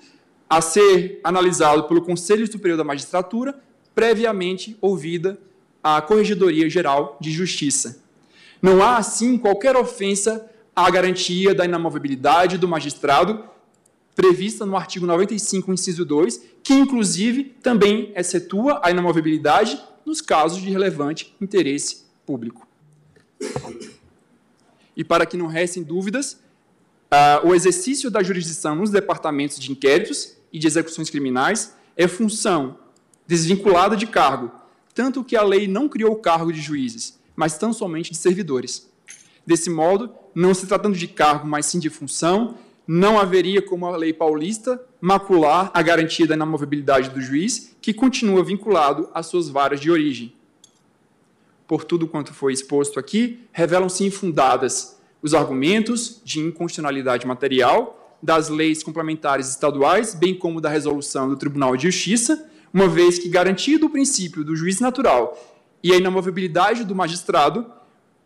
a 0.49 0.61
ser 0.61 1.19
analisado 1.23 1.83
pelo 1.85 2.01
Conselho 2.01 2.49
Superior 2.49 2.77
da 2.77 2.83
Magistratura, 2.83 3.59
previamente 3.93 4.77
ouvida 4.81 5.39
a 5.83 6.01
Corregedoria 6.01 6.69
Geral 6.69 7.17
de 7.19 7.31
Justiça. 7.31 8.03
Não 8.61 8.81
há, 8.83 8.97
assim, 8.97 9.37
qualquer 9.37 9.75
ofensa 9.75 10.49
à 10.75 10.89
garantia 10.89 11.53
da 11.53 11.65
inamovibilidade 11.65 12.57
do 12.57 12.67
magistrado 12.67 13.43
prevista 14.15 14.65
no 14.65 14.77
artigo 14.77 15.05
95, 15.05 15.73
inciso 15.73 16.05
2, 16.05 16.41
que, 16.63 16.73
inclusive, 16.73 17.43
também 17.61 18.13
excetua 18.15 18.79
a 18.83 18.89
inamovibilidade 18.89 19.81
nos 20.05 20.21
casos 20.21 20.61
de 20.61 20.69
relevante 20.69 21.35
interesse 21.41 22.05
público. 22.25 22.67
E 24.95 25.03
para 25.03 25.25
que 25.25 25.35
não 25.35 25.47
restem 25.47 25.83
dúvidas, 25.83 26.39
Uh, 27.05 27.47
o 27.47 27.55
exercício 27.55 28.09
da 28.09 28.23
jurisdição 28.23 28.75
nos 28.75 28.89
departamentos 28.89 29.59
de 29.59 29.71
inquéritos 29.71 30.35
e 30.51 30.57
de 30.57 30.67
execuções 30.67 31.09
criminais 31.09 31.73
é 31.95 32.07
função 32.07 32.79
desvinculada 33.27 33.95
de 33.95 34.07
cargo, 34.07 34.51
tanto 34.93 35.23
que 35.23 35.35
a 35.35 35.43
lei 35.43 35.67
não 35.67 35.87
criou 35.87 36.13
o 36.13 36.17
cargo 36.17 36.51
de 36.51 36.59
juízes, 36.59 37.19
mas 37.35 37.57
tão 37.57 37.71
somente 37.71 38.11
de 38.11 38.17
servidores. 38.17 38.89
Desse 39.45 39.69
modo, 39.69 40.11
não 40.33 40.53
se 40.53 40.67
tratando 40.67 40.97
de 40.97 41.07
cargo, 41.07 41.47
mas 41.47 41.65
sim 41.65 41.79
de 41.79 41.89
função, 41.89 42.55
não 42.87 43.19
haveria, 43.19 43.61
como 43.61 43.85
a 43.87 43.95
lei 43.95 44.13
paulista, 44.13 44.81
macular 45.01 45.71
a 45.73 45.81
garantia 45.81 46.27
da 46.27 46.35
inamovibilidade 46.35 47.09
do 47.09 47.21
juiz, 47.21 47.75
que 47.81 47.93
continua 47.93 48.43
vinculado 48.43 49.09
às 49.13 49.27
suas 49.27 49.49
varas 49.49 49.79
de 49.79 49.89
origem. 49.89 50.33
Por 51.67 51.83
tudo 51.83 52.07
quanto 52.07 52.33
foi 52.33 52.53
exposto 52.53 52.99
aqui, 52.99 53.39
revelam-se 53.51 54.05
infundadas 54.05 54.99
os 55.21 55.33
argumentos 55.33 56.21
de 56.23 56.39
inconstitucionalidade 56.39 57.25
material 57.25 58.17
das 58.21 58.49
leis 58.49 58.83
complementares 58.83 59.49
estaduais, 59.49 60.13
bem 60.13 60.35
como 60.35 60.61
da 60.61 60.69
resolução 60.69 61.27
do 61.27 61.35
Tribunal 61.35 61.75
de 61.75 61.89
Justiça, 61.89 62.47
uma 62.73 62.87
vez 62.87 63.17
que, 63.17 63.29
garantido 63.29 63.87
o 63.87 63.89
princípio 63.89 64.43
do 64.43 64.55
juiz 64.55 64.79
natural 64.79 65.37
e 65.83 65.93
a 65.93 65.97
inamovibilidade 65.97 66.83
do 66.83 66.95
magistrado, 66.95 67.65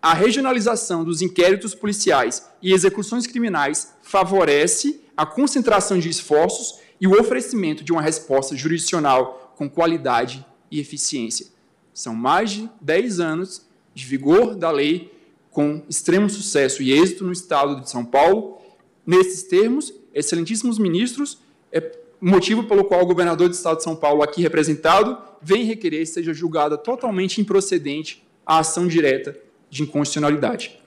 a 0.02 0.14
regionalização 0.14 1.04
dos 1.04 1.22
inquéritos 1.22 1.76
policiais 1.76 2.50
e 2.62 2.72
execuções 2.72 3.28
criminais 3.28 3.94
favorece 4.02 5.02
a 5.16 5.26
concentração 5.26 6.00
de 6.00 6.08
esforços 6.08 6.80
e 7.02 7.08
o 7.08 7.20
oferecimento 7.20 7.84
de 7.84 7.92
uma 7.92 8.02
resposta 8.02 8.56
jurisdicional 8.56 9.54
com 9.58 9.70
qualidade 9.70 10.46
e 10.72 10.80
eficiência. 10.80 11.48
São 11.94 12.16
mais 12.16 12.52
de 12.52 12.70
10 12.80 13.20
anos 13.20 13.68
de 13.94 14.06
vigor 14.06 14.56
da 14.56 14.72
lei 14.72 15.14
com 15.52 15.84
extremo 15.90 16.30
sucesso 16.30 16.82
e 16.82 16.94
êxito 16.94 17.26
no 17.26 17.34
estado 17.34 17.82
de 17.82 17.90
São 17.90 18.06
Paulo. 18.06 18.58
Nesses 19.06 19.44
termos, 19.44 19.94
excelentíssimos 20.14 20.80
ministros, 20.80 21.40
é 21.74 21.92
motivo 22.22 22.64
pelo 22.64 22.86
qual 22.86 23.02
o 23.02 23.06
governador 23.06 23.50
do 23.50 23.54
estado 23.54 23.78
de 23.78 23.84
São 23.84 23.98
Paulo, 23.98 24.24
aqui 24.24 24.42
representado, 24.42 25.18
vem 25.42 25.66
requerer 25.66 26.02
que 26.02 26.06
seja 26.06 26.34
julgada 26.34 26.78
totalmente 26.78 27.42
improcedente 27.42 28.26
a 28.46 28.60
ação 28.60 28.88
direta 28.88 29.49
de 29.70 29.84
inconstitucionalidade. 29.84 30.80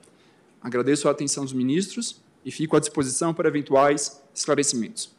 Agradeço 0.61 1.07
a 1.07 1.11
atenção 1.11 1.43
dos 1.43 1.53
ministros 1.53 2.21
e 2.45 2.51
fico 2.51 2.75
à 2.75 2.79
disposição 2.79 3.33
para 3.33 3.47
eventuais 3.47 4.21
esclarecimentos. 4.33 5.11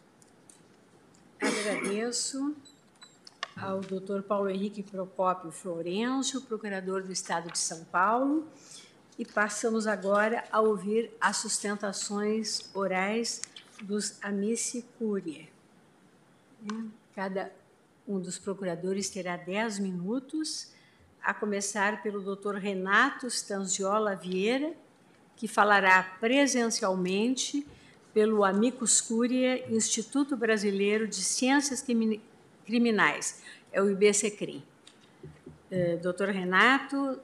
Agradeço 1.40 2.54
ao 3.56 3.80
doutor 3.80 4.22
Paulo 4.22 4.48
Henrique 4.48 4.82
Procópio 4.82 5.50
Florencio, 5.50 6.40
procurador 6.42 7.02
do 7.02 7.12
Estado 7.12 7.50
de 7.50 7.58
São 7.58 7.84
Paulo. 7.84 8.46
E 9.16 9.24
passamos 9.24 9.86
agora 9.86 10.44
a 10.50 10.60
ouvir 10.60 11.10
as 11.20 11.36
sustentações 11.36 12.68
orais 12.74 13.42
dos 13.82 14.18
amici 14.22 14.84
curiae. 14.98 15.48
Cada 17.14 17.52
um 18.08 18.18
dos 18.18 18.38
procuradores 18.38 19.08
terá 19.08 19.36
dez 19.36 19.78
minutos, 19.78 20.73
a 21.24 21.32
começar 21.32 22.02
pelo 22.02 22.20
doutor 22.20 22.56
Renato 22.56 23.26
Stanziola 23.26 24.14
Vieira, 24.14 24.74
que 25.34 25.48
falará 25.48 26.02
presencialmente 26.20 27.66
pelo 28.12 28.44
Amicus 28.44 29.00
Curiae 29.00 29.64
Instituto 29.68 30.36
Brasileiro 30.36 31.08
de 31.08 31.16
Ciências 31.24 31.84
Criminais, 32.64 33.42
é 33.72 33.82
o 33.82 33.90
IBCCRIM. 33.90 34.62
Eh, 35.70 35.96
doutor 35.96 36.28
Renato, 36.28 37.18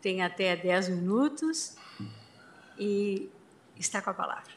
tem 0.00 0.22
até 0.22 0.54
10 0.54 0.90
minutos 0.90 1.76
e 2.78 3.28
está 3.76 4.00
com 4.00 4.10
a 4.10 4.14
palavra. 4.14 4.52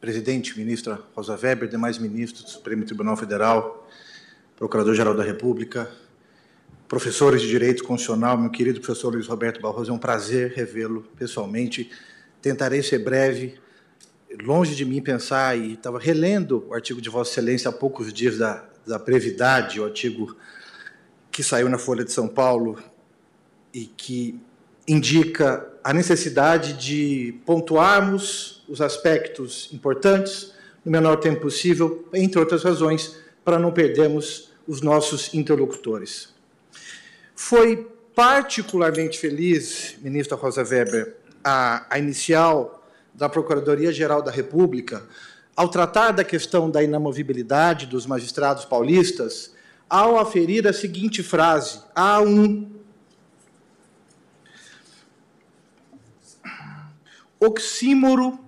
Presidente, 0.00 0.56
ministra 0.58 1.02
Rosa 1.14 1.36
Weber, 1.36 1.68
demais 1.68 1.98
ministros 1.98 2.44
do 2.44 2.50
Supremo 2.50 2.84
Tribunal 2.84 3.16
Federal, 3.16 3.88
Procurador-Geral 4.58 5.14
da 5.14 5.22
República, 5.22 5.88
professores 6.88 7.40
de 7.40 7.46
Direito 7.46 7.84
Constitucional, 7.84 8.36
meu 8.36 8.50
querido 8.50 8.80
professor 8.80 9.14
Luiz 9.14 9.28
Roberto 9.28 9.60
Barroso, 9.60 9.92
é 9.92 9.94
um 9.94 9.98
prazer 9.98 10.50
revê-lo 10.50 11.02
pessoalmente. 11.16 11.88
Tentarei 12.42 12.82
ser 12.82 12.98
breve, 12.98 13.54
longe 14.42 14.74
de 14.74 14.84
mim 14.84 15.00
pensar, 15.00 15.56
e 15.56 15.74
estava 15.74 16.00
relendo 16.00 16.66
o 16.68 16.74
artigo 16.74 17.00
de 17.00 17.08
Vossa 17.08 17.30
Excelência 17.30 17.68
há 17.68 17.72
poucos 17.72 18.12
dias 18.12 18.36
da, 18.36 18.64
da 18.84 18.98
brevidade, 18.98 19.80
o 19.80 19.84
artigo 19.84 20.36
que 21.30 21.44
saiu 21.44 21.68
na 21.68 21.78
Folha 21.78 22.04
de 22.04 22.10
São 22.10 22.26
Paulo 22.26 22.82
e 23.72 23.86
que 23.86 24.40
indica 24.88 25.70
a 25.84 25.92
necessidade 25.92 26.72
de 26.72 27.40
pontuarmos 27.46 28.64
os 28.68 28.80
aspectos 28.80 29.68
importantes 29.72 30.52
no 30.84 30.90
menor 30.90 31.18
tempo 31.18 31.42
possível, 31.42 32.08
entre 32.12 32.40
outras 32.40 32.64
razões, 32.64 33.20
para 33.44 33.56
não 33.56 33.70
perdermos 33.70 34.47
os 34.68 34.82
nossos 34.82 35.32
interlocutores. 35.32 36.28
foi 37.34 37.88
particularmente 38.14 39.18
feliz, 39.18 39.96
ministra 40.02 40.36
Rosa 40.36 40.62
Weber, 40.62 41.16
a, 41.42 41.86
a 41.88 41.98
inicial 41.98 42.84
da 43.14 43.28
Procuradoria-Geral 43.28 44.20
da 44.22 44.30
República, 44.30 45.08
ao 45.56 45.68
tratar 45.68 46.10
da 46.10 46.24
questão 46.24 46.70
da 46.70 46.82
inamovibilidade 46.82 47.86
dos 47.86 48.06
magistrados 48.06 48.64
paulistas, 48.64 49.54
ao 49.88 50.18
aferir 50.18 50.66
a 50.66 50.72
seguinte 50.72 51.22
frase: 51.22 51.80
há 51.94 52.20
um 52.20 52.70
oxímoro 57.40 58.38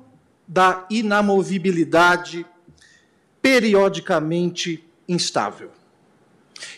da 0.46 0.84
inamovibilidade 0.90 2.44
periodicamente 3.40 4.84
instável. 5.08 5.70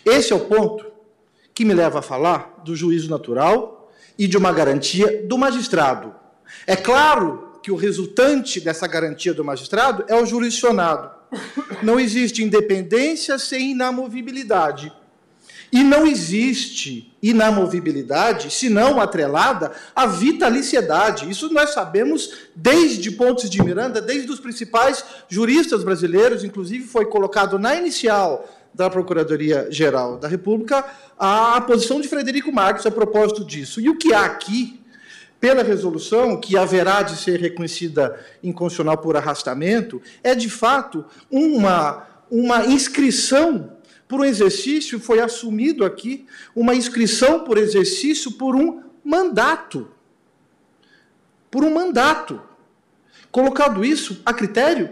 Esse 0.04 0.32
é 0.32 0.36
o 0.36 0.40
ponto 0.40 0.86
que 1.54 1.64
me 1.64 1.74
leva 1.74 1.98
a 1.98 2.02
falar 2.02 2.60
do 2.64 2.74
juízo 2.74 3.10
natural 3.10 3.92
e 4.18 4.26
de 4.26 4.36
uma 4.36 4.52
garantia 4.52 5.22
do 5.26 5.36
magistrado. 5.38 6.14
É 6.66 6.76
claro 6.76 7.58
que 7.62 7.70
o 7.70 7.76
resultante 7.76 8.60
dessa 8.60 8.86
garantia 8.86 9.32
do 9.32 9.44
magistrado 9.44 10.04
é 10.08 10.14
o 10.14 10.26
jurisdicionado. 10.26 11.10
Não 11.82 11.98
existe 11.98 12.42
independência 12.42 13.38
sem 13.38 13.70
inamovibilidade. 13.70 14.92
E 15.72 15.82
não 15.82 16.06
existe 16.06 17.16
inamovibilidade, 17.22 18.52
senão 18.52 19.00
atrelada 19.00 19.72
à 19.96 20.04
vitaliciedade. 20.04 21.30
Isso 21.30 21.50
nós 21.50 21.70
sabemos 21.70 22.30
desde 22.54 23.10
Pontes 23.10 23.48
de 23.48 23.62
Miranda, 23.62 23.98
desde 23.98 24.30
os 24.30 24.38
principais 24.38 25.02
juristas 25.30 25.82
brasileiros, 25.82 26.44
inclusive 26.44 26.84
foi 26.84 27.06
colocado 27.06 27.58
na 27.58 27.74
inicial 27.74 28.46
da 28.74 28.88
Procuradoria-Geral 28.88 30.18
da 30.18 30.28
República 30.28 30.84
a 31.18 31.60
posição 31.60 32.00
de 32.00 32.08
Frederico 32.08 32.52
Marques 32.52 32.86
a 32.86 32.90
propósito 32.90 33.44
disso. 33.44 33.80
E 33.80 33.88
o 33.88 33.96
que 33.96 34.12
há 34.12 34.24
aqui, 34.24 34.80
pela 35.38 35.62
resolução, 35.62 36.40
que 36.40 36.56
haverá 36.56 37.02
de 37.02 37.16
ser 37.16 37.40
reconhecida 37.40 38.18
inconstitucional 38.42 38.98
por 38.98 39.16
arrastamento, 39.16 40.00
é 40.22 40.34
de 40.34 40.48
fato 40.50 41.04
uma, 41.30 42.06
uma 42.30 42.66
inscrição 42.66 43.76
por 44.08 44.20
um 44.20 44.24
exercício, 44.24 45.00
foi 45.00 45.20
assumido 45.20 45.84
aqui 45.84 46.26
uma 46.54 46.74
inscrição 46.74 47.44
por 47.44 47.56
exercício 47.56 48.32
por 48.32 48.54
um 48.54 48.82
mandato. 49.04 49.88
Por 51.50 51.64
um 51.64 51.72
mandato. 51.72 52.40
Colocado 53.30 53.84
isso 53.84 54.20
a 54.26 54.34
critério 54.34 54.90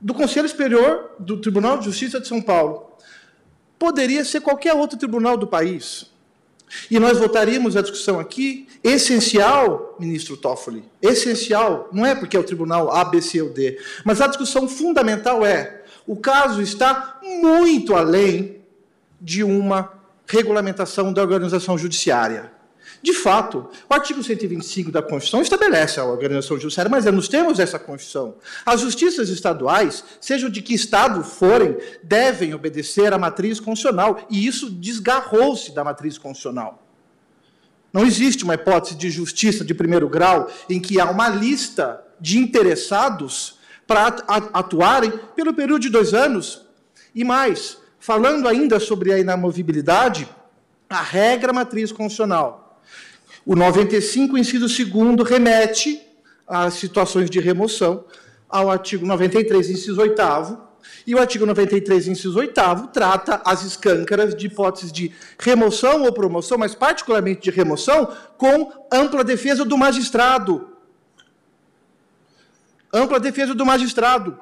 do 0.00 0.14
Conselho 0.14 0.48
Superior 0.48 1.10
do 1.18 1.40
Tribunal 1.40 1.78
de 1.78 1.86
Justiça 1.86 2.20
de 2.20 2.28
São 2.28 2.40
Paulo. 2.40 2.89
Poderia 3.80 4.26
ser 4.26 4.42
qualquer 4.42 4.74
outro 4.74 4.98
tribunal 4.98 5.38
do 5.38 5.46
país. 5.46 6.10
E 6.90 7.00
nós 7.00 7.16
votaríamos 7.16 7.78
a 7.78 7.80
discussão 7.80 8.20
aqui, 8.20 8.68
essencial, 8.84 9.96
ministro 9.98 10.36
Toffoli, 10.36 10.84
essencial, 11.00 11.88
não 11.90 12.04
é 12.04 12.14
porque 12.14 12.36
é 12.36 12.40
o 12.40 12.44
tribunal 12.44 12.92
A, 12.92 13.02
B, 13.06 13.22
C 13.22 13.40
ou 13.40 13.48
D, 13.48 13.80
mas 14.04 14.20
a 14.20 14.26
discussão 14.26 14.68
fundamental 14.68 15.44
é: 15.46 15.82
o 16.06 16.14
caso 16.14 16.60
está 16.60 17.18
muito 17.22 17.96
além 17.96 18.60
de 19.18 19.42
uma 19.42 19.94
regulamentação 20.26 21.10
da 21.10 21.22
organização 21.22 21.78
judiciária. 21.78 22.52
De 23.02 23.12
fato, 23.14 23.68
o 23.88 23.94
artigo 23.94 24.22
125 24.22 24.90
da 24.90 25.02
Constituição 25.02 25.40
estabelece 25.40 25.98
a 25.98 26.04
organização 26.04 26.58
judiciária, 26.58 26.90
mas 26.90 27.06
é 27.06 27.10
nos 27.10 27.28
termos 27.28 27.58
dessa 27.58 27.78
Constituição. 27.78 28.34
As 28.64 28.80
justiças 28.80 29.28
estaduais, 29.28 30.04
sejam 30.20 30.50
de 30.50 30.60
que 30.60 30.74
estado 30.74 31.24
forem, 31.24 31.76
devem 32.02 32.52
obedecer 32.52 33.12
à 33.12 33.18
matriz 33.18 33.58
constitucional, 33.58 34.26
e 34.28 34.46
isso 34.46 34.70
desgarrou-se 34.70 35.72
da 35.74 35.82
matriz 35.82 36.18
constitucional. 36.18 36.82
Não 37.92 38.04
existe 38.04 38.44
uma 38.44 38.54
hipótese 38.54 38.94
de 38.94 39.10
justiça 39.10 39.64
de 39.64 39.74
primeiro 39.74 40.08
grau 40.08 40.48
em 40.68 40.80
que 40.80 41.00
há 41.00 41.10
uma 41.10 41.28
lista 41.28 42.04
de 42.20 42.38
interessados 42.38 43.58
para 43.86 44.06
atuarem 44.52 45.12
pelo 45.34 45.52
período 45.52 45.82
de 45.82 45.88
dois 45.88 46.14
anos 46.14 46.66
e 47.14 47.24
mais. 47.24 47.78
Falando 47.98 48.46
ainda 48.46 48.78
sobre 48.78 49.12
a 49.12 49.18
inamovibilidade, 49.18 50.28
a 50.88 51.02
regra 51.02 51.52
matriz 51.52 51.90
constitucional. 51.90 52.69
O 53.50 53.56
95, 53.56 54.38
inciso 54.38 54.68
2, 54.68 55.28
remete 55.28 56.00
às 56.46 56.74
situações 56.74 57.28
de 57.28 57.40
remoção 57.40 58.04
ao 58.48 58.70
artigo 58.70 59.04
93, 59.04 59.70
inciso 59.70 60.00
8 60.00 60.22
e 61.04 61.16
o 61.16 61.18
artigo 61.18 61.44
93, 61.44 62.06
inciso 62.06 62.38
8 62.38 62.54
trata 62.92 63.42
as 63.44 63.64
escâncaras 63.64 64.36
de 64.36 64.46
hipóteses 64.46 64.92
de 64.92 65.10
remoção 65.36 66.04
ou 66.04 66.12
promoção, 66.12 66.58
mas 66.58 66.76
particularmente 66.76 67.40
de 67.40 67.50
remoção, 67.50 68.16
com 68.38 68.72
ampla 68.88 69.24
defesa 69.24 69.64
do 69.64 69.76
magistrado. 69.76 70.68
Ampla 72.92 73.18
defesa 73.18 73.52
do 73.52 73.66
magistrado. 73.66 74.38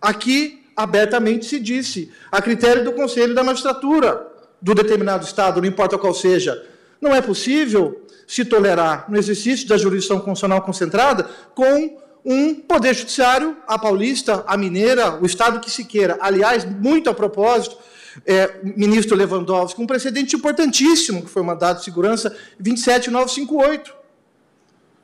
Aqui 0.00 0.64
abertamente 0.76 1.46
se 1.46 1.58
disse, 1.58 2.12
a 2.30 2.40
critério 2.40 2.84
do 2.84 2.92
Conselho 2.92 3.34
da 3.34 3.42
Magistratura 3.42 4.24
do 4.62 4.72
determinado 4.72 5.24
Estado, 5.24 5.60
não 5.60 5.66
importa 5.66 5.98
qual 5.98 6.14
seja. 6.14 6.64
Não 7.00 7.12
é 7.12 7.20
possível 7.20 8.05
se 8.26 8.44
tolerar 8.44 9.06
no 9.08 9.16
exercício 9.16 9.68
da 9.68 9.76
jurisdição 9.76 10.18
constitucional 10.18 10.62
concentrada 10.62 11.28
com 11.54 11.98
um 12.24 12.54
poder 12.54 12.92
judiciário, 12.92 13.56
a 13.68 13.78
paulista, 13.78 14.42
a 14.48 14.56
mineira, 14.56 15.16
o 15.22 15.26
Estado 15.26 15.60
que 15.60 15.70
se 15.70 15.84
queira. 15.84 16.18
Aliás, 16.20 16.64
muito 16.64 17.08
a 17.08 17.14
propósito, 17.14 17.78
é, 18.26 18.58
ministro 18.62 19.16
Lewandowski, 19.16 19.80
um 19.80 19.86
precedente 19.86 20.34
importantíssimo, 20.34 21.22
que 21.22 21.30
foi 21.30 21.42
o 21.42 21.44
mandato 21.44 21.78
de 21.78 21.84
segurança 21.84 22.36
27958, 22.58 23.94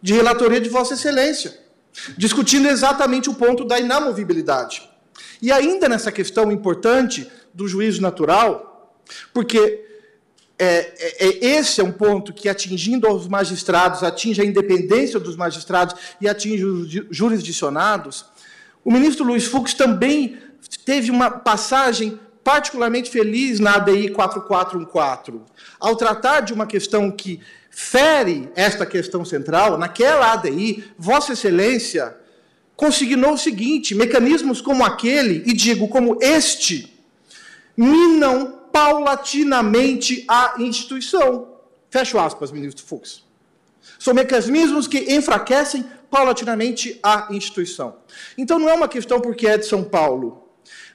de 0.01 0.15
relatoria 0.15 0.61
de 0.61 0.69
Vossa 0.69 0.95
Excelência, 0.95 1.57
discutindo 2.19 2.67
exatamente 2.69 3.31
o 3.31 3.35
ponto 3.35 3.65
da 3.65 3.79
inamovibilidade. 3.79 4.91
E 5.41 5.53
ainda 5.53 5.89
nessa 5.89 6.11
questão 6.11 6.51
importante 6.51 7.31
do 7.55 7.69
juízo 7.69 8.03
natural, 8.03 8.97
porque 9.33 9.92
é, 10.59 10.67
é, 10.67 11.27
é, 11.27 11.47
esse 11.57 11.81
é 11.81 11.85
um 11.85 11.93
ponto 11.93 12.33
que, 12.33 12.49
atingindo 12.49 13.09
os 13.11 13.27
magistrados, 13.27 14.03
atinge 14.03 14.41
a 14.41 14.45
independência 14.45 15.19
dos 15.19 15.37
magistrados 15.37 15.95
e 16.21 16.29
atinge 16.29 16.65
os 16.65 16.89
jurisdicionados, 17.11 18.25
o 18.85 18.93
ministro 18.93 19.25
Luiz 19.25 19.45
Fux 19.45 19.75
também 19.75 20.39
teve 20.85 21.11
uma 21.11 21.31
passagem 21.31 22.19
particularmente 22.45 23.11
feliz 23.11 23.61
na 23.61 23.77
ADI 23.77 24.11
4414, 24.11 25.41
ao 25.79 25.97
tratar 25.97 26.41
de 26.41 26.53
uma 26.53 26.67
questão 26.67 27.11
que 27.11 27.41
fere 27.71 28.51
esta 28.55 28.85
questão 28.85 29.25
central, 29.25 29.79
naquela 29.79 30.33
ADI, 30.33 30.85
Vossa 30.99 31.33
Excelência 31.33 32.17
consignou 32.77 33.35
o 33.35 33.39
seguinte: 33.39 33.95
mecanismos 33.95 34.61
como 34.61 34.85
aquele, 34.85 35.43
e 35.47 35.53
digo 35.53 35.89
como 35.89 36.19
este, 36.21 36.93
minam 37.77 38.62
paulatinamente 38.73 40.25
a 40.27 40.55
instituição. 40.59 41.49
Fecho 41.91 42.19
aspas, 42.19 42.51
ministro 42.51 42.85
Fux. 42.85 43.25
São 43.99 44.15
mecanismos 44.15 44.87
que 44.87 45.15
enfraquecem 45.15 45.85
paulatinamente 46.11 46.99
a 47.03 47.29
instituição. 47.31 47.97
Então 48.37 48.59
não 48.59 48.69
é 48.69 48.75
uma 48.75 48.89
questão 48.89 49.21
porque 49.21 49.47
é 49.47 49.59
de 49.59 49.67
São 49.67 49.85
Paulo. 49.85 50.43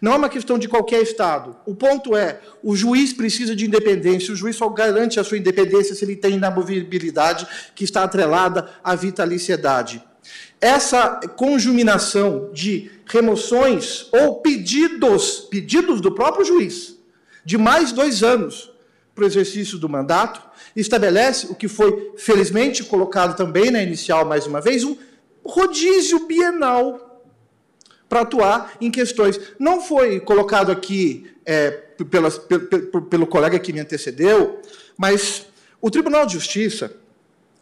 Não 0.01 0.14
é 0.14 0.15
uma 0.15 0.30
questão 0.30 0.57
de 0.57 0.67
qualquer 0.67 1.01
Estado. 1.01 1.56
O 1.65 1.75
ponto 1.75 2.15
é: 2.15 2.39
o 2.64 2.75
juiz 2.75 3.14
precisa 3.14 3.56
de 3.56 3.65
independência. 3.65 4.33
O 4.33 4.35
juiz 4.35 4.56
só 4.56 4.69
garante 4.69 5.19
a 5.19 5.23
sua 5.23 5.38
independência 5.38 5.95
se 5.95 6.06
ele 6.06 6.15
tem 6.15 6.35
inamovibilidade 6.35 7.47
que 7.75 7.83
está 7.83 8.03
atrelada 8.03 8.69
à 8.83 8.95
vitaliciedade. 8.95 10.03
Essa 10.59 11.19
conjuminação 11.35 12.49
de 12.53 12.91
remoções 13.06 14.07
ou 14.11 14.41
pedidos, 14.41 15.41
pedidos 15.49 16.01
do 16.01 16.11
próprio 16.14 16.45
juiz, 16.45 16.97
de 17.48 17.58
mais 17.58 17.93
dois 17.93 18.24
anos 18.24 18.69
para 19.16 19.24
o 19.24 19.26
exercício 19.26 19.77
do 19.77 19.88
mandato, 19.88 20.42
estabelece 20.76 21.48
o 21.48 21.56
que 21.56 21.69
foi 21.69 22.11
felizmente 22.17 22.84
colocado 22.84 23.38
também 23.38 23.72
na 23.72 23.82
inicial, 23.82 24.26
mais 24.26 24.45
uma 24.45 24.59
vez, 24.59 24.84
um 24.84 24.98
rodízio 25.45 26.27
bienal 26.27 27.24
para 28.09 28.19
atuar 28.19 28.74
em 28.82 28.92
questões. 28.92 29.40
Não 29.58 29.80
foi 29.80 30.19
colocado 30.19 30.74
aqui 30.74 31.32
é, 31.45 31.72
pelo 33.09 33.26
colega 33.26 33.58
que 33.59 33.72
me 33.72 33.80
antecedeu, 33.80 34.61
mas 34.98 35.45
o 35.82 35.90
Tribunal 35.90 36.26
de 36.26 36.34
Justiça 36.34 36.92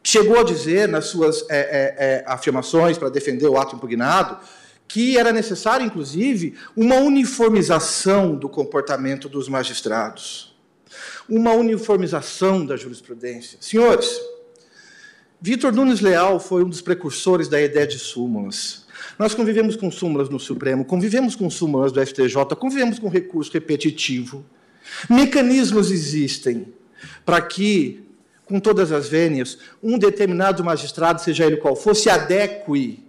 chegou 0.03 0.39
a 0.39 0.43
dizer 0.43 0.87
nas 0.87 1.05
suas 1.05 1.47
é, 1.47 1.59
é, 1.59 1.95
é, 1.99 2.23
afirmações 2.25 2.97
para 2.97 3.09
defender 3.09 3.47
o 3.47 3.55
ato 3.55 3.75
impugnado 3.75 4.39
que 4.87 5.17
era 5.17 5.31
necessário, 5.31 5.85
inclusive, 5.85 6.55
uma 6.75 6.95
uniformização 6.95 8.35
do 8.35 8.47
comportamento 8.47 9.27
dos 9.27 9.49
magistrados, 9.49 10.55
uma 11.27 11.51
uniformização 11.53 12.65
da 12.65 12.77
jurisprudência. 12.77 13.57
Senhores, 13.59 14.19
Vitor 15.41 15.73
Nunes 15.73 15.99
Leal 15.99 16.39
foi 16.39 16.63
um 16.63 16.69
dos 16.69 16.81
precursores 16.81 17.47
da 17.47 17.61
ideia 17.61 17.85
de 17.85 17.99
súmulas. 17.99 18.85
Nós 19.19 19.33
convivemos 19.33 19.75
com 19.75 19.91
súmulas 19.91 20.29
no 20.29 20.39
Supremo, 20.39 20.85
convivemos 20.85 21.35
com 21.35 21.49
súmulas 21.49 21.91
do 21.91 22.03
STJ, 22.03 22.55
convivemos 22.57 22.99
com 22.99 23.09
recurso 23.09 23.51
repetitivo. 23.51 24.45
Mecanismos 25.09 25.91
existem. 25.91 26.73
para 27.25 27.41
que, 27.41 28.03
com 28.45 28.59
todas 28.59 28.91
as 28.91 29.07
vênias, 29.07 29.59
um 29.83 29.97
determinado 29.97 30.63
magistrado, 30.63 31.21
seja 31.21 31.45
ele 31.45 31.57
qual 31.57 31.75
for, 31.75 31.95
se 31.95 32.09
adeque 32.09 33.04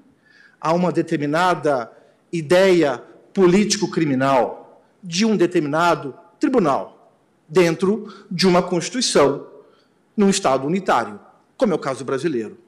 a 0.66 0.72
uma 0.72 0.90
determinada 0.90 1.92
ideia 2.32 3.00
político-criminal 3.32 4.82
de 5.00 5.24
um 5.24 5.36
determinado 5.36 6.12
tribunal, 6.40 7.12
dentro 7.48 8.12
de 8.28 8.48
uma 8.48 8.60
Constituição, 8.60 9.46
num 10.16 10.28
Estado 10.28 10.66
unitário, 10.66 11.20
como 11.56 11.72
é 11.72 11.76
o 11.76 11.78
caso 11.78 12.04
brasileiro. 12.04 12.58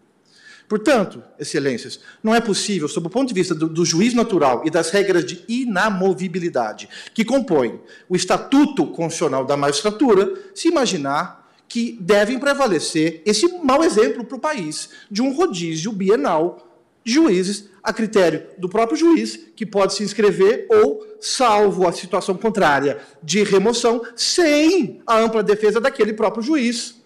Portanto, 0.68 1.24
excelências, 1.40 1.98
não 2.22 2.32
é 2.32 2.40
possível, 2.40 2.86
sob 2.86 3.08
o 3.08 3.10
ponto 3.10 3.30
de 3.30 3.34
vista 3.34 3.52
do, 3.52 3.68
do, 3.68 3.84
juiz 3.84 4.14
natural 4.14 4.62
e 4.64 4.70
das 4.70 4.90
regras 4.90 5.26
de 5.26 5.44
inamovibilidade 5.48 6.88
que 7.12 7.24
compõem 7.24 7.80
o 8.08 8.14
Estatuto 8.14 8.86
Constitucional 8.86 9.44
da 9.44 9.56
Magistratura, 9.56 10.34
se 10.54 10.68
imaginar 10.68 11.50
que 11.66 11.98
devem 12.00 12.38
prevalecer 12.38 13.22
esse 13.26 13.58
mau 13.58 13.82
exemplo 13.82 14.24
para 14.24 14.36
o 14.36 14.40
país 14.40 14.90
de 15.10 15.20
um 15.20 15.34
rodízio 15.34 15.90
bienal 15.90 16.67
juízes 17.10 17.68
a 17.82 17.92
critério 17.92 18.44
do 18.58 18.68
próprio 18.68 18.98
juiz, 18.98 19.38
que 19.56 19.64
pode 19.64 19.94
se 19.94 20.02
inscrever 20.02 20.66
ou, 20.70 21.06
salvo 21.20 21.88
a 21.88 21.92
situação 21.92 22.36
contrária 22.36 22.98
de 23.22 23.42
remoção, 23.42 24.02
sem 24.14 25.00
a 25.06 25.18
ampla 25.18 25.42
defesa 25.42 25.80
daquele 25.80 26.12
próprio 26.12 26.42
juiz. 26.42 26.96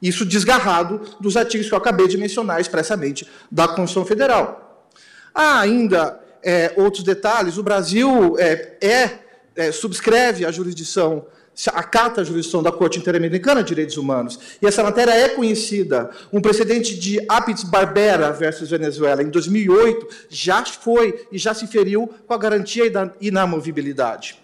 Isso 0.00 0.24
desgarrado 0.24 1.00
dos 1.20 1.36
artigos 1.36 1.68
que 1.68 1.74
eu 1.74 1.78
acabei 1.78 2.08
de 2.08 2.18
mencionar 2.18 2.60
expressamente 2.60 3.28
da 3.50 3.68
Constituição 3.68 4.04
Federal. 4.04 4.88
Há 5.34 5.60
ainda 5.60 6.20
é, 6.42 6.72
outros 6.76 7.04
detalhes. 7.04 7.56
O 7.56 7.62
Brasil 7.62 8.36
é, 8.38 8.76
é, 8.80 9.18
é, 9.54 9.72
subscreve 9.72 10.44
a 10.44 10.50
jurisdição, 10.50 11.24
acata 11.72 12.20
a 12.20 12.24
jurisdição 12.24 12.62
da 12.62 12.72
Corte 12.72 12.98
Interamericana 12.98 13.62
de 13.62 13.68
Direitos 13.68 13.96
Humanos. 13.96 14.38
E 14.60 14.66
essa 14.66 14.82
matéria 14.82 15.12
é 15.12 15.28
conhecida. 15.30 16.10
Um 16.32 16.40
precedente 16.40 16.98
de 16.98 17.24
Apis 17.28 17.62
Barbera 17.62 18.32
versus 18.32 18.70
Venezuela, 18.70 19.22
em 19.22 19.30
2008, 19.30 20.08
já 20.28 20.64
foi 20.64 21.26
e 21.30 21.38
já 21.38 21.54
se 21.54 21.66
feriu 21.66 22.08
com 22.26 22.34
a 22.34 22.38
garantia 22.38 22.90
da 22.90 23.12
inamovibilidade. 23.20 24.38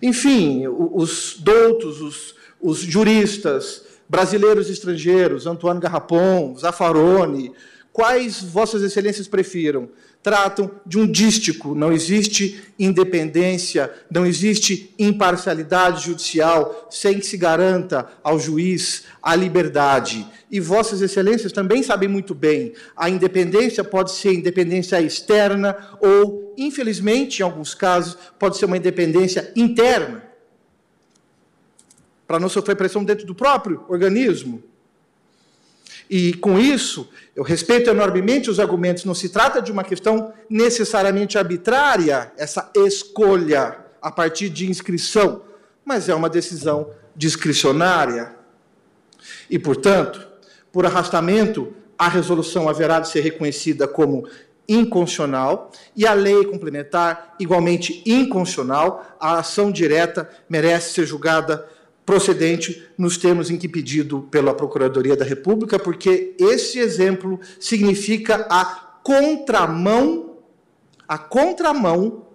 Enfim, 0.00 0.66
os 0.68 1.36
doutos, 1.38 2.00
os, 2.00 2.34
os 2.60 2.78
juristas, 2.78 3.82
brasileiros 4.08 4.68
e 4.68 4.72
estrangeiros, 4.72 5.46
Antônio 5.46 5.82
Garrapon, 5.82 6.56
Zaffaroni, 6.56 7.52
quais 7.92 8.42
vossas 8.42 8.82
excelências 8.82 9.26
prefiram? 9.26 9.88
Tratam 10.28 10.70
de 10.84 10.98
um 10.98 11.10
dístico, 11.10 11.74
não 11.74 11.90
existe 11.90 12.62
independência, 12.78 13.90
não 14.10 14.26
existe 14.26 14.94
imparcialidade 14.98 16.04
judicial 16.04 16.86
sem 16.90 17.18
que 17.18 17.24
se 17.24 17.38
garanta 17.38 18.06
ao 18.22 18.38
juiz 18.38 19.04
a 19.22 19.34
liberdade. 19.34 20.26
E 20.50 20.60
vossas 20.60 21.00
excelências 21.00 21.50
também 21.50 21.82
sabem 21.82 22.10
muito 22.10 22.34
bem, 22.34 22.74
a 22.94 23.08
independência 23.08 23.82
pode 23.82 24.10
ser 24.12 24.34
independência 24.34 25.00
externa 25.00 25.74
ou, 25.98 26.54
infelizmente, 26.58 27.38
em 27.40 27.42
alguns 27.42 27.72
casos, 27.72 28.18
pode 28.38 28.58
ser 28.58 28.66
uma 28.66 28.76
independência 28.76 29.50
interna 29.56 30.24
para 32.26 32.38
não 32.38 32.50
sofrer 32.50 32.76
pressão 32.76 33.02
dentro 33.02 33.24
do 33.26 33.34
próprio 33.34 33.82
organismo. 33.88 34.62
E 36.10 36.32
com 36.34 36.58
isso, 36.58 37.08
eu 37.36 37.42
respeito 37.42 37.90
enormemente 37.90 38.48
os 38.48 38.58
argumentos, 38.58 39.04
não 39.04 39.14
se 39.14 39.28
trata 39.28 39.60
de 39.60 39.70
uma 39.70 39.84
questão 39.84 40.32
necessariamente 40.48 41.36
arbitrária, 41.36 42.32
essa 42.36 42.70
escolha 42.74 43.78
a 44.00 44.10
partir 44.10 44.48
de 44.48 44.70
inscrição, 44.70 45.42
mas 45.84 46.08
é 46.08 46.14
uma 46.14 46.30
decisão 46.30 46.90
discricionária. 47.14 48.34
E, 49.50 49.58
portanto, 49.58 50.26
por 50.72 50.86
arrastamento, 50.86 51.74
a 51.98 52.08
resolução 52.08 52.68
haverá 52.68 53.00
de 53.00 53.08
ser 53.08 53.20
reconhecida 53.20 53.86
como 53.86 54.26
inconstitucional 54.68 55.72
e 55.96 56.06
a 56.06 56.12
lei 56.12 56.44
complementar 56.44 57.34
igualmente 57.40 58.02
inconstitucional. 58.06 59.16
A 59.18 59.38
ação 59.38 59.72
direta 59.72 60.28
merece 60.48 60.92
ser 60.92 61.06
julgada 61.06 61.66
procedente 62.08 62.82
nos 62.96 63.18
termos 63.18 63.50
em 63.50 63.58
que 63.58 63.68
pedido 63.68 64.22
pela 64.30 64.54
Procuradoria 64.54 65.14
da 65.14 65.26
República, 65.26 65.78
porque 65.78 66.34
esse 66.38 66.78
exemplo 66.78 67.38
significa 67.60 68.46
a 68.48 68.64
contramão, 69.04 70.38
a 71.06 71.18
contramão 71.18 72.26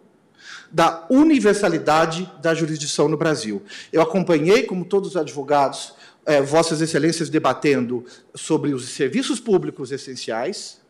da 0.72 1.08
universalidade 1.10 2.32
da 2.40 2.53
jurisdição 2.53 3.08
no 3.08 3.18
Brasil. 3.18 3.64
Eu 3.92 4.03
acompanhei, 4.03 4.61
como 4.61 4.85
todos 4.85 5.10
os 5.10 5.18
advogados, 5.18 5.95
eh, 6.27 6.40
Vossas 6.40 6.80
Excelências 6.80 7.27
debatendo 7.27 8.06
sobre 8.35 8.76
os 8.76 8.90
serviços 8.90 9.40
públicos 9.40 9.92
essenciais. 9.92 10.82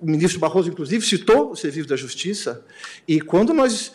O 0.00 0.06
ministro 0.06 0.38
Barroso, 0.38 0.68
inclusive, 0.68 1.04
citou 1.04 1.50
o 1.50 1.56
serviço 1.56 1.88
da 1.88 1.96
Justiça. 1.96 2.64
E 3.08 3.20
quando 3.20 3.52
nós 3.52 3.90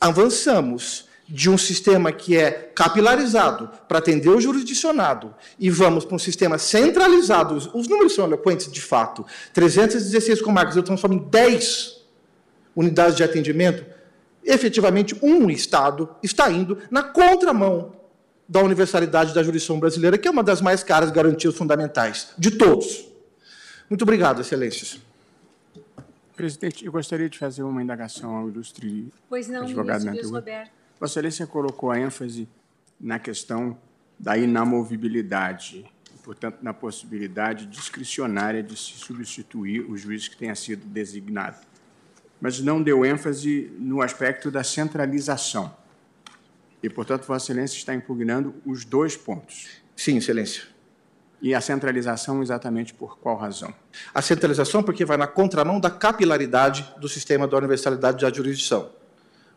avançamos 0.00 1.05
de 1.28 1.50
um 1.50 1.58
sistema 1.58 2.12
que 2.12 2.36
é 2.36 2.50
capilarizado 2.50 3.68
para 3.88 3.98
atender 3.98 4.28
o 4.28 4.40
jurisdicionado 4.40 5.34
e 5.58 5.68
vamos 5.68 6.04
para 6.04 6.14
um 6.14 6.18
sistema 6.18 6.56
centralizado, 6.56 7.56
os 7.56 7.88
números 7.88 8.14
são 8.14 8.26
eloquentes 8.26 8.70
de 8.70 8.80
fato, 8.80 9.26
316 9.52 10.40
comarcas, 10.40 10.76
eu 10.76 10.82
transformo 10.82 11.16
em 11.16 11.28
10 11.28 11.96
unidades 12.76 13.16
de 13.16 13.24
atendimento, 13.24 13.84
efetivamente 14.44 15.16
um 15.20 15.50
Estado 15.50 16.08
está 16.22 16.50
indo 16.50 16.78
na 16.90 17.02
contramão 17.02 17.92
da 18.48 18.62
universalidade 18.62 19.34
da 19.34 19.42
jurisdição 19.42 19.80
brasileira, 19.80 20.16
que 20.16 20.28
é 20.28 20.30
uma 20.30 20.44
das 20.44 20.60
mais 20.60 20.84
caras 20.84 21.10
garantias 21.10 21.54
fundamentais 21.56 22.28
de 22.38 22.52
todos. 22.52 23.08
Muito 23.90 24.02
obrigado, 24.02 24.40
excelências. 24.40 25.00
Presidente, 26.36 26.84
eu 26.84 26.92
gostaria 26.92 27.28
de 27.28 27.38
fazer 27.38 27.62
uma 27.62 27.82
indagação 27.82 28.36
ao 28.36 28.48
ilustre 28.48 29.08
pois 29.28 29.48
não, 29.48 29.62
advogado 29.62 30.04
ministro 30.04 30.34
Roberto. 30.34 30.75
Vossa 30.98 31.12
Excelência 31.12 31.46
colocou 31.46 31.90
a 31.90 31.98
ênfase 31.98 32.48
na 32.98 33.18
questão 33.18 33.76
da 34.18 34.38
inamovibilidade, 34.38 35.84
portanto, 36.24 36.58
na 36.62 36.72
possibilidade 36.72 37.66
discricionária 37.66 38.62
de 38.62 38.74
se 38.74 38.92
substituir 38.92 39.80
o 39.80 39.96
juiz 39.96 40.26
que 40.26 40.36
tenha 40.36 40.54
sido 40.54 40.86
designado. 40.86 41.58
Mas 42.40 42.60
não 42.60 42.82
deu 42.82 43.04
ênfase 43.04 43.70
no 43.78 44.00
aspecto 44.00 44.50
da 44.50 44.64
centralização. 44.64 45.74
E, 46.82 46.88
portanto, 46.88 47.26
Vossa 47.26 47.52
Excelência 47.52 47.76
está 47.76 47.94
impugnando 47.94 48.54
os 48.64 48.84
dois 48.84 49.16
pontos. 49.16 49.68
Sim, 49.94 50.16
Excelência. 50.16 50.62
E 51.42 51.54
a 51.54 51.60
centralização 51.60 52.42
exatamente 52.42 52.94
por 52.94 53.18
qual 53.18 53.36
razão? 53.36 53.74
A 54.14 54.22
centralização 54.22 54.82
porque 54.82 55.04
vai 55.04 55.18
na 55.18 55.26
contramão 55.26 55.78
da 55.78 55.90
capilaridade 55.90 56.90
do 56.98 57.08
sistema 57.08 57.46
da 57.46 57.58
universalidade 57.58 58.22
da 58.22 58.32
jurisdição 58.32 58.95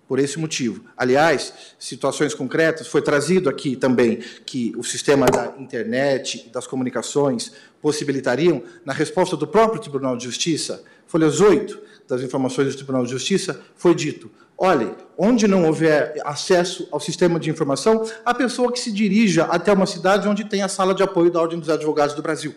por 0.09 0.17
esse 0.17 0.39
motivo. 0.39 0.83
Aliás, 0.97 1.53
situações 1.77 2.33
concretas, 2.33 2.87
foi 2.87 2.99
trazido 2.99 3.47
aqui 3.47 3.75
também 3.75 4.17
que 4.43 4.73
o 4.75 4.83
sistema 4.83 5.27
da 5.27 5.53
internet 5.59 6.49
das 6.51 6.65
comunicações 6.65 7.51
possibilitariam, 7.79 8.63
na 8.83 8.91
resposta 8.91 9.37
do 9.37 9.45
próprio 9.45 9.79
Tribunal 9.79 10.17
de 10.17 10.23
Justiça, 10.23 10.83
folhas 11.05 11.39
8 11.39 11.79
das 12.07 12.23
informações 12.23 12.69
do 12.69 12.75
Tribunal 12.77 13.05
de 13.05 13.11
Justiça, 13.11 13.61
foi 13.75 13.93
dito: 13.93 14.31
olhe, 14.57 14.91
onde 15.15 15.47
não 15.47 15.65
houver 15.65 16.19
acesso 16.25 16.87
ao 16.91 16.99
sistema 16.99 17.39
de 17.39 17.51
informação, 17.51 18.03
a 18.25 18.33
pessoa 18.33 18.71
que 18.71 18.79
se 18.79 18.91
dirija 18.91 19.43
até 19.43 19.71
uma 19.71 19.85
cidade 19.85 20.27
onde 20.27 20.43
tem 20.43 20.63
a 20.63 20.67
sala 20.67 20.95
de 20.95 21.03
apoio 21.03 21.29
da 21.29 21.39
Ordem 21.39 21.59
dos 21.59 21.69
Advogados 21.69 22.15
do 22.15 22.23
Brasil. 22.23 22.55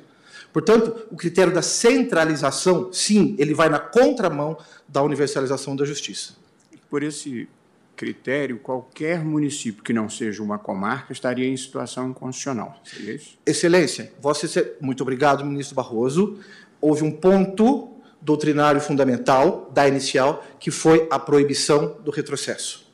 Portanto, 0.54 1.06
o 1.10 1.16
critério 1.16 1.52
da 1.52 1.60
centralização, 1.60 2.90
sim, 2.94 3.36
ele 3.38 3.52
vai 3.52 3.68
na 3.68 3.78
contramão 3.78 4.56
da 4.88 5.02
universalização 5.02 5.76
da 5.76 5.84
justiça. 5.84 6.40
Por 6.92 7.02
esse 7.02 7.48
critério, 7.96 8.58
qualquer 8.58 9.24
município 9.24 9.82
que 9.82 9.94
não 9.94 10.10
seja 10.10 10.42
uma 10.42 10.58
comarca 10.58 11.10
estaria 11.10 11.48
em 11.48 11.56
situação 11.56 12.10
inconstitucional. 12.10 12.78
Seria 12.84 13.14
isso? 13.14 13.38
Excelência, 13.46 14.12
você, 14.20 14.76
muito 14.78 15.00
obrigado, 15.00 15.42
ministro 15.42 15.74
Barroso. 15.74 16.38
Houve 16.82 17.02
um 17.02 17.10
ponto 17.10 17.96
doutrinário 18.20 18.78
fundamental 18.78 19.70
da 19.72 19.88
inicial, 19.88 20.44
que 20.60 20.70
foi 20.70 21.08
a 21.10 21.18
proibição 21.18 21.96
do 22.04 22.10
retrocesso. 22.10 22.86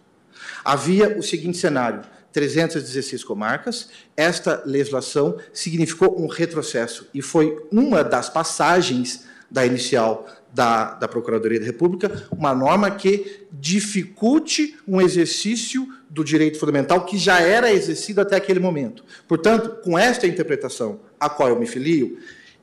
Havia 0.65 1.19
o 1.19 1.23
seguinte 1.25 1.59
cenário: 1.59 2.03
316 2.33 3.25
comarcas, 3.25 3.89
esta 4.17 4.63
legislação 4.65 5.41
significou 5.53 6.23
um 6.23 6.29
retrocesso 6.29 7.09
e 7.13 7.21
foi 7.21 7.67
uma 7.73 8.05
das 8.05 8.29
passagens 8.29 9.27
da 9.51 9.67
inicial 9.67 10.29
da, 10.53 10.95
da 10.95 11.09
Procuradoria 11.09 11.61
da 11.61 11.67
República, 11.67 12.29
uma 12.31 12.55
norma 12.55 12.91
que 12.91 13.47
dificulte 13.53 14.77
um 14.87 15.01
exercício 15.01 15.87
do 16.09 16.25
direito 16.25 16.59
fundamental 16.59 17.05
que 17.05 17.19
já 17.19 17.41
era 17.41 17.73
exercido 17.73 18.21
até 18.21 18.37
aquele 18.37 18.61
momento. 18.61 19.05
Portanto, 19.27 19.83
com 19.83 19.99
esta 19.99 20.27
interpretação 20.27 21.01
a 21.21 21.29
qual 21.29 21.51
eu 21.51 21.59
me 21.59 21.67
filio, 21.67 22.19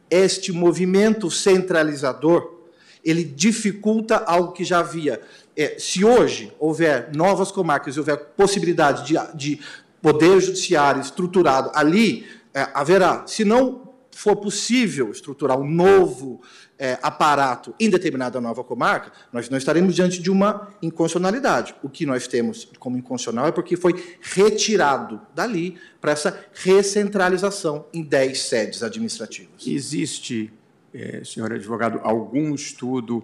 este 0.09 0.51
movimento 0.51 1.29
centralizador 1.29 2.55
ele 3.03 3.23
dificulta 3.23 4.17
algo 4.17 4.51
que 4.51 4.63
já 4.63 4.79
havia. 4.79 5.21
É, 5.55 5.77
se 5.77 6.03
hoje 6.03 6.51
houver 6.59 7.11
novas 7.13 7.51
comarcas 7.51 7.95
e 7.95 7.99
houver 7.99 8.17
possibilidade 8.35 9.05
de, 9.05 9.15
de 9.35 9.59
poder 10.01 10.41
judiciário 10.41 11.01
estruturado 11.01 11.71
ali, 11.75 12.25
é, 12.51 12.67
haverá. 12.73 13.25
Se 13.27 13.45
não 13.45 13.93
for 14.11 14.37
possível 14.37 15.11
estruturar 15.11 15.59
um 15.59 15.69
novo 15.69 16.41
é, 16.77 16.99
aparato 17.01 17.73
em 17.79 17.89
determinada 17.89 18.39
nova 18.41 18.63
comarca, 18.63 19.11
nós 19.31 19.49
não 19.49 19.57
estaremos 19.57 19.95
diante 19.95 20.21
de 20.21 20.29
uma 20.29 20.69
inconstitucionalidade. 20.81 21.75
O 21.81 21.89
que 21.89 22.05
nós 22.05 22.27
temos 22.27 22.67
como 22.79 22.97
inconstitucional 22.97 23.47
é 23.47 23.51
porque 23.51 23.77
foi 23.77 24.17
retirado 24.21 25.21
dali 25.33 25.77
para 26.01 26.11
essa 26.11 26.45
recentralização 26.53 27.85
em 27.93 28.03
10 28.03 28.41
sedes 28.41 28.83
administrativas. 28.83 29.65
Existe, 29.65 30.51
é, 30.93 31.23
senhor 31.23 31.51
advogado, 31.53 31.99
algum 32.03 32.53
estudo 32.53 33.23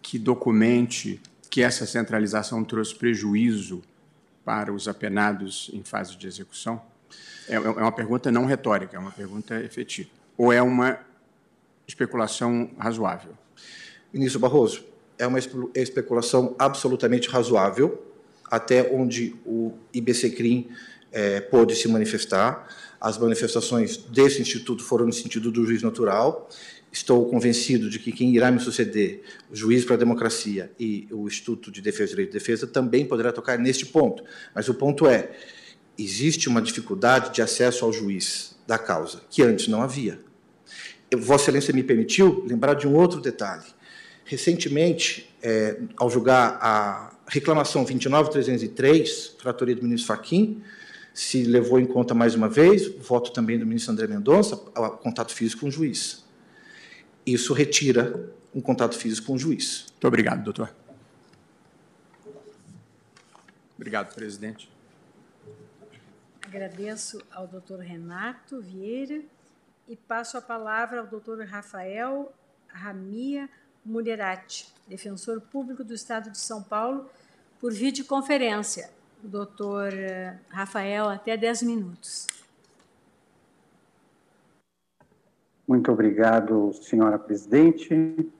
que 0.00 0.18
documente 0.18 1.20
que 1.50 1.62
essa 1.62 1.84
centralização 1.84 2.62
trouxe 2.62 2.94
prejuízo 2.94 3.82
para 4.44 4.72
os 4.72 4.86
apenados 4.86 5.70
em 5.74 5.82
fase 5.82 6.16
de 6.16 6.26
execução? 6.26 6.80
É, 7.48 7.56
é 7.56 7.58
uma 7.58 7.92
pergunta 7.92 8.30
não 8.30 8.46
retórica, 8.46 8.96
é 8.96 9.00
uma 9.00 9.10
pergunta 9.10 9.60
efetiva. 9.60 10.08
Ou 10.38 10.52
é 10.52 10.62
uma 10.62 11.00
especulação 11.90 12.70
razoável? 12.78 13.32
Ministro 14.12 14.40
Barroso, 14.40 14.84
é 15.18 15.26
uma 15.26 15.38
especulação 15.74 16.56
absolutamente 16.58 17.28
razoável, 17.28 18.02
até 18.50 18.90
onde 18.92 19.36
o 19.44 19.72
IBCCRIM 19.92 20.68
é, 21.12 21.40
pôde 21.40 21.74
se 21.74 21.86
manifestar. 21.88 22.66
As 23.00 23.18
manifestações 23.18 23.96
desse 23.96 24.40
instituto 24.40 24.82
foram 24.82 25.06
no 25.06 25.12
sentido 25.12 25.50
do 25.50 25.66
juiz 25.66 25.82
natural. 25.82 26.48
Estou 26.92 27.28
convencido 27.28 27.90
de 27.90 27.98
que 27.98 28.12
quem 28.12 28.34
irá 28.34 28.50
me 28.50 28.58
suceder, 28.58 29.22
o 29.48 29.54
Juiz 29.54 29.84
para 29.84 29.94
a 29.94 29.98
Democracia 29.98 30.72
e 30.78 31.06
o 31.12 31.28
Instituto 31.28 31.70
de 31.70 31.80
Defesa 31.80 32.04
e 32.04 32.14
Direito 32.14 32.32
de 32.32 32.38
Defesa, 32.38 32.66
também 32.66 33.06
poderá 33.06 33.30
tocar 33.30 33.58
neste 33.58 33.86
ponto. 33.86 34.24
Mas 34.52 34.68
o 34.68 34.74
ponto 34.74 35.06
é, 35.06 35.30
existe 35.96 36.48
uma 36.48 36.60
dificuldade 36.60 37.32
de 37.32 37.42
acesso 37.42 37.84
ao 37.84 37.92
juiz 37.92 38.56
da 38.66 38.76
causa, 38.76 39.22
que 39.30 39.42
antes 39.42 39.68
não 39.68 39.82
havia. 39.82 40.29
Vossa 41.18 41.44
Excelência 41.44 41.74
me 41.74 41.82
permitiu 41.82 42.44
lembrar 42.46 42.74
de 42.74 42.86
um 42.86 42.94
outro 42.94 43.20
detalhe. 43.20 43.64
Recentemente, 44.24 45.28
é, 45.42 45.80
ao 45.96 46.08
julgar 46.08 46.58
a 46.60 47.16
reclamação 47.26 47.84
29303, 47.84 49.34
fratoria 49.38 49.74
do 49.74 49.82
ministro 49.82 50.06
Faquim, 50.06 50.62
se 51.12 51.42
levou 51.42 51.80
em 51.80 51.86
conta 51.86 52.14
mais 52.14 52.34
uma 52.34 52.48
vez, 52.48 52.88
voto 52.88 53.32
também 53.32 53.58
do 53.58 53.66
ministro 53.66 53.92
André 53.92 54.06
Mendonça, 54.06 54.54
o 54.54 54.90
contato 54.90 55.34
físico 55.34 55.62
com 55.62 55.66
o 55.66 55.70
juiz. 55.70 56.24
Isso 57.26 57.52
retira 57.52 58.32
um 58.54 58.60
contato 58.60 58.96
físico 58.96 59.28
com 59.28 59.34
o 59.34 59.38
juiz. 59.38 59.86
Muito 59.90 60.06
obrigado, 60.06 60.44
doutor. 60.44 60.72
Obrigado, 63.76 64.14
presidente. 64.14 64.70
Agradeço 66.42 67.20
ao 67.30 67.46
doutor 67.46 67.80
Renato 67.80 68.60
Vieira 68.60 69.22
e 69.90 69.96
passo 69.96 70.38
a 70.38 70.40
palavra 70.40 71.00
ao 71.00 71.06
doutor 71.08 71.44
Rafael 71.44 72.32
Ramia 72.68 73.50
Mulherati, 73.84 74.72
defensor 74.86 75.40
público 75.40 75.82
do 75.82 75.92
Estado 75.92 76.30
de 76.30 76.38
São 76.38 76.62
Paulo, 76.62 77.10
por 77.60 77.72
videoconferência. 77.72 78.88
O 79.24 79.26
doutor 79.26 79.92
eh, 79.92 80.38
Rafael, 80.48 81.08
até 81.08 81.36
10 81.36 81.62
minutos. 81.64 82.28
Muito 85.66 85.90
obrigado, 85.90 86.72
senhora 86.72 87.18
presidente, 87.18 88.30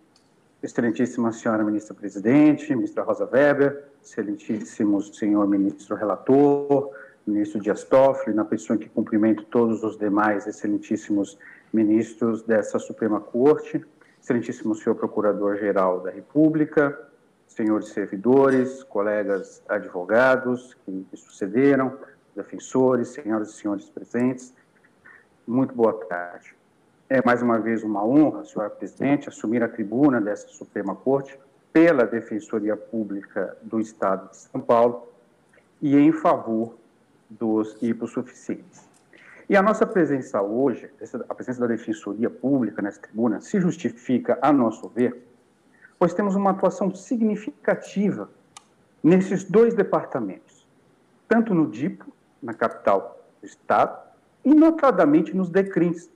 excelentíssima 0.63 1.33
senhora 1.33 1.65
ministra-presidente, 1.65 2.73
ministra 2.73 3.03
Rosa 3.03 3.29
Weber, 3.29 3.87
excelentíssimo 4.01 5.03
senhor 5.03 5.49
ministro 5.49 5.97
relator, 5.97 6.95
ministro 7.27 7.61
Dias 7.61 7.85
Toffoli, 7.85 8.35
na 8.35 8.45
pessoa 8.45 8.77
em 8.77 8.81
que 8.81 8.89
cumprimento 8.89 9.45
todos 9.45 9.83
os 9.83 9.97
demais 9.99 10.47
excelentíssimos 10.47 11.39
ministros 11.73 12.43
dessa 12.43 12.79
Suprema 12.79 13.21
Corte, 13.21 13.85
excelentíssimo 14.21 14.75
senhor 14.75 14.97
Procurador-Geral 14.97 16.01
da 16.01 16.11
República, 16.11 16.99
senhores 17.47 17.89
servidores, 17.89 18.83
colegas 18.85 19.63
advogados 19.69 20.75
que 20.85 20.91
me 20.91 21.07
sucederam, 21.15 21.99
defensores, 22.35 23.09
senhoras 23.09 23.51
e 23.51 23.53
senhores 23.55 23.89
presentes, 23.91 24.55
muito 25.47 25.75
boa 25.75 25.93
tarde. 25.93 26.55
É 27.09 27.21
mais 27.25 27.43
uma 27.43 27.59
vez 27.59 27.83
uma 27.83 28.05
honra, 28.05 28.45
senhora 28.45 28.71
presidente, 28.71 29.29
assumir 29.29 29.63
a 29.63 29.69
tribuna 29.69 30.21
dessa 30.21 30.49
Suprema 30.49 30.95
Corte 30.95 31.39
pela 31.73 32.05
Defensoria 32.05 32.77
Pública 32.77 33.57
do 33.63 33.81
Estado 33.81 34.31
de 34.31 34.37
São 34.37 34.61
Paulo 34.61 35.09
e 35.83 35.97
em 35.97 36.13
favor 36.13 36.77
dos 37.31 37.81
hipossuficientes. 37.81 38.89
E 39.49 39.57
a 39.57 39.63
nossa 39.63 39.87
presença 39.87 40.43
hoje, 40.43 40.91
a 41.29 41.35
presença 41.35 41.61
da 41.61 41.67
Defensoria 41.67 42.31
Pública 42.31 42.83
nessa 42.83 43.01
tribuna, 43.01 43.41
se 43.41 43.61
justifica, 43.61 44.39
a 44.43 44.53
nosso 44.53 44.89
ver, 44.89 45.27
pois 45.99 46.15
temos 46.15 46.35
uma 46.35 46.51
atuação 46.51 46.95
significativa 46.95 48.31
nesses 49.03 49.45
dois 49.45 49.75
departamentos, 49.75 50.67
tanto 51.29 51.55
no 51.55 51.69
DIPO, 51.69 52.13
na 52.43 52.55
capital 52.55 53.25
do 53.41 53.47
Estado, 53.47 53.99
e 54.45 54.55
notadamente 54.55 55.37
nos 55.37 55.51
DECRINs, 55.51 56.11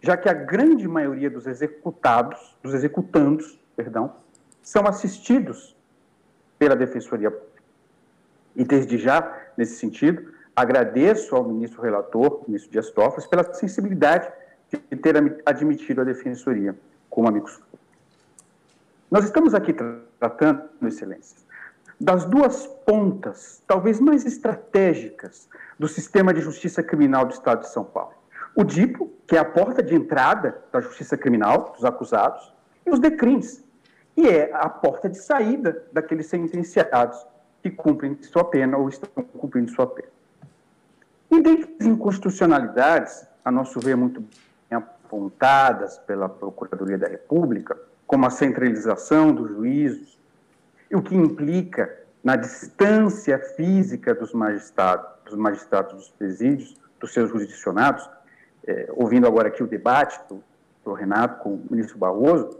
já 0.00 0.16
que 0.16 0.28
a 0.28 0.32
grande 0.32 0.86
maioria 0.86 1.28
dos 1.28 1.46
executados, 1.46 2.56
dos 2.62 2.72
executandos, 2.72 3.58
perdão, 3.74 4.14
são 4.62 4.86
assistidos 4.86 5.76
pela 6.58 6.76
Defensoria 6.76 7.30
Pública. 7.30 7.47
E 8.58 8.64
desde 8.64 8.98
já, 8.98 9.40
nesse 9.56 9.76
sentido, 9.76 10.34
agradeço 10.54 11.36
ao 11.36 11.44
ministro 11.44 11.80
relator, 11.80 12.42
ministro 12.48 12.72
Dias 12.72 12.90
Toffoli, 12.90 13.28
pela 13.28 13.54
sensibilidade 13.54 14.28
de 14.68 14.96
ter 14.96 15.14
admitido 15.46 16.00
a 16.00 16.04
defensoria 16.04 16.76
como 17.08 17.28
amigos. 17.28 17.62
Nós 19.08 19.24
estamos 19.24 19.54
aqui 19.54 19.72
tratando, 20.18 20.64
excelências, 20.82 21.46
das 22.00 22.24
duas 22.24 22.66
pontas, 22.84 23.62
talvez 23.64 24.00
mais 24.00 24.26
estratégicas, 24.26 25.48
do 25.78 25.86
sistema 25.86 26.34
de 26.34 26.40
justiça 26.40 26.82
criminal 26.82 27.26
do 27.26 27.32
Estado 27.34 27.60
de 27.60 27.68
São 27.68 27.84
Paulo. 27.84 28.14
O 28.56 28.64
DIPO, 28.64 29.08
que 29.24 29.36
é 29.36 29.38
a 29.38 29.44
porta 29.44 29.80
de 29.80 29.94
entrada 29.94 30.60
da 30.72 30.80
justiça 30.80 31.16
criminal 31.16 31.72
dos 31.76 31.84
acusados, 31.84 32.52
e 32.84 32.90
os 32.90 32.98
DECRINs, 32.98 33.64
que 34.16 34.28
é 34.28 34.50
a 34.52 34.68
porta 34.68 35.08
de 35.08 35.16
saída 35.16 35.84
daqueles 35.92 36.26
sentenciados 36.26 37.24
que 37.70 37.76
cumprem 37.76 38.16
sua 38.22 38.44
pena 38.44 38.76
ou 38.76 38.88
estão 38.88 39.22
cumprindo 39.24 39.70
sua 39.70 39.86
pena. 39.86 40.08
E 41.30 41.42
dentre 41.42 41.76
as 41.80 41.86
inconstitucionalidades, 41.86 43.26
a 43.44 43.50
nosso 43.50 43.80
ver 43.80 43.96
muito 43.96 44.20
bem 44.20 44.78
apontadas 44.78 45.98
pela 45.98 46.28
Procuradoria 46.28 46.98
da 46.98 47.08
República, 47.08 47.76
como 48.06 48.26
a 48.26 48.30
centralização 48.30 49.34
dos 49.34 49.48
juízos, 49.48 50.18
e 50.90 50.96
o 50.96 51.02
que 51.02 51.14
implica 51.14 51.94
na 52.24 52.36
distância 52.36 53.38
física 53.38 54.14
dos 54.14 54.32
magistrados, 54.32 55.06
dos 55.24 55.34
magistrados 55.34 55.94
dos 55.94 56.10
presídios, 56.10 56.76
dos 56.98 57.12
seus 57.12 57.30
jurisdicionados, 57.30 58.08
é, 58.66 58.88
ouvindo 58.92 59.26
agora 59.26 59.48
aqui 59.48 59.62
o 59.62 59.66
debate 59.66 60.18
do, 60.28 60.42
do 60.84 60.92
Renato 60.92 61.42
com 61.42 61.54
o 61.54 61.66
ministro 61.70 61.98
Barroso, 61.98 62.58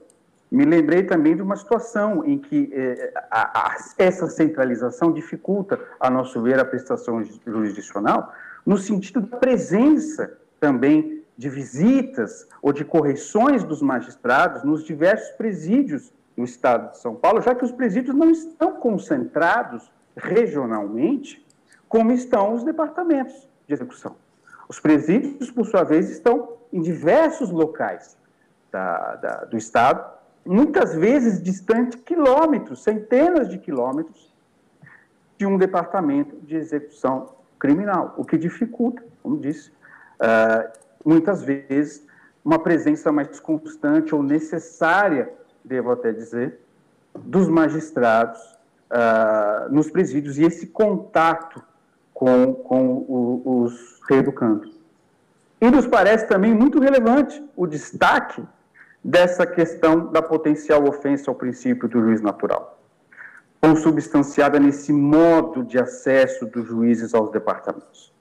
me 0.51 0.65
lembrei 0.65 1.03
também 1.03 1.37
de 1.37 1.43
uma 1.43 1.57
situação 1.57 2.25
em 2.25 2.39
que 2.39 2.71
eh, 2.73 3.13
a, 3.31 3.69
a, 3.69 3.77
essa 3.99 4.29
centralização 4.29 5.13
dificulta, 5.13 5.79
a 6.01 6.09
nosso 6.09 6.41
ver, 6.41 6.59
a 6.59 6.65
prestação 6.65 7.23
jurisdicional, 7.47 8.33
no 8.65 8.79
sentido 8.79 9.21
da 9.21 9.37
presença 9.37 10.39
também 10.59 11.23
de 11.37 11.49
visitas 11.49 12.49
ou 12.63 12.73
de 12.73 12.85
correções 12.85 13.63
dos 13.63 13.83
magistrados 13.83 14.65
nos 14.65 14.85
diversos 14.85 15.31
presídios 15.33 16.13
do 16.37 16.45
Estado 16.45 16.93
de 16.93 16.99
São 16.99 17.15
Paulo, 17.15 17.43
já 17.43 17.55
que 17.55 17.65
os 17.65 17.73
presídios 17.73 18.17
não 18.17 18.31
estão 18.31 18.73
concentrados 18.73 19.91
regionalmente 20.17 21.47
como 21.89 22.11
estão 22.13 22.55
os 22.55 22.65
departamentos 22.65 23.49
de 23.67 23.75
execução. 23.75 24.17
Os 24.69 24.81
presídios, 24.81 25.51
por 25.51 25.67
sua 25.67 25.85
vez, 25.85 26.11
estão 26.11 26.57
em 26.73 26.81
diversos 26.81 27.51
locais 27.51 28.17
da, 28.71 29.17
da, 29.17 29.45
do 29.45 29.57
Estado 29.57 30.18
muitas 30.45 30.95
vezes 30.95 31.43
distante 31.43 31.99
quilômetros, 31.99 32.83
centenas 32.83 33.49
de 33.49 33.59
quilômetros, 33.59 34.33
de 35.37 35.47
um 35.47 35.57
departamento 35.57 36.37
de 36.43 36.57
execução 36.57 37.35
criminal, 37.59 38.15
o 38.17 38.25
que 38.25 38.37
dificulta, 38.37 39.03
como 39.23 39.39
disse, 39.39 39.71
uh, 39.71 40.69
muitas 41.05 41.43
vezes 41.43 42.07
uma 42.45 42.59
presença 42.59 43.13
mais 43.13 43.39
constante 43.39 44.15
ou 44.15 44.23
necessária, 44.23 45.33
devo 45.65 45.91
até 45.93 46.13
dizer, 46.13 46.61
dos 47.15 47.49
magistrados 47.49 48.41
uh, 48.91 49.73
nos 49.73 49.91
presídios 49.91 50.39
e 50.39 50.45
esse 50.45 50.67
contato 50.69 51.63
com, 52.15 52.55
com 52.55 53.05
os 53.45 54.01
reeducandos. 54.09 54.79
E 55.61 55.71
nos 55.71 55.87
parece 55.87 56.27
também 56.27 56.55
muito 56.55 56.81
relevante 56.81 57.45
o 57.57 57.67
destaque 57.67 58.43
dessa 59.09 59.47
questão 59.47 60.13
da 60.13 60.21
potencial 60.21 60.87
ofensa 60.87 61.31
ao 61.31 61.35
princípio 61.35 61.89
do 61.89 61.99
juiz 62.03 62.21
natural. 62.21 62.79
consubstanciada 63.61 64.61
nesse 64.61 64.93
modo 64.93 65.65
de 65.65 65.79
acesso 65.81 66.47
dos 66.47 66.65
juízes 66.65 67.13
aos 67.13 67.29
departamentos. 67.33 68.13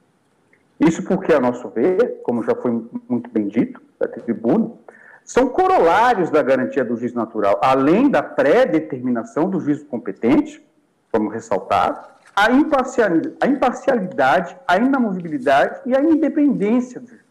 Isso 0.80 1.00
porque, 1.04 1.32
a 1.32 1.38
nosso 1.38 1.68
ver, 1.68 2.20
como 2.24 2.42
já 2.42 2.56
foi 2.56 2.84
muito 3.08 3.30
bem 3.30 3.46
dito 3.46 3.80
da 4.00 4.08
tribuna, 4.08 4.72
são 5.24 5.48
corolários 5.48 6.28
da 6.30 6.42
garantia 6.42 6.84
do 6.84 6.96
juízo 6.96 7.14
natural, 7.14 7.60
além 7.62 8.10
da 8.10 8.20
pré-determinação 8.20 9.48
do 9.48 9.60
juízo 9.60 9.84
competente, 9.84 10.60
como 11.12 11.28
ressaltado, 11.28 12.00
a 12.34 12.50
imparcialidade, 13.46 14.56
a 14.66 14.76
inamovibilidade 14.76 15.82
e 15.86 15.96
a 15.96 16.02
independência 16.02 17.00
do 17.00 17.08
juiz. 17.08 17.22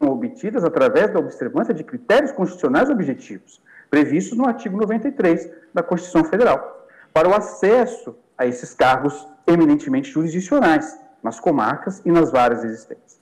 Obtidas 0.00 0.64
através 0.64 1.12
da 1.12 1.18
observância 1.18 1.74
de 1.74 1.84
critérios 1.84 2.32
constitucionais 2.32 2.88
objetivos, 2.88 3.60
previstos 3.90 4.36
no 4.38 4.46
artigo 4.46 4.76
93 4.76 5.50
da 5.74 5.82
Constituição 5.82 6.24
Federal, 6.24 6.86
para 7.12 7.28
o 7.28 7.34
acesso 7.34 8.16
a 8.36 8.46
esses 8.46 8.74
cargos 8.74 9.26
eminentemente 9.46 10.10
jurisdicionais, 10.10 10.98
nas 11.22 11.40
comarcas 11.40 12.00
e 12.04 12.12
nas 12.12 12.30
várias 12.30 12.62
existentes. 12.64 13.20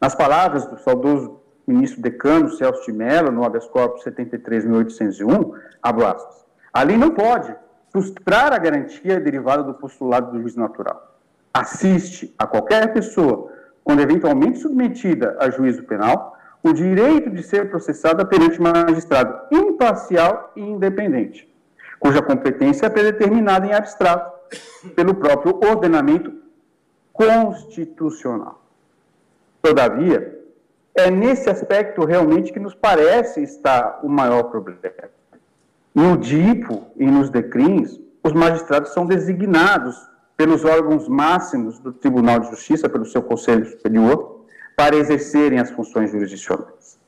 Nas 0.00 0.14
palavras 0.14 0.66
do 0.66 0.78
saudoso 0.78 1.40
ministro 1.66 2.00
decano 2.00 2.50
Celso 2.50 2.84
de 2.84 2.92
Mello, 2.92 3.30
no 3.30 3.44
habeas 3.44 3.66
corpus 3.66 4.02
73.801, 4.04 5.54
abro 5.82 6.06
aspas, 6.06 6.44
a 6.72 6.82
lei 6.82 6.96
não 6.96 7.10
pode 7.10 7.54
frustrar 7.90 8.52
a 8.52 8.58
garantia 8.58 9.20
derivada 9.20 9.62
do 9.62 9.74
postulado 9.74 10.32
do 10.32 10.40
juiz 10.40 10.56
natural. 10.56 11.18
Assiste 11.52 12.34
a 12.38 12.46
qualquer 12.46 12.92
pessoa, 12.92 13.52
quando 13.90 14.02
eventualmente 14.02 14.60
submetida 14.60 15.36
a 15.40 15.50
juízo 15.50 15.82
penal, 15.82 16.38
o 16.62 16.72
direito 16.72 17.28
de 17.28 17.42
ser 17.42 17.70
processada 17.70 18.24
perante 18.24 18.62
magistrado 18.62 19.36
imparcial 19.50 20.52
e 20.54 20.60
independente, 20.60 21.52
cuja 21.98 22.22
competência 22.22 22.86
é 22.86 22.88
predeterminada 22.88 23.66
em 23.66 23.72
abstrato 23.72 24.32
pelo 24.94 25.12
próprio 25.12 25.58
ordenamento 25.68 26.32
constitucional. 27.12 28.62
Todavia, 29.60 30.38
é 30.94 31.10
nesse 31.10 31.50
aspecto 31.50 32.04
realmente 32.04 32.52
que 32.52 32.60
nos 32.60 32.76
parece 32.76 33.42
estar 33.42 33.98
o 34.04 34.08
maior 34.08 34.44
problema. 34.44 34.78
No 35.92 36.16
DIPO 36.16 36.92
e 36.96 37.06
nos 37.06 37.28
DECRINs, 37.28 38.00
os 38.22 38.32
magistrados 38.32 38.94
são 38.94 39.04
designados 39.04 40.08
pelos 40.40 40.64
órgãos 40.64 41.06
máximos 41.06 41.78
do 41.80 41.92
Tribunal 41.92 42.40
de 42.40 42.48
Justiça, 42.48 42.88
pelo 42.88 43.04
seu 43.04 43.22
Conselho 43.22 43.66
Superior, 43.66 44.46
para 44.74 44.96
exercerem 44.96 45.58
as 45.58 45.70
funções 45.70 46.10
jurisdicionais. 46.10 46.98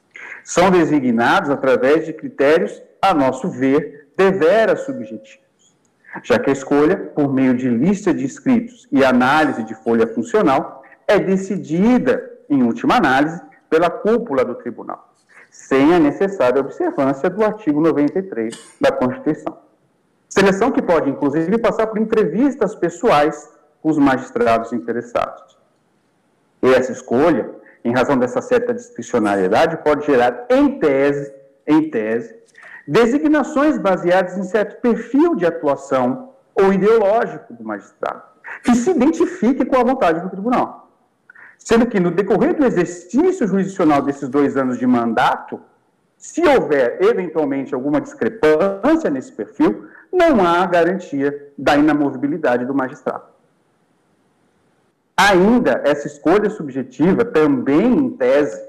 São 0.45 0.71
designados 0.71 1.49
através 1.49 2.05
de 2.05 2.13
critérios, 2.13 2.83
a 3.01 3.15
nosso 3.15 3.49
ver, 3.49 4.11
deveras 4.15 4.81
subjetivos, 4.81 5.75
já 6.23 6.39
que 6.39 6.51
a 6.51 6.53
escolha, 6.53 6.95
por 6.95 7.33
meio 7.33 7.55
de 7.55 7.71
lista 7.71 8.13
de 8.13 8.23
inscritos 8.23 8.87
e 8.93 9.03
análise 9.03 9.65
de 9.65 9.75
folha 9.77 10.07
funcional, 10.07 10.83
é 11.09 11.19
decidida, 11.19 12.31
em 12.51 12.63
última 12.63 12.99
análise, 12.99 13.41
pela 13.71 13.89
cúpula 13.89 14.45
do 14.45 14.57
tribunal, 14.57 15.11
sem 15.51 15.95
a 15.95 15.99
necessária 15.99 16.61
observância 16.61 17.31
do 17.31 17.43
artigo 17.43 17.81
93 17.81 18.77
da 18.79 18.93
Constituição. 18.93 19.72
Seleção 20.35 20.71
que 20.71 20.81
pode, 20.81 21.11
inclusive, 21.11 21.59
passar 21.59 21.89
por 21.89 21.99
entrevistas 21.99 22.75
pessoais 22.75 23.51
com 23.83 23.91
os 23.91 23.99
magistrados 23.99 24.73
interessados. 24.73 25.59
E 26.63 26.73
essa 26.73 26.91
escolha, 26.91 27.51
em 27.85 27.93
razão 27.93 28.17
dessa 28.17 28.41
certa 28.41 28.73
discricionariedade, 28.73 29.77
pode 29.85 30.07
gerar, 30.07 30.47
em 30.49 30.79
tese, 30.79 31.31
em 31.67 31.91
tese, 31.91 32.35
designações 32.89 33.77
baseadas 33.77 34.39
em 34.39 34.45
certo 34.45 34.81
perfil 34.81 35.35
de 35.35 35.45
atuação 35.45 36.31
ou 36.55 36.73
ideológico 36.73 37.53
do 37.53 37.63
magistrado, 37.63 38.23
que 38.65 38.75
se 38.75 38.91
identifique 38.91 39.67
com 39.67 39.77
a 39.77 39.85
vontade 39.85 40.21
do 40.21 40.31
tribunal. 40.31 40.91
Sendo 41.59 41.85
que, 41.85 42.01
no 42.01 42.11
decorrer 42.11 42.55
do 42.55 42.65
exercício 42.65 43.47
jurisdicional 43.47 44.01
desses 44.01 44.31
dois 44.31 44.57
anos 44.57 44.79
de 44.79 44.87
mandato, 44.87 45.61
se 46.17 46.41
houver 46.41 47.03
eventualmente 47.03 47.75
alguma 47.75 48.01
discrepância 48.01 49.11
nesse 49.11 49.33
perfil, 49.33 49.91
não 50.13 50.47
há 50.47 50.67
garantia 50.67 51.53
da 51.57 51.77
inamovibilidade 51.77 52.67
do 52.67 52.75
magistrado. 52.75 53.25
Ainda, 55.17 55.81
essa 55.85 56.07
escolha 56.07 56.51
subjetiva, 56.51 57.25
também 57.25 57.93
em 57.93 58.11
tese, 58.11 58.61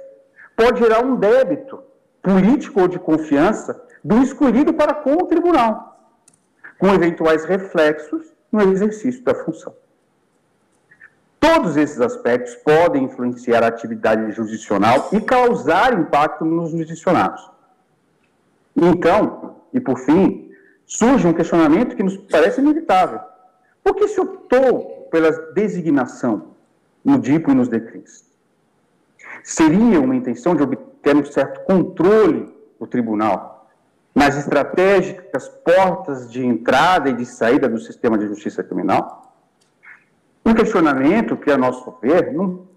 pode 0.56 0.80
gerar 0.80 1.04
um 1.04 1.16
débito 1.16 1.84
político 2.22 2.82
ou 2.82 2.88
de 2.88 3.00
confiança 3.00 3.82
do 4.04 4.22
escolhido 4.22 4.74
para 4.74 4.94
com 4.94 5.14
o 5.14 5.26
tribunal, 5.26 6.10
com 6.78 6.88
eventuais 6.94 7.44
reflexos 7.46 8.32
no 8.52 8.62
exercício 8.62 9.24
da 9.24 9.34
função. 9.34 9.74
Todos 11.40 11.76
esses 11.76 12.00
aspectos 12.00 12.56
podem 12.56 13.04
influenciar 13.04 13.64
a 13.64 13.68
atividade 13.68 14.32
jurisdicional 14.32 15.10
e 15.12 15.20
causar 15.20 15.94
impacto 15.94 16.46
nos 16.46 16.72
jurisdicionados. 16.72 17.52
Então, 18.76 19.58
e 19.74 19.80
por 19.80 19.98
fim, 20.00 20.43
surge 20.96 21.28
um 21.28 21.34
questionamento 21.34 21.96
que 21.96 22.04
nos 22.04 22.18
parece 22.18 22.62
inevitável. 22.62 23.20
Por 23.84 23.96
que 23.96 24.08
se 24.08 24.20
optou 24.22 25.08
pela 25.12 25.32
designação 25.54 26.54
no 27.04 27.20
DIPO 27.20 27.52
e 27.52 27.56
nos 27.56 27.68
DECRIS? 27.68 28.32
Seria 29.44 30.00
uma 30.00 30.16
intenção 30.16 30.56
de 30.56 30.64
obter 30.64 31.16
um 31.16 31.26
certo 31.26 31.62
controle 31.66 32.54
do 32.80 32.88
tribunal 32.88 33.68
nas 34.16 34.38
estratégicas 34.38 35.50
portas 35.50 36.32
de 36.32 36.46
entrada 36.46 37.10
e 37.10 37.14
de 37.14 37.26
saída 37.26 37.68
do 37.68 37.80
sistema 37.80 38.18
de 38.18 38.28
justiça 38.28 38.64
criminal? 38.64 39.36
Um 40.46 40.54
questionamento 40.54 41.36
que, 41.36 41.52
a 41.52 41.58
nosso 41.58 41.98
ver, 42.02 42.32
não 42.32 42.68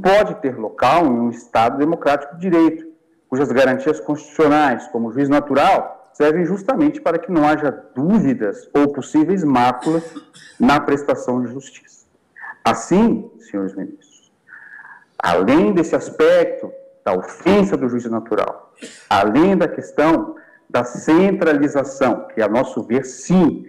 pode 0.00 0.36
ter 0.36 0.56
local 0.56 1.06
em 1.06 1.18
um 1.18 1.30
Estado 1.30 1.78
democrático 1.78 2.36
de 2.36 2.48
direito, 2.48 2.86
cujas 3.28 3.50
garantias 3.50 3.98
constitucionais, 3.98 4.86
como 4.88 5.12
juiz 5.12 5.28
natural, 5.28 6.03
servem 6.14 6.46
justamente 6.46 7.00
para 7.00 7.18
que 7.18 7.30
não 7.30 7.46
haja 7.46 7.70
dúvidas 7.94 8.70
ou 8.72 8.92
possíveis 8.92 9.44
máculas 9.44 10.02
na 10.58 10.80
prestação 10.80 11.42
de 11.42 11.52
justiça. 11.52 12.06
Assim, 12.64 13.30
senhores 13.38 13.74
ministros, 13.74 14.32
além 15.18 15.74
desse 15.74 15.94
aspecto 15.94 16.72
da 17.04 17.12
ofensa 17.12 17.76
do 17.76 17.88
juiz 17.88 18.06
natural, 18.06 18.72
além 19.10 19.56
da 19.56 19.68
questão 19.68 20.36
da 20.70 20.84
centralização, 20.84 22.28
que 22.28 22.40
a 22.40 22.48
nosso 22.48 22.82
ver, 22.82 23.04
sim, 23.04 23.66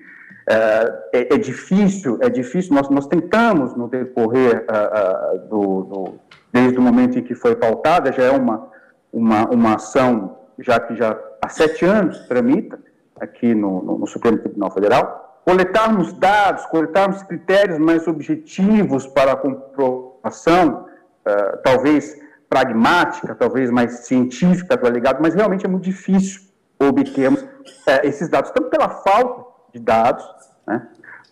é, 0.47 1.09
é, 1.13 1.33
é 1.33 1.37
difícil, 1.37 2.19
é 2.21 2.29
difícil, 2.29 2.73
nós, 2.73 2.87
nós 2.89 3.07
tentamos 3.07 3.75
no 3.75 3.87
decorrer 3.87 4.65
uh, 4.69 5.35
uh, 5.35 5.39
do, 5.49 5.83
do, 5.83 6.19
desde 6.53 6.77
o 6.77 6.81
momento 6.81 7.17
em 7.17 7.23
que 7.23 7.33
foi 7.33 7.55
pautada, 7.55 8.11
já 8.11 8.23
é 8.23 8.31
uma, 8.31 8.69
uma, 9.11 9.49
uma 9.49 9.75
ação, 9.75 10.37
já 10.59 10.79
que 10.79 10.95
já 10.95 11.17
há 11.45 11.49
sete 11.49 11.85
anos 11.85 12.27
tramita 12.27 12.79
aqui 13.19 13.53
no, 13.53 13.81
no, 13.81 13.97
no 13.99 14.07
Supremo 14.07 14.37
Tribunal 14.39 14.71
Federal, 14.71 15.41
coletarmos 15.45 16.11
dados, 16.13 16.65
coletarmos 16.65 17.21
critérios 17.23 17.77
mais 17.77 18.07
objetivos 18.07 19.05
para 19.07 19.33
a 19.33 19.35
comprovação, 19.35 20.87
uh, 21.25 21.57
talvez 21.63 22.19
pragmática, 22.49 23.35
talvez 23.35 23.69
mais 23.69 24.05
científica 24.05 24.75
do 24.75 24.87
alegado, 24.87 25.19
mas 25.21 25.33
realmente 25.33 25.65
é 25.65 25.69
muito 25.69 25.83
difícil 25.83 26.41
obtemos 26.79 27.45
é, 27.87 28.05
esses 28.05 28.27
dados, 28.27 28.51
tanto 28.51 28.69
pela 28.69 28.89
falta 28.89 29.45
de 29.73 29.79
dados, 29.79 30.25
né, 30.67 30.87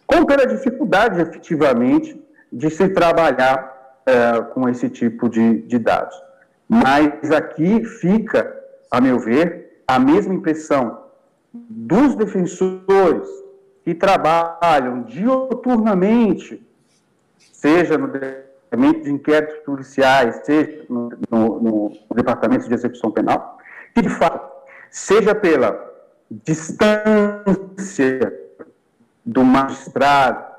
como 0.08 0.26
pela 0.26 0.46
dificuldade, 0.48 1.20
efetivamente, 1.20 2.22
de 2.52 2.70
se 2.70 2.88
trabalhar 2.90 4.02
é, 4.06 4.42
com 4.54 4.70
esse 4.70 4.90
tipo 4.90 5.28
de, 5.30 5.62
de 5.64 5.80
dados. 5.80 6.16
Mas 6.68 7.32
aqui 7.32 7.84
fica, 7.84 8.56
a 8.90 9.02
meu 9.02 9.20
ver, 9.20 9.63
a 9.88 10.00
mesma 10.00 10.34
impressão 10.34 11.04
dos 11.54 12.16
defensores 12.16 13.28
que 13.84 13.94
trabalham 13.94 15.04
dioturnamente, 15.04 16.66
seja 17.52 17.98
no 17.98 18.08
departamento 18.08 19.04
de 19.04 19.12
inquéritos 19.12 19.58
policiais, 19.60 20.42
seja 20.46 20.86
no, 20.90 21.12
no, 21.30 21.60
no 21.60 22.16
departamento 22.16 22.68
de 22.68 22.74
execução 22.74 23.12
penal, 23.12 23.60
que 23.94 24.02
de 24.02 24.10
fato 24.10 24.52
seja 24.90 25.36
pela 25.36 25.92
distância 26.30 28.40
do 29.26 29.44
magistrado, 29.44 30.54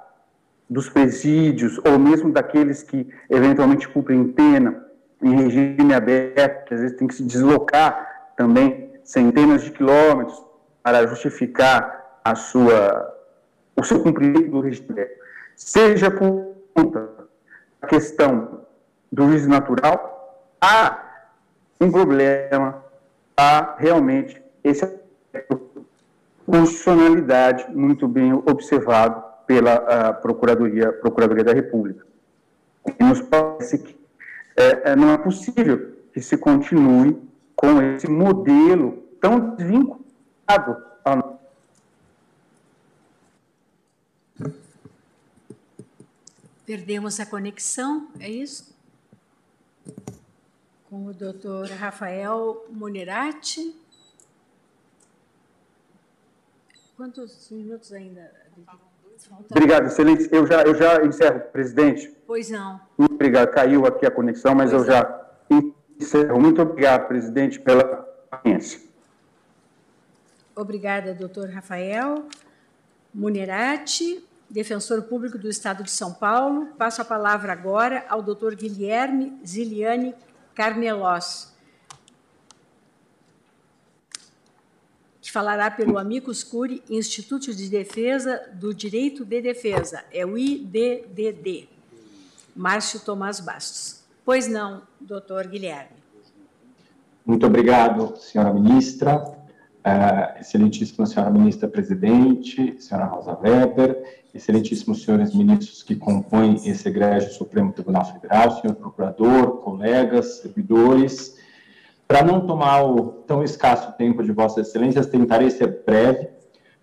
dos 0.69 0.89
presídios, 0.89 1.79
ou 1.85 1.99
mesmo 1.99 2.33
daqueles 2.33 2.83
que 2.83 3.09
eventualmente 3.29 3.89
cumprem 3.89 4.33
pena 4.33 4.85
em 5.23 5.37
regime 5.37 5.95
aberto, 5.95 6.75
às 6.75 6.81
vezes 6.81 6.97
tem 6.97 7.07
que 7.07 7.15
se 7.15 7.23
deslocar 7.23 8.33
também 8.37 8.84
centenas 9.05 9.63
de 9.63 9.71
quilômetros 9.71 10.43
para 10.83 11.07
justificar 11.07 12.21
a 12.25 12.35
sua, 12.35 13.15
o 13.77 13.85
seu 13.85 14.03
cumprimento 14.03 14.51
do 14.51 14.61
regime. 14.61 15.07
Seja 15.55 16.11
por 16.11 16.57
conta 16.75 17.11
da 17.81 17.89
questão 17.89 18.67
do 19.13 19.29
juízo 19.29 19.49
natural, 19.49 20.49
há 20.61 20.99
um 21.81 21.91
problema 21.91 22.83
há 23.37 23.75
realmente 23.79 24.43
esse 24.63 24.85
aspecto 24.85 25.75
constitucionalidade 26.47 27.67
muito 27.75 28.07
bem 28.07 28.33
observado 28.33 29.23
pela 29.47 30.13
Procuradoria, 30.15 30.93
Procuradoria 30.93 31.45
da 31.45 31.53
República. 31.53 32.07
E 32.99 33.03
nos 33.03 33.21
parece 33.23 33.79
que 33.79 33.97
é, 34.57 34.91
é, 34.91 34.97
não 34.97 35.11
é 35.11 35.19
possível 35.19 35.95
que 36.13 36.21
se 36.21 36.37
continue 36.37 37.21
com 37.55 37.81
esse 37.81 38.09
modelo 38.09 39.03
tão 39.21 39.55
desvinculado 39.55 40.85
ao 41.05 41.35
Perdemos 46.67 47.21
a 47.21 47.27
conexão, 47.27 48.09
é 48.19 48.29
isso? 48.29 48.75
Com 50.89 51.07
o 51.07 51.13
doutor 51.13 51.69
Rafael 51.69 52.65
Monerati. 52.71 53.77
Quantos 56.97 57.51
minutos 57.51 57.93
ainda? 57.93 58.33
Obrigado, 59.51 59.87
excelente. 59.87 60.29
Eu 60.33 60.47
já, 60.47 60.63
eu 60.63 60.75
já 60.75 61.05
encerro, 61.05 61.41
presidente. 61.53 62.15
Pois 62.27 62.49
não. 62.49 62.81
Obrigado. 62.97 63.51
Caiu 63.51 63.85
aqui 63.85 64.07
a 64.07 64.11
conexão, 64.11 64.55
mas 64.55 64.71
pois 64.71 64.83
eu 64.83 64.91
já 64.91 65.01
encerro. 65.01 65.25
Muito 66.39 66.61
obrigado, 66.61 67.07
presidente, 67.07 67.61
pela 67.61 67.85
paciência. 68.31 68.81
Obrigada, 70.55 71.15
doutor 71.15 71.49
Rafael 71.49 72.29
Munerati, 73.13 74.25
defensor 74.49 75.03
público 75.03 75.39
do 75.39 75.49
Estado 75.49 75.83
de 75.83 75.91
São 75.91 76.13
Paulo. 76.13 76.67
Passo 76.79 77.03
a 77.03 77.05
palavra 77.05 77.53
agora 77.53 78.05
ao 78.09 78.23
doutor 78.23 78.55
Guilherme 78.55 79.39
Ziliane 79.45 80.15
Carnelós, 80.55 81.53
que 85.21 85.33
falará 85.33 85.71
pelo 85.71 85.99
Amicus 85.99 86.45
Curi 86.45 86.85
Instituto 86.89 87.53
de 87.53 87.69
Defesa 87.69 88.49
do 88.53 88.73
Direito 88.73 89.25
de 89.25 89.41
Defesa, 89.41 90.05
é 90.13 90.25
o 90.25 90.39
IDDD. 90.39 91.69
Márcio 92.55 93.01
Tomás 93.01 93.41
Bastos. 93.41 94.04
Pois 94.25 94.49
não, 94.49 94.83
doutor 94.99 95.47
Guilherme. 95.47 96.03
Muito 97.27 97.45
obrigado, 97.47 98.17
senhora 98.17 98.55
ministra, 98.55 99.19
uh, 99.19 100.41
excelentíssima 100.41 101.05
senhora 101.05 101.31
ministra 101.31 101.69
presidente, 101.69 102.81
senhora 102.81 103.05
Rosa 103.05 103.39
Weber, 103.39 104.23
excelentíssimos 104.35 105.03
senhores 105.03 105.35
ministros 105.35 105.83
que 105.83 105.95
compõem 105.95 106.55
esse 106.65 106.89
egrégio 106.89 107.33
Supremo 107.33 107.71
Tribunal 107.73 108.07
Federal, 108.07 108.63
senhor 108.63 108.75
procurador, 108.77 109.59
colegas, 109.59 110.39
servidores. 110.39 111.37
Para 112.09 112.25
não 112.25 112.47
tomar 112.47 112.83
o 112.83 113.03
tão 113.27 113.45
escasso 113.45 113.93
tempo 113.99 114.23
de 114.23 114.33
vossas 114.33 114.69
excelências, 114.69 115.07
tentarei 115.07 115.51
ser 115.51 115.83
breve, 115.85 116.29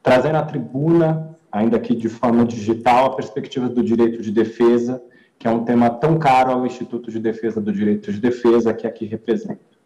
trazendo 0.03 0.37
à 0.37 0.43
tribuna, 0.43 1.35
ainda 1.51 1.79
que 1.79 1.95
de 1.95 2.07
forma 2.07 2.45
digital, 2.45 3.05
a 3.07 3.15
perspectiva 3.15 3.67
do 3.67 3.83
direito 3.83 4.21
de 4.21 4.31
defesa 4.31 5.01
que 5.41 5.47
é 5.47 5.51
um 5.51 5.65
tema 5.65 5.89
tão 5.89 6.19
caro 6.19 6.51
ao 6.51 6.67
Instituto 6.67 7.09
de 7.09 7.17
Defesa 7.17 7.59
do 7.59 7.73
Direito 7.73 8.13
de 8.13 8.19
Defesa 8.19 8.75
que 8.75 8.85
aqui 8.85 9.05
represento. 9.05 9.79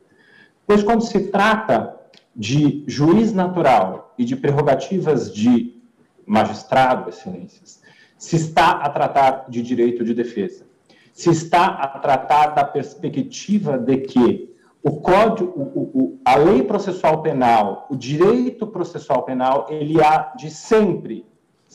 Pois 0.67 0.83
quando 0.83 1.01
se 1.01 1.29
trata 1.29 1.97
de 2.35 2.83
juiz 2.85 3.31
natural 3.31 4.13
e 4.17 4.25
de 4.25 4.35
prerrogativas 4.35 5.33
de 5.33 5.81
magistrado, 6.25 7.07
excelências, 7.07 7.81
se 8.17 8.35
está 8.35 8.71
a 8.71 8.89
tratar 8.89 9.45
de 9.47 9.61
direito 9.61 10.03
de 10.03 10.13
defesa, 10.13 10.65
se 11.13 11.29
está 11.29 11.67
a 11.67 11.87
tratar 11.99 12.47
da 12.47 12.65
perspectiva 12.65 13.77
de 13.77 13.97
que 13.99 14.53
o 14.83 14.99
código, 14.99 15.53
o, 15.55 15.79
o, 15.79 16.19
a 16.25 16.35
lei 16.35 16.63
processual 16.63 17.21
penal, 17.21 17.87
o 17.89 17.95
direito 17.95 18.67
processual 18.67 19.23
penal, 19.23 19.67
ele 19.69 20.03
há 20.03 20.33
de 20.35 20.49
sempre 20.49 21.25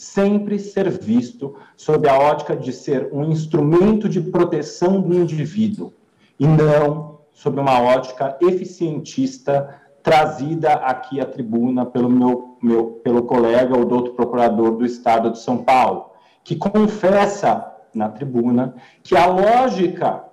sempre 0.00 0.58
ser 0.58 0.88
visto 0.88 1.56
sob 1.76 2.08
a 2.08 2.18
ótica 2.18 2.56
de 2.56 2.72
ser 2.72 3.10
um 3.12 3.24
instrumento 3.24 4.08
de 4.08 4.18
proteção 4.18 4.98
do 4.98 5.14
indivíduo 5.14 5.92
e 6.38 6.46
não 6.46 7.18
sob 7.30 7.60
uma 7.60 7.78
ótica 7.82 8.34
eficientista 8.40 9.78
trazida 10.02 10.72
aqui 10.72 11.20
à 11.20 11.26
tribuna 11.26 11.84
pelo 11.84 12.08
meu, 12.08 12.56
meu 12.62 12.86
pelo 13.04 13.24
colega, 13.24 13.76
o 13.76 13.84
doutor 13.84 14.14
procurador 14.14 14.74
do 14.74 14.86
Estado 14.86 15.32
de 15.32 15.38
São 15.38 15.58
Paulo, 15.58 16.12
que 16.42 16.56
confessa 16.56 17.70
na 17.94 18.08
tribuna 18.08 18.74
que 19.02 19.14
a 19.14 19.26
lógica 19.26 20.24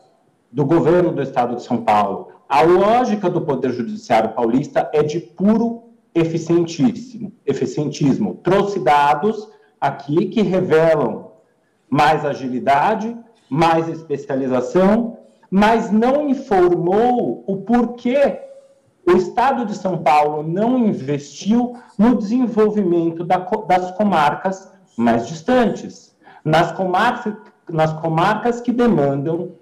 do 0.49 0.65
governo 0.65 1.11
do 1.11 1.21
Estado 1.21 1.57
de 1.57 1.63
São 1.63 1.83
Paulo, 1.83 2.29
a 2.47 2.61
lógica 2.61 3.29
do 3.29 3.41
Poder 3.41 3.73
Judiciário 3.73 4.29
paulista 4.29 4.89
é 4.93 5.03
de 5.03 5.19
puro 5.19 5.83
eficientíssimo, 6.15 7.33
eficientismo. 7.45 8.35
Trouxe 8.35 8.79
dados 8.79 9.56
aqui 9.80 10.25
que 10.27 10.41
revelam 10.41 11.31
mais 11.89 12.25
agilidade, 12.25 13.15
mais 13.49 13.88
especialização, 13.88 15.17
mas 15.49 15.91
não 15.91 16.30
informou 16.30 17.43
o 17.47 17.57
porquê 17.57 18.47
o 19.07 19.14
Estado 19.14 19.65
de 19.65 19.73
São 19.73 19.99
Paulo 19.99 20.43
não 20.43 20.77
investiu 20.77 21.77
no 21.97 22.17
desenvolvimento 22.17 23.23
da, 23.23 23.38
das 23.38 23.91
comarcas 23.91 24.69
mais 24.97 25.27
distantes, 25.27 26.14
nas 26.43 26.73
comarcas, 26.73 27.33
nas 27.69 27.93
comarcas 27.93 28.59
que 28.59 28.73
demandam 28.73 29.53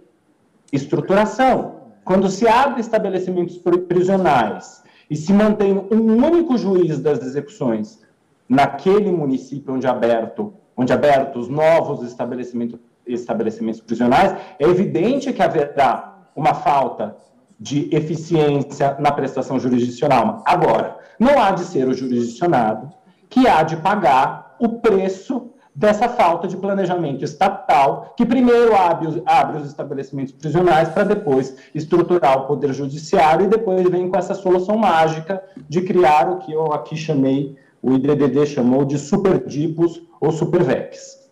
estruturação. 0.74 1.76
Quando 2.04 2.28
se 2.28 2.48
abre 2.48 2.82
estabelecimentos 2.82 3.60
prisionais 3.88 4.84
e 5.10 5.16
se 5.16 5.32
mantém 5.32 5.78
um 5.92 6.26
único 6.26 6.58
juiz 6.58 7.00
das 7.00 7.22
execuções 7.22 8.00
naquele 8.48 9.12
município 9.12 9.74
onde 9.74 9.88
aberto, 9.88 10.54
onde 10.76 10.94
abertos 10.94 11.48
novos 11.48 12.04
estabelecimentos, 12.04 12.80
estabelecimentos 13.06 13.82
prisionais, 13.82 14.36
é 14.60 14.66
evidente 14.66 15.32
que 15.34 15.42
haverá 15.42 16.28
uma 16.36 16.54
falta 16.54 17.16
de 17.60 17.90
eficiência 17.96 18.98
na 19.00 19.12
prestação 19.12 19.60
jurisdicional. 19.60 20.44
Agora, 20.46 20.98
não 21.20 21.42
há 21.42 21.52
de 21.52 21.62
ser 21.62 21.88
o 21.88 21.94
jurisdicionado 21.94 22.92
que 23.30 23.48
há 23.48 23.64
de 23.64 23.78
pagar 23.78 24.56
o 24.60 24.70
preço 24.80 25.52
dessa 25.74 26.08
falta 26.08 26.48
de 26.48 26.56
planejamento 26.56 27.26
estatal, 27.26 28.14
que 28.16 28.26
primeiro 28.26 28.74
abre, 28.74 29.22
abre 29.26 29.58
os 29.58 29.68
estabelecimentos 29.68 30.32
prisionais 30.32 30.88
para 30.88 31.04
depois 31.04 31.58
estruturar 31.76 32.38
o 32.38 32.48
poder 32.48 32.74
judiciário 32.74 33.46
e 33.46 33.50
depois 33.50 33.84
vem 33.90 34.10
com 34.10 34.18
essa 34.18 34.34
solução 34.34 34.78
mágica 34.78 35.44
de 35.68 35.82
criar 35.82 36.30
o 36.30 36.38
que 36.38 36.54
eu 36.54 36.72
aqui 36.72 36.96
chamei 36.96 37.58
o 37.86 37.94
IDDD 37.94 38.48
chamou 38.48 38.84
de 38.84 38.98
superdipos 38.98 40.02
ou 40.20 40.32
supervex. 40.32 41.30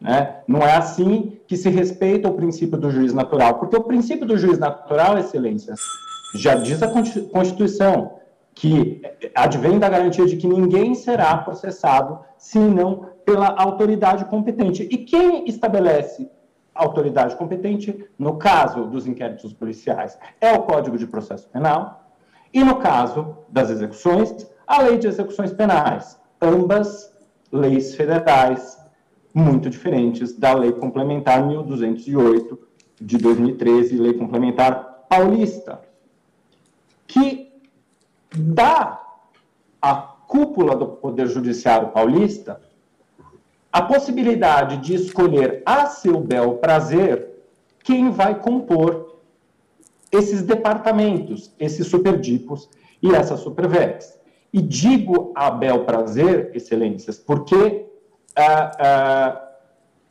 Né? 0.00 0.36
Não 0.46 0.60
é 0.60 0.76
assim 0.76 1.40
que 1.48 1.56
se 1.56 1.68
respeita 1.68 2.28
o 2.28 2.34
princípio 2.34 2.78
do 2.78 2.92
juiz 2.92 3.12
natural, 3.12 3.58
porque 3.58 3.76
o 3.76 3.82
princípio 3.82 4.24
do 4.24 4.38
juiz 4.38 4.56
natural, 4.56 5.18
excelências, 5.18 5.80
já 6.36 6.54
diz 6.54 6.80
a 6.80 6.88
Constituição 7.32 8.20
que 8.54 9.02
advém 9.34 9.80
da 9.80 9.88
garantia 9.88 10.26
de 10.26 10.36
que 10.36 10.46
ninguém 10.46 10.94
será 10.94 11.38
processado 11.38 12.20
senão 12.38 13.08
pela 13.24 13.48
autoridade 13.60 14.26
competente. 14.26 14.84
E 14.88 14.98
quem 14.98 15.48
estabelece 15.48 16.30
autoridade 16.72 17.34
competente, 17.34 18.06
no 18.16 18.36
caso 18.36 18.84
dos 18.84 19.08
inquéritos 19.08 19.52
policiais, 19.52 20.16
é 20.40 20.52
o 20.52 20.62
Código 20.62 20.96
de 20.96 21.06
Processo 21.08 21.48
Penal, 21.48 22.12
e 22.54 22.62
no 22.62 22.76
caso 22.76 23.38
das 23.48 23.70
execuções, 23.70 24.46
a 24.66 24.82
lei 24.82 24.98
de 24.98 25.06
execuções 25.06 25.52
penais, 25.52 26.18
ambas 26.40 27.12
leis 27.52 27.94
federais 27.94 28.78
muito 29.32 29.68
diferentes 29.68 30.36
da 30.36 30.54
lei 30.54 30.72
complementar 30.72 31.46
1208 31.46 32.58
de 33.00 33.18
2013, 33.18 33.96
lei 33.96 34.14
complementar 34.14 35.04
paulista, 35.08 35.80
que 37.06 37.52
dá 38.34 39.00
à 39.80 39.94
cúpula 39.94 40.74
do 40.74 40.86
Poder 40.86 41.26
Judiciário 41.26 41.88
paulista 41.88 42.60
a 43.72 43.82
possibilidade 43.82 44.78
de 44.78 44.94
escolher 44.94 45.62
a 45.66 45.86
seu 45.86 46.18
bel 46.18 46.54
prazer 46.54 47.28
quem 47.84 48.10
vai 48.10 48.40
compor 48.40 49.18
esses 50.10 50.42
departamentos, 50.42 51.54
esses 51.58 51.86
superdipos 51.86 52.70
e 53.02 53.14
essas 53.14 53.40
supervex. 53.40 54.15
E 54.56 54.62
digo 54.62 55.34
a 55.34 55.50
bel 55.50 55.84
prazer, 55.84 56.50
excelências, 56.54 57.18
porque, 57.18 57.84
ah, 58.34 58.72
ah, 58.78 59.48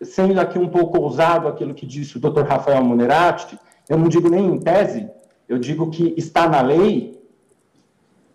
sendo 0.04 0.40
aqui 0.40 0.60
um 0.60 0.68
pouco 0.68 1.02
ousado 1.02 1.48
aquilo 1.48 1.74
que 1.74 1.84
disse 1.84 2.16
o 2.16 2.20
Dr. 2.20 2.44
Rafael 2.44 2.84
Munerati, 2.84 3.58
eu 3.90 3.98
não 3.98 4.08
digo 4.08 4.30
nem 4.30 4.46
em 4.46 4.60
tese, 4.60 5.10
eu 5.50 5.58
digo 5.58 5.90
que 5.90 6.14
está 6.16 6.48
na 6.48 6.62
lei, 6.62 7.20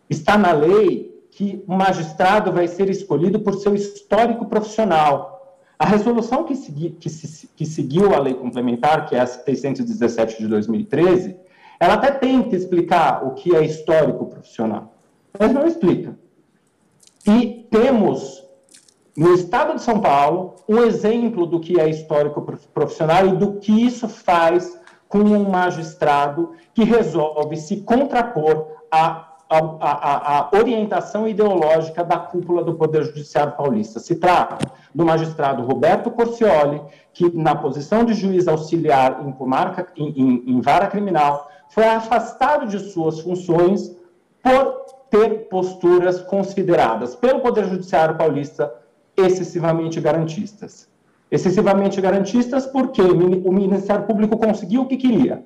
está 0.08 0.36
na 0.36 0.50
lei 0.50 1.24
que 1.30 1.62
o 1.68 1.74
magistrado 1.74 2.50
vai 2.50 2.66
ser 2.66 2.90
escolhido 2.90 3.38
por 3.38 3.54
seu 3.54 3.72
histórico 3.72 4.46
profissional. 4.46 5.60
A 5.78 5.86
resolução 5.86 6.42
que, 6.42 6.56
segui, 6.56 6.90
que, 6.90 7.08
se, 7.08 7.46
que 7.54 7.64
seguiu 7.64 8.12
a 8.12 8.18
lei 8.18 8.34
complementar, 8.34 9.06
que 9.06 9.14
é 9.14 9.20
a 9.20 9.26
617 9.28 10.38
de 10.40 10.48
2013, 10.48 11.36
Ela 11.78 11.94
até 11.94 12.10
tenta 12.10 12.56
explicar 12.56 13.24
o 13.24 13.30
que 13.34 13.54
é 13.54 13.64
histórico 13.64 14.26
profissional, 14.26 14.92
mas 15.38 15.52
não 15.52 15.66
explica. 15.66 16.18
E 17.26 17.66
temos, 17.70 18.42
no 19.16 19.34
estado 19.34 19.74
de 19.74 19.82
São 19.82 20.00
Paulo, 20.00 20.56
um 20.68 20.78
exemplo 20.78 21.46
do 21.46 21.60
que 21.60 21.80
é 21.80 21.88
histórico 21.88 22.40
profissional 22.72 23.26
e 23.26 23.36
do 23.36 23.54
que 23.54 23.84
isso 23.84 24.08
faz 24.08 24.78
com 25.08 25.18
um 25.18 25.50
magistrado 25.50 26.52
que 26.72 26.84
resolve 26.84 27.56
se 27.56 27.78
contrapor 27.78 28.68
à, 28.90 29.34
à, 29.50 30.38
à, 30.38 30.50
orientação 30.56 31.26
ideológica 31.26 32.04
da 32.04 32.16
cúpula 32.16 32.62
do 32.62 32.74
Poder 32.74 33.02
Judiciário 33.04 33.56
paulista. 33.56 33.98
Se 33.98 34.16
trata 34.16 34.58
do 34.94 35.04
magistrado 35.04 35.64
Roberto 35.64 36.10
Corcioli, 36.10 36.80
que, 37.12 37.28
na 37.36 37.56
posição 37.56 38.04
de 38.04 38.14
juiz 38.14 38.46
auxiliar 38.46 39.26
em, 39.26 39.32
comarca, 39.32 39.88
em, 39.96 40.08
em, 40.10 40.52
em 40.52 40.60
vara 40.60 40.86
criminal, 40.86 41.50
foi 41.68 41.84
afastado 41.84 42.66
de 42.66 42.78
suas 42.78 43.20
funções 43.20 43.96
por 44.42 44.80
ter 45.10 45.48
posturas 45.48 46.20
consideradas 46.20 47.14
pelo 47.16 47.40
Poder 47.40 47.66
Judiciário 47.66 48.16
paulista 48.16 48.72
excessivamente 49.16 50.00
garantistas. 50.00 50.88
Excessivamente 51.30 52.00
garantistas 52.00 52.66
porque 52.66 53.02
o 53.02 53.52
Ministério 53.52 54.06
Público 54.06 54.36
conseguiu 54.36 54.82
o 54.82 54.86
que 54.86 54.96
queria. 54.96 55.44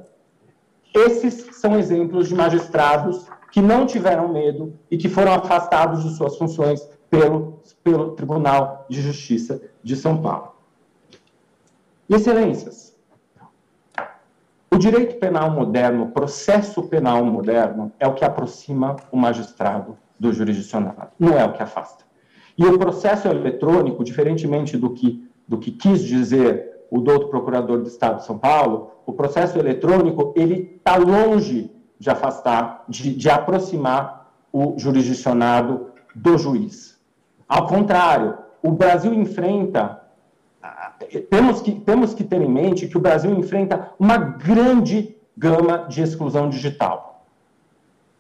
esses 0.95 1.57
são 1.57 1.79
exemplos 1.79 2.29
de 2.29 2.35
magistrados 2.35 3.27
que 3.51 3.61
não 3.61 3.87
tiveram 3.87 4.29
medo 4.29 4.79
e 4.91 4.97
que 4.97 5.09
foram 5.09 5.33
afastados 5.33 6.03
de 6.03 6.17
suas 6.17 6.37
funções 6.37 6.89
pelo, 7.11 7.61
pelo 7.83 8.13
Tribunal 8.13 8.87
de 8.89 9.01
Justiça 9.01 9.61
de 9.83 9.97
São 9.97 10.21
Paulo. 10.21 10.55
Excelências, 12.09 12.97
o 14.71 14.77
direito 14.79 15.17
penal 15.17 15.51
moderno, 15.51 16.05
o 16.05 16.11
processo 16.11 16.83
penal 16.85 17.25
moderno, 17.25 17.93
é 17.99 18.07
o 18.07 18.15
que 18.15 18.25
aproxima 18.25 18.97
o 19.11 19.17
magistrado 19.17 19.99
do 20.19 20.33
jurisdicionado, 20.33 21.11
não 21.19 21.39
é 21.39 21.45
o 21.45 21.53
que 21.53 21.63
afasta. 21.63 22.05
E 22.57 22.65
o 22.65 22.79
processo 22.79 23.29
eletrônico, 23.29 24.03
diferentemente 24.03 24.77
do 24.77 24.91
que, 24.91 25.29
do 25.47 25.59
que 25.59 25.71
quis 25.71 26.03
dizer 26.03 26.78
o 26.91 27.01
doutor 27.01 27.29
procurador 27.29 27.79
do 27.79 27.89
Estado 27.89 28.19
de 28.19 28.25
São 28.25 28.39
Paulo, 28.39 28.93
o 29.05 29.13
processo 29.13 29.59
eletrônico 29.59 30.33
ele 30.37 30.77
está 30.77 30.97
longe 30.97 31.71
de 31.99 32.11
afastar, 32.11 32.85
de, 32.89 33.15
de 33.15 33.29
aproximar 33.29 34.31
o 34.53 34.75
jurisdicionado 34.79 35.89
do 36.15 36.39
juiz. 36.39 36.99
Ao 37.49 37.67
contrário, 37.67 38.39
o 38.63 38.71
Brasil 38.71 39.13
enfrenta 39.13 40.03
temos 41.31 41.61
que, 41.61 41.73
temos 41.73 42.13
que 42.13 42.25
ter 42.25 42.41
em 42.43 42.51
mente 42.51 42.89
que 42.89 42.97
o 42.97 43.01
Brasil 43.01 43.33
enfrenta 43.33 43.93
uma 43.99 44.17
grande 44.17 45.17
gama 45.37 45.87
de 45.89 46.03
exclusão 46.03 46.49
digital. 46.49 47.25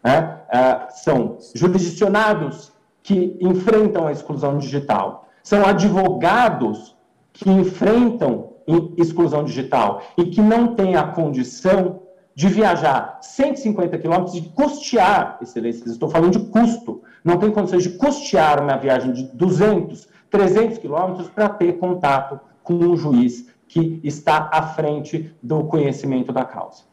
Né? 0.03 0.41
É, 0.49 0.91
são 0.91 1.39
jurisdicionados 1.55 2.73
que 3.03 3.37
enfrentam 3.41 4.07
a 4.07 4.13
exclusão 4.13 4.59
digital, 4.59 5.29
são 5.43 5.67
advogados 5.67 6.97
que 7.33 7.51
enfrentam 7.51 8.48
exclusão 8.97 9.45
digital 9.45 10.03
e 10.17 10.27
que 10.27 10.41
não 10.41 10.75
têm 10.75 10.97
a 10.97 11.05
condição 11.05 12.03
de 12.35 12.49
viajar 12.49 13.19
150 13.21 13.99
quilômetros 13.99 14.37
e 14.37 14.43
custear, 14.43 15.39
excelências, 15.43 15.91
estou 15.91 16.09
falando 16.09 16.39
de 16.39 16.51
custo, 16.51 17.03
não 17.25 17.37
tem 17.37 17.51
condições 17.51 17.83
de 17.83 17.91
custear 17.91 18.63
uma 18.63 18.77
viagem 18.77 19.13
de 19.13 19.25
200, 19.25 20.09
300 20.31 20.79
quilômetros 20.79 21.29
para 21.29 21.49
ter 21.49 21.79
contato 21.79 22.39
com 22.63 22.75
um 22.75 22.97
juiz 22.97 23.49
que 23.67 24.01
está 24.05 24.49
à 24.53 24.63
frente 24.63 25.35
do 25.43 25.65
conhecimento 25.65 26.33
da 26.33 26.45
causa. 26.45 26.85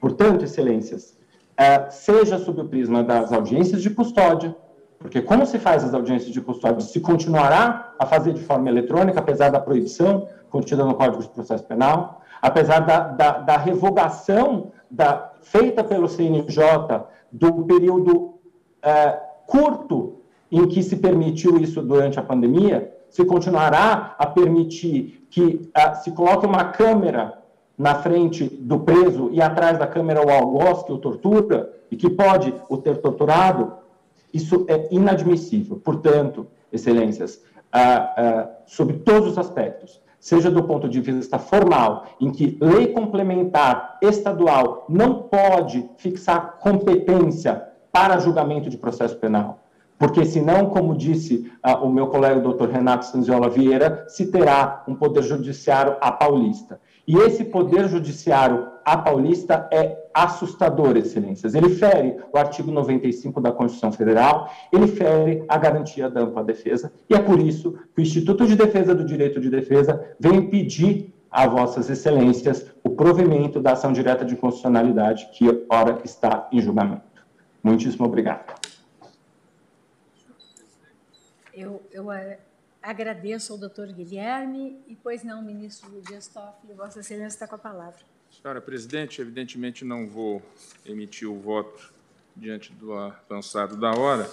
Portanto, 0.00 0.44
excelências, 0.44 1.16
é, 1.56 1.88
seja 1.90 2.38
sob 2.38 2.60
o 2.60 2.68
prisma 2.68 3.02
das 3.02 3.32
audiências 3.32 3.82
de 3.82 3.90
custódia, 3.90 4.54
porque 4.98 5.22
como 5.22 5.46
se 5.46 5.58
faz 5.58 5.84
as 5.84 5.94
audiências 5.94 6.32
de 6.32 6.40
custódia? 6.40 6.80
Se 6.80 7.00
continuará 7.00 7.94
a 7.98 8.06
fazer 8.06 8.32
de 8.32 8.42
forma 8.42 8.68
eletrônica, 8.68 9.18
apesar 9.18 9.50
da 9.50 9.60
proibição 9.60 10.26
contida 10.50 10.84
no 10.84 10.94
Código 10.94 11.22
de 11.22 11.28
Processo 11.28 11.64
Penal, 11.64 12.22
apesar 12.40 12.80
da, 12.80 13.00
da, 13.00 13.38
da 13.38 13.56
revogação 13.56 14.72
da, 14.90 15.32
feita 15.42 15.82
pelo 15.82 16.08
CNJ 16.08 16.60
do 17.30 17.64
período 17.64 18.34
é, 18.82 19.18
curto 19.46 20.16
em 20.50 20.66
que 20.66 20.82
se 20.82 20.96
permitiu 20.96 21.58
isso 21.58 21.82
durante 21.82 22.18
a 22.18 22.22
pandemia, 22.22 22.92
se 23.08 23.24
continuará 23.24 24.14
a 24.18 24.26
permitir 24.26 25.26
que 25.30 25.70
uh, 25.76 26.02
se 26.02 26.10
coloque 26.12 26.46
uma 26.46 26.64
câmera 26.64 27.38
na 27.76 27.94
frente 27.96 28.44
do 28.44 28.80
preso 28.80 29.28
e 29.32 29.40
atrás 29.40 29.78
da 29.78 29.86
câmera 29.86 30.24
o 30.24 30.30
algoz 30.30 30.82
que 30.82 30.92
o 30.92 30.98
tortura 30.98 31.72
e 31.90 31.96
que 31.96 32.08
pode 32.08 32.54
o 32.68 32.76
ter 32.76 32.98
torturado, 32.98 33.72
isso 34.32 34.64
é 34.68 34.88
inadmissível. 34.90 35.76
Portanto, 35.76 36.46
excelências, 36.72 37.36
uh, 37.36 38.48
uh, 38.48 38.48
sobre 38.66 38.98
todos 38.98 39.32
os 39.32 39.38
aspectos, 39.38 40.00
seja 40.18 40.50
do 40.50 40.62
ponto 40.64 40.88
de 40.88 41.00
vista 41.00 41.38
formal, 41.38 42.06
em 42.20 42.30
que 42.30 42.58
lei 42.60 42.88
complementar 42.88 43.98
estadual 44.02 44.84
não 44.88 45.22
pode 45.22 45.88
fixar 45.96 46.58
competência 46.58 47.62
para 47.92 48.18
julgamento 48.18 48.68
de 48.68 48.76
processo 48.76 49.16
penal, 49.16 49.60
porque 49.98 50.24
senão, 50.24 50.66
como 50.66 50.94
disse 50.94 51.50
uh, 51.66 51.84
o 51.84 51.90
meu 51.90 52.08
colega 52.08 52.40
doutor 52.40 52.68
Renato 52.68 53.06
Sanziola 53.06 53.48
Vieira, 53.48 54.04
se 54.08 54.30
terá 54.30 54.84
um 54.86 54.94
poder 54.94 55.22
judiciário 55.22 55.96
a 56.00 56.12
paulista. 56.12 56.78
E 57.08 57.16
esse 57.16 57.44
poder 57.44 57.88
judiciário 57.88 58.68
a 58.84 58.96
paulista 58.96 59.68
é 59.72 60.05
assustador, 60.16 60.96
excelências. 60.96 61.54
Ele 61.54 61.68
fere 61.68 62.16
o 62.32 62.38
artigo 62.38 62.70
95 62.70 63.40
da 63.40 63.52
Constituição 63.52 63.92
Federal, 63.92 64.50
ele 64.72 64.86
fere 64.86 65.44
a 65.46 65.58
garantia 65.58 66.08
da 66.08 66.22
ampla 66.22 66.42
defesa, 66.42 66.92
e 67.08 67.14
é 67.14 67.18
por 67.18 67.38
isso 67.38 67.78
que 67.94 68.00
o 68.00 68.02
Instituto 68.02 68.46
de 68.46 68.56
Defesa 68.56 68.94
do 68.94 69.04
Direito 69.04 69.38
de 69.40 69.50
Defesa 69.50 70.16
vem 70.18 70.48
pedir 70.48 71.12
a 71.30 71.46
vossas 71.46 71.90
excelências 71.90 72.66
o 72.82 72.90
provimento 72.90 73.60
da 73.60 73.72
ação 73.72 73.92
direta 73.92 74.24
de 74.24 74.36
constitucionalidade 74.36 75.28
que, 75.32 75.66
ora, 75.68 76.00
está 76.02 76.48
em 76.50 76.60
julgamento. 76.60 77.04
Muitíssimo 77.62 78.06
obrigado. 78.06 78.54
Eu, 81.52 81.82
eu 81.92 82.10
Agradeço 82.86 83.52
ao 83.52 83.58
doutor 83.58 83.88
Guilherme 83.88 84.80
e, 84.86 84.94
pois 84.94 85.24
não, 85.24 85.42
ministro 85.42 85.90
Dias 86.02 86.28
Toffoli, 86.28 86.72
Vossa 86.72 87.00
Excelência 87.00 87.34
está 87.34 87.48
com 87.48 87.56
a 87.56 87.58
palavra. 87.58 87.98
Senhora 88.42 88.60
presidente, 88.60 89.20
evidentemente 89.20 89.84
não 89.84 90.06
vou 90.06 90.42
emitir 90.84 91.28
o 91.28 91.40
voto 91.40 91.90
diante 92.36 92.70
do 92.70 92.92
avançado 92.92 93.76
da 93.76 93.92
hora, 93.92 94.30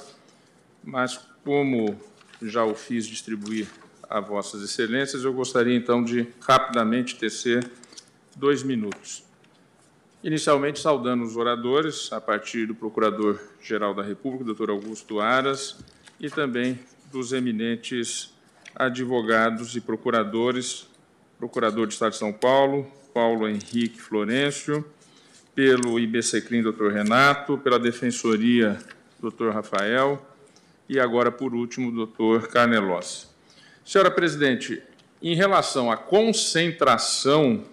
mas 0.84 1.18
como 1.44 1.98
já 2.42 2.66
o 2.66 2.76
fiz 2.76 3.08
distribuir 3.08 3.66
a 4.10 4.20
Vossas 4.20 4.62
Excelências, 4.62 5.24
eu 5.24 5.34
gostaria 5.34 5.76
então 5.76 6.04
de 6.04 6.28
rapidamente 6.42 7.16
tecer 7.16 7.72
dois 8.36 8.62
minutos. 8.62 9.24
Inicialmente, 10.22 10.82
saudando 10.82 11.24
os 11.24 11.38
oradores, 11.38 12.12
a 12.12 12.20
partir 12.20 12.68
do 12.68 12.76
Procurador-Geral 12.76 13.94
da 13.94 14.04
República, 14.04 14.44
doutor 14.44 14.70
Augusto 14.70 15.22
Aras, 15.22 15.78
e 16.20 16.30
também 16.30 16.78
dos 17.10 17.32
eminentes 17.32 18.34
advogados 18.76 19.76
e 19.78 19.82
procuradores, 19.82 20.88
Procurador 21.40 21.88
do 21.88 21.92
Estado 21.92 22.12
de 22.12 22.18
São 22.18 22.32
Paulo, 22.32 22.92
Paulo 23.14 23.48
Henrique 23.48 24.02
Florencio, 24.02 24.84
pelo 25.54 26.00
IBCCRIM, 26.00 26.64
doutor 26.64 26.92
Renato, 26.92 27.58
pela 27.58 27.78
Defensoria, 27.78 28.80
doutor 29.20 29.54
Rafael, 29.54 30.26
e 30.90 31.00
agora, 31.00 31.32
por 31.32 31.54
último, 31.54 31.92
doutor 31.92 32.48
Carnelos. 32.48 33.30
Senhora 33.86 34.10
presidente, 34.10 34.82
em 35.22 35.36
relação 35.36 35.92
à 35.92 35.98
concentração 35.98 37.64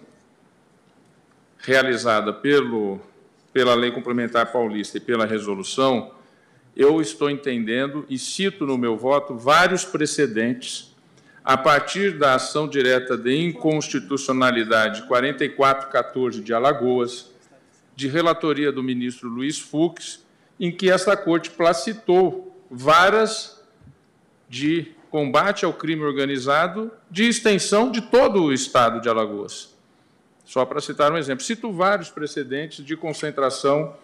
realizada 1.57 2.31
pelo, 2.31 2.99
pela 3.51 3.73
Lei 3.75 3.91
Complementar 3.91 4.51
Paulista 4.51 4.97
e 4.97 5.01
pela 5.01 5.25
resolução, 5.25 6.13
eu 6.75 7.01
estou 7.01 7.29
entendendo 7.29 8.05
e 8.09 8.17
cito 8.17 8.65
no 8.65 8.77
meu 8.77 8.97
voto 8.97 9.35
vários 9.35 9.83
precedentes 9.83 10.90
a 11.43 11.57
partir 11.57 12.17
da 12.17 12.35
ação 12.35 12.67
direta 12.67 13.17
de 13.17 13.35
inconstitucionalidade 13.35 15.03
4414 15.07 16.41
de 16.41 16.53
Alagoas, 16.53 17.31
de 17.95 18.07
relatoria 18.07 18.71
do 18.71 18.83
ministro 18.83 19.27
Luiz 19.27 19.59
Fux, 19.59 20.23
em 20.59 20.71
que 20.71 20.89
esta 20.89 21.17
corte 21.17 21.49
placitou 21.49 22.55
varas 22.69 23.59
de 24.47 24.91
combate 25.09 25.65
ao 25.65 25.73
crime 25.73 26.03
organizado 26.03 26.91
de 27.09 27.27
extensão 27.27 27.91
de 27.91 28.01
todo 28.01 28.43
o 28.43 28.53
estado 28.53 29.01
de 29.01 29.09
Alagoas. 29.09 29.75
Só 30.45 30.65
para 30.65 30.79
citar 30.79 31.11
um 31.11 31.17
exemplo, 31.17 31.43
cito 31.43 31.71
vários 31.71 32.09
precedentes 32.09 32.85
de 32.85 32.95
concentração 32.95 33.95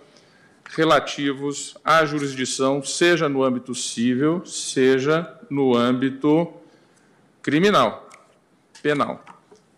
relativos 0.69 1.77
à 1.83 2.05
jurisdição, 2.05 2.83
seja 2.83 3.29
no 3.29 3.43
âmbito 3.43 3.73
civil, 3.73 4.45
seja 4.45 5.39
no 5.49 5.75
âmbito 5.75 6.51
criminal, 7.47 8.09
penal. 8.83 9.23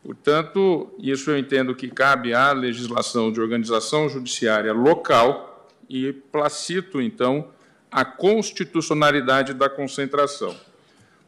Portanto, 0.03 0.91
isso 0.97 1.29
eu 1.29 1.37
entendo 1.37 1.75
que 1.75 1.87
cabe 1.87 2.33
à 2.33 2.51
legislação 2.51 3.31
de 3.31 3.39
organização 3.39 4.09
judiciária 4.09 4.73
local 4.73 5.69
e 5.87 6.11
placito, 6.11 6.99
então, 6.99 7.49
a 7.91 8.03
constitucionalidade 8.03 9.53
da 9.53 9.69
concentração. 9.69 10.55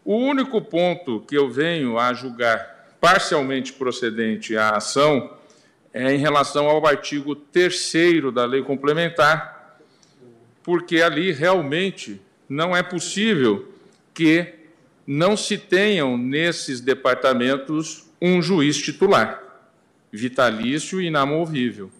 O 0.04 0.16
único 0.16 0.60
ponto 0.60 1.20
que 1.28 1.38
eu 1.38 1.48
venho 1.48 2.00
a 2.00 2.12
julgar 2.12 2.98
parcialmente 3.00 3.74
procedente 3.74 4.58
à 4.58 4.72
ação 4.72 5.38
é 5.94 6.12
em 6.12 6.18
relação 6.18 6.68
ao 6.68 6.84
artigo 6.88 7.36
3 7.36 7.94
da 8.34 8.46
lei 8.46 8.64
complementar, 8.64 9.78
porque 10.64 11.04
ali 11.04 11.32
realmente 11.32 12.20
não 12.50 12.76
é 12.76 12.82
possível 12.82 13.72
que 14.12 14.61
não 15.12 15.36
se 15.36 15.58
tenham 15.58 16.18
nesses 16.18 16.80
departamentos 16.80 18.06
um 18.22 18.42
juiz 18.42 18.78
titular, 18.78 19.42
vitalício 20.12 21.02
e 21.02 21.08
inamovível. 21.08 21.92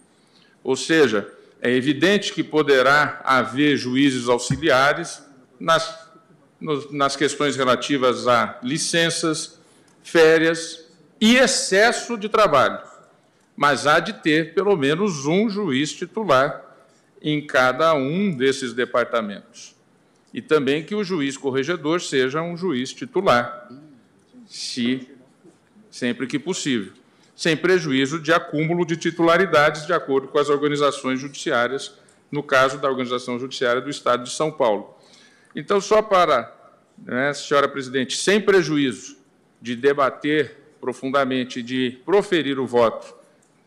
Ou 0.62 0.76
seja, 0.76 1.30
é 1.60 1.70
evidente 1.70 2.32
que 2.32 2.42
poderá 2.42 3.20
haver 3.24 3.76
juízes 3.76 4.28
auxiliares 4.28 5.22
nas, 5.58 6.08
nas 6.90 7.16
questões 7.16 7.56
relativas 7.56 8.28
a 8.28 8.58
licenças, 8.62 9.58
férias 10.02 10.86
e 11.20 11.36
excesso 11.36 12.16
de 12.16 12.28
trabalho 12.28 12.92
mas 13.56 13.86
há 13.86 14.00
de 14.00 14.14
ter 14.14 14.54
pelo 14.54 14.76
menos 14.76 15.26
um 15.26 15.48
juiz 15.48 15.92
titular 15.92 16.62
em 17.20 17.46
cada 17.46 17.94
um 17.94 18.34
desses 18.34 18.72
departamentos. 18.72 19.71
E 20.32 20.40
também 20.40 20.82
que 20.82 20.94
o 20.94 21.04
juiz 21.04 21.36
corregedor 21.36 22.00
seja 22.00 22.40
um 22.42 22.56
juiz 22.56 22.92
titular, 22.92 23.68
se 24.46 25.08
sempre 25.90 26.26
que 26.26 26.38
possível, 26.38 26.92
sem 27.36 27.56
prejuízo 27.56 28.18
de 28.18 28.32
acúmulo 28.32 28.86
de 28.86 28.96
titularidades 28.96 29.86
de 29.86 29.92
acordo 29.92 30.28
com 30.28 30.38
as 30.38 30.48
organizações 30.48 31.20
judiciárias, 31.20 31.94
no 32.30 32.42
caso 32.42 32.78
da 32.78 32.88
Organização 32.88 33.38
Judiciária 33.38 33.82
do 33.82 33.90
Estado 33.90 34.24
de 34.24 34.30
São 34.30 34.50
Paulo. 34.50 34.96
Então, 35.54 35.80
só 35.82 36.00
para, 36.00 36.50
né, 36.98 37.34
senhora 37.34 37.68
presidente, 37.68 38.16
sem 38.16 38.40
prejuízo 38.40 39.18
de 39.60 39.76
debater 39.76 40.56
profundamente, 40.80 41.62
de 41.62 42.00
proferir 42.06 42.58
o 42.58 42.66
voto 42.66 43.14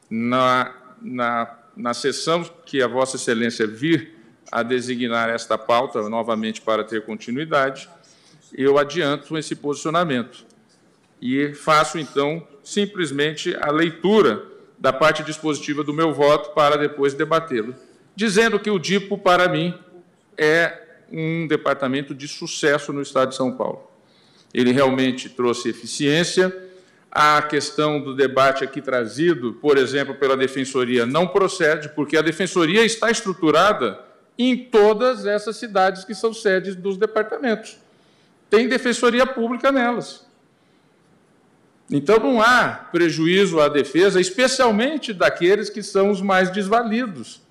na, 0.09 0.73
na, 0.99 1.57
na 1.77 1.93
sessão 1.93 2.43
que 2.65 2.81
a 2.81 2.87
Vossa 2.87 3.17
Excelência 3.17 3.67
vir 3.67 4.14
a 4.51 4.63
designar 4.63 5.29
esta 5.29 5.57
pauta, 5.57 6.07
novamente 6.09 6.61
para 6.61 6.83
ter 6.83 7.03
continuidade, 7.05 7.89
eu 8.53 8.77
adianto 8.77 9.37
esse 9.37 9.55
posicionamento 9.55 10.45
e 11.21 11.53
faço, 11.53 11.97
então, 11.97 12.45
simplesmente 12.63 13.55
a 13.59 13.71
leitura 13.71 14.43
da 14.77 14.93
parte 14.93 15.23
dispositiva 15.23 15.83
do 15.83 15.93
meu 15.93 16.13
voto 16.13 16.51
para 16.53 16.77
depois 16.77 17.13
debatê-lo, 17.13 17.75
dizendo 18.15 18.59
que 18.59 18.69
o 18.69 18.79
DIPO, 18.79 19.17
para 19.17 19.47
mim, 19.47 19.73
é 20.37 20.81
um 21.11 21.47
departamento 21.47 22.13
de 22.13 22.27
sucesso 22.27 22.91
no 22.91 23.01
Estado 23.01 23.29
de 23.29 23.35
São 23.35 23.51
Paulo. 23.55 23.89
Ele 24.53 24.71
realmente 24.71 25.29
trouxe 25.29 25.69
eficiência, 25.69 26.55
a 27.11 27.41
questão 27.41 28.01
do 28.01 28.13
debate 28.13 28.63
aqui 28.63 28.81
trazido, 28.81 29.53
por 29.53 29.77
exemplo, 29.77 30.15
pela 30.15 30.35
Defensoria, 30.35 31.05
não 31.05 31.27
procede, 31.27 31.89
porque 31.89 32.17
a 32.17 32.21
Defensoria 32.21 32.83
está 32.83 33.09
estruturada 33.09 33.97
em 34.37 34.57
todas 34.57 35.25
essas 35.25 35.57
cidades 35.57 36.03
que 36.03 36.13
são 36.13 36.33
sedes 36.33 36.75
dos 36.75 36.97
departamentos. 36.97 37.77
Tem 38.49 38.67
defensoria 38.67 39.25
pública 39.25 39.71
nelas. 39.71 40.25
Então 41.89 42.19
não 42.19 42.41
há 42.41 42.69
prejuízo 42.91 43.59
à 43.59 43.67
defesa, 43.67 44.19
especialmente 44.19 45.13
daqueles 45.13 45.69
que 45.69 45.83
são 45.83 46.09
os 46.09 46.19
mais 46.19 46.49
desvalidos, 46.49 47.41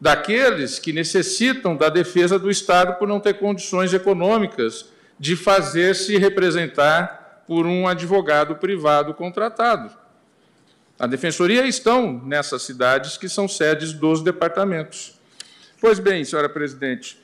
daqueles 0.00 0.78
que 0.78 0.92
necessitam 0.92 1.76
da 1.76 1.88
defesa 1.88 2.38
do 2.38 2.50
Estado 2.50 2.98
por 2.98 3.06
não 3.06 3.20
ter 3.20 3.34
condições 3.34 3.94
econômicas 3.94 4.86
de 5.18 5.36
fazer-se 5.36 6.18
representar 6.18 7.44
por 7.46 7.66
um 7.66 7.86
advogado 7.86 8.56
privado 8.56 9.14
contratado. 9.14 9.90
A 10.98 11.06
defensoria 11.06 11.66
estão 11.66 12.20
nessas 12.24 12.62
cidades 12.62 13.16
que 13.16 13.28
são 13.28 13.48
sedes 13.48 13.92
dos 13.92 14.22
departamentos. 14.22 15.14
Pois 15.84 15.98
bem, 15.98 16.24
senhora 16.24 16.48
presidente, 16.48 17.18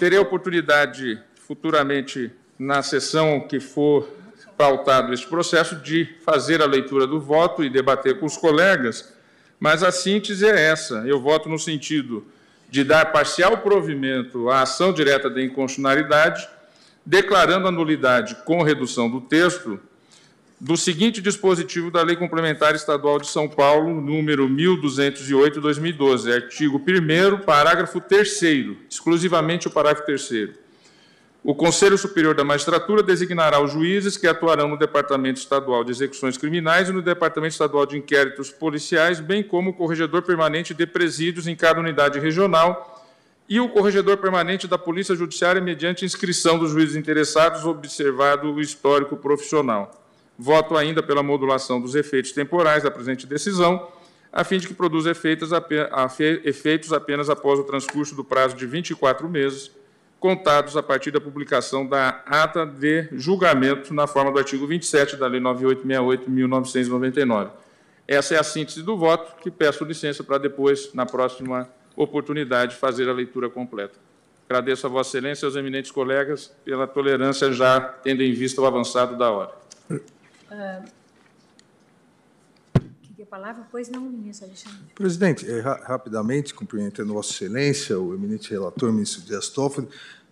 terei 0.00 0.18
a 0.18 0.22
oportunidade 0.22 1.22
futuramente, 1.46 2.32
na 2.58 2.82
sessão 2.82 3.38
que 3.38 3.60
for 3.60 4.08
pautado 4.56 5.14
este 5.14 5.24
processo, 5.28 5.76
de 5.76 6.16
fazer 6.24 6.60
a 6.60 6.66
leitura 6.66 7.06
do 7.06 7.20
voto 7.20 7.62
e 7.62 7.70
debater 7.70 8.18
com 8.18 8.26
os 8.26 8.36
colegas, 8.36 9.14
mas 9.60 9.84
a 9.84 9.92
síntese 9.92 10.44
é 10.44 10.68
essa. 10.68 11.04
Eu 11.06 11.20
voto 11.20 11.48
no 11.48 11.60
sentido 11.60 12.26
de 12.68 12.82
dar 12.82 13.12
parcial 13.12 13.58
provimento 13.58 14.50
à 14.50 14.62
ação 14.62 14.92
direta 14.92 15.30
de 15.30 15.40
inconstitucionalidade 15.44 16.48
declarando 17.06 17.68
a 17.68 17.70
nulidade 17.70 18.34
com 18.44 18.64
redução 18.64 19.08
do 19.08 19.20
texto 19.20 19.78
do 20.60 20.76
seguinte 20.76 21.22
dispositivo 21.22 21.88
da 21.88 22.02
Lei 22.02 22.16
Complementar 22.16 22.74
Estadual 22.74 23.20
de 23.20 23.28
São 23.28 23.48
Paulo, 23.48 24.00
número 24.00 24.48
1208/2012, 24.48 26.32
artigo 26.32 26.78
1 26.78 27.44
parágrafo 27.44 28.00
3 28.00 28.42
exclusivamente 28.90 29.68
o 29.68 29.70
parágrafo 29.70 30.04
3 30.04 30.50
O 31.44 31.54
Conselho 31.54 31.96
Superior 31.96 32.34
da 32.34 32.42
Magistratura 32.42 33.04
designará 33.04 33.62
os 33.62 33.70
juízes 33.70 34.16
que 34.16 34.26
atuarão 34.26 34.66
no 34.66 34.76
Departamento 34.76 35.38
Estadual 35.38 35.84
de 35.84 35.92
Execuções 35.92 36.36
Criminais 36.36 36.88
e 36.88 36.92
no 36.92 37.02
Departamento 37.02 37.52
Estadual 37.52 37.86
de 37.86 37.96
Inquéritos 37.96 38.50
Policiais, 38.50 39.20
bem 39.20 39.44
como 39.44 39.70
o 39.70 39.74
corregedor 39.74 40.22
permanente 40.22 40.74
de 40.74 40.86
presídios 40.86 41.46
em 41.46 41.54
cada 41.54 41.78
unidade 41.78 42.18
regional 42.18 43.06
e 43.48 43.60
o 43.60 43.68
corregedor 43.68 44.16
permanente 44.16 44.66
da 44.66 44.76
Polícia 44.76 45.14
Judiciária 45.14 45.62
mediante 45.62 46.04
inscrição 46.04 46.58
dos 46.58 46.72
juízes 46.72 46.96
interessados, 46.96 47.64
observado 47.64 48.52
o 48.52 48.60
histórico 48.60 49.16
profissional. 49.16 50.07
Voto 50.38 50.76
ainda 50.76 51.02
pela 51.02 51.22
modulação 51.22 51.80
dos 51.80 51.94
efeitos 51.94 52.32
temporais 52.32 52.84
da 52.84 52.90
presente 52.90 53.26
decisão, 53.26 53.88
a 54.32 54.44
fim 54.44 54.58
de 54.58 54.68
que 54.68 54.74
produza 54.74 55.10
efeitos, 55.10 55.52
apenas 56.92 57.28
após 57.28 57.58
o 57.58 57.64
transcurso 57.64 58.14
do 58.14 58.22
prazo 58.22 58.54
de 58.54 58.64
24 58.66 59.28
meses, 59.28 59.70
contados 60.20 60.76
a 60.76 60.82
partir 60.82 61.10
da 61.10 61.20
publicação 61.20 61.84
da 61.86 62.22
ata 62.26 62.64
de 62.64 63.08
julgamento 63.12 63.92
na 63.94 64.06
forma 64.06 64.30
do 64.30 64.38
artigo 64.38 64.66
27 64.66 65.16
da 65.16 65.26
Lei 65.26 65.40
9868-1999. 65.40 67.50
Essa 68.06 68.34
é 68.34 68.38
a 68.38 68.42
síntese 68.42 68.82
do 68.82 68.96
voto, 68.96 69.40
que 69.42 69.50
peço 69.50 69.84
licença 69.84 70.22
para 70.22 70.38
depois, 70.38 70.94
na 70.94 71.04
próxima 71.04 71.68
oportunidade 71.96 72.74
de 72.74 72.78
fazer 72.78 73.08
a 73.08 73.12
leitura 73.12 73.50
completa. 73.50 73.98
Agradeço 74.48 74.86
a 74.86 74.90
Vossa 74.90 75.18
Excelência 75.18 75.44
e 75.44 75.46
aos 75.46 75.56
eminentes 75.56 75.90
colegas 75.90 76.54
pela 76.64 76.86
tolerância, 76.86 77.52
já 77.52 77.80
tendo 77.80 78.22
em 78.22 78.32
vista 78.32 78.62
o 78.62 78.66
avançado 78.66 79.16
da 79.16 79.30
hora. 79.30 79.57
Que 83.02 83.14
que 83.14 83.22
é 83.22 83.24
palavra? 83.26 83.66
Pois 83.70 83.88
não, 83.88 84.00
ministro 84.02 84.46
Alexandre. 84.46 84.78
Presidente, 84.94 85.50
é, 85.50 85.60
ra 85.60 85.74
rapidamente, 85.84 86.54
cumprimentando 86.54 87.12
Vossa 87.12 87.32
Excelência, 87.32 87.98
o 87.98 88.14
eminente 88.14 88.50
relator, 88.50 88.92
ministro 88.92 89.22
Dias 89.22 89.48
Toffoli, 89.48 89.88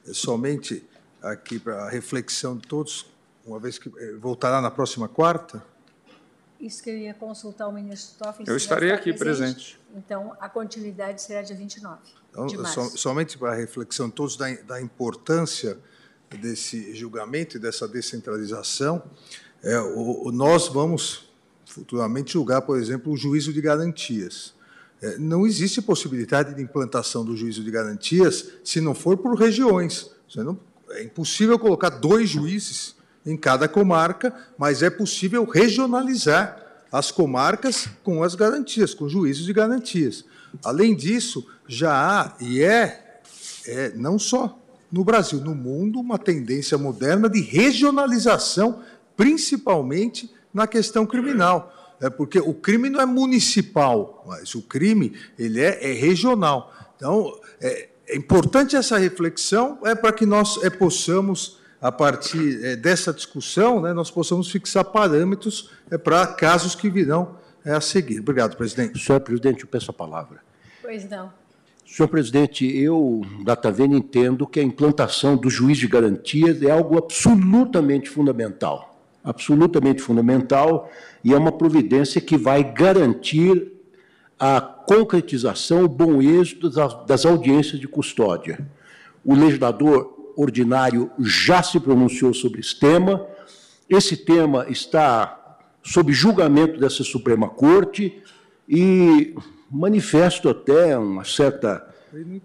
é, 0.07 0.13
somente 0.13 0.85
aqui 1.23 1.59
para 1.59 1.85
a 1.85 1.91
reflexão 1.91 2.57
de 2.57 2.67
todos, 2.67 3.07
uma 3.45 3.59
vez 3.59 3.79
que 3.79 3.91
é, 3.99 4.13
voltará 4.15 4.61
na 4.61 4.71
próxima 4.71 5.09
quarta? 5.09 5.63
Isso 6.59 6.83
que 6.83 6.89
eu 6.89 6.97
ia 6.97 7.13
consultar 7.13 7.69
o 7.69 7.73
ministro 7.73 8.19
Toffoli. 8.19 8.49
Eu 8.49 8.57
estarei 8.57 8.91
aqui 8.91 9.13
presente. 9.13 9.77
presente. 9.77 9.81
Então, 9.95 10.35
a 10.41 10.49
continuidade 10.49 11.21
será 11.21 11.43
dia 11.43 11.57
29 11.57 11.99
então, 12.31 12.47
de 12.47 12.57
março. 12.59 12.91
So, 12.91 12.99
somente 12.99 13.37
para 13.37 13.53
a 13.53 13.55
reflexão 13.55 14.09
de 14.09 14.15
todos 14.15 14.37
da, 14.37 14.51
da 14.63 14.81
importância 14.81 15.79
desse 16.41 16.95
julgamento 16.95 17.57
e 17.57 17.61
dessa 17.61 17.87
descentralização, 17.87 19.03
é, 19.63 19.79
o, 19.81 20.31
nós 20.33 20.69
vamos 20.69 21.29
futuramente 21.65 22.33
julgar, 22.33 22.63
por 22.63 22.79
exemplo, 22.79 23.13
o 23.13 23.17
juízo 23.17 23.53
de 23.53 23.61
garantias. 23.61 24.55
É, 25.03 25.19
não 25.19 25.47
existe 25.47 25.83
possibilidade 25.83 26.55
de 26.55 26.63
implantação 26.63 27.25
do 27.25 27.37
juízo 27.37 27.63
de 27.63 27.71
garantias 27.71 28.53
se 28.65 28.81
não 28.81 28.95
for 28.95 29.17
por 29.17 29.39
regiões. 29.39 30.11
Não, 30.35 30.59
é 30.91 31.05
impossível 31.05 31.59
colocar 31.59 31.91
dois 31.91 32.31
juízes 32.31 32.95
em 33.25 33.37
cada 33.37 33.69
comarca, 33.69 34.33
mas 34.57 34.83
é 34.83 34.89
possível 34.89 35.45
regionalizar 35.45 36.63
as 36.91 37.11
comarcas 37.11 37.89
com 38.05 38.23
as 38.23 38.35
garantias, 38.35 38.95
com 38.95 39.09
juízos 39.09 39.45
de 39.45 39.53
garantias. 39.53 40.25
Além 40.65 40.95
disso, 40.95 41.47
já 41.67 41.93
há, 41.93 42.37
e 42.41 42.63
é, 42.63 43.21
é 43.67 43.93
não 43.95 44.19
só 44.19 44.59
no 44.91 45.05
Brasil, 45.05 45.41
no 45.41 45.55
mundo, 45.55 45.99
uma 45.99 46.19
tendência 46.19 46.79
moderna 46.79 47.29
de 47.29 47.41
regionalização, 47.41 48.83
principalmente 49.17 50.33
na 50.53 50.67
questão 50.67 51.07
criminal. 51.07 51.73
É 52.01 52.11
porque 52.11 52.39
o 52.39 52.53
crime 52.53 52.91
não 52.91 53.01
é 53.01 53.07
municipal, 53.07 54.23
mas 54.27 54.55
o 54.55 54.63
crime 54.63 55.15
ele 55.39 55.61
é, 55.61 55.91
é 55.91 55.93
regional. 55.93 56.73
Então, 56.97 57.39
é, 57.61 57.89
é, 58.09 58.17
importante 58.17 58.77
essa 58.77 58.99
reflexão 58.99 59.79
é 59.85 59.95
para 59.95 60.13
que 60.13 60.27
nós 60.27 60.63
é, 60.63 60.69
possamos, 60.69 61.59
a 61.81 61.91
partir 61.91 62.63
é, 62.65 62.77
dessa 62.77 63.13
discussão, 63.13 63.81
né, 63.81 63.93
nós 63.93 64.11
possamos 64.11 64.51
fixar 64.51 64.85
parâmetros 64.85 65.71
é, 65.91 65.97
para 65.97 66.27
casos 66.27 66.75
que 66.75 66.91
virão 66.91 67.37
é, 67.65 67.73
a 67.73 67.81
seguir. 67.81 68.21
Obrigado, 68.21 68.57
presidente. 68.57 68.99
Senhor 68.99 69.21
presidente, 69.21 69.63
eu 69.63 69.69
peço 69.69 69.91
a 69.91 69.95
palavra. 69.95 70.41
Pois 70.83 71.09
não. 71.09 71.33
Senhor 71.87 72.09
presidente, 72.09 72.67
eu, 72.67 73.23
Datavena, 73.45 73.97
entendo 73.97 74.47
que 74.47 74.61
a 74.61 74.63
implantação 74.63 75.37
do 75.37 75.49
juiz 75.49 75.79
de 75.79 75.87
garantias 75.87 76.61
é 76.61 76.71
algo 76.71 76.99
absolutamente 76.99 78.11
fundamental. 78.11 78.96
Absolutamente 79.27 80.01
fundamental 80.01 80.89
e 81.25 81.35
é 81.35 81.37
uma 81.37 81.51
providência 81.51 82.21
que 82.21 82.37
vai 82.37 82.63
garantir 82.63 83.73
a 84.39 84.61
concretização, 84.61 85.83
o 85.83 85.89
bom 85.89 86.23
êxito 86.23 86.71
das 86.71 87.27
audiências 87.27 87.81
de 87.81 87.89
custódia. 87.89 88.65
O 89.25 89.35
legislador 89.35 90.33
ordinário 90.37 91.11
já 91.19 91.65
se 91.65 91.81
pronunciou 91.81 92.33
sobre 92.33 92.61
esse 92.61 92.79
tema. 92.79 93.27
Esse 93.91 94.17
tema 94.17 94.67
está 94.69 95.59
sob 95.83 96.13
julgamento 96.13 96.79
dessa 96.79 97.03
Suprema 97.03 97.49
Corte 97.49 98.23
e 98.69 99.35
manifesto 99.69 100.49
até 100.49 100.97
uma 100.97 101.25
certa, 101.25 101.85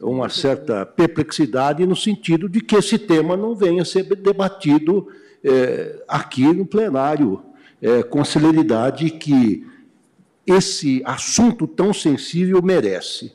uma 0.02 0.30
certa 0.30 0.88
perplexidade 0.88 1.86
no 1.86 1.96
sentido 1.96 2.50
de 2.50 2.62
que 2.62 2.76
esse 2.76 2.98
tema 2.98 3.38
não 3.38 3.54
venha 3.54 3.84
a 3.84 3.86
ser 3.86 4.04
debatido 4.16 5.08
é, 5.44 6.04
aqui 6.08 6.46
no 6.54 6.66
plenário 6.66 7.42
é, 7.82 8.04
com 8.04 8.22
a 8.22 8.26
celeridade 8.26 9.10
que 9.10 9.66
esse 10.46 11.02
assunto 11.06 11.68
tão 11.68 11.94
sensível 11.94 12.62
merece. 12.62 13.34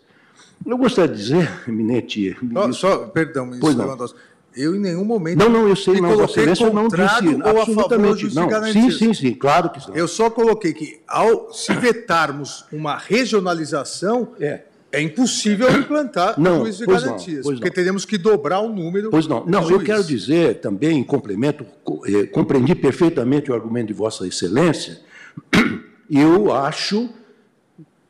Eu 0.65 0.79
gostaria 0.79 1.15
de 1.15 1.23
dizer, 1.23 1.51
eminente. 1.69 2.37
Só, 2.53 2.73
só 2.73 2.99
perdão, 3.07 3.47
ministro. 3.47 4.15
Eu, 4.57 4.75
em 4.75 4.79
nenhum 4.79 5.05
momento. 5.05 5.39
Não, 5.39 5.51
não, 5.51 5.69
eu 5.69 5.77
sei, 5.77 6.01
não. 6.01 6.17
Vossa 6.17 6.41
Excelência 6.41 6.71
não 6.71 6.89
disse 6.89 7.43
ou 7.45 7.61
absolutamente. 7.61 8.35
não. 8.35 8.73
Sim, 8.73 8.91
sim, 8.91 9.13
sim, 9.13 9.35
claro 9.35 9.69
que 9.69 9.85
sim. 9.85 9.93
Eu 9.95 10.09
só 10.09 10.31
coloquei 10.31 10.73
que, 10.73 11.01
ao 11.07 11.53
se 11.53 11.75
vetarmos 11.75 12.65
uma 12.73 12.97
regionalização, 12.97 14.33
é, 14.41 14.63
é 14.93 15.01
impossível 15.01 15.71
implantar 15.79 16.41
não, 16.41 16.61
juízo 16.61 16.87
de 16.87 16.87
garantias, 16.87 17.45
não, 17.45 17.55
porque 17.55 17.71
teremos 17.71 18.05
que 18.05 18.17
dobrar 18.17 18.61
o 18.61 18.69
número. 18.69 19.11
Pois 19.11 19.27
não. 19.27 19.45
Não, 19.45 19.69
eu 19.71 19.81
quero 19.81 20.03
dizer 20.05 20.61
também, 20.61 20.99
em 20.99 21.05
complemento, 21.05 21.67
eh, 22.07 22.27
compreendi 22.27 22.75
perfeitamente 22.75 23.51
o 23.51 23.55
argumento 23.55 23.89
de 23.89 23.93
Vossa 23.93 24.27
Excelência, 24.27 25.01
eu 26.11 26.53
acho 26.53 27.09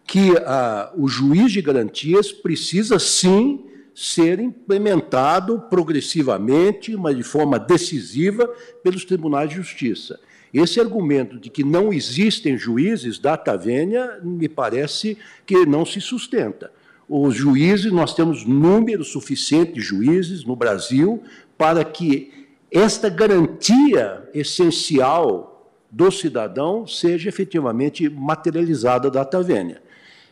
que 0.06 0.36
ah, 0.38 0.92
o 0.96 1.08
juiz 1.08 1.50
de 1.50 1.60
garantias 1.60 2.30
precisa 2.30 2.98
sim 2.98 3.64
ser 3.94 4.38
implementado 4.38 5.58
progressivamente, 5.70 6.94
mas 6.96 7.16
de 7.16 7.22
forma 7.22 7.58
decisiva, 7.58 8.46
pelos 8.82 9.04
tribunais 9.04 9.48
de 9.48 9.56
justiça. 9.56 10.20
Esse 10.58 10.80
argumento 10.80 11.38
de 11.38 11.50
que 11.50 11.62
não 11.62 11.92
existem 11.92 12.56
juízes 12.56 13.18
da 13.18 13.36
Tavênia 13.36 14.18
me 14.22 14.48
parece 14.48 15.18
que 15.44 15.66
não 15.66 15.84
se 15.84 16.00
sustenta. 16.00 16.72
Os 17.06 17.34
juízes, 17.34 17.92
nós 17.92 18.14
temos 18.14 18.46
número 18.46 19.04
suficiente 19.04 19.74
de 19.74 19.82
juízes 19.82 20.46
no 20.46 20.56
Brasil 20.56 21.22
para 21.58 21.84
que 21.84 22.46
esta 22.72 23.10
garantia 23.10 24.26
essencial 24.32 25.70
do 25.90 26.10
cidadão 26.10 26.86
seja 26.86 27.28
efetivamente 27.28 28.08
materializada 28.08 29.10
da 29.10 29.26
Tavênia. 29.26 29.82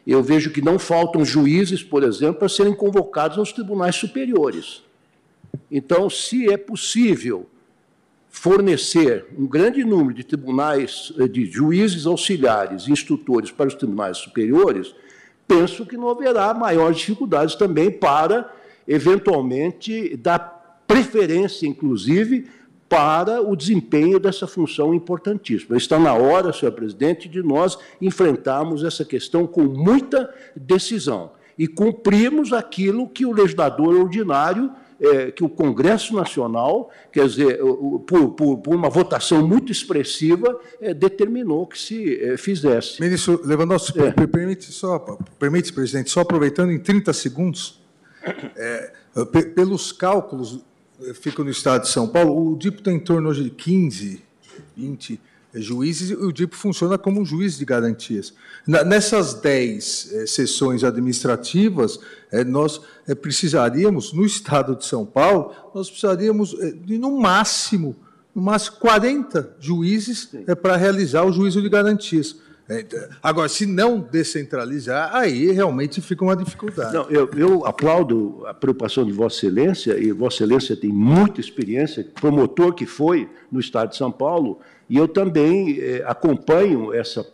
Eu 0.06 0.22
vejo 0.22 0.50
que 0.50 0.62
não 0.62 0.78
faltam 0.78 1.22
juízes, 1.22 1.82
por 1.82 2.02
exemplo, 2.02 2.36
para 2.36 2.48
serem 2.48 2.74
convocados 2.74 3.36
aos 3.36 3.52
tribunais 3.52 3.96
superiores. 3.96 4.82
Então, 5.70 6.08
se 6.08 6.50
é 6.50 6.56
possível 6.56 7.46
fornecer 8.34 9.26
um 9.38 9.46
grande 9.46 9.84
número 9.84 10.12
de 10.12 10.24
tribunais, 10.24 11.12
eh, 11.20 11.28
de 11.28 11.46
juízes 11.46 12.04
auxiliares, 12.04 12.88
instrutores 12.88 13.52
para 13.52 13.68
os 13.68 13.74
tribunais 13.74 14.18
superiores, 14.18 14.92
penso 15.46 15.86
que 15.86 15.96
não 15.96 16.10
haverá 16.10 16.52
maiores 16.52 16.98
dificuldades 16.98 17.54
também 17.54 17.92
para, 17.92 18.52
eventualmente, 18.88 20.16
dar 20.16 20.82
preferência, 20.84 21.64
inclusive, 21.64 22.48
para 22.88 23.40
o 23.40 23.54
desempenho 23.54 24.18
dessa 24.18 24.48
função 24.48 24.92
importantíssima. 24.92 25.76
Está 25.76 25.96
na 25.96 26.12
hora, 26.12 26.52
senhor 26.52 26.72
presidente, 26.72 27.28
de 27.28 27.40
nós 27.40 27.78
enfrentarmos 28.02 28.82
essa 28.82 29.04
questão 29.04 29.46
com 29.46 29.62
muita 29.62 30.28
decisão 30.56 31.30
e 31.56 31.68
cumprirmos 31.68 32.52
aquilo 32.52 33.08
que 33.08 33.24
o 33.24 33.32
legislador 33.32 33.94
ordinário, 33.94 34.72
é, 35.00 35.30
que 35.30 35.44
o 35.44 35.48
Congresso 35.48 36.14
Nacional, 36.14 36.90
quer 37.12 37.26
dizer, 37.26 37.58
por, 38.06 38.30
por, 38.30 38.58
por 38.58 38.74
uma 38.74 38.88
votação 38.88 39.46
muito 39.46 39.72
expressiva, 39.72 40.58
é, 40.80 40.94
determinou 40.94 41.66
que 41.66 41.78
se 41.78 42.20
é, 42.20 42.36
fizesse. 42.36 43.00
Ministro 43.00 43.40
Lewandowski, 43.44 44.00
é. 44.00 44.12
permite, 44.26 44.72
só, 44.72 44.98
permite, 45.38 45.72
presidente, 45.72 46.10
só 46.10 46.20
aproveitando 46.20 46.70
em 46.70 46.78
30 46.78 47.12
segundos, 47.12 47.82
é, 48.56 48.92
pelos 49.54 49.92
cálculos 49.92 50.64
fico 51.14 51.42
no 51.42 51.50
estado 51.50 51.82
de 51.82 51.88
São 51.88 52.08
Paulo, 52.08 52.52
o 52.52 52.56
DIPO 52.56 52.80
tem 52.80 52.96
em 52.96 53.00
torno 53.00 53.34
de 53.34 53.50
15, 53.50 54.22
20 54.76 55.20
juízes 55.54 56.10
e 56.10 56.14
o 56.14 56.32
DIPO 56.32 56.56
funciona 56.56 56.98
como 56.98 57.20
um 57.20 57.24
juiz 57.24 57.58
de 57.58 57.64
garantias. 57.64 58.34
Nessas 58.66 59.34
10 59.34 60.12
eh, 60.12 60.26
sessões 60.26 60.84
administrativas, 60.84 61.98
eh, 62.32 62.44
nós 62.44 62.80
precisaríamos, 63.20 64.12
no 64.12 64.24
estado 64.24 64.76
de 64.76 64.84
São 64.84 65.04
Paulo, 65.04 65.52
nós 65.74 65.88
precisaríamos 65.88 66.50
de, 66.84 66.98
no 66.98 67.20
máximo, 67.20 67.96
no 68.34 68.42
máximo 68.42 68.78
40 68.78 69.56
juízes 69.60 70.30
para 70.62 70.76
realizar 70.76 71.24
o 71.24 71.32
juízo 71.32 71.60
de 71.60 71.68
garantias. 71.68 72.36
É, 72.66 72.80
então, 72.80 72.98
agora, 73.22 73.48
se 73.48 73.66
não 73.66 74.00
descentralizar, 74.00 75.14
aí 75.14 75.50
realmente 75.52 76.00
fica 76.00 76.24
uma 76.24 76.34
dificuldade. 76.34 76.94
Não, 76.94 77.10
eu, 77.10 77.28
eu, 77.36 77.66
aplaudo 77.66 78.42
a 78.46 78.54
preocupação 78.54 79.04
de 79.04 79.12
Vossa 79.12 79.36
Excelência, 79.36 79.98
e 79.98 80.10
Vossa 80.12 80.36
Excelência 80.36 80.74
tem 80.74 80.90
muita 80.90 81.40
experiência, 81.40 82.06
promotor 82.14 82.72
que 82.72 82.86
foi 82.86 83.28
no 83.52 83.60
Estado 83.60 83.90
de 83.90 83.96
São 83.96 84.10
Paulo, 84.10 84.60
e 84.88 84.96
eu 84.96 85.08
também 85.08 85.78
eh, 85.78 86.02
acompanho 86.06 86.92
essa 86.92 87.26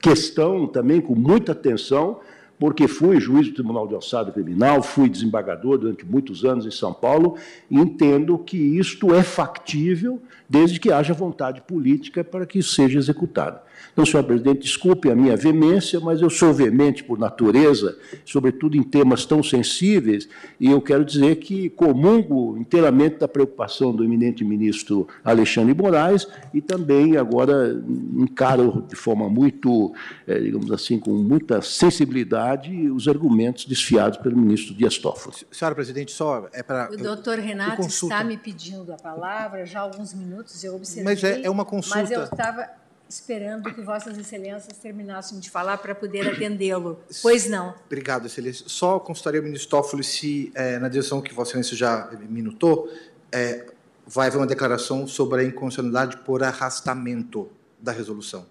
questão 0.00 0.66
também 0.66 1.00
com 1.00 1.14
muita 1.14 1.52
atenção, 1.52 2.20
porque 2.58 2.88
fui 2.88 3.20
juiz 3.20 3.48
do 3.48 3.54
Tribunal 3.54 3.86
de 3.86 3.94
Alçada 3.94 4.32
Criminal, 4.32 4.82
fui 4.82 5.08
desembargador 5.08 5.78
durante 5.78 6.04
muitos 6.04 6.44
anos 6.44 6.66
em 6.66 6.70
São 6.70 6.92
Paulo, 6.92 7.36
e 7.70 7.78
entendo 7.78 8.36
que 8.38 8.56
isto 8.56 9.14
é 9.14 9.22
factível 9.22 10.20
desde 10.48 10.80
que 10.80 10.90
haja 10.90 11.14
vontade 11.14 11.60
política 11.60 12.24
para 12.24 12.46
que 12.46 12.62
seja 12.62 12.98
executado. 12.98 13.60
Então, 13.98 14.06
senhor 14.06 14.22
presidente, 14.22 14.60
desculpe 14.60 15.10
a 15.10 15.16
minha 15.16 15.36
veemência, 15.36 15.98
mas 15.98 16.22
eu 16.22 16.30
sou 16.30 16.54
veemente 16.54 17.02
por 17.02 17.18
natureza, 17.18 17.98
sobretudo 18.24 18.76
em 18.76 18.82
temas 18.84 19.26
tão 19.26 19.42
sensíveis, 19.42 20.28
e 20.60 20.70
eu 20.70 20.80
quero 20.80 21.04
dizer 21.04 21.34
que 21.40 21.68
comungo 21.70 22.56
inteiramente 22.56 23.16
da 23.16 23.26
preocupação 23.26 23.92
do 23.92 24.04
eminente 24.04 24.44
ministro 24.44 25.08
Alexandre 25.24 25.74
Moraes 25.74 26.28
e 26.54 26.60
também 26.60 27.16
agora 27.16 27.82
encaro 28.16 28.84
de 28.88 28.94
forma 28.94 29.28
muito, 29.28 29.92
eh, 30.28 30.38
digamos 30.38 30.70
assim, 30.70 31.00
com 31.00 31.10
muita 31.10 31.60
sensibilidade 31.60 32.88
os 32.92 33.08
argumentos 33.08 33.64
desfiados 33.64 34.18
pelo 34.18 34.36
ministro 34.36 34.76
Dias 34.76 34.96
Toffoli. 34.96 35.34
Senhora 35.50 35.74
presidente, 35.74 36.12
só 36.12 36.48
é 36.52 36.62
para... 36.62 36.88
O 36.92 36.96
doutor 36.96 37.40
Renato 37.40 37.82
está 37.82 38.22
me 38.22 38.36
pedindo 38.36 38.92
a 38.92 38.96
palavra 38.96 39.66
já 39.66 39.80
há 39.80 39.82
alguns 39.82 40.14
minutos, 40.14 40.62
eu 40.62 40.76
observei. 40.76 41.02
Mas 41.02 41.24
é, 41.24 41.42
é 41.42 41.50
uma 41.50 41.64
consulta... 41.64 41.98
Mas 41.98 42.10
eu 42.12 42.22
estava 42.22 42.77
esperando 43.08 43.72
que 43.72 43.80
Vossas 43.80 44.18
Excelências 44.18 44.76
terminassem 44.78 45.38
de 45.40 45.50
falar 45.50 45.78
para 45.78 45.94
poder 45.94 46.28
atendê-lo. 46.28 46.98
Pois 47.22 47.48
não. 47.48 47.74
Obrigado, 47.86 48.26
Excelência. 48.26 48.64
Só 48.68 48.98
consultaria, 48.98 49.40
ministro 49.40 49.70
Toffoli, 49.70 50.04
se, 50.04 50.52
é, 50.54 50.78
na 50.78 50.88
direção 50.88 51.20
que 51.20 51.32
Vossa 51.34 51.50
Excelência 51.50 51.76
já 51.76 52.10
minutou, 52.28 52.92
é, 53.32 53.66
vai 54.06 54.28
haver 54.28 54.38
uma 54.38 54.46
declaração 54.46 55.06
sobre 55.06 55.40
a 55.40 55.44
inconstitucionalidade 55.44 56.18
por 56.18 56.42
arrastamento 56.42 57.50
da 57.78 57.92
resolução. 57.92 58.46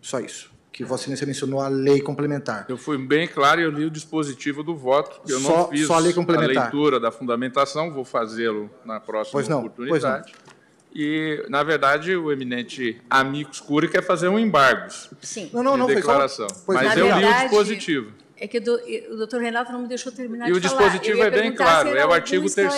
Só 0.00 0.20
isso. 0.20 0.50
Que 0.72 0.84
Vossa 0.84 1.04
Excelência 1.04 1.26
mencionou 1.26 1.60
a 1.60 1.68
lei 1.68 2.00
complementar. 2.00 2.66
Eu 2.68 2.78
fui 2.78 2.96
bem 2.96 3.28
claro 3.28 3.60
e 3.60 3.64
eu 3.64 3.70
li 3.70 3.84
o 3.84 3.90
dispositivo 3.90 4.62
do 4.62 4.74
voto. 4.74 5.20
Eu 5.28 5.40
só, 5.40 5.58
não 5.58 5.68
fiz 5.68 5.86
só 5.86 5.94
a 5.94 5.98
lei 5.98 6.12
complementar. 6.12 6.56
a 6.56 6.62
leitura 6.62 6.98
da 6.98 7.10
fundamentação, 7.10 7.92
vou 7.92 8.04
fazê-lo 8.04 8.70
na 8.84 8.98
próxima 8.98 9.32
pois 9.32 9.48
não, 9.48 9.58
oportunidade. 9.58 10.32
Pois 10.32 10.44
não. 10.46 10.49
E, 10.94 11.44
na 11.48 11.62
verdade, 11.62 12.16
o 12.16 12.32
eminente 12.32 13.00
amigo 13.08 13.54
Scuri 13.54 13.88
quer 13.88 14.02
fazer 14.02 14.28
um 14.28 14.38
embargo 14.38 14.90
Sim. 15.22 15.48
não, 15.52 15.62
não, 15.62 15.76
não, 15.76 15.86
de 15.86 15.94
declaração. 15.94 16.48
Só... 16.48 16.72
Mas 16.72 16.96
eu 16.96 17.06
li 17.16 17.24
o 17.24 17.34
dispositivo. 17.42 18.12
É 18.36 18.48
que 18.48 18.58
do, 18.58 18.80
o 19.12 19.16
doutor 19.16 19.40
Renato 19.40 19.70
não 19.70 19.82
me 19.82 19.88
deixou 19.88 20.10
terminar 20.10 20.48
e 20.48 20.52
de 20.52 20.60
falar. 20.68 20.84
E 20.84 20.86
o 20.86 20.90
dispositivo 20.90 21.22
é 21.22 21.30
bem 21.30 21.54
claro, 21.54 21.90
é 21.90 22.06
o 22.06 22.12
artigo 22.12 22.50
3 22.50 22.74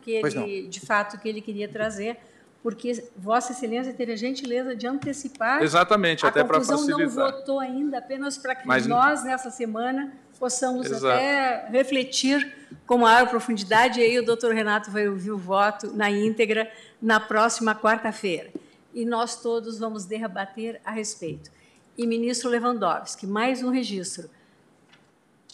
que 0.00 0.12
ele, 0.12 0.68
de 0.68 0.80
fato, 0.80 1.18
que 1.18 1.28
ele 1.28 1.40
queria 1.40 1.68
trazer, 1.68 2.16
porque 2.62 3.04
Vossa 3.16 3.52
Excelência 3.52 3.92
teve 3.92 4.12
a 4.12 4.16
gentileza 4.16 4.76
de 4.76 4.86
antecipar. 4.86 5.60
Exatamente, 5.60 6.24
a 6.24 6.28
até 6.28 6.44
para 6.44 6.60
facilitar. 6.60 6.98
não 6.98 7.08
votou 7.08 7.58
ainda, 7.58 7.98
apenas 7.98 8.38
para 8.38 8.54
que 8.54 8.66
Mas, 8.66 8.86
nós, 8.86 9.24
nessa 9.24 9.50
semana, 9.50 10.12
possamos 10.38 10.86
Exato. 10.86 11.06
até 11.06 11.68
refletir 11.70 12.54
com 12.86 12.98
maior 12.98 13.28
profundidade, 13.28 14.00
e 14.00 14.04
aí 14.04 14.18
o 14.18 14.24
doutor 14.24 14.54
Renato 14.54 14.90
vai 14.90 15.08
ouvir 15.08 15.30
o 15.30 15.38
voto 15.38 15.92
na 15.92 16.10
íntegra 16.10 16.70
na 17.00 17.18
próxima 17.18 17.74
quarta-feira. 17.74 18.50
E 18.94 19.04
nós 19.04 19.42
todos 19.42 19.78
vamos 19.78 20.04
debater 20.04 20.80
a 20.84 20.90
respeito. 20.90 21.50
E 21.98 22.06
ministro 22.06 22.48
Lewandowski, 22.48 23.26
mais 23.26 23.62
um 23.62 23.70
registro. 23.70 24.30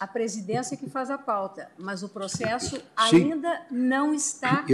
A 0.03 0.07
presidência 0.09 0.77
que 0.77 0.91
faz 0.91 1.11
a 1.11 1.17
pauta, 1.17 1.71
mas 1.79 2.03
o 2.03 2.09
processo 2.09 2.75
Sim. 2.75 2.83
ainda 2.97 3.63
não 3.71 4.13
está 4.13 4.65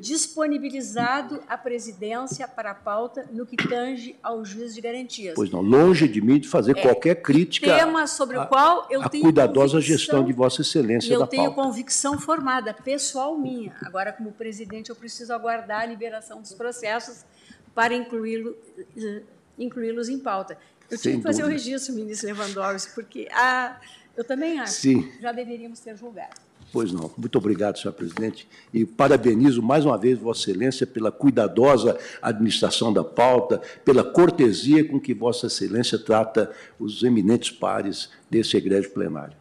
disponibilizado 0.00 1.38
à 1.46 1.58
presidência 1.58 2.48
para 2.48 2.70
a 2.70 2.74
pauta 2.74 3.28
no 3.30 3.44
que 3.44 3.58
tange 3.58 4.16
ao 4.22 4.42
juiz 4.42 4.74
de 4.74 4.80
garantias. 4.80 5.34
Pois 5.34 5.50
não, 5.50 5.60
longe 5.60 6.08
de 6.08 6.22
mim 6.22 6.38
de 6.40 6.48
fazer 6.48 6.78
é, 6.78 6.80
qualquer 6.80 7.16
crítica 7.16 7.76
tema 7.76 8.06
sobre 8.06 8.38
o 8.38 8.46
qual 8.46 8.86
eu 8.90 9.02
a 9.02 9.08
tenho 9.10 9.24
cuidadosa 9.24 9.82
gestão 9.82 10.24
de 10.24 10.32
Vossa 10.32 10.62
Excelência 10.62 11.12
eu 11.12 11.20
da 11.20 11.26
tenho 11.26 11.52
pauta. 11.52 11.62
convicção 11.62 12.18
formada, 12.18 12.72
pessoal 12.72 13.36
minha. 13.36 13.76
Agora, 13.82 14.14
como 14.14 14.32
presidente, 14.32 14.88
eu 14.88 14.96
preciso 14.96 15.34
aguardar 15.34 15.82
a 15.82 15.86
liberação 15.86 16.40
dos 16.40 16.54
processos 16.54 17.26
para 17.74 17.94
incluí-los 17.94 18.54
eh, 18.96 19.24
incluí 19.58 19.90
em 20.10 20.18
pauta. 20.18 20.56
Eu 20.90 20.96
Sem 20.96 21.12
tive 21.12 21.16
que 21.18 21.22
fazer 21.22 21.44
o 21.44 21.48
registro, 21.48 21.94
ministro 21.94 22.28
Lewandowski, 22.28 22.94
porque 22.94 23.28
a 23.30 23.78
eu 24.16 24.24
também 24.24 24.58
acho. 24.58 24.74
Sim. 24.74 25.12
Já 25.20 25.32
deveríamos 25.32 25.80
ter 25.80 25.96
julgado. 25.96 26.34
Pois 26.72 26.92
não. 26.92 27.10
Muito 27.16 27.36
obrigado, 27.36 27.78
senhor 27.78 27.92
presidente. 27.92 28.48
E 28.72 28.84
parabenizo 28.84 29.62
mais 29.62 29.84
uma 29.84 29.98
vez 29.98 30.18
Vossa 30.18 30.50
Excelência 30.50 30.86
pela 30.86 31.10
cuidadosa 31.10 31.98
administração 32.22 32.92
da 32.92 33.02
pauta, 33.02 33.58
pela 33.84 34.04
cortesia 34.04 34.86
com 34.86 35.00
que 35.00 35.12
Vossa 35.12 35.48
Excelência 35.48 35.98
trata 35.98 36.52
os 36.78 37.02
eminentes 37.02 37.50
pares 37.50 38.10
desse 38.28 38.56
egrégio 38.56 38.90
plenário. 38.90 39.36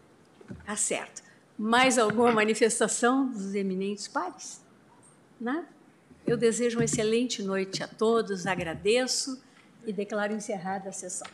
Tá 0.66 0.76
certo. 0.76 1.22
Mais 1.58 1.98
alguma 1.98 2.32
manifestação 2.32 3.28
dos 3.28 3.54
eminentes 3.54 4.08
pares? 4.08 4.62
Nada? 5.40 5.68
Eu 6.26 6.38
desejo 6.38 6.78
uma 6.78 6.86
excelente 6.86 7.44
noite 7.44 7.84
a 7.84 7.88
todos, 7.88 8.48
agradeço 8.48 9.42
e 9.86 9.94
declaro 9.94 10.34
encerrada 10.34 10.90
a 10.90 10.92
sessão. 10.92 11.28